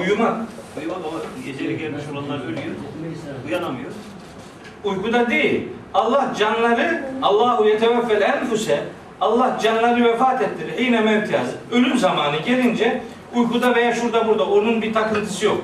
Uyumak. 0.02 0.36
Uyumak 0.80 0.98
ama 1.08 1.20
eceli 1.50 1.78
gelmiş 1.78 2.04
olanlar 2.14 2.40
ölüyor. 2.46 2.76
Uyanamıyor. 3.48 3.92
Uykuda 4.84 5.30
değil. 5.30 5.68
Allah 5.98 6.34
canları 6.40 7.04
Allahu 7.22 7.66
yeteveffel 7.66 8.22
enfuse 8.22 8.84
Allah 9.22 9.58
canları 9.64 10.06
vefat 10.06 10.42
ettirir. 10.42 10.80
Yine 10.80 11.02
mevtiyaz. 11.02 11.48
Ölüm 11.72 11.98
zamanı 11.98 12.38
gelince 12.38 13.02
uykuda 13.36 13.76
veya 13.76 13.96
şurada 13.96 14.28
burada 14.28 14.46
onun 14.46 14.82
bir 14.82 14.94
takıntısı 14.94 15.46
yok. 15.46 15.62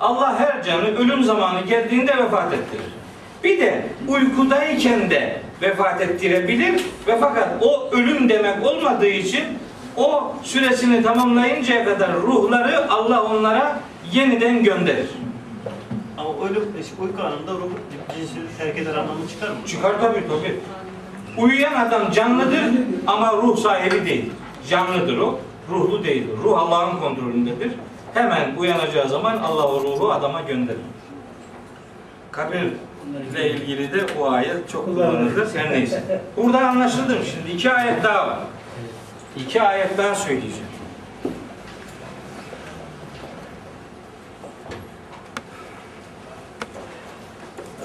Allah 0.00 0.40
her 0.40 0.62
canı 0.62 0.96
ölüm 0.98 1.24
zamanı 1.24 1.60
geldiğinde 1.60 2.16
vefat 2.16 2.52
ettirir. 2.52 2.92
Bir 3.44 3.60
de 3.60 3.86
uykudayken 4.08 5.10
de 5.10 5.40
vefat 5.62 6.00
ettirebilir 6.00 6.82
ve 7.06 7.18
fakat 7.20 7.48
o 7.62 7.90
ölüm 7.92 8.28
demek 8.28 8.66
olmadığı 8.66 9.06
için 9.06 9.44
o 9.96 10.32
süresini 10.42 11.02
tamamlayıncaya 11.02 11.84
kadar 11.84 12.12
ruhları 12.12 12.90
Allah 12.90 13.22
onlara 13.22 13.80
yeniden 14.12 14.64
gönderir. 14.64 15.08
Ama 16.22 16.48
ölüm, 16.48 16.62
uyku 17.00 17.22
anında 17.22 17.52
ruh 17.52 17.70
cinsini 18.16 18.44
terk 18.58 18.78
eder 18.78 18.94
anlamı 18.94 19.28
çıkar 19.28 19.48
mı? 19.48 19.56
Çıkar 19.66 20.00
tabii 20.00 20.22
tabii. 20.28 20.60
Uyuyan 21.38 21.86
adam 21.86 22.10
canlıdır 22.10 22.62
ama 23.06 23.32
ruh 23.32 23.56
sahibi 23.56 24.04
değil. 24.06 24.32
Canlıdır 24.70 25.18
o, 25.18 25.38
ruhlu 25.70 26.04
değildir. 26.04 26.36
Ruh 26.44 26.58
Allah'ın 26.58 27.00
kontrolündedir. 27.00 27.72
Hemen 28.14 28.54
uyanacağı 28.56 29.08
zaman 29.08 29.36
Allah 29.38 29.68
o 29.68 29.80
ruhu 29.80 30.12
adama 30.12 30.40
gönderir. 30.40 30.78
Kabirle 32.30 33.50
ilgili 33.50 33.92
de 33.92 34.06
o 34.20 34.30
ayet 34.30 34.68
çok 34.68 34.84
kullanılır. 34.84 35.54
Her 35.54 35.70
neyse. 35.70 36.22
Burada 36.36 36.68
anlaşıldı 36.68 37.18
mı 37.18 37.24
şimdi? 37.24 37.56
İki 37.56 37.70
ayet 37.72 38.04
daha 38.04 38.28
var. 38.28 38.38
İki 39.36 39.62
ayet 39.62 39.98
daha 39.98 40.14
söyleyeceğim. 40.14 40.71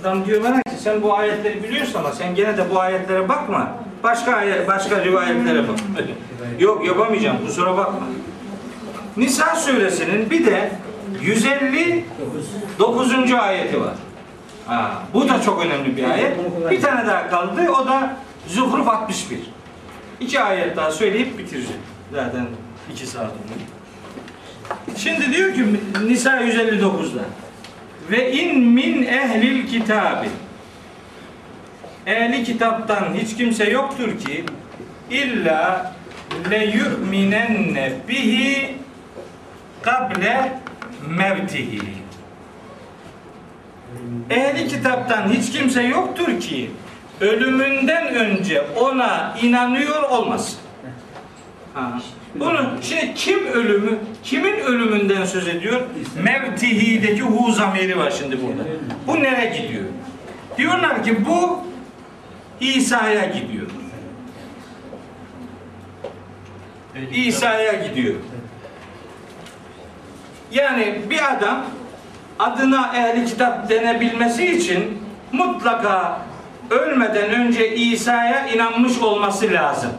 Adam 0.07 0.25
diyor 0.25 0.43
bana 0.43 0.55
ki 0.55 0.61
sen 0.79 1.01
bu 1.01 1.17
ayetleri 1.17 1.63
biliyorsun 1.63 1.99
ama 1.99 2.11
sen 2.11 2.35
gene 2.35 2.57
de 2.57 2.69
bu 2.69 2.79
ayetlere 2.79 3.29
bakma. 3.29 3.71
Başka 4.03 4.35
ayet, 4.35 4.67
başka 4.67 5.05
rivayetlere 5.05 5.67
bak. 5.67 5.79
Yok 6.59 6.88
yapamayacağım 6.88 7.45
kusura 7.45 7.77
bakma. 7.77 7.99
Nisa 9.17 9.55
suresinin 9.55 10.29
bir 10.29 10.45
de 10.45 10.71
159. 11.21 13.34
ayeti 13.34 13.81
var. 13.81 13.93
Ha, 14.67 14.91
bu 15.13 15.29
da 15.29 15.41
çok 15.41 15.65
önemli 15.65 15.97
bir 15.97 16.03
ayet. 16.03 16.38
Bir 16.71 16.81
tane 16.81 17.07
daha 17.07 17.29
kaldı 17.29 17.71
o 17.81 17.88
da 17.88 18.17
Zuhruf 18.47 18.88
61. 18.88 19.39
İki 20.19 20.39
ayet 20.39 20.77
daha 20.77 20.91
söyleyip 20.91 21.38
bitireceğim. 21.38 21.81
Zaten 22.13 22.45
iki 22.91 23.07
saat 23.07 23.25
oldu. 23.25 23.34
Şimdi 24.97 25.34
diyor 25.34 25.53
ki 25.53 25.65
Nisa 26.07 26.41
159'da 26.41 27.21
ve 28.11 28.31
in 28.31 28.63
min 28.63 29.03
ehlil 29.03 29.67
kitabi 29.67 30.27
ehli 32.05 32.43
kitaptan 32.43 33.13
hiç 33.13 33.38
kimse 33.38 33.69
yoktur 33.69 34.19
ki 34.19 34.45
illa 35.09 35.93
le 36.51 36.65
yu'minenne 36.65 37.93
bihi 38.07 38.75
kable 39.81 40.51
mevtihi 41.09 41.81
ehli 44.29 44.67
kitaptan 44.67 45.29
hiç 45.29 45.51
kimse 45.51 45.84
yoktur 45.84 46.39
ki 46.39 46.71
ölümünden 47.21 48.07
önce 48.07 48.61
ona 48.61 49.35
inanıyor 49.41 50.03
olmasın. 50.03 50.59
Ha. 51.73 51.99
Bunu 52.39 52.69
şimdi 52.81 53.14
kim 53.15 53.47
ölümü, 53.47 53.97
kimin 54.23 54.57
ölümünden 54.59 55.26
söz 55.26 55.47
ediyor? 55.47 55.81
Mevtihi'deki 56.23 57.22
hu 57.22 57.51
zamiri 57.51 57.97
var 57.97 58.11
şimdi 58.11 58.38
burada. 58.41 58.64
Bu 59.07 59.23
nereye 59.23 59.61
gidiyor? 59.61 59.84
Diyorlar 60.57 61.03
ki 61.03 61.26
bu 61.26 61.59
İsa'ya 62.59 63.26
gidiyor. 63.26 63.68
İsa'ya 67.11 67.73
gidiyor. 67.73 68.15
Yani 70.51 71.01
bir 71.09 71.34
adam 71.34 71.65
adına 72.39 72.93
ehli 72.95 73.26
kitap 73.26 73.69
denebilmesi 73.69 74.45
için 74.45 75.03
mutlaka 75.31 76.22
ölmeden 76.69 77.30
önce 77.30 77.76
İsa'ya 77.76 78.47
inanmış 78.47 78.99
olması 78.99 79.53
lazım. 79.53 79.91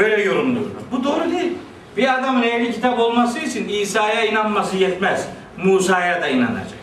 Böyle 0.00 0.22
yorumluyorlar. 0.22 0.82
Bu 0.92 1.04
doğru 1.04 1.30
değil. 1.30 1.52
Bir 1.96 2.14
adamın 2.14 2.42
ehli 2.42 2.72
kitap 2.72 2.98
olması 2.98 3.38
için 3.38 3.68
İsa'ya 3.68 4.24
inanması 4.24 4.76
yetmez. 4.76 5.28
Musa'ya 5.64 6.22
da 6.22 6.28
inanacak. 6.28 6.80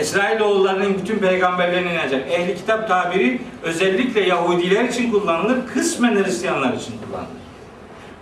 İsrailoğullarının 0.00 0.98
bütün 0.98 1.18
peygamberlerine 1.18 1.92
inanacak. 1.92 2.30
Ehli 2.30 2.56
kitap 2.56 2.88
tabiri 2.88 3.40
özellikle 3.62 4.20
Yahudiler 4.20 4.84
için 4.84 5.10
kullanılır, 5.10 5.66
kısmen 5.66 6.24
Hristiyanlar 6.24 6.72
için 6.72 6.94
kullanılır. 7.06 7.28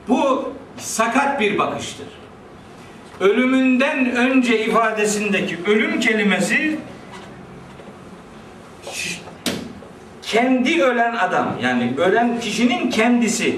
Bu 0.08 0.52
sakat 0.78 1.40
bir 1.40 1.58
bakıştır. 1.58 2.06
Ölümünden 3.20 4.16
önce 4.16 4.64
ifadesindeki 4.64 5.58
ölüm 5.66 6.00
kelimesi 6.00 6.78
kendi 10.22 10.82
ölen 10.82 11.14
adam 11.14 11.56
yani 11.62 11.92
ölen 11.98 12.40
kişinin 12.40 12.90
kendisi 12.90 13.56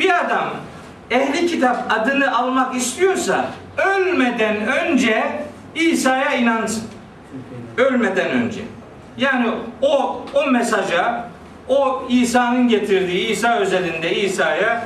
bir 0.00 0.20
adam 0.20 0.48
ehli 1.10 1.46
kitap 1.46 1.84
adını 1.88 2.38
almak 2.38 2.76
istiyorsa 2.76 3.44
ölmeden 3.76 4.56
önce 4.56 5.24
İsa'ya 5.74 6.34
inansın. 6.34 6.82
Ölmeden 7.76 8.30
önce. 8.30 8.60
Yani 9.16 9.46
o 9.82 10.24
o 10.34 10.50
mesaja 10.50 11.28
o 11.68 12.02
İsa'nın 12.08 12.68
getirdiği 12.68 13.28
İsa 13.28 13.58
özelinde 13.58 14.16
İsa'ya 14.16 14.82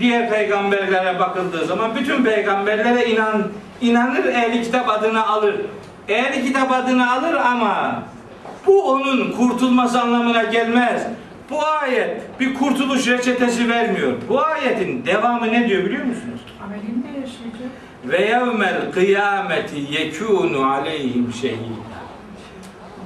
diğer 0.00 0.30
peygamberlere 0.30 1.18
bakıldığı 1.18 1.66
zaman 1.66 1.96
bütün 1.96 2.24
peygamberlere 2.24 3.06
inan 3.06 3.42
inanır 3.80 4.24
ehli 4.24 4.62
kitap 4.62 4.88
adını 4.88 5.26
alır. 5.26 5.54
Ehli 6.08 6.46
kitap 6.46 6.72
adını 6.72 7.12
alır 7.12 7.34
ama 7.34 8.02
bu 8.66 8.90
onun 8.90 9.32
kurtulması 9.32 10.00
anlamına 10.00 10.42
gelmez. 10.42 11.02
Bu 11.50 11.66
ayet 11.66 12.40
bir 12.40 12.54
kurtuluş 12.54 13.08
reçetesi 13.08 13.68
vermiyor. 13.68 14.12
Bu 14.28 14.44
ayetin 14.44 15.06
devamı 15.06 15.52
ne 15.52 15.68
diyor 15.68 15.84
biliyor 15.84 16.04
musunuz? 16.04 16.40
Amelinde 16.64 17.08
yaşayacak. 17.08 17.70
Ve 18.04 18.22
yevmel 18.22 18.92
kıyameti 18.92 19.76
yekûnu 19.90 20.70
aleyhim 20.70 21.32
şehîdâ. 21.40 21.98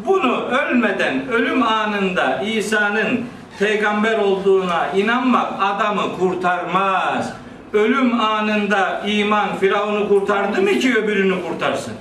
Bunu 0.06 0.43
ölmeden, 0.43 1.28
ölüm 1.28 1.62
anında 1.62 2.43
İsa'nın 2.43 3.24
peygamber 3.59 4.19
olduğuna 4.19 4.86
inanmak 4.97 5.52
adamı 5.60 6.19
kurtarmaz. 6.19 7.32
Ölüm 7.73 8.20
anında 8.20 9.02
iman 9.06 9.56
Firavun'u 9.60 10.09
kurtardı 10.09 10.62
mı 10.62 10.70
ki 10.70 10.94
öbürünü 10.94 11.35
kurtarsın? 11.48 11.93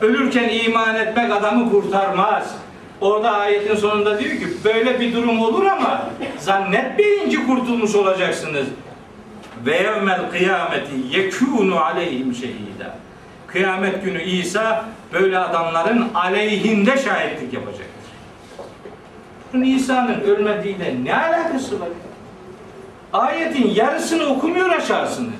Ölürken 0.00 0.48
iman 0.48 0.94
etmek 0.96 1.32
adamı 1.32 1.70
kurtarmaz. 1.70 2.54
Orada 3.00 3.30
ayetin 3.30 3.76
sonunda 3.76 4.18
diyor 4.18 4.30
ki 4.30 4.46
böyle 4.64 5.00
bir 5.00 5.12
durum 5.12 5.40
olur 5.40 5.66
ama 5.66 6.10
zannetmeyin 6.38 7.30
ki 7.30 7.46
kurtulmuş 7.46 7.94
olacaksınız. 7.94 8.66
Ve 9.66 9.76
yevmel 9.76 10.30
kıyameti 10.30 10.92
yekûnu 11.10 11.80
aleyhim 11.80 12.34
şehîdâ. 12.34 12.96
Kıyamet 13.46 14.04
günü 14.04 14.22
İsa 14.22 14.84
böyle 15.12 15.38
adamların 15.38 16.08
aleyhinde 16.14 16.98
şahitlik 16.98 17.52
yapacaktır. 17.52 17.88
Bunun 19.52 19.64
İsa'nın 19.64 20.20
ölmediğiyle 20.20 20.94
ne 21.04 21.16
alakası 21.16 21.80
var? 21.80 21.88
Ayetin 23.12 23.70
yarısını 23.70 24.26
okumuyor 24.26 24.70
aşağısını. 24.70 25.30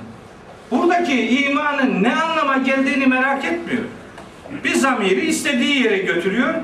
Buradaki 0.71 1.29
imanın 1.29 2.03
ne 2.03 2.17
anlama 2.17 2.57
geldiğini 2.57 3.07
merak 3.07 3.45
etmiyor. 3.45 3.85
Bir 4.65 4.75
zamiri 4.75 5.27
istediği 5.27 5.83
yere 5.83 5.99
götürüyor. 5.99 6.55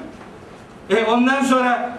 E 0.91 1.05
ondan 1.05 1.43
sonra 1.43 1.93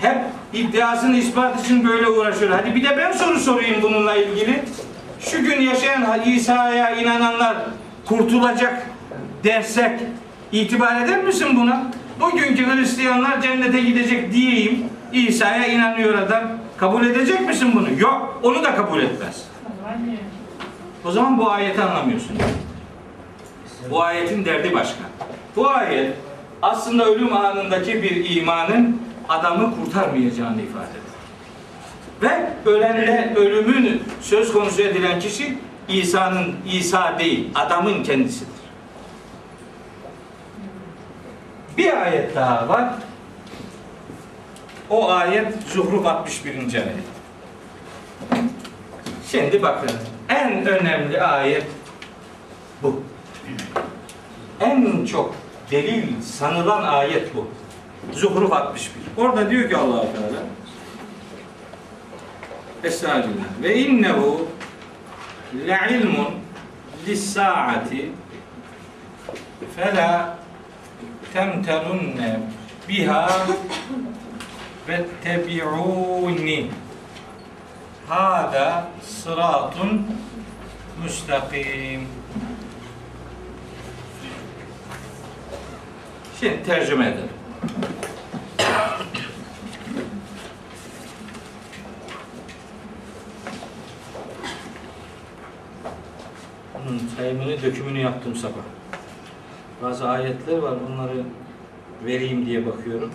hep 0.00 0.16
iddiasını 0.52 1.16
ispat 1.16 1.64
için 1.64 1.88
böyle 1.88 2.08
uğraşıyor. 2.08 2.50
Hadi 2.50 2.74
bir 2.74 2.84
de 2.84 2.96
ben 2.96 3.12
soru 3.12 3.38
sorayım 3.38 3.82
bununla 3.82 4.14
ilgili. 4.14 4.62
Şu 5.20 5.42
gün 5.42 5.60
yaşayan 5.60 6.22
İsa'ya 6.26 6.90
inananlar 6.90 7.56
kurtulacak 8.06 8.86
dersek 9.44 10.00
itibar 10.52 11.00
eder 11.00 11.24
misin 11.24 11.48
buna? 11.56 11.82
Bugünkü 12.20 12.66
Hristiyanlar 12.66 13.42
cennete 13.42 13.80
gidecek 13.80 14.32
diyeyim. 14.32 14.86
İsa'ya 15.12 15.66
inanıyor 15.66 16.18
adam. 16.18 16.44
Kabul 16.76 17.06
edecek 17.06 17.40
misin 17.48 17.72
bunu? 17.74 18.00
Yok. 18.00 18.40
Onu 18.42 18.64
da 18.64 18.76
kabul 18.76 19.02
etmez. 19.02 19.44
O 21.04 21.10
zaman 21.10 21.38
bu 21.38 21.50
ayeti 21.50 21.82
anlamıyorsun. 21.82 22.36
Bu 23.90 24.02
ayetin 24.02 24.44
derdi 24.44 24.74
başka. 24.74 25.00
Bu 25.56 25.68
ayet 25.68 26.12
aslında 26.62 27.04
ölüm 27.04 27.36
anındaki 27.36 28.02
bir 28.02 28.36
imanın 28.36 29.02
adamı 29.28 29.74
kurtarmayacağını 29.76 30.62
ifade 30.62 30.90
eder. 30.90 31.06
Ve 32.22 32.70
ölende 32.70 33.34
ölümün 33.36 34.02
söz 34.20 34.52
konusu 34.52 34.82
edilen 34.82 35.20
kişi 35.20 35.58
İsa'nın 35.88 36.54
İsa 36.66 37.18
değil, 37.18 37.50
adamın 37.54 38.02
kendisidir. 38.02 38.56
Bir 41.76 42.02
ayet 42.02 42.36
daha 42.36 42.68
var. 42.68 42.94
O 44.90 45.10
ayet 45.10 45.62
Zuhruf 45.68 46.06
61. 46.06 46.54
ayet. 46.74 46.86
Şimdi 49.30 49.62
bakın 49.62 49.90
en 50.28 50.66
önemli 50.66 51.22
ayet 51.22 51.66
bu. 52.82 53.02
En 54.60 55.06
çok 55.06 55.34
delil 55.70 56.22
sanılan 56.22 56.82
ayet 56.82 57.34
bu. 57.34 57.48
Zuhruf 58.12 58.52
61. 58.52 58.90
Orada 59.16 59.50
diyor 59.50 59.70
ki 59.70 59.76
Allah 59.76 60.00
Teala 60.00 60.42
Estağfirullah. 62.84 63.62
Ve 63.62 63.78
innehu 63.78 64.48
le'ilmun 65.66 66.28
lis-saati 67.06 68.10
fela 69.76 70.38
temterunne 71.32 72.40
biha 72.88 73.46
ve 74.88 75.06
tebi'uni 75.24 76.70
hada 78.08 78.88
sıratun 79.02 80.06
müstakim 81.02 82.08
Şimdi 86.40 86.62
tercüme 86.62 87.06
edelim. 87.06 87.28
Bunun 96.74 97.00
sayımını, 97.16 97.62
dökümünü 97.62 98.00
yaptım 98.00 98.36
sabah. 98.36 98.52
Bazı 99.82 100.08
ayetler 100.08 100.58
var, 100.58 100.72
onları 100.90 101.24
vereyim 102.04 102.46
diye 102.46 102.66
bakıyorum. 102.66 103.12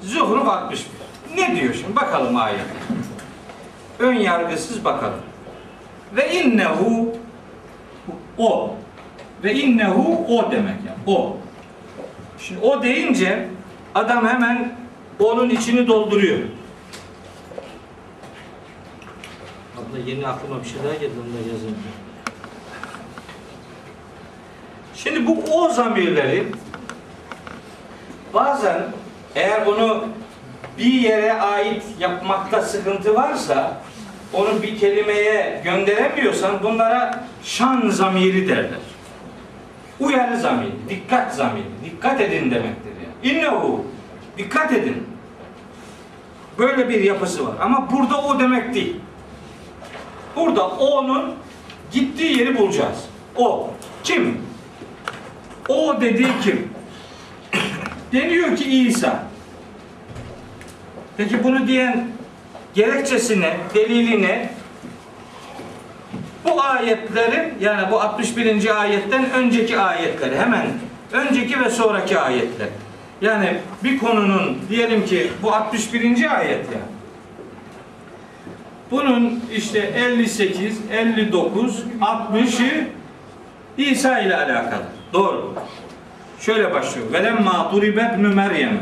Zuhruf 0.00 0.48
61. 0.48 0.86
Ne 1.34 1.60
diyor 1.60 1.74
şimdi? 1.74 1.96
Bakalım 1.96 2.36
ayet. 2.36 2.60
Ön 3.98 4.14
yargısız 4.14 4.84
bakalım. 4.84 5.20
Ve 6.16 6.32
innehu 6.32 7.16
o. 8.38 8.76
Ve 9.44 9.54
innehu 9.54 10.26
o 10.28 10.52
demek 10.52 10.76
yani. 10.86 11.18
O. 11.18 11.36
Şimdi 12.38 12.60
o 12.60 12.82
deyince 12.82 13.48
adam 13.94 14.28
hemen 14.28 14.72
onun 15.18 15.50
içini 15.50 15.86
dolduruyor. 15.86 16.38
Abla 19.76 19.98
yeni 20.06 20.26
aklıma 20.26 20.62
bir 20.64 20.68
şey 20.68 20.78
daha 20.84 20.94
geldi 20.94 21.12
onu 21.24 21.34
da 21.34 21.52
yazayım. 21.52 21.76
Şimdi 24.94 25.26
bu 25.26 25.44
o 25.52 25.68
zamirleri 25.68 26.46
bazen 28.34 28.82
eğer 29.34 29.66
onu 29.66 30.04
bir 30.78 30.92
yere 30.92 31.32
ait 31.32 31.82
yapmakta 31.98 32.62
sıkıntı 32.62 33.14
varsa 33.14 33.80
onu 34.32 34.62
bir 34.62 34.78
kelimeye 34.78 35.60
gönderemiyorsan 35.64 36.62
bunlara 36.62 37.24
şan 37.42 37.88
zamiri 37.88 38.48
derler. 38.48 38.91
Uyarı 40.02 40.40
zamiri, 40.40 40.72
dikkat 40.88 41.34
zamiri, 41.34 41.64
dikkat 41.84 42.20
edin 42.20 42.50
demektir 42.50 42.92
yani. 43.02 43.36
İnnehu, 43.36 43.84
dikkat 44.38 44.72
edin. 44.72 45.06
Böyle 46.58 46.88
bir 46.88 47.00
yapısı 47.00 47.46
var. 47.46 47.54
Ama 47.60 47.88
burada 47.92 48.22
o 48.22 48.40
demek 48.40 48.74
değil. 48.74 48.96
Burada 50.36 50.68
o'nun 50.68 51.34
gittiği 51.92 52.38
yeri 52.38 52.58
bulacağız. 52.58 53.04
O. 53.36 53.70
Kim? 54.04 54.38
O 55.68 56.00
dediği 56.00 56.28
kim? 56.44 56.68
Deniyor 58.12 58.56
ki 58.56 58.64
İsa. 58.64 59.24
Peki 61.16 61.44
bunu 61.44 61.66
diyen 61.66 62.06
gerekçesine, 62.74 63.56
deliline 63.74 64.50
bu 66.44 66.62
ayetlerin 66.62 67.54
yani 67.60 67.90
bu 67.90 68.00
61. 68.00 68.80
ayetten 68.80 69.30
önceki 69.30 69.78
ayetleri 69.78 70.38
hemen 70.38 70.66
önceki 71.12 71.60
ve 71.60 71.70
sonraki 71.70 72.18
ayetler. 72.18 72.68
Yani 73.20 73.56
bir 73.84 73.98
konunun 73.98 74.58
diyelim 74.68 75.06
ki 75.06 75.30
bu 75.42 75.52
61. 75.52 76.38
ayet 76.38 76.64
ya. 76.72 76.80
Bunun 78.90 79.40
işte 79.52 79.78
58, 79.78 80.80
59, 80.90 81.84
60'ı 82.00 82.86
İsa 83.78 84.18
ile 84.18 84.36
alakalı. 84.36 84.82
Doğru. 85.12 85.54
Şöyle 86.40 86.74
başlıyor. 86.74 87.12
Velemma 87.12 87.70
duribe 87.72 88.12
ibn 88.14 88.26
Meryem. 88.26 88.80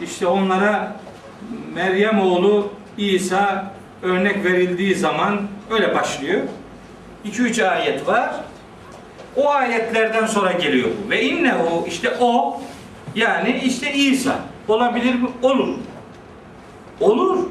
İşte 0.00 0.26
onlara 0.26 0.96
Meryem 1.74 2.20
oğlu 2.20 2.72
İsa 2.98 3.72
örnek 4.02 4.44
verildiği 4.44 4.94
zaman 4.94 5.40
öyle 5.70 5.94
başlıyor. 5.94 6.40
2-3 7.24 7.68
ayet 7.68 8.06
var. 8.06 8.30
O 9.36 9.50
ayetlerden 9.50 10.26
sonra 10.26 10.52
geliyor 10.52 10.88
bu. 11.04 11.10
Ve 11.10 11.22
inne 11.22 11.54
o 11.54 11.86
işte 11.86 12.16
o 12.20 12.60
yani 13.14 13.60
işte 13.64 13.92
İsa. 13.92 14.38
Olabilir 14.68 15.14
mi? 15.14 15.28
Olur. 15.42 15.74
Olur. 17.00 17.46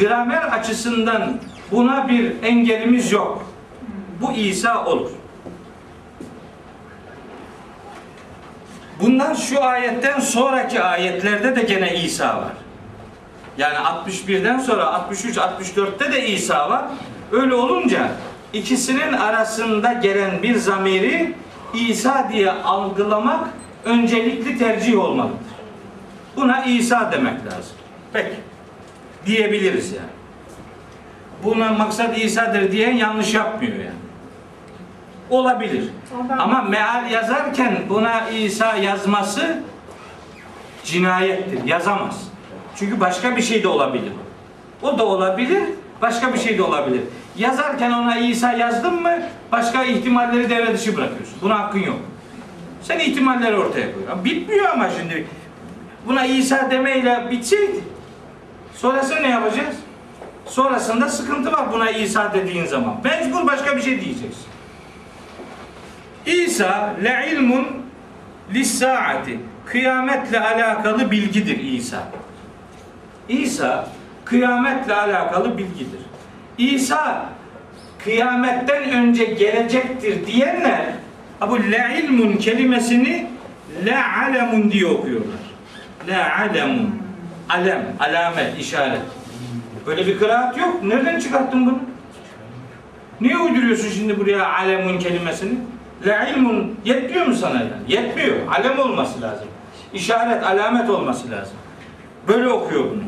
Gramer 0.00 0.42
açısından 0.42 1.40
buna 1.72 2.08
bir 2.08 2.42
engelimiz 2.42 3.12
yok. 3.12 3.46
Bu 4.20 4.32
İsa 4.32 4.84
olur. 4.84 5.10
Bundan 9.00 9.34
şu 9.34 9.64
ayetten 9.64 10.20
sonraki 10.20 10.82
ayetlerde 10.82 11.56
de 11.56 11.62
gene 11.62 11.94
İsa 11.94 12.36
var. 12.36 12.52
Yani 13.58 13.74
61'den 13.74 14.58
sonra 14.58 14.86
63, 14.86 15.36
64'te 15.36 16.12
de 16.12 16.26
İsa 16.26 16.70
var. 16.70 16.84
Öyle 17.32 17.54
olunca 17.54 18.08
ikisinin 18.52 19.12
arasında 19.12 19.92
gelen 19.92 20.42
bir 20.42 20.54
zamiri 20.56 21.34
İsa 21.74 22.28
diye 22.32 22.52
algılamak 22.52 23.48
öncelikli 23.84 24.58
tercih 24.58 24.98
olmalıdır. 24.98 25.38
Buna 26.36 26.64
İsa 26.64 27.12
demek 27.12 27.46
lazım. 27.46 27.76
Peki. 28.12 28.36
Diyebiliriz 29.26 29.92
yani. 29.92 30.08
Buna 31.44 31.72
maksat 31.72 32.18
İsa'dır 32.18 32.72
diyen 32.72 32.92
yanlış 32.92 33.34
yapmıyor 33.34 33.76
yani. 33.76 33.90
Olabilir. 35.30 35.88
Ama 36.38 36.62
meal 36.62 37.10
yazarken 37.10 37.78
buna 37.88 38.28
İsa 38.28 38.76
yazması 38.76 39.58
cinayettir. 40.84 41.64
Yazamaz. 41.64 42.28
Çünkü 42.78 43.00
başka 43.00 43.36
bir 43.36 43.42
şey 43.42 43.62
de 43.62 43.68
olabilir. 43.68 44.12
O 44.82 44.98
da 44.98 45.06
olabilir, 45.06 45.62
başka 46.02 46.34
bir 46.34 46.38
şey 46.38 46.58
de 46.58 46.62
olabilir. 46.62 47.00
Yazarken 47.36 47.90
ona 47.90 48.18
İsa 48.18 48.52
yazdın 48.52 49.02
mı 49.02 49.22
başka 49.52 49.84
ihtimalleri 49.84 50.50
devre 50.50 50.74
dışı 50.74 50.96
bırakıyorsun. 50.96 51.38
Buna 51.42 51.58
hakkın 51.58 51.78
yok. 51.78 51.96
Sen 52.82 52.98
ihtimalleri 52.98 53.56
ortaya 53.56 53.92
koyuyorsun. 53.92 54.24
Bitmiyor 54.24 54.64
ama 54.68 54.90
şimdi. 54.90 55.26
Buna 56.06 56.24
İsa 56.24 56.70
demeyle 56.70 57.28
bitseydi. 57.30 57.80
Sonrasında 58.74 59.20
ne 59.20 59.28
yapacağız? 59.28 59.76
Sonrasında 60.46 61.08
sıkıntı 61.08 61.52
var 61.52 61.72
buna 61.72 61.90
İsa 61.90 62.34
dediğin 62.34 62.66
zaman. 62.66 62.94
Mecbur 63.04 63.46
başka 63.46 63.76
bir 63.76 63.82
şey 63.82 64.00
diyeceksin. 64.00 64.46
İsa 66.26 66.94
le 67.04 67.28
ilmun 67.32 67.66
lissaati 68.54 69.38
kıyametle 69.66 70.40
alakalı 70.40 71.10
bilgidir 71.10 71.60
İsa. 71.60 71.98
İsa 73.28 73.88
kıyametle 74.24 74.94
alakalı 74.94 75.58
bilgidir. 75.58 76.00
İsa 76.58 77.28
kıyametten 78.04 78.90
önce 78.90 79.24
gelecektir 79.24 80.26
diyenler 80.26 80.86
bu 81.50 81.62
le 81.62 82.00
ilmun 82.04 82.36
kelimesini 82.36 83.26
La 83.86 84.04
alemun 84.26 84.70
diye 84.70 84.86
okuyorlar. 84.86 85.38
La 86.08 86.38
alemun. 86.38 86.98
Alem, 87.48 87.86
alamet, 88.00 88.58
işaret. 88.58 89.00
Böyle 89.86 90.06
bir 90.06 90.18
kıraat 90.18 90.58
yok. 90.58 90.82
Nereden 90.82 91.20
çıkarttın 91.20 91.66
bunu? 91.66 91.78
Niye 93.20 93.38
uyduruyorsun 93.38 93.90
şimdi 93.90 94.20
buraya 94.20 94.52
alemun 94.52 94.98
kelimesini? 94.98 95.58
La 96.06 96.26
ilmun 96.26 96.76
yetmiyor 96.84 97.26
mu 97.26 97.34
sana 97.34 97.54
yani? 97.54 97.70
Yetmiyor. 97.88 98.36
Alem 98.48 98.78
olması 98.78 99.22
lazım. 99.22 99.48
İşaret, 99.92 100.44
alamet 100.44 100.90
olması 100.90 101.30
lazım. 101.30 101.56
Böyle 102.28 102.48
okuyor 102.48 102.84
bunu. 102.90 103.02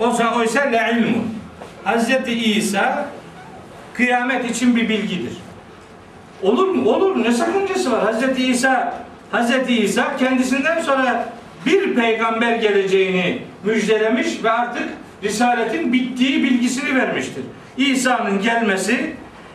Oysa, 0.00 0.34
oysa 0.36 0.60
la 0.60 0.88
ilmun. 0.88 1.24
Hazreti 1.84 2.32
İsa 2.32 3.06
kıyamet 3.94 4.50
için 4.50 4.76
bir 4.76 4.88
bilgidir. 4.88 5.32
Olur 6.42 6.68
mu? 6.68 6.90
Olur. 6.90 7.24
Ne 7.24 7.32
sakıncası 7.32 7.92
var? 7.92 8.04
Hazreti 8.04 8.46
İsa 8.46 9.04
Hazreti 9.30 9.76
İsa 9.76 10.16
kendisinden 10.16 10.80
sonra 10.80 11.28
bir 11.66 11.94
peygamber 11.94 12.56
geleceğini 12.56 13.42
müjdelemiş 13.64 14.44
ve 14.44 14.50
artık 14.50 14.88
risaletin 15.22 15.92
bittiği 15.92 16.42
bilgisini 16.42 16.94
vermiştir. 16.94 17.44
İsa'nın 17.76 18.42
gelmesi 18.42 19.14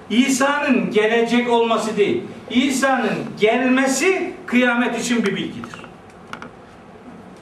İsa'nın 0.09 0.91
gelecek 0.91 1.49
olması 1.49 1.97
değil. 1.97 2.21
İsa'nın 2.49 3.15
gelmesi 3.39 4.33
kıyamet 4.45 4.99
için 4.99 5.25
bir 5.25 5.35
bilgidir. 5.35 5.83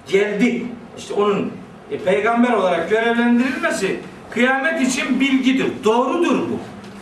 Geldi. 0.08 0.66
İşte 0.98 1.14
onun 1.14 1.52
e, 1.92 1.98
peygamber 1.98 2.52
olarak 2.52 2.90
görevlendirilmesi 2.90 4.00
kıyamet 4.30 4.82
için 4.82 5.20
bilgidir. 5.20 5.68
Doğrudur 5.84 6.40
bu. 6.40 6.60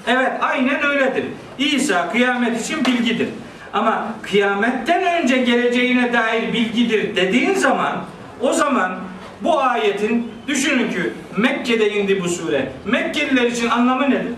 Evet 0.08 0.32
aynen 0.42 0.84
öyledir. 0.84 1.26
İsa 1.58 2.12
kıyamet 2.12 2.66
için 2.66 2.86
bilgidir. 2.86 3.28
Ama 3.74 4.08
kıyametten 4.22 5.22
önce 5.22 5.38
geleceğine 5.38 6.14
dair 6.14 6.54
bilgidir 6.54 7.16
dediğin 7.16 7.54
zaman 7.54 7.96
o 8.42 8.54
zaman 8.54 8.96
bu 9.42 9.62
ayetin 9.62 10.32
düşünün 10.48 10.92
ki 10.92 11.00
Mekke'de 11.38 11.92
indi 11.92 12.24
bu 12.24 12.30
sure. 12.30 12.72
Mekkeliler 12.86 13.44
için 13.44 13.70
anlamı 13.70 14.10
nedir? 14.10 14.34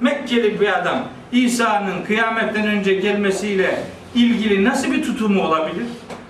Mekkeli 0.00 0.60
bir 0.60 0.78
adam 0.78 0.98
İsa'nın 1.32 2.04
kıyametten 2.06 2.66
önce 2.66 2.94
gelmesiyle 2.94 3.82
ilgili 4.14 4.64
nasıl 4.64 4.92
bir 4.92 5.02
tutumu 5.02 5.42
olabilir? 5.42 5.86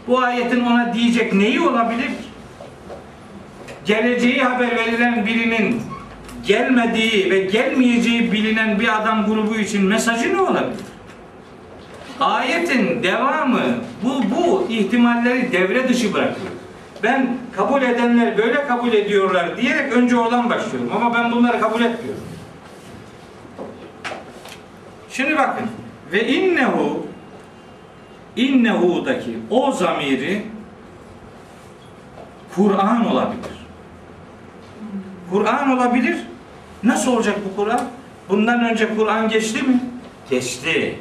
Bu 0.09 0.21
ayetin 0.21 0.61
ona 0.61 0.95
diyecek 0.95 1.33
neyi 1.33 1.61
olabilir? 1.61 2.11
Geleceği 3.85 4.43
haber 4.43 4.77
verilen 4.77 5.27
birinin 5.27 5.83
gelmediği 6.47 7.31
ve 7.31 7.39
gelmeyeceği 7.39 8.33
bilinen 8.33 8.81
bir 8.81 9.03
adam 9.03 9.27
grubu 9.27 9.57
için 9.57 9.85
mesajı 9.85 10.37
ne 10.37 10.41
olabilir? 10.41 10.85
Ayetin 12.21 13.03
devamı 13.03 13.61
bu 14.03 14.23
bu 14.37 14.67
ihtimalleri 14.69 15.53
devre 15.53 15.89
dışı 15.89 16.15
bırakıyor. 16.15 16.51
Ben 17.03 17.37
kabul 17.57 17.83
edenler 17.83 18.39
böyle 18.39 18.67
kabul 18.67 18.93
ediyorlar 18.93 19.57
diyerek 19.57 19.93
önce 19.93 20.17
oradan 20.17 20.51
başlıyorum 20.51 20.91
ama 20.97 21.15
ben 21.15 21.33
bunları 21.33 21.61
kabul 21.61 21.81
etmiyorum. 21.81 22.23
Şimdi 25.11 25.39
bakın 25.39 25.67
ve 26.13 26.29
innehu 26.29 27.07
innehu'daki 28.37 29.39
o 29.51 29.73
zamiri 29.73 30.43
Kur'an 32.55 33.07
olabilir. 33.07 33.60
Kur'an 35.31 35.71
olabilir. 35.79 36.17
Nasıl 36.83 37.13
olacak 37.13 37.37
bu 37.51 37.57
Kur'an? 37.57 37.81
Bundan 38.29 38.65
önce 38.65 38.97
Kur'an 38.97 39.29
geçti 39.29 39.63
mi? 39.63 39.81
Geçti. 40.31 40.99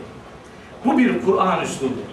Bu 0.86 0.98
bir 0.98 1.22
Kur'an 1.26 1.64
üslubudur. 1.64 2.10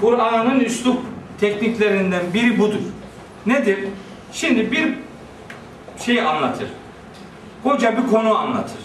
Kur'an'ın 0.00 0.60
üslup 0.60 0.98
tekniklerinden 1.40 2.22
biri 2.34 2.58
budur. 2.58 2.80
Nedir? 3.46 3.78
Şimdi 4.32 4.72
bir 4.72 4.94
şey 6.04 6.20
anlatır. 6.20 6.68
Koca 7.62 7.96
bir 7.96 8.10
konu 8.10 8.38
anlatır. 8.38 8.78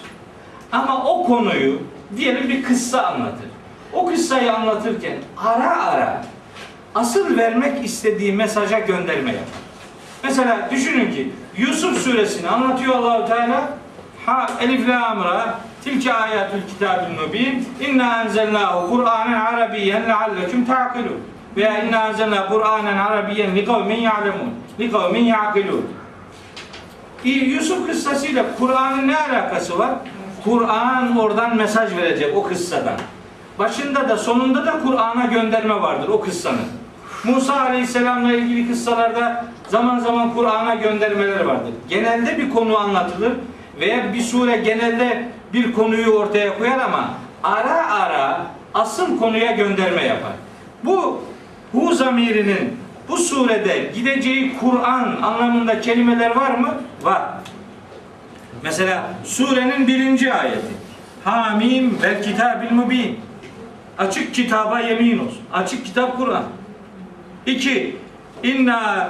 Ama 0.71 1.05
o 1.05 1.25
konuyu 1.25 1.79
diyelim 2.17 2.49
bir 2.49 2.63
kıssa 2.63 3.01
anlatır. 3.05 3.49
O 3.93 4.05
kıssayı 4.05 4.53
anlatırken 4.53 5.17
ara 5.37 5.85
ara 5.85 6.25
asıl 6.95 7.37
vermek 7.37 7.85
istediği 7.85 8.33
mesaja 8.33 8.79
gönderme 8.79 9.31
yapar. 9.31 9.61
Mesela 10.23 10.69
düşünün 10.71 11.11
ki 11.11 11.31
Yusuf 11.57 11.97
suresini 11.97 12.49
anlatıyor 12.49 12.95
Allahu 12.95 13.27
Teala. 13.27 13.69
Ha 14.25 14.47
elif 14.59 14.89
lam 14.89 15.23
ra 15.23 15.59
tilke 15.83 16.13
ayatul 16.13 16.61
kitabil 16.69 17.19
mubin 17.19 17.67
inna 17.79 18.23
enzelnahu 18.23 18.89
Kur'anen 18.89 19.39
arabiyyen 19.39 20.03
leallekum 20.09 20.65
ta'kilun 20.65 21.19
veya 21.57 21.83
inna 21.83 22.07
enzelna 22.07 22.47
Kur'anen 22.47 22.97
arabiyyen 22.97 23.55
li 23.55 23.65
kavmin 23.65 24.01
ya'lemun 24.01 24.53
li 24.79 24.91
kavmin 24.91 25.23
ya'kilun 25.23 25.85
Yusuf 27.23 27.87
kıssasıyla 27.87 28.45
Kur'an'ın 28.59 29.07
ne 29.07 29.17
alakası 29.17 29.79
var? 29.79 29.91
Kur'an 30.43 31.17
oradan 31.17 31.55
mesaj 31.55 31.95
verecek 31.97 32.37
o 32.37 32.43
kıssadan. 32.43 32.97
Başında 33.59 34.09
da 34.09 34.17
sonunda 34.17 34.65
da 34.65 34.79
Kur'an'a 34.85 35.25
gönderme 35.25 35.81
vardır 35.81 36.09
o 36.09 36.21
kıssanın. 36.21 36.67
Musa 37.23 37.61
Aleyhisselam'la 37.61 38.33
ilgili 38.33 38.67
kıssalarda 38.67 39.45
zaman 39.67 39.99
zaman 39.99 40.33
Kur'an'a 40.33 40.75
göndermeler 40.75 41.39
vardır. 41.39 41.73
Genelde 41.89 42.37
bir 42.37 42.49
konu 42.49 42.77
anlatılır 42.77 43.33
veya 43.79 44.13
bir 44.13 44.21
sure 44.21 44.57
genelde 44.57 45.27
bir 45.53 45.73
konuyu 45.73 46.11
ortaya 46.11 46.57
koyar 46.57 46.79
ama 46.79 47.09
ara 47.43 47.91
ara 47.91 48.41
asıl 48.73 49.19
konuya 49.19 49.51
gönderme 49.51 50.03
yapar. 50.03 50.31
Bu 50.83 51.21
hu 51.71 51.93
zamirinin 51.93 52.77
bu 53.09 53.17
surede 53.17 53.91
gideceği 53.95 54.57
Kur'an 54.59 55.21
anlamında 55.21 55.81
kelimeler 55.81 56.35
var 56.35 56.51
mı? 56.51 56.73
Var. 57.03 57.21
Mesela 58.63 59.03
surenin 59.23 59.87
birinci 59.87 60.33
ayeti. 60.33 60.73
Hamim 61.23 61.97
vel 62.03 62.23
kitabil 62.23 62.71
mubin. 62.71 63.19
Açık 63.97 64.33
kitaba 64.33 64.79
yemin 64.79 65.19
olsun. 65.19 65.41
Açık 65.53 65.85
kitap 65.85 66.17
Kur'an. 66.17 66.43
İki. 67.45 67.97
İnna 68.43 69.09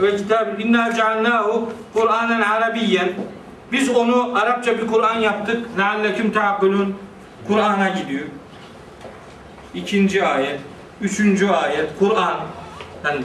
ve 0.00 0.16
kitab 0.16 0.60
inna 0.60 0.94
cealnahu 0.94 1.72
Kur'anen 1.94 2.40
Arabiyyen. 2.40 3.12
Biz 3.72 3.90
onu 3.90 4.38
Arapça 4.38 4.78
bir 4.78 4.86
Kur'an 4.86 5.20
yaptık. 5.20 5.78
Lealleküm 5.78 6.32
ta'kulun. 6.32 6.96
Kur'an'a 7.48 7.88
gidiyor. 7.88 8.26
İkinci 9.74 10.24
ayet. 10.24 10.60
Üçüncü 11.00 11.48
ayet. 11.48 11.90
Kur'an. 11.98 12.40
Yani 13.04 13.22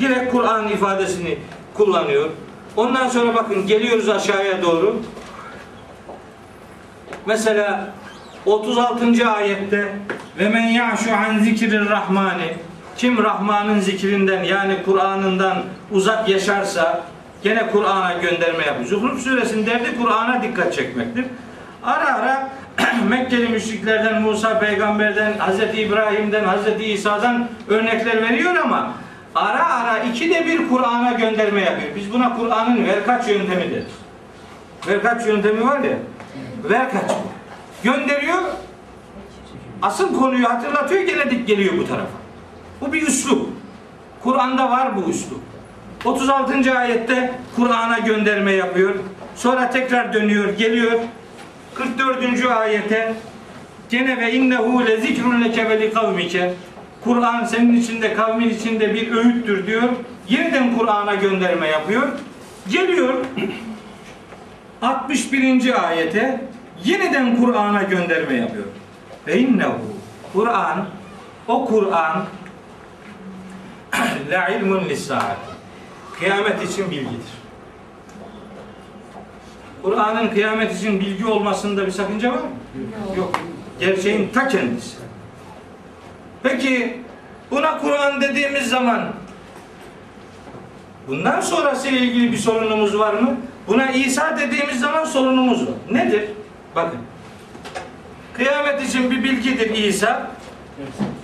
direkt 0.00 0.32
Kur'an 0.32 0.68
ifadesini 0.68 1.38
kullanıyor. 1.74 2.30
Ondan 2.76 3.08
sonra 3.08 3.34
bakın 3.34 3.66
geliyoruz 3.66 4.08
aşağıya 4.08 4.62
doğru. 4.62 4.96
Mesela 7.26 7.94
36. 8.46 9.30
ayette 9.30 9.96
ve 10.38 10.48
men 10.48 10.68
ya'şu 10.68 11.14
an 11.14 11.38
zikrir 11.38 11.90
rahmani 11.90 12.54
kim 12.96 13.24
Rahman'ın 13.24 13.80
zikrinden 13.80 14.42
yani 14.42 14.76
Kur'an'ından 14.84 15.62
uzak 15.90 16.28
yaşarsa 16.28 17.00
gene 17.42 17.70
Kur'an'a 17.70 18.12
gönderme 18.12 18.66
yapıyor. 18.66 18.86
Zuhruf 18.86 19.20
suresinin 19.20 19.66
derdi 19.66 19.98
Kur'an'a 19.98 20.42
dikkat 20.42 20.74
çekmektir. 20.74 21.24
Ara 21.84 22.14
ara 22.14 22.48
Mekkeli 23.08 23.48
müşriklerden, 23.48 24.22
Musa 24.22 24.58
peygamberden, 24.58 25.32
Hz. 25.32 25.78
İbrahim'den, 25.78 26.44
Hz. 26.44 26.80
İsa'dan 26.80 27.48
örnekler 27.68 28.22
veriyor 28.22 28.56
ama 28.56 28.92
ara 29.34 29.70
ara 29.74 29.98
ikide 29.98 30.46
bir 30.46 30.68
Kur'an'a 30.68 31.12
gönderme 31.12 31.60
yapıyor. 31.60 31.88
Biz 31.96 32.12
buna 32.12 32.36
Kur'an'ın 32.36 32.84
verkaç 32.84 33.28
yöntemi 33.28 33.70
deriz. 33.70 33.92
Verkaç 34.88 35.26
yöntemi 35.26 35.66
var 35.66 35.80
ya, 35.80 35.96
verkaç. 36.64 37.10
Gönderiyor, 37.84 38.42
asıl 39.82 40.18
konuyu 40.18 40.48
hatırlatıyor, 40.48 41.02
gene 41.02 41.30
dik 41.30 41.46
geliyor 41.46 41.78
bu 41.78 41.86
tarafa. 41.86 42.21
Bu 42.82 42.92
bir 42.92 43.06
üslup. 43.06 43.48
Kur'an'da 44.22 44.70
var 44.70 44.96
bu 44.96 45.10
üslup. 45.10 45.40
36. 46.04 46.78
ayette 46.78 47.34
Kur'an'a 47.56 47.98
gönderme 47.98 48.52
yapıyor. 48.52 48.94
Sonra 49.36 49.70
tekrar 49.70 50.12
dönüyor, 50.12 50.48
geliyor. 50.48 51.00
44. 51.74 52.46
ayete 52.46 53.14
gene 53.90 54.20
ve 54.20 54.32
innehu 54.32 54.86
le 54.86 55.00
zikrun 55.00 55.44
leke 55.44 55.68
ve 55.68 55.92
kavmike 55.92 56.54
Kur'an 57.04 57.44
senin 57.44 57.80
içinde 57.80 58.14
kavmin 58.14 58.48
içinde 58.48 58.94
bir 58.94 59.12
öğüttür 59.12 59.66
diyor. 59.66 59.88
Yeniden 60.28 60.78
Kur'an'a 60.78 61.14
gönderme 61.14 61.68
yapıyor. 61.68 62.08
Geliyor 62.68 63.14
61. 64.82 65.88
ayete 65.88 66.40
yeniden 66.84 67.36
Kur'an'a 67.36 67.82
gönderme 67.82 68.34
yapıyor. 68.34 68.64
Ve 69.26 69.38
innehu 69.38 69.80
Kur'an 70.32 70.86
o 71.48 71.66
Kur'an 71.66 72.24
la 74.30 74.48
ilmun 74.48 74.88
lissaat. 74.88 75.36
Kıyamet 76.18 76.70
için 76.70 76.90
bilgidir. 76.90 77.32
Kur'an'ın 79.82 80.28
kıyamet 80.28 80.76
için 80.76 81.00
bilgi 81.00 81.26
olmasında 81.26 81.86
bir 81.86 81.92
sakınca 81.92 82.30
var 82.32 82.36
mı? 82.38 82.48
Yok. 83.08 83.16
Yok. 83.16 83.40
Gerçeğin 83.80 84.28
ta 84.34 84.48
kendisi. 84.48 84.96
Peki 86.42 87.02
buna 87.50 87.78
Kur'an 87.78 88.20
dediğimiz 88.20 88.68
zaman 88.68 89.12
bundan 91.08 91.40
sonrası 91.40 91.88
ile 91.88 91.98
ilgili 91.98 92.32
bir 92.32 92.36
sorunumuz 92.36 92.98
var 92.98 93.14
mı? 93.14 93.36
Buna 93.68 93.90
İsa 93.90 94.38
dediğimiz 94.38 94.80
zaman 94.80 95.04
sorunumuz 95.04 95.66
var. 95.66 95.74
Nedir? 95.90 96.28
Bakın. 96.76 96.98
Kıyamet 98.34 98.82
için 98.88 99.10
bir 99.10 99.24
bilgidir 99.24 99.74
İsa. 99.74 100.30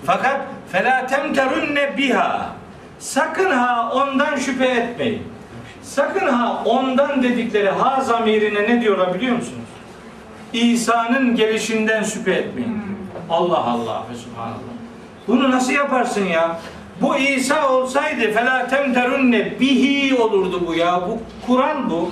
Fakat 0.06 0.40
fela 0.72 1.06
temkerunne 1.06 1.96
biha. 1.96 2.57
Sakın 2.98 3.50
ha 3.50 3.92
ondan 3.94 4.36
şüphe 4.36 4.66
etmeyin. 4.66 5.22
Sakın 5.82 6.26
ha 6.26 6.62
ondan 6.64 7.22
dedikleri 7.22 7.68
ha 7.68 8.00
zamirine 8.00 8.62
ne 8.62 8.80
diyorlar 8.80 9.14
biliyor 9.14 9.36
musunuz? 9.36 9.68
İsa'nın 10.52 11.36
gelişinden 11.36 12.02
şüphe 12.02 12.32
etmeyin. 12.32 12.68
Hmm. 12.68 12.82
Allah 13.30 13.64
Allah 13.64 14.06
Subhanallah. 14.24 14.58
Bunu 15.28 15.50
nasıl 15.50 15.72
yaparsın 15.72 16.24
ya? 16.24 16.60
Bu 17.00 17.16
İsa 17.16 17.68
olsaydı 17.72 18.32
felatem 18.32 18.94
terunne 18.94 19.60
bihi 19.60 20.14
olurdu 20.16 20.62
bu 20.66 20.74
ya. 20.74 21.02
Bu 21.08 21.18
Kur'an 21.46 21.90
bu. 21.90 22.10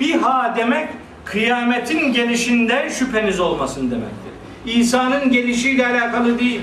Biha 0.00 0.54
demek 0.56 0.88
kıyametin 1.24 2.12
gelişinden 2.12 2.88
şüpheniz 2.88 3.40
olmasın 3.40 3.90
demektir. 3.90 4.32
İsa'nın 4.66 5.32
gelişiyle 5.32 5.86
alakalı 5.86 6.38
değil. 6.38 6.60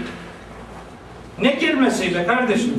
Ne 1.41 1.51
gelmesi 1.51 2.15
be 2.15 2.25
kardeşim? 2.25 2.73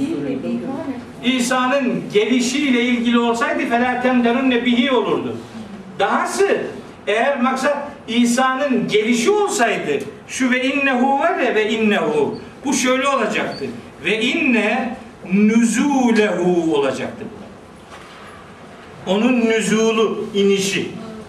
İsa'nın 1.24 2.02
gelişiyle 2.12 2.82
ilgili 2.82 3.18
olsaydı 3.18 3.66
felatem 3.66 4.24
derunne 4.24 4.64
bihi 4.64 4.92
olurdu. 4.92 5.36
Dahası 5.98 6.60
eğer 7.06 7.40
maksat 7.40 7.76
İsa'nın 8.08 8.88
gelişi 8.88 9.30
olsaydı 9.30 9.98
şu 10.28 10.50
ve 10.50 10.64
innehu 10.64 11.18
var 11.18 11.38
ya 11.38 11.54
ve 11.54 11.70
innehu 11.70 12.38
bu 12.64 12.74
şöyle 12.74 13.08
olacaktı. 13.08 13.64
Ve 14.04 14.20
inne 14.20 14.96
nüzulehu 15.32 16.74
olacaktı. 16.74 17.24
Onun 19.06 19.40
nüzulu, 19.40 20.24
inişi. 20.34 20.88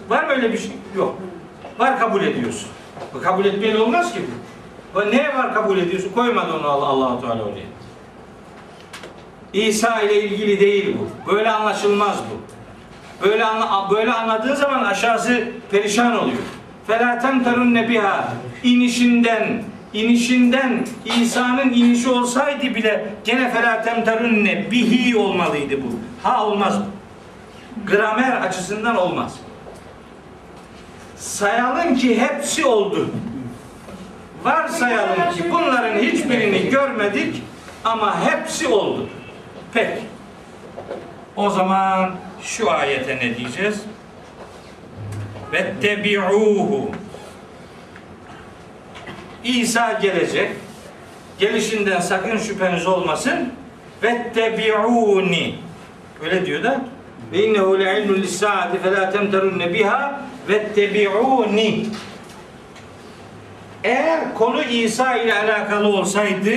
Var 0.10 0.24
mı 0.24 0.32
öyle 0.32 0.54
bir 0.54 0.58
şey? 0.58 0.72
Yok. 0.96 1.18
Var 1.80 2.00
kabul 2.00 2.24
ediyorsun. 2.24 2.70
Bu 3.14 3.22
kabul 3.22 3.46
etmeyen 3.46 3.76
olmaz 3.76 4.14
ki 4.14 4.20
bu. 4.20 4.41
Bu 4.96 5.00
Ne 5.12 5.36
var 5.38 5.54
kabul 5.54 5.78
ediyorsun? 5.78 6.12
Koymadı 6.16 6.54
onu 6.54 6.68
Allah 6.68 6.86
Allahu 6.86 7.22
Teala 7.22 7.44
oraya. 7.44 7.72
İsa 9.54 10.02
ile 10.02 10.24
ilgili 10.24 10.60
değil 10.60 10.98
bu. 11.00 11.32
Böyle 11.32 11.52
anlaşılmaz 11.52 12.18
bu. 12.18 12.42
Böyle 13.28 13.46
anla, 13.46 13.90
böyle 13.92 14.14
anladığın 14.14 14.56
zaman 14.56 14.84
aşağısı 14.84 15.48
perişan 15.72 16.20
oluyor. 16.20 16.38
Felatem 16.88 17.44
terun 17.44 17.74
nebiha 17.74 18.34
inişinden 18.64 19.64
inişinden 19.94 20.86
İsa'nın 21.06 21.70
inişi 21.70 22.10
olsaydı 22.10 22.76
bile 22.76 23.14
gene 23.24 23.52
felatem 23.52 24.04
terun 24.04 24.46
bihi 24.46 25.18
olmalıydı 25.18 25.76
bu. 25.84 25.88
Ha 26.24 26.46
olmaz 26.48 26.74
bu. 26.80 26.92
Gramer 27.92 28.42
açısından 28.42 28.96
olmaz. 28.96 29.36
Sayalım 31.16 31.96
ki 31.96 32.22
hepsi 32.22 32.66
oldu. 32.66 33.10
Varsayalım 34.44 35.34
ki 35.34 35.44
bunların 35.52 36.00
hiçbirini 36.00 36.70
görmedik 36.70 37.44
ama 37.84 38.26
hepsi 38.26 38.68
oldu. 38.68 39.10
Peki. 39.74 40.02
O 41.36 41.50
zaman 41.50 42.12
şu 42.42 42.72
ayete 42.72 43.16
ne 43.16 43.38
diyeceğiz? 43.38 43.82
Vettebi'uhu. 45.54 46.92
İsa 49.44 49.94
gelecek. 49.94 50.52
Gelişinden 51.40 52.00
sakın 52.00 52.38
şüpheniz 52.38 52.88
olmasın. 52.88 53.54
Vettebi'uni. 54.04 55.56
Öyle 56.24 56.46
diyor 56.46 56.64
da. 56.64 56.82
Ve 57.32 57.46
innehu 57.46 57.80
le'ilmü 57.80 58.22
lissaati 58.22 58.80
fe 58.80 58.92
la 58.92 59.10
temterunne 59.10 59.74
biha 59.74 60.22
vettebi'uni. 60.50 61.86
Eğer 63.84 64.34
konu 64.36 64.64
İsa 64.64 65.18
ile 65.18 65.34
alakalı 65.34 65.88
olsaydı 65.88 66.50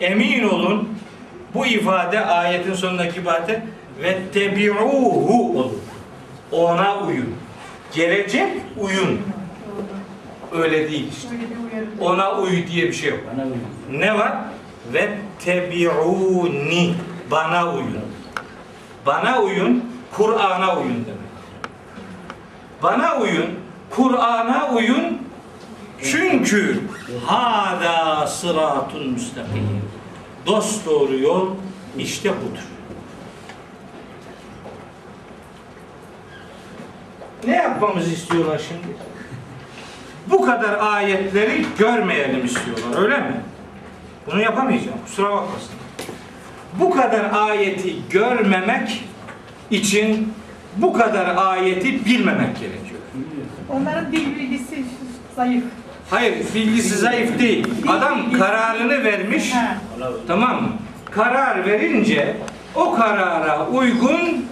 emin 0.00 0.48
olun 0.48 0.88
bu 1.54 1.66
ifade 1.66 2.20
ayetin 2.20 2.74
sonundaki 2.74 3.20
ifade 3.20 3.62
ve 4.02 4.18
tebi'uhu 4.32 5.60
olur. 5.60 5.70
Ona 6.52 6.98
uyun. 6.98 7.34
Gelecek 7.94 8.48
uyun. 8.78 9.20
Öyle 10.52 10.90
değil 10.90 11.08
işte. 11.12 11.28
Ona 12.00 12.38
uy 12.38 12.66
diye 12.66 12.86
bir 12.86 12.92
şey 12.92 13.10
yok. 13.10 13.20
Ne 13.90 14.18
var? 14.18 14.32
Ve 14.92 15.08
tebi'uni. 15.44 16.94
Bana 17.30 17.72
uyun. 17.74 17.98
Bana 19.06 19.42
uyun, 19.42 19.84
Kur'an'a 20.16 20.76
uyun 20.76 21.04
demek. 21.06 21.32
Bana 22.82 23.16
uyun, 23.16 23.46
Kur'an'a 23.90 24.70
uyun. 24.74 25.18
Çünkü 26.02 26.80
hada 27.26 28.26
sıratun 28.26 29.08
müstakim. 29.08 29.82
Dost 30.46 30.86
doğru 30.86 31.18
yol 31.18 31.50
işte 31.98 32.30
budur. 32.30 32.62
Ne 37.46 37.56
yapmamızı 37.56 38.10
istiyorlar 38.10 38.60
şimdi? 38.68 38.96
Bu 40.30 40.46
kadar 40.46 40.78
ayetleri 40.94 41.66
görmeyelim 41.78 42.44
istiyorlar 42.44 43.02
öyle 43.02 43.18
mi? 43.18 43.40
Bunu 44.26 44.40
yapamayacağım 44.40 44.98
kusura 45.06 45.30
bakmasın. 45.30 45.70
Bu 46.80 46.90
kadar 46.90 47.30
ayeti 47.32 47.94
görmemek 48.10 49.04
için 49.70 50.32
bu 50.76 50.92
kadar 50.92 51.36
ayeti 51.36 52.04
bilmemek 52.04 52.60
gerekiyor. 52.60 53.00
Onların 53.70 54.12
dil 54.12 54.36
bilgisi 54.36 54.84
zayıf. 55.36 55.64
Hayır 56.10 56.34
bilgisi 56.54 56.96
zayıf 56.98 57.38
değil. 57.38 57.66
Adam 57.88 58.32
kararını 58.38 59.04
vermiş. 59.04 59.52
Tamam 60.26 60.62
mı? 60.62 60.68
Karar 61.10 61.66
verince 61.66 62.36
o 62.74 62.94
karara 62.94 63.66
uygun 63.68 64.46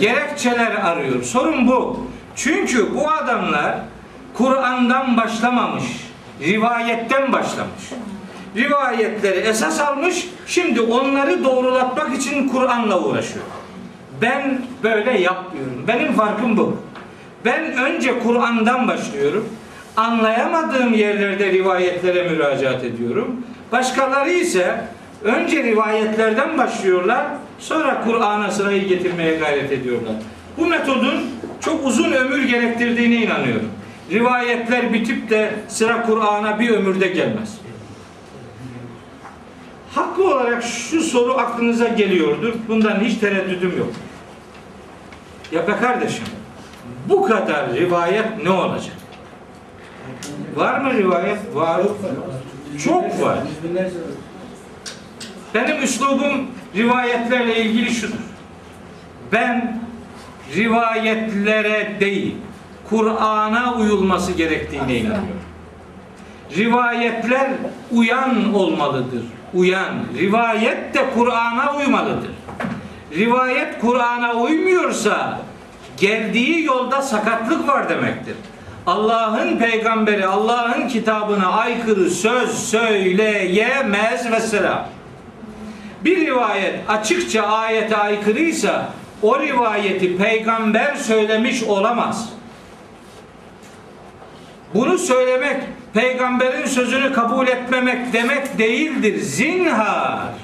gerekçeler 0.00 0.70
arıyor. 0.74 1.22
Sorun 1.22 1.66
bu. 1.68 2.06
Çünkü 2.36 2.94
bu 2.94 3.10
adamlar 3.10 3.74
Kur'an'dan 4.34 5.16
başlamamış. 5.16 5.84
Rivayetten 6.40 7.32
başlamış. 7.32 7.82
Rivayetleri 8.56 9.38
esas 9.38 9.80
almış. 9.80 10.28
Şimdi 10.46 10.80
onları 10.80 11.44
doğrulatmak 11.44 12.16
için 12.16 12.48
Kur'an'la 12.48 13.00
uğraşıyor. 13.02 13.44
Ben 14.22 14.60
böyle 14.82 15.18
yapmıyorum. 15.20 15.84
Benim 15.88 16.12
farkım 16.12 16.56
bu. 16.56 16.76
Ben 17.44 17.72
önce 17.72 18.18
Kur'an'dan 18.18 18.88
başlıyorum. 18.88 19.48
Anlayamadığım 19.96 20.94
yerlerde 20.94 21.52
rivayetlere 21.52 22.28
müracaat 22.28 22.84
ediyorum. 22.84 23.36
Başkaları 23.72 24.30
ise 24.30 24.84
önce 25.22 25.62
rivayetlerden 25.62 26.58
başlıyorlar, 26.58 27.26
sonra 27.58 28.04
Kur'an'a 28.04 28.50
sırayı 28.50 28.88
getirmeye 28.88 29.36
gayret 29.36 29.72
ediyorlar. 29.72 30.14
Bu 30.58 30.66
metodun 30.66 31.14
çok 31.60 31.86
uzun 31.86 32.12
ömür 32.12 32.48
gerektirdiğine 32.48 33.14
inanıyorum. 33.14 33.68
Rivayetler 34.10 34.92
bitip 34.92 35.30
de 35.30 35.54
sıra 35.68 36.02
Kur'an'a 36.02 36.58
bir 36.58 36.70
ömürde 36.70 37.08
gelmez. 37.08 37.58
Haklı 39.94 40.34
olarak 40.34 40.62
şu 40.62 41.00
soru 41.00 41.38
aklınıza 41.38 41.88
geliyordur. 41.88 42.54
Bundan 42.68 43.00
hiç 43.00 43.18
tereddüdüm 43.18 43.78
yok. 43.78 43.92
Ya 45.52 45.68
be 45.68 45.76
kardeşim, 45.80 46.24
bu 47.08 47.22
kadar 47.22 47.74
rivayet 47.74 48.44
ne 48.44 48.50
olacak? 48.50 49.01
Var 50.56 50.80
mı 50.80 50.92
rivayet? 50.92 51.38
Var. 51.54 51.80
Çok 52.84 53.22
var. 53.22 53.38
Benim 55.54 55.82
üslubum 55.82 56.46
rivayetlerle 56.76 57.64
ilgili 57.64 57.90
şudur. 57.90 58.18
Ben 59.32 59.80
rivayetlere 60.56 62.00
değil, 62.00 62.36
Kur'an'a 62.90 63.74
uyulması 63.74 64.32
gerektiğine 64.32 64.96
inanıyorum. 64.96 65.40
Rivayetler 66.56 67.50
uyan 67.90 68.54
olmalıdır. 68.54 69.22
Uyan. 69.54 69.94
Rivayet 70.18 70.94
de 70.94 71.10
Kur'an'a 71.14 71.76
uymalıdır. 71.76 72.30
Rivayet 73.12 73.80
Kur'an'a 73.80 74.34
uymuyorsa 74.34 75.40
geldiği 75.96 76.64
yolda 76.64 77.02
sakatlık 77.02 77.68
var 77.68 77.88
demektir. 77.88 78.34
Allah'ın 78.86 79.58
peygamberi 79.58 80.26
Allah'ın 80.26 80.88
kitabına 80.88 81.52
aykırı 81.52 82.10
söz 82.10 82.50
söyleyemez 82.50 84.30
mesela. 84.30 84.88
Bir 86.04 86.26
rivayet 86.26 86.74
açıkça 86.88 87.42
ayete 87.42 87.96
aykırıysa 87.96 88.88
o 89.22 89.40
rivayeti 89.40 90.16
peygamber 90.16 90.96
söylemiş 90.96 91.62
olamaz. 91.62 92.28
Bunu 94.74 94.98
söylemek 94.98 95.62
peygamberin 95.94 96.66
sözünü 96.66 97.12
kabul 97.12 97.48
etmemek 97.48 98.12
demek 98.12 98.58
değildir. 98.58 99.20
Zinhar. 99.20 100.41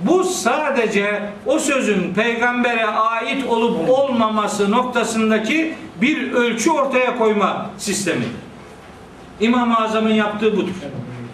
Bu 0.00 0.24
sadece 0.24 1.22
o 1.46 1.58
sözün 1.58 2.14
peygambere 2.14 2.86
ait 2.86 3.46
olup 3.46 3.90
olmaması 3.90 4.70
noktasındaki 4.70 5.74
bir 6.00 6.32
ölçü 6.32 6.70
ortaya 6.70 7.18
koyma 7.18 7.70
sistemidir. 7.78 8.30
İmam-ı 9.40 9.76
Azam'ın 9.76 10.14
yaptığı 10.14 10.56
budur. 10.56 10.74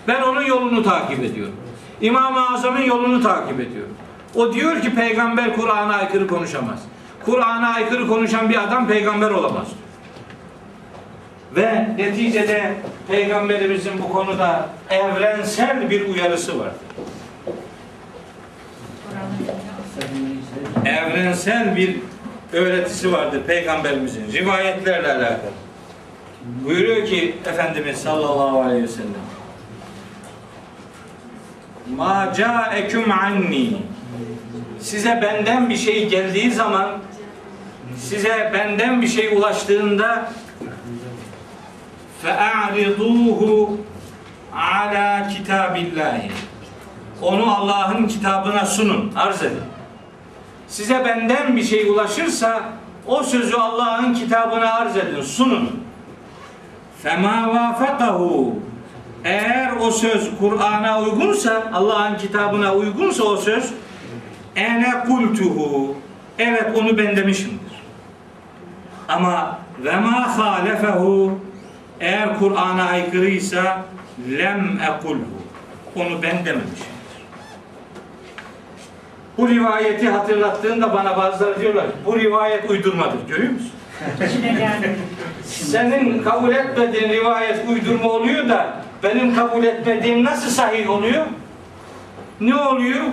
Ben 0.09 0.23
onun 0.23 0.43
yolunu 0.43 0.83
takip 0.83 1.25
ediyorum. 1.25 1.55
İmam-ı 2.01 2.55
Azam'ın 2.55 2.83
yolunu 2.83 3.23
takip 3.23 3.61
ediyorum. 3.61 3.95
O 4.35 4.53
diyor 4.53 4.81
ki 4.81 4.95
peygamber 4.95 5.57
Kur'an'a 5.57 5.95
aykırı 5.95 6.27
konuşamaz. 6.27 6.79
Kur'an'a 7.25 7.75
aykırı 7.75 8.09
konuşan 8.09 8.51
bir 8.51 8.63
adam 8.63 8.89
peygamber 8.89 9.31
olamaz. 9.31 9.67
Ve 11.57 11.89
neticede 11.99 12.75
peygamberimizin 13.09 13.93
bu 14.03 14.13
konuda 14.13 14.69
evrensel 14.91 15.91
bir 15.91 16.09
uyarısı 16.09 16.59
var. 16.59 16.71
Evrensel 20.95 21.77
bir 21.77 21.97
öğretisi 22.53 23.13
vardır 23.13 23.43
peygamberimizin 23.47 24.33
rivayetlerle 24.33 25.13
alakalı. 25.13 25.53
Buyuruyor 26.45 27.07
ki 27.07 27.35
Efendimiz 27.47 27.99
sallallahu 27.99 28.61
aleyhi 28.61 28.83
ve 28.83 28.89
sellem 28.89 29.11
Ma 31.97 32.33
ca'ekum 32.37 33.13
anni 33.13 33.77
Size 34.81 35.21
benden 35.23 35.71
bir 35.71 35.77
şey 35.77 36.09
geldiği 36.09 36.51
zaman 36.51 36.91
size 37.99 38.51
benden 38.55 39.03
bir 39.03 39.09
şey 39.09 39.37
ulaştığında 39.37 40.33
fe'ariduhu 42.23 43.79
ala 44.53 45.29
kitabillahi 45.29 46.31
onu 47.23 47.57
Allah'ın 47.57 48.07
kitabına 48.07 48.67
sunun, 48.67 49.13
arz 49.17 49.43
edin. 49.43 49.61
Size 50.75 51.05
benden 51.05 51.57
bir 51.57 51.63
şey 51.63 51.89
ulaşırsa 51.89 52.63
o 53.07 53.23
sözü 53.23 53.57
Allah'ın 53.57 54.15
kitabına 54.15 54.73
arz 54.73 54.97
edin, 54.97 55.23
sunun. 55.23 55.85
Fema 57.03 57.49
vafakahu 57.49 58.57
eğer 59.25 59.73
o 59.81 59.91
söz 59.91 60.31
Kur'an'a 60.41 61.01
uygunsa, 61.01 61.71
Allah'ın 61.73 62.17
kitabına 62.17 62.75
uygunsa 62.75 63.25
o 63.25 63.37
söz 63.37 63.73
ene 64.57 65.05
kultuhu 65.07 65.97
evet 66.39 66.79
onu 66.79 66.99
ben 66.99 67.17
demişimdir. 67.17 67.83
Ama 69.09 69.59
ve 69.85 69.97
ma 69.97 70.39
halefehu 70.39 71.39
eğer 72.01 72.39
Kur'an'a 72.39 72.85
aykırıysa 72.85 73.83
lem 74.31 74.81
ekulhu 74.83 75.25
onu 75.97 76.23
ben 76.23 76.45
dememişimdir. 76.45 76.94
Bu 79.39 79.49
rivayeti 79.49 80.09
hatırlattığında 80.09 80.95
bana 80.95 81.17
bazıları 81.17 81.61
diyorlar 81.61 81.87
bu 82.07 82.19
rivayet 82.19 82.71
uydurmadır. 82.71 83.19
Görüyor 83.29 83.53
musun? 83.53 83.71
Senin 85.45 86.23
kabul 86.23 86.55
etmediğin 86.55 87.09
rivayet 87.09 87.69
uydurma 87.69 88.11
oluyor 88.11 88.49
da 88.49 88.75
benim 89.03 89.35
kabul 89.35 89.65
etmediğim 89.65 90.25
nasıl 90.25 90.51
sahih 90.51 90.91
oluyor? 90.91 91.27
Ne 92.41 92.57
oluyor? 92.57 93.05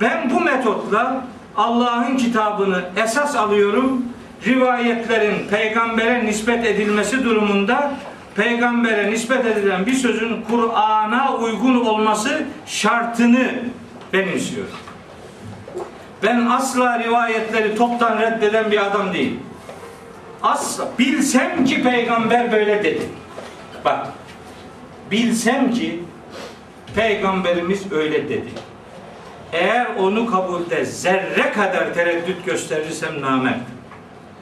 Ben 0.00 0.30
bu 0.30 0.40
metotla 0.40 1.24
Allah'ın 1.56 2.16
kitabını 2.16 2.84
esas 2.96 3.36
alıyorum. 3.36 4.04
Rivayetlerin 4.46 5.48
peygambere 5.48 6.26
nispet 6.26 6.66
edilmesi 6.66 7.24
durumunda 7.24 7.92
peygambere 8.34 9.10
nispet 9.10 9.46
edilen 9.46 9.86
bir 9.86 9.94
sözün 9.94 10.42
Kur'an'a 10.50 11.34
uygun 11.34 11.84
olması 11.84 12.42
şartını 12.66 13.50
benimsiyorum. 14.12 14.85
Ben 16.22 16.46
asla 16.46 16.98
rivayetleri 16.98 17.76
toptan 17.76 18.20
reddeden 18.20 18.70
bir 18.70 18.86
adam 18.86 19.14
değilim. 19.14 19.40
Asla 20.42 20.88
bilsem 20.98 21.64
ki 21.64 21.82
peygamber 21.82 22.52
böyle 22.52 22.84
dedi. 22.84 23.02
Bak 23.84 24.06
bilsem 25.10 25.70
ki 25.72 26.02
peygamberimiz 26.94 27.92
öyle 27.92 28.28
dedi. 28.28 28.48
Eğer 29.52 29.86
onu 29.98 30.26
kabulde 30.26 30.84
zerre 30.84 31.52
kadar 31.52 31.94
tereddüt 31.94 32.46
gösterirsem 32.46 33.20
namert. 33.20 33.60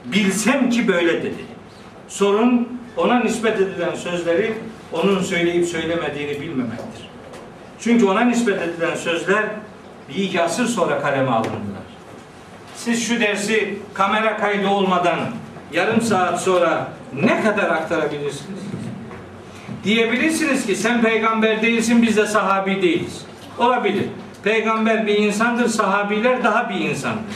Bilsem 0.05 0.71
ki 0.71 0.89
böyle 0.89 1.23
dedi. 1.23 1.45
Sorun 2.09 2.79
ona 2.97 3.21
nispet 3.21 3.61
edilen 3.61 3.95
sözleri 3.95 4.55
onun 4.93 5.23
söyleyip 5.23 5.67
söylemediğini 5.67 6.41
bilmemektir. 6.41 7.09
Çünkü 7.81 8.07
ona 8.07 8.21
nispet 8.21 8.63
edilen 8.63 8.95
sözler 8.95 9.45
bir 10.09 10.15
iki 10.15 10.43
asır 10.43 10.67
sonra 10.67 11.01
kaleme 11.01 11.31
alındılar. 11.31 11.85
Siz 12.77 13.09
şu 13.09 13.21
dersi 13.21 13.79
kamera 13.95 14.37
kaydı 14.37 14.69
olmadan 14.69 15.19
yarım 15.73 16.01
saat 16.01 16.43
sonra 16.43 16.89
ne 17.13 17.43
kadar 17.43 17.71
aktarabilirsiniz? 17.71 18.61
Diyebilirsiniz 19.85 20.67
ki 20.67 20.77
sen 20.77 21.03
peygamber 21.03 21.63
değilsin 21.63 22.03
biz 22.03 22.17
de 22.17 22.27
sahabi 22.27 22.83
değiliz. 22.83 23.25
Olabilir. 23.59 24.07
Peygamber 24.43 25.07
bir 25.07 25.19
insandır, 25.19 25.69
sahabiler 25.69 26.45
daha 26.45 26.71
bir 26.71 26.75
insandır. 26.75 27.35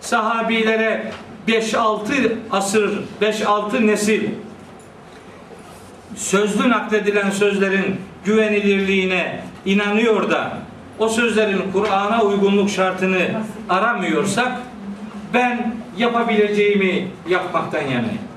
Sahabilere 0.00 1.12
5-6 1.48 2.36
asır, 2.50 3.00
5-6 3.22 3.86
nesil 3.86 4.22
sözlü 6.16 6.68
nakledilen 6.68 7.30
sözlerin 7.30 8.00
güvenilirliğine 8.24 9.40
inanıyor 9.64 10.30
da 10.30 10.58
o 10.98 11.08
sözlerin 11.08 11.72
Kur'an'a 11.72 12.22
uygunluk 12.22 12.70
şartını 12.70 13.42
aramıyorsak 13.68 14.52
ben 15.34 15.74
yapabileceğimi 15.98 17.08
yapmaktan 17.28 17.82
yanayım. 17.82 18.28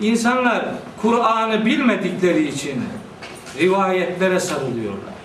İnsanlar 0.00 0.64
Kur'an'ı 1.02 1.66
bilmedikleri 1.66 2.48
için 2.48 2.82
rivayetlere 3.58 4.40
sarılıyorlar. 4.40 5.16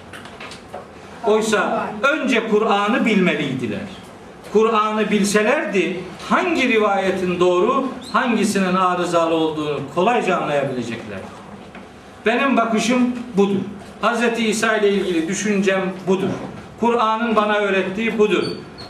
Oysa 1.26 1.88
önce 2.04 2.50
Kur'an'ı 2.50 3.06
bilmeliydiler. 3.06 3.80
Kur'an'ı 4.54 5.12
bilselerdi 5.12 6.00
hangi 6.30 6.68
rivayetin 6.68 7.40
doğru, 7.40 7.88
hangisinin 8.14 8.76
arızalı 8.76 9.36
olduğunu 9.36 9.80
kolayca 9.96 10.38
anlayabileceklerdi. 10.38 11.42
Benim 12.26 12.58
bakışım 12.58 13.16
budur. 13.38 13.62
Hz. 14.02 14.40
İsa 14.40 14.78
ile 14.78 14.90
ilgili 14.90 15.28
düşüncem 15.28 15.82
budur. 16.08 16.30
Kur'an'ın 16.80 17.36
bana 17.36 17.56
öğrettiği 17.56 18.18
budur. 18.18 18.44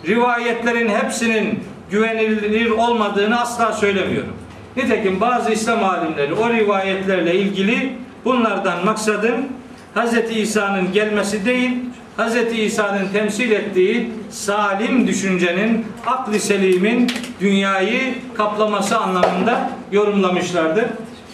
Rivayetlerin 0.07 0.89
hepsinin 0.89 1.59
güvenilir 1.91 2.69
olmadığını 2.69 3.41
asla 3.41 3.73
söylemiyorum. 3.73 4.33
Nitekim 4.77 5.21
bazı 5.21 5.51
İslam 5.51 5.83
alimleri 5.83 6.33
o 6.33 6.49
rivayetlerle 6.49 7.35
ilgili 7.35 7.93
bunlardan 8.25 8.85
maksadın 8.85 9.47
Hz. 9.95 10.37
İsa'nın 10.37 10.91
gelmesi 10.93 11.45
değil, 11.45 11.71
Hz. 12.17 12.59
İsa'nın 12.59 13.07
temsil 13.13 13.51
ettiği 13.51 14.09
salim 14.29 15.07
düşüncenin, 15.07 15.85
akli 16.05 16.39
selimin 16.39 17.11
dünyayı 17.41 18.15
kaplaması 18.37 18.97
anlamında 18.97 19.69
yorumlamışlardır. 19.91 20.85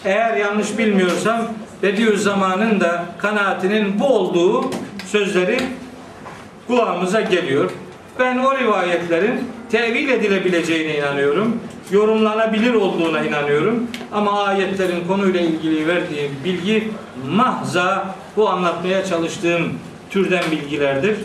Eğer 0.04 0.36
yanlış 0.36 0.78
bilmiyorsam 0.78 1.40
Bediüzzaman'ın 1.82 2.80
da 2.80 3.04
kanaatinin 3.18 4.00
bu 4.00 4.06
olduğu 4.06 4.70
sözleri 5.06 5.58
kulağımıza 6.66 7.20
geliyor. 7.20 7.70
Ben 8.18 8.38
o 8.38 8.58
rivayetlerin 8.58 9.48
tevil 9.70 10.08
edilebileceğine 10.08 10.98
inanıyorum. 10.98 11.60
Yorumlanabilir 11.90 12.74
olduğuna 12.74 13.20
inanıyorum. 13.20 13.86
Ama 14.12 14.42
ayetlerin 14.42 15.06
konuyla 15.08 15.40
ilgili 15.40 15.86
verdiğim 15.86 16.30
bilgi 16.44 16.90
mahza 17.30 18.14
bu 18.36 18.48
anlatmaya 18.48 19.04
çalıştığım 19.04 19.62
türden 20.10 20.44
bilgilerdir. 20.50 21.16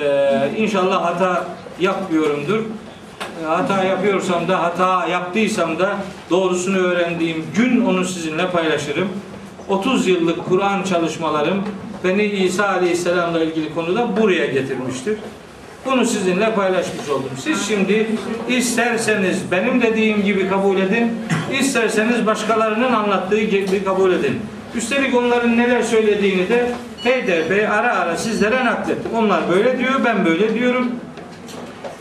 Ee, 0.00 0.50
inşallah 0.56 1.04
hata 1.04 1.46
yapmıyorumdur. 1.80 2.58
Ee, 2.58 3.46
hata 3.46 3.84
yapıyorsam 3.84 4.48
da 4.48 4.62
hata 4.62 5.06
yaptıysam 5.06 5.78
da 5.78 5.96
doğrusunu 6.30 6.78
öğrendiğim 6.78 7.44
gün 7.56 7.84
onu 7.84 8.04
sizinle 8.04 8.50
paylaşırım. 8.50 9.08
30 9.68 10.06
yıllık 10.06 10.48
Kur'an 10.48 10.82
çalışmalarım 10.82 11.64
beni 12.04 12.24
İsa 12.24 12.68
Aleyhisselam'la 12.68 13.44
ilgili 13.44 13.74
konuda 13.74 14.16
buraya 14.16 14.46
getirmiştir. 14.46 15.18
Bunu 15.86 16.06
sizinle 16.06 16.54
paylaşmış 16.54 17.08
oldum. 17.08 17.30
Siz 17.44 17.68
şimdi 17.68 18.06
isterseniz 18.48 19.38
benim 19.50 19.82
dediğim 19.82 20.22
gibi 20.22 20.48
kabul 20.48 20.78
edin, 20.78 21.12
isterseniz 21.60 22.26
başkalarının 22.26 22.92
anlattığı 22.92 23.40
gibi 23.40 23.84
kabul 23.84 24.12
edin. 24.12 24.40
Üstelik 24.74 25.14
onların 25.14 25.58
neler 25.58 25.82
söylediğini 25.82 26.48
de 26.48 26.70
Heyder 27.02 27.50
Bey 27.50 27.66
ara 27.66 27.96
ara 27.96 28.16
sizlere 28.16 28.64
naklettim. 28.64 29.10
Onlar 29.16 29.40
böyle 29.50 29.78
diyor, 29.78 29.94
ben 30.04 30.24
böyle 30.24 30.54
diyorum. 30.54 30.90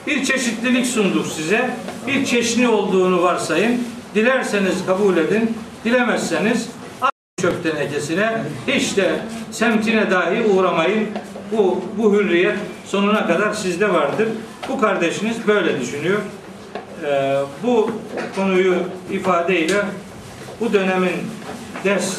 Bir 0.07 0.23
çeşitlilik 0.23 0.85
sunduk 0.85 1.27
size. 1.27 1.69
Bir 2.07 2.25
çeşni 2.25 2.67
olduğunu 2.67 3.23
varsayın. 3.23 3.83
Dilerseniz 4.15 4.85
kabul 4.85 5.17
edin, 5.17 5.57
Dilemezseniz 5.85 6.67
çöp 7.41 7.63
tenekesine 7.63 8.41
hiç 8.67 8.97
de 8.97 9.19
semtine 9.51 10.11
dahi 10.11 10.43
uğramayın. 10.43 11.07
Bu, 11.51 11.81
bu 11.97 12.13
hürriyet 12.13 12.55
sonuna 12.85 13.27
kadar 13.27 13.53
sizde 13.53 13.93
vardır. 13.93 14.27
Bu 14.69 14.81
kardeşiniz 14.81 15.47
böyle 15.47 15.79
düşünüyor. 15.79 16.19
Ee, 17.05 17.39
bu 17.63 17.91
konuyu 18.35 18.75
ifadeyle 19.11 19.85
bu 20.59 20.73
dönemin 20.73 21.11
ders 21.83 22.17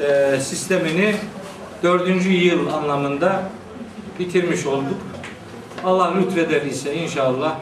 e, 0.00 0.40
sistemini 0.40 1.14
dördüncü 1.82 2.30
yıl 2.32 2.72
anlamında 2.72 3.42
bitirmiş 4.18 4.66
olduk. 4.66 4.98
Allah 5.84 6.14
lütfeder 6.14 6.62
ise 6.62 6.94
inşallah 6.94 7.54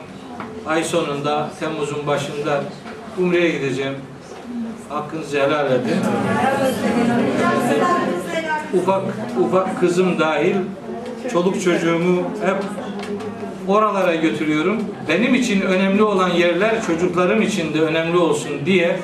ay 0.66 0.84
sonunda 0.84 1.50
Temmuz'un 1.60 2.06
başında 2.06 2.64
Umre'ye 3.18 3.50
gideceğim. 3.50 3.94
Hakkınızı 4.90 5.40
helal 5.40 5.72
edin. 5.72 5.96
Ufak 8.74 9.02
ufak 9.40 9.80
kızım 9.80 10.18
dahil 10.18 10.56
çoluk 11.32 11.62
çocuğumu 11.62 12.22
hep 12.44 12.56
oralara 13.68 14.14
götürüyorum. 14.14 14.76
Benim 15.08 15.34
için 15.34 15.60
önemli 15.60 16.02
olan 16.02 16.28
yerler 16.28 16.82
çocuklarım 16.86 17.42
için 17.42 17.74
de 17.74 17.80
önemli 17.80 18.16
olsun 18.16 18.52
diye 18.66 18.96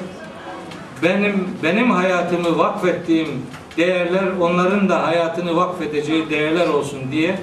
benim 1.03 1.49
benim 1.63 1.91
hayatımı 1.91 2.59
vakfettiğim 2.59 3.29
değerler 3.77 4.25
onların 4.41 4.89
da 4.89 5.07
hayatını 5.07 5.57
vakfedeceği 5.57 6.31
değerler 6.31 6.69
olsun 6.69 7.01
diye 7.13 7.39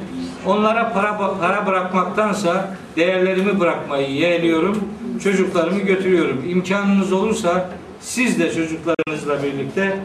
onlara 0.45 0.94
para 0.94 1.18
para 1.40 1.65
bırakmaktansa 1.68 2.76
değerlerimi 2.95 3.60
bırakmayı 3.60 4.11
yeğliyorum. 4.11 4.90
Çocuklarımı 5.24 5.80
götürüyorum. 5.80 6.44
İmkanınız 6.49 7.14
olursa 7.14 7.70
siz 8.04 8.40
de 8.40 8.54
çocuklarınızla 8.54 9.44
birlikte 9.44 9.98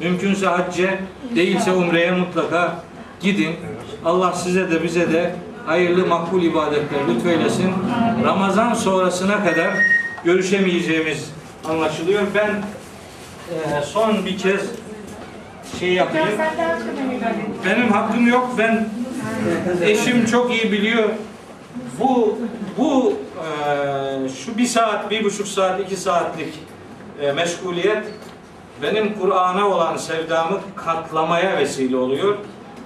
mümkünse 0.00 0.46
hacce 0.46 0.98
değilse 1.34 1.72
umreye 1.72 2.10
mutlaka 2.10 2.82
gidin. 3.20 3.56
Allah 4.04 4.32
size 4.32 4.70
de 4.70 4.82
bize 4.82 5.12
de 5.12 5.34
hayırlı 5.66 6.06
makbul 6.06 6.42
ibadetler 6.42 7.00
lütfeylesin. 7.08 7.72
Ramazan 8.24 8.74
sonrasına 8.74 9.44
kadar 9.44 9.70
görüşemeyeceğimiz 10.24 11.30
anlaşılıyor. 11.64 12.22
Ben 12.34 12.50
e, 13.54 13.82
son 13.82 14.26
bir 14.26 14.38
kez 14.38 14.60
şey 15.80 15.92
yapayım. 15.92 16.28
Et. 16.28 16.38
Benim 17.66 17.88
hakkım 17.88 18.26
yok. 18.28 18.54
Ben 18.58 18.88
eşim 19.82 20.26
çok 20.26 20.50
iyi 20.54 20.72
biliyor. 20.72 21.08
Bu 22.00 22.38
bu 22.78 23.18
e, 23.36 24.28
şu 24.28 24.58
bir 24.58 24.66
saat, 24.66 25.10
bir 25.10 25.24
buçuk 25.24 25.48
saat, 25.48 25.80
iki 25.80 25.96
saatlik 25.96 26.63
e, 27.20 27.32
meşguliyet 27.32 28.04
benim 28.82 29.18
Kur'an'a 29.20 29.68
olan 29.68 29.96
sevdamı 29.96 30.60
katlamaya 30.76 31.58
vesile 31.58 31.96
oluyor. 31.96 32.36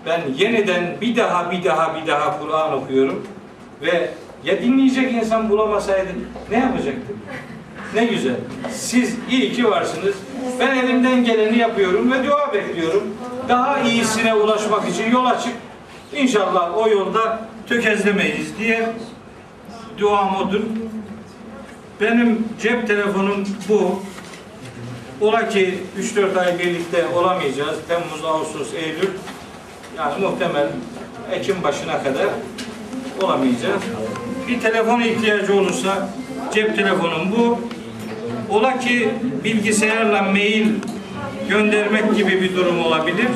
Ben 0.07 0.21
yeniden 0.39 0.97
bir 1.01 1.17
daha 1.17 1.51
bir 1.51 1.65
daha 1.65 1.95
bir 1.95 2.07
daha 2.07 2.41
Kur'an 2.41 2.73
okuyorum 2.73 3.27
ve 3.83 4.11
ya 4.45 4.63
dinleyecek 4.63 5.13
insan 5.13 5.51
bulamasaydım 5.51 6.27
ne 6.51 6.59
yapacaktım? 6.59 7.19
Ne 7.95 8.05
güzel. 8.05 8.35
Siz 8.71 9.17
iyi 9.31 9.53
ki 9.53 9.71
varsınız. 9.71 10.15
Ben 10.61 10.77
elimden 10.77 11.25
geleni 11.25 11.59
yapıyorum 11.59 12.13
ve 12.13 12.27
dua 12.27 12.53
bekliyorum. 12.53 13.03
Daha 13.49 13.81
iyisine 13.81 14.35
ulaşmak 14.35 14.89
için 14.89 15.11
yol 15.11 15.27
açık. 15.27 15.53
İnşallah 16.13 16.77
o 16.77 16.89
yolda 16.89 17.49
tökezlemeyiz 17.69 18.59
diye 18.59 18.93
duam 19.99 20.37
odur. 20.37 20.61
Benim 22.01 22.49
cep 22.63 22.87
telefonum 22.87 23.45
bu. 23.69 24.03
Ola 25.21 25.49
ki 25.49 25.75
3-4 26.17 26.41
ay 26.41 26.59
birlikte 26.59 27.07
olamayacağız. 27.09 27.79
Temmuz, 27.89 28.25
Ağustos, 28.25 28.75
Eylül. 28.75 29.09
Yani 29.97 30.21
muhtemel 30.21 30.67
Ekim 31.33 31.63
başına 31.63 32.03
kadar 32.03 32.27
olamayacağız. 33.23 33.83
Bir 34.49 34.61
telefon 34.61 35.01
ihtiyacı 35.01 35.55
olursa 35.55 36.09
cep 36.55 36.77
telefonum 36.77 37.33
bu. 37.33 37.59
Ola 38.51 38.79
ki 38.79 39.09
bilgisayarla 39.45 40.23
mail 40.23 40.69
göndermek 41.49 42.17
gibi 42.17 42.43
bir 42.43 42.57
durum 42.57 42.85
olabilir. 42.85 43.29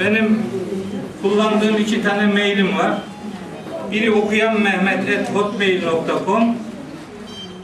Benim 0.00 0.42
kullandığım 1.22 1.76
iki 1.76 2.02
tane 2.02 2.26
mailim 2.26 2.78
var. 2.78 2.92
Biri 3.92 4.10
okuyan 4.12 4.60
Mehmet 4.60 5.34
hotmail.com 5.34 6.56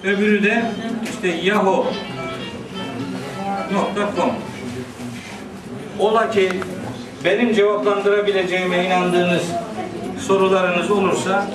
öbürü 0.07 0.43
de 0.43 0.63
işte 1.13 1.29
yahoo.com 1.29 1.91
Ola 5.99 6.31
ki 6.31 6.51
benim 7.25 7.53
cevaplandırabileceğime 7.53 8.85
inandığınız 8.85 9.43
sorularınız 10.19 10.91
olursa 10.91 11.47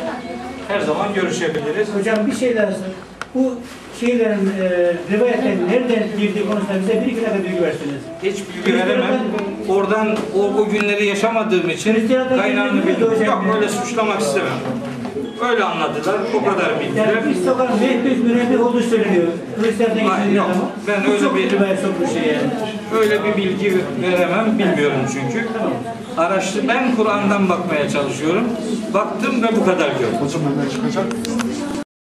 her 0.68 0.80
zaman 0.80 1.14
görüşebiliriz. 1.14 1.96
Hocam 2.00 2.28
bir 2.28 2.36
şey 2.36 2.54
sor. 2.54 2.64
Bu 3.36 3.56
şeylerin, 4.00 4.54
e, 4.62 4.94
rivayetlerin 5.12 5.68
nereden 5.68 6.04
girdiği 6.20 6.46
konusunda 6.46 6.80
bize 6.82 7.02
bir 7.02 7.12
iki 7.12 7.22
dakika 7.22 7.44
bilgi 7.44 7.62
verseniz. 7.62 8.02
Hiç 8.24 8.36
bilgi 8.66 8.78
veremem. 8.78 9.22
Oradan 9.70 10.18
o, 10.36 10.62
o 10.62 10.70
günleri 10.70 11.06
yaşamadığım 11.06 11.70
için 11.70 12.08
kaynağını 12.38 12.88
bilmiyorum. 12.88 13.26
Yok 13.26 13.44
ya. 13.48 13.56
öyle 13.56 13.70
suçlamak 13.70 14.22
istemem. 14.22 14.58
Öyle 15.50 15.64
anladılar. 15.64 16.16
O 16.36 16.46
kadar 16.46 16.80
bildiler. 16.80 17.08
Yani 17.08 17.30
bir 17.30 17.46
sokak 17.46 17.82
Mehmet 17.82 18.24
münebbih 18.24 18.66
olduğu 18.66 18.82
söyleniyor. 18.82 19.28
Hristiyan'da 19.62 19.96
Hayır, 19.96 20.06
geçtiği 20.24 20.36
yok. 20.38 20.48
zaman. 20.54 20.70
Ben 20.88 21.12
öyle 21.12 21.20
çok 21.22 21.36
bir- 21.36 21.50
şey 22.14 22.34
yani. 22.34 22.50
Öyle 23.00 23.24
bir 23.24 23.38
bilgi 23.38 23.82
veremem. 24.02 24.60
Bilmiyorum 24.60 25.00
çünkü. 25.14 25.48
Araştır. 26.18 26.68
Ben 26.68 26.96
Kur'an'dan 26.96 27.50
bakmaya 27.50 27.90
çalışıyorum. 27.90 28.44
Baktım 28.94 29.44
ve 29.44 29.48
bu 29.56 29.66
kadar 29.66 29.88
gördüm. 29.88 30.18
Hocam 30.24 30.42
hemen 30.42 30.70
çıkacak. 30.70 31.06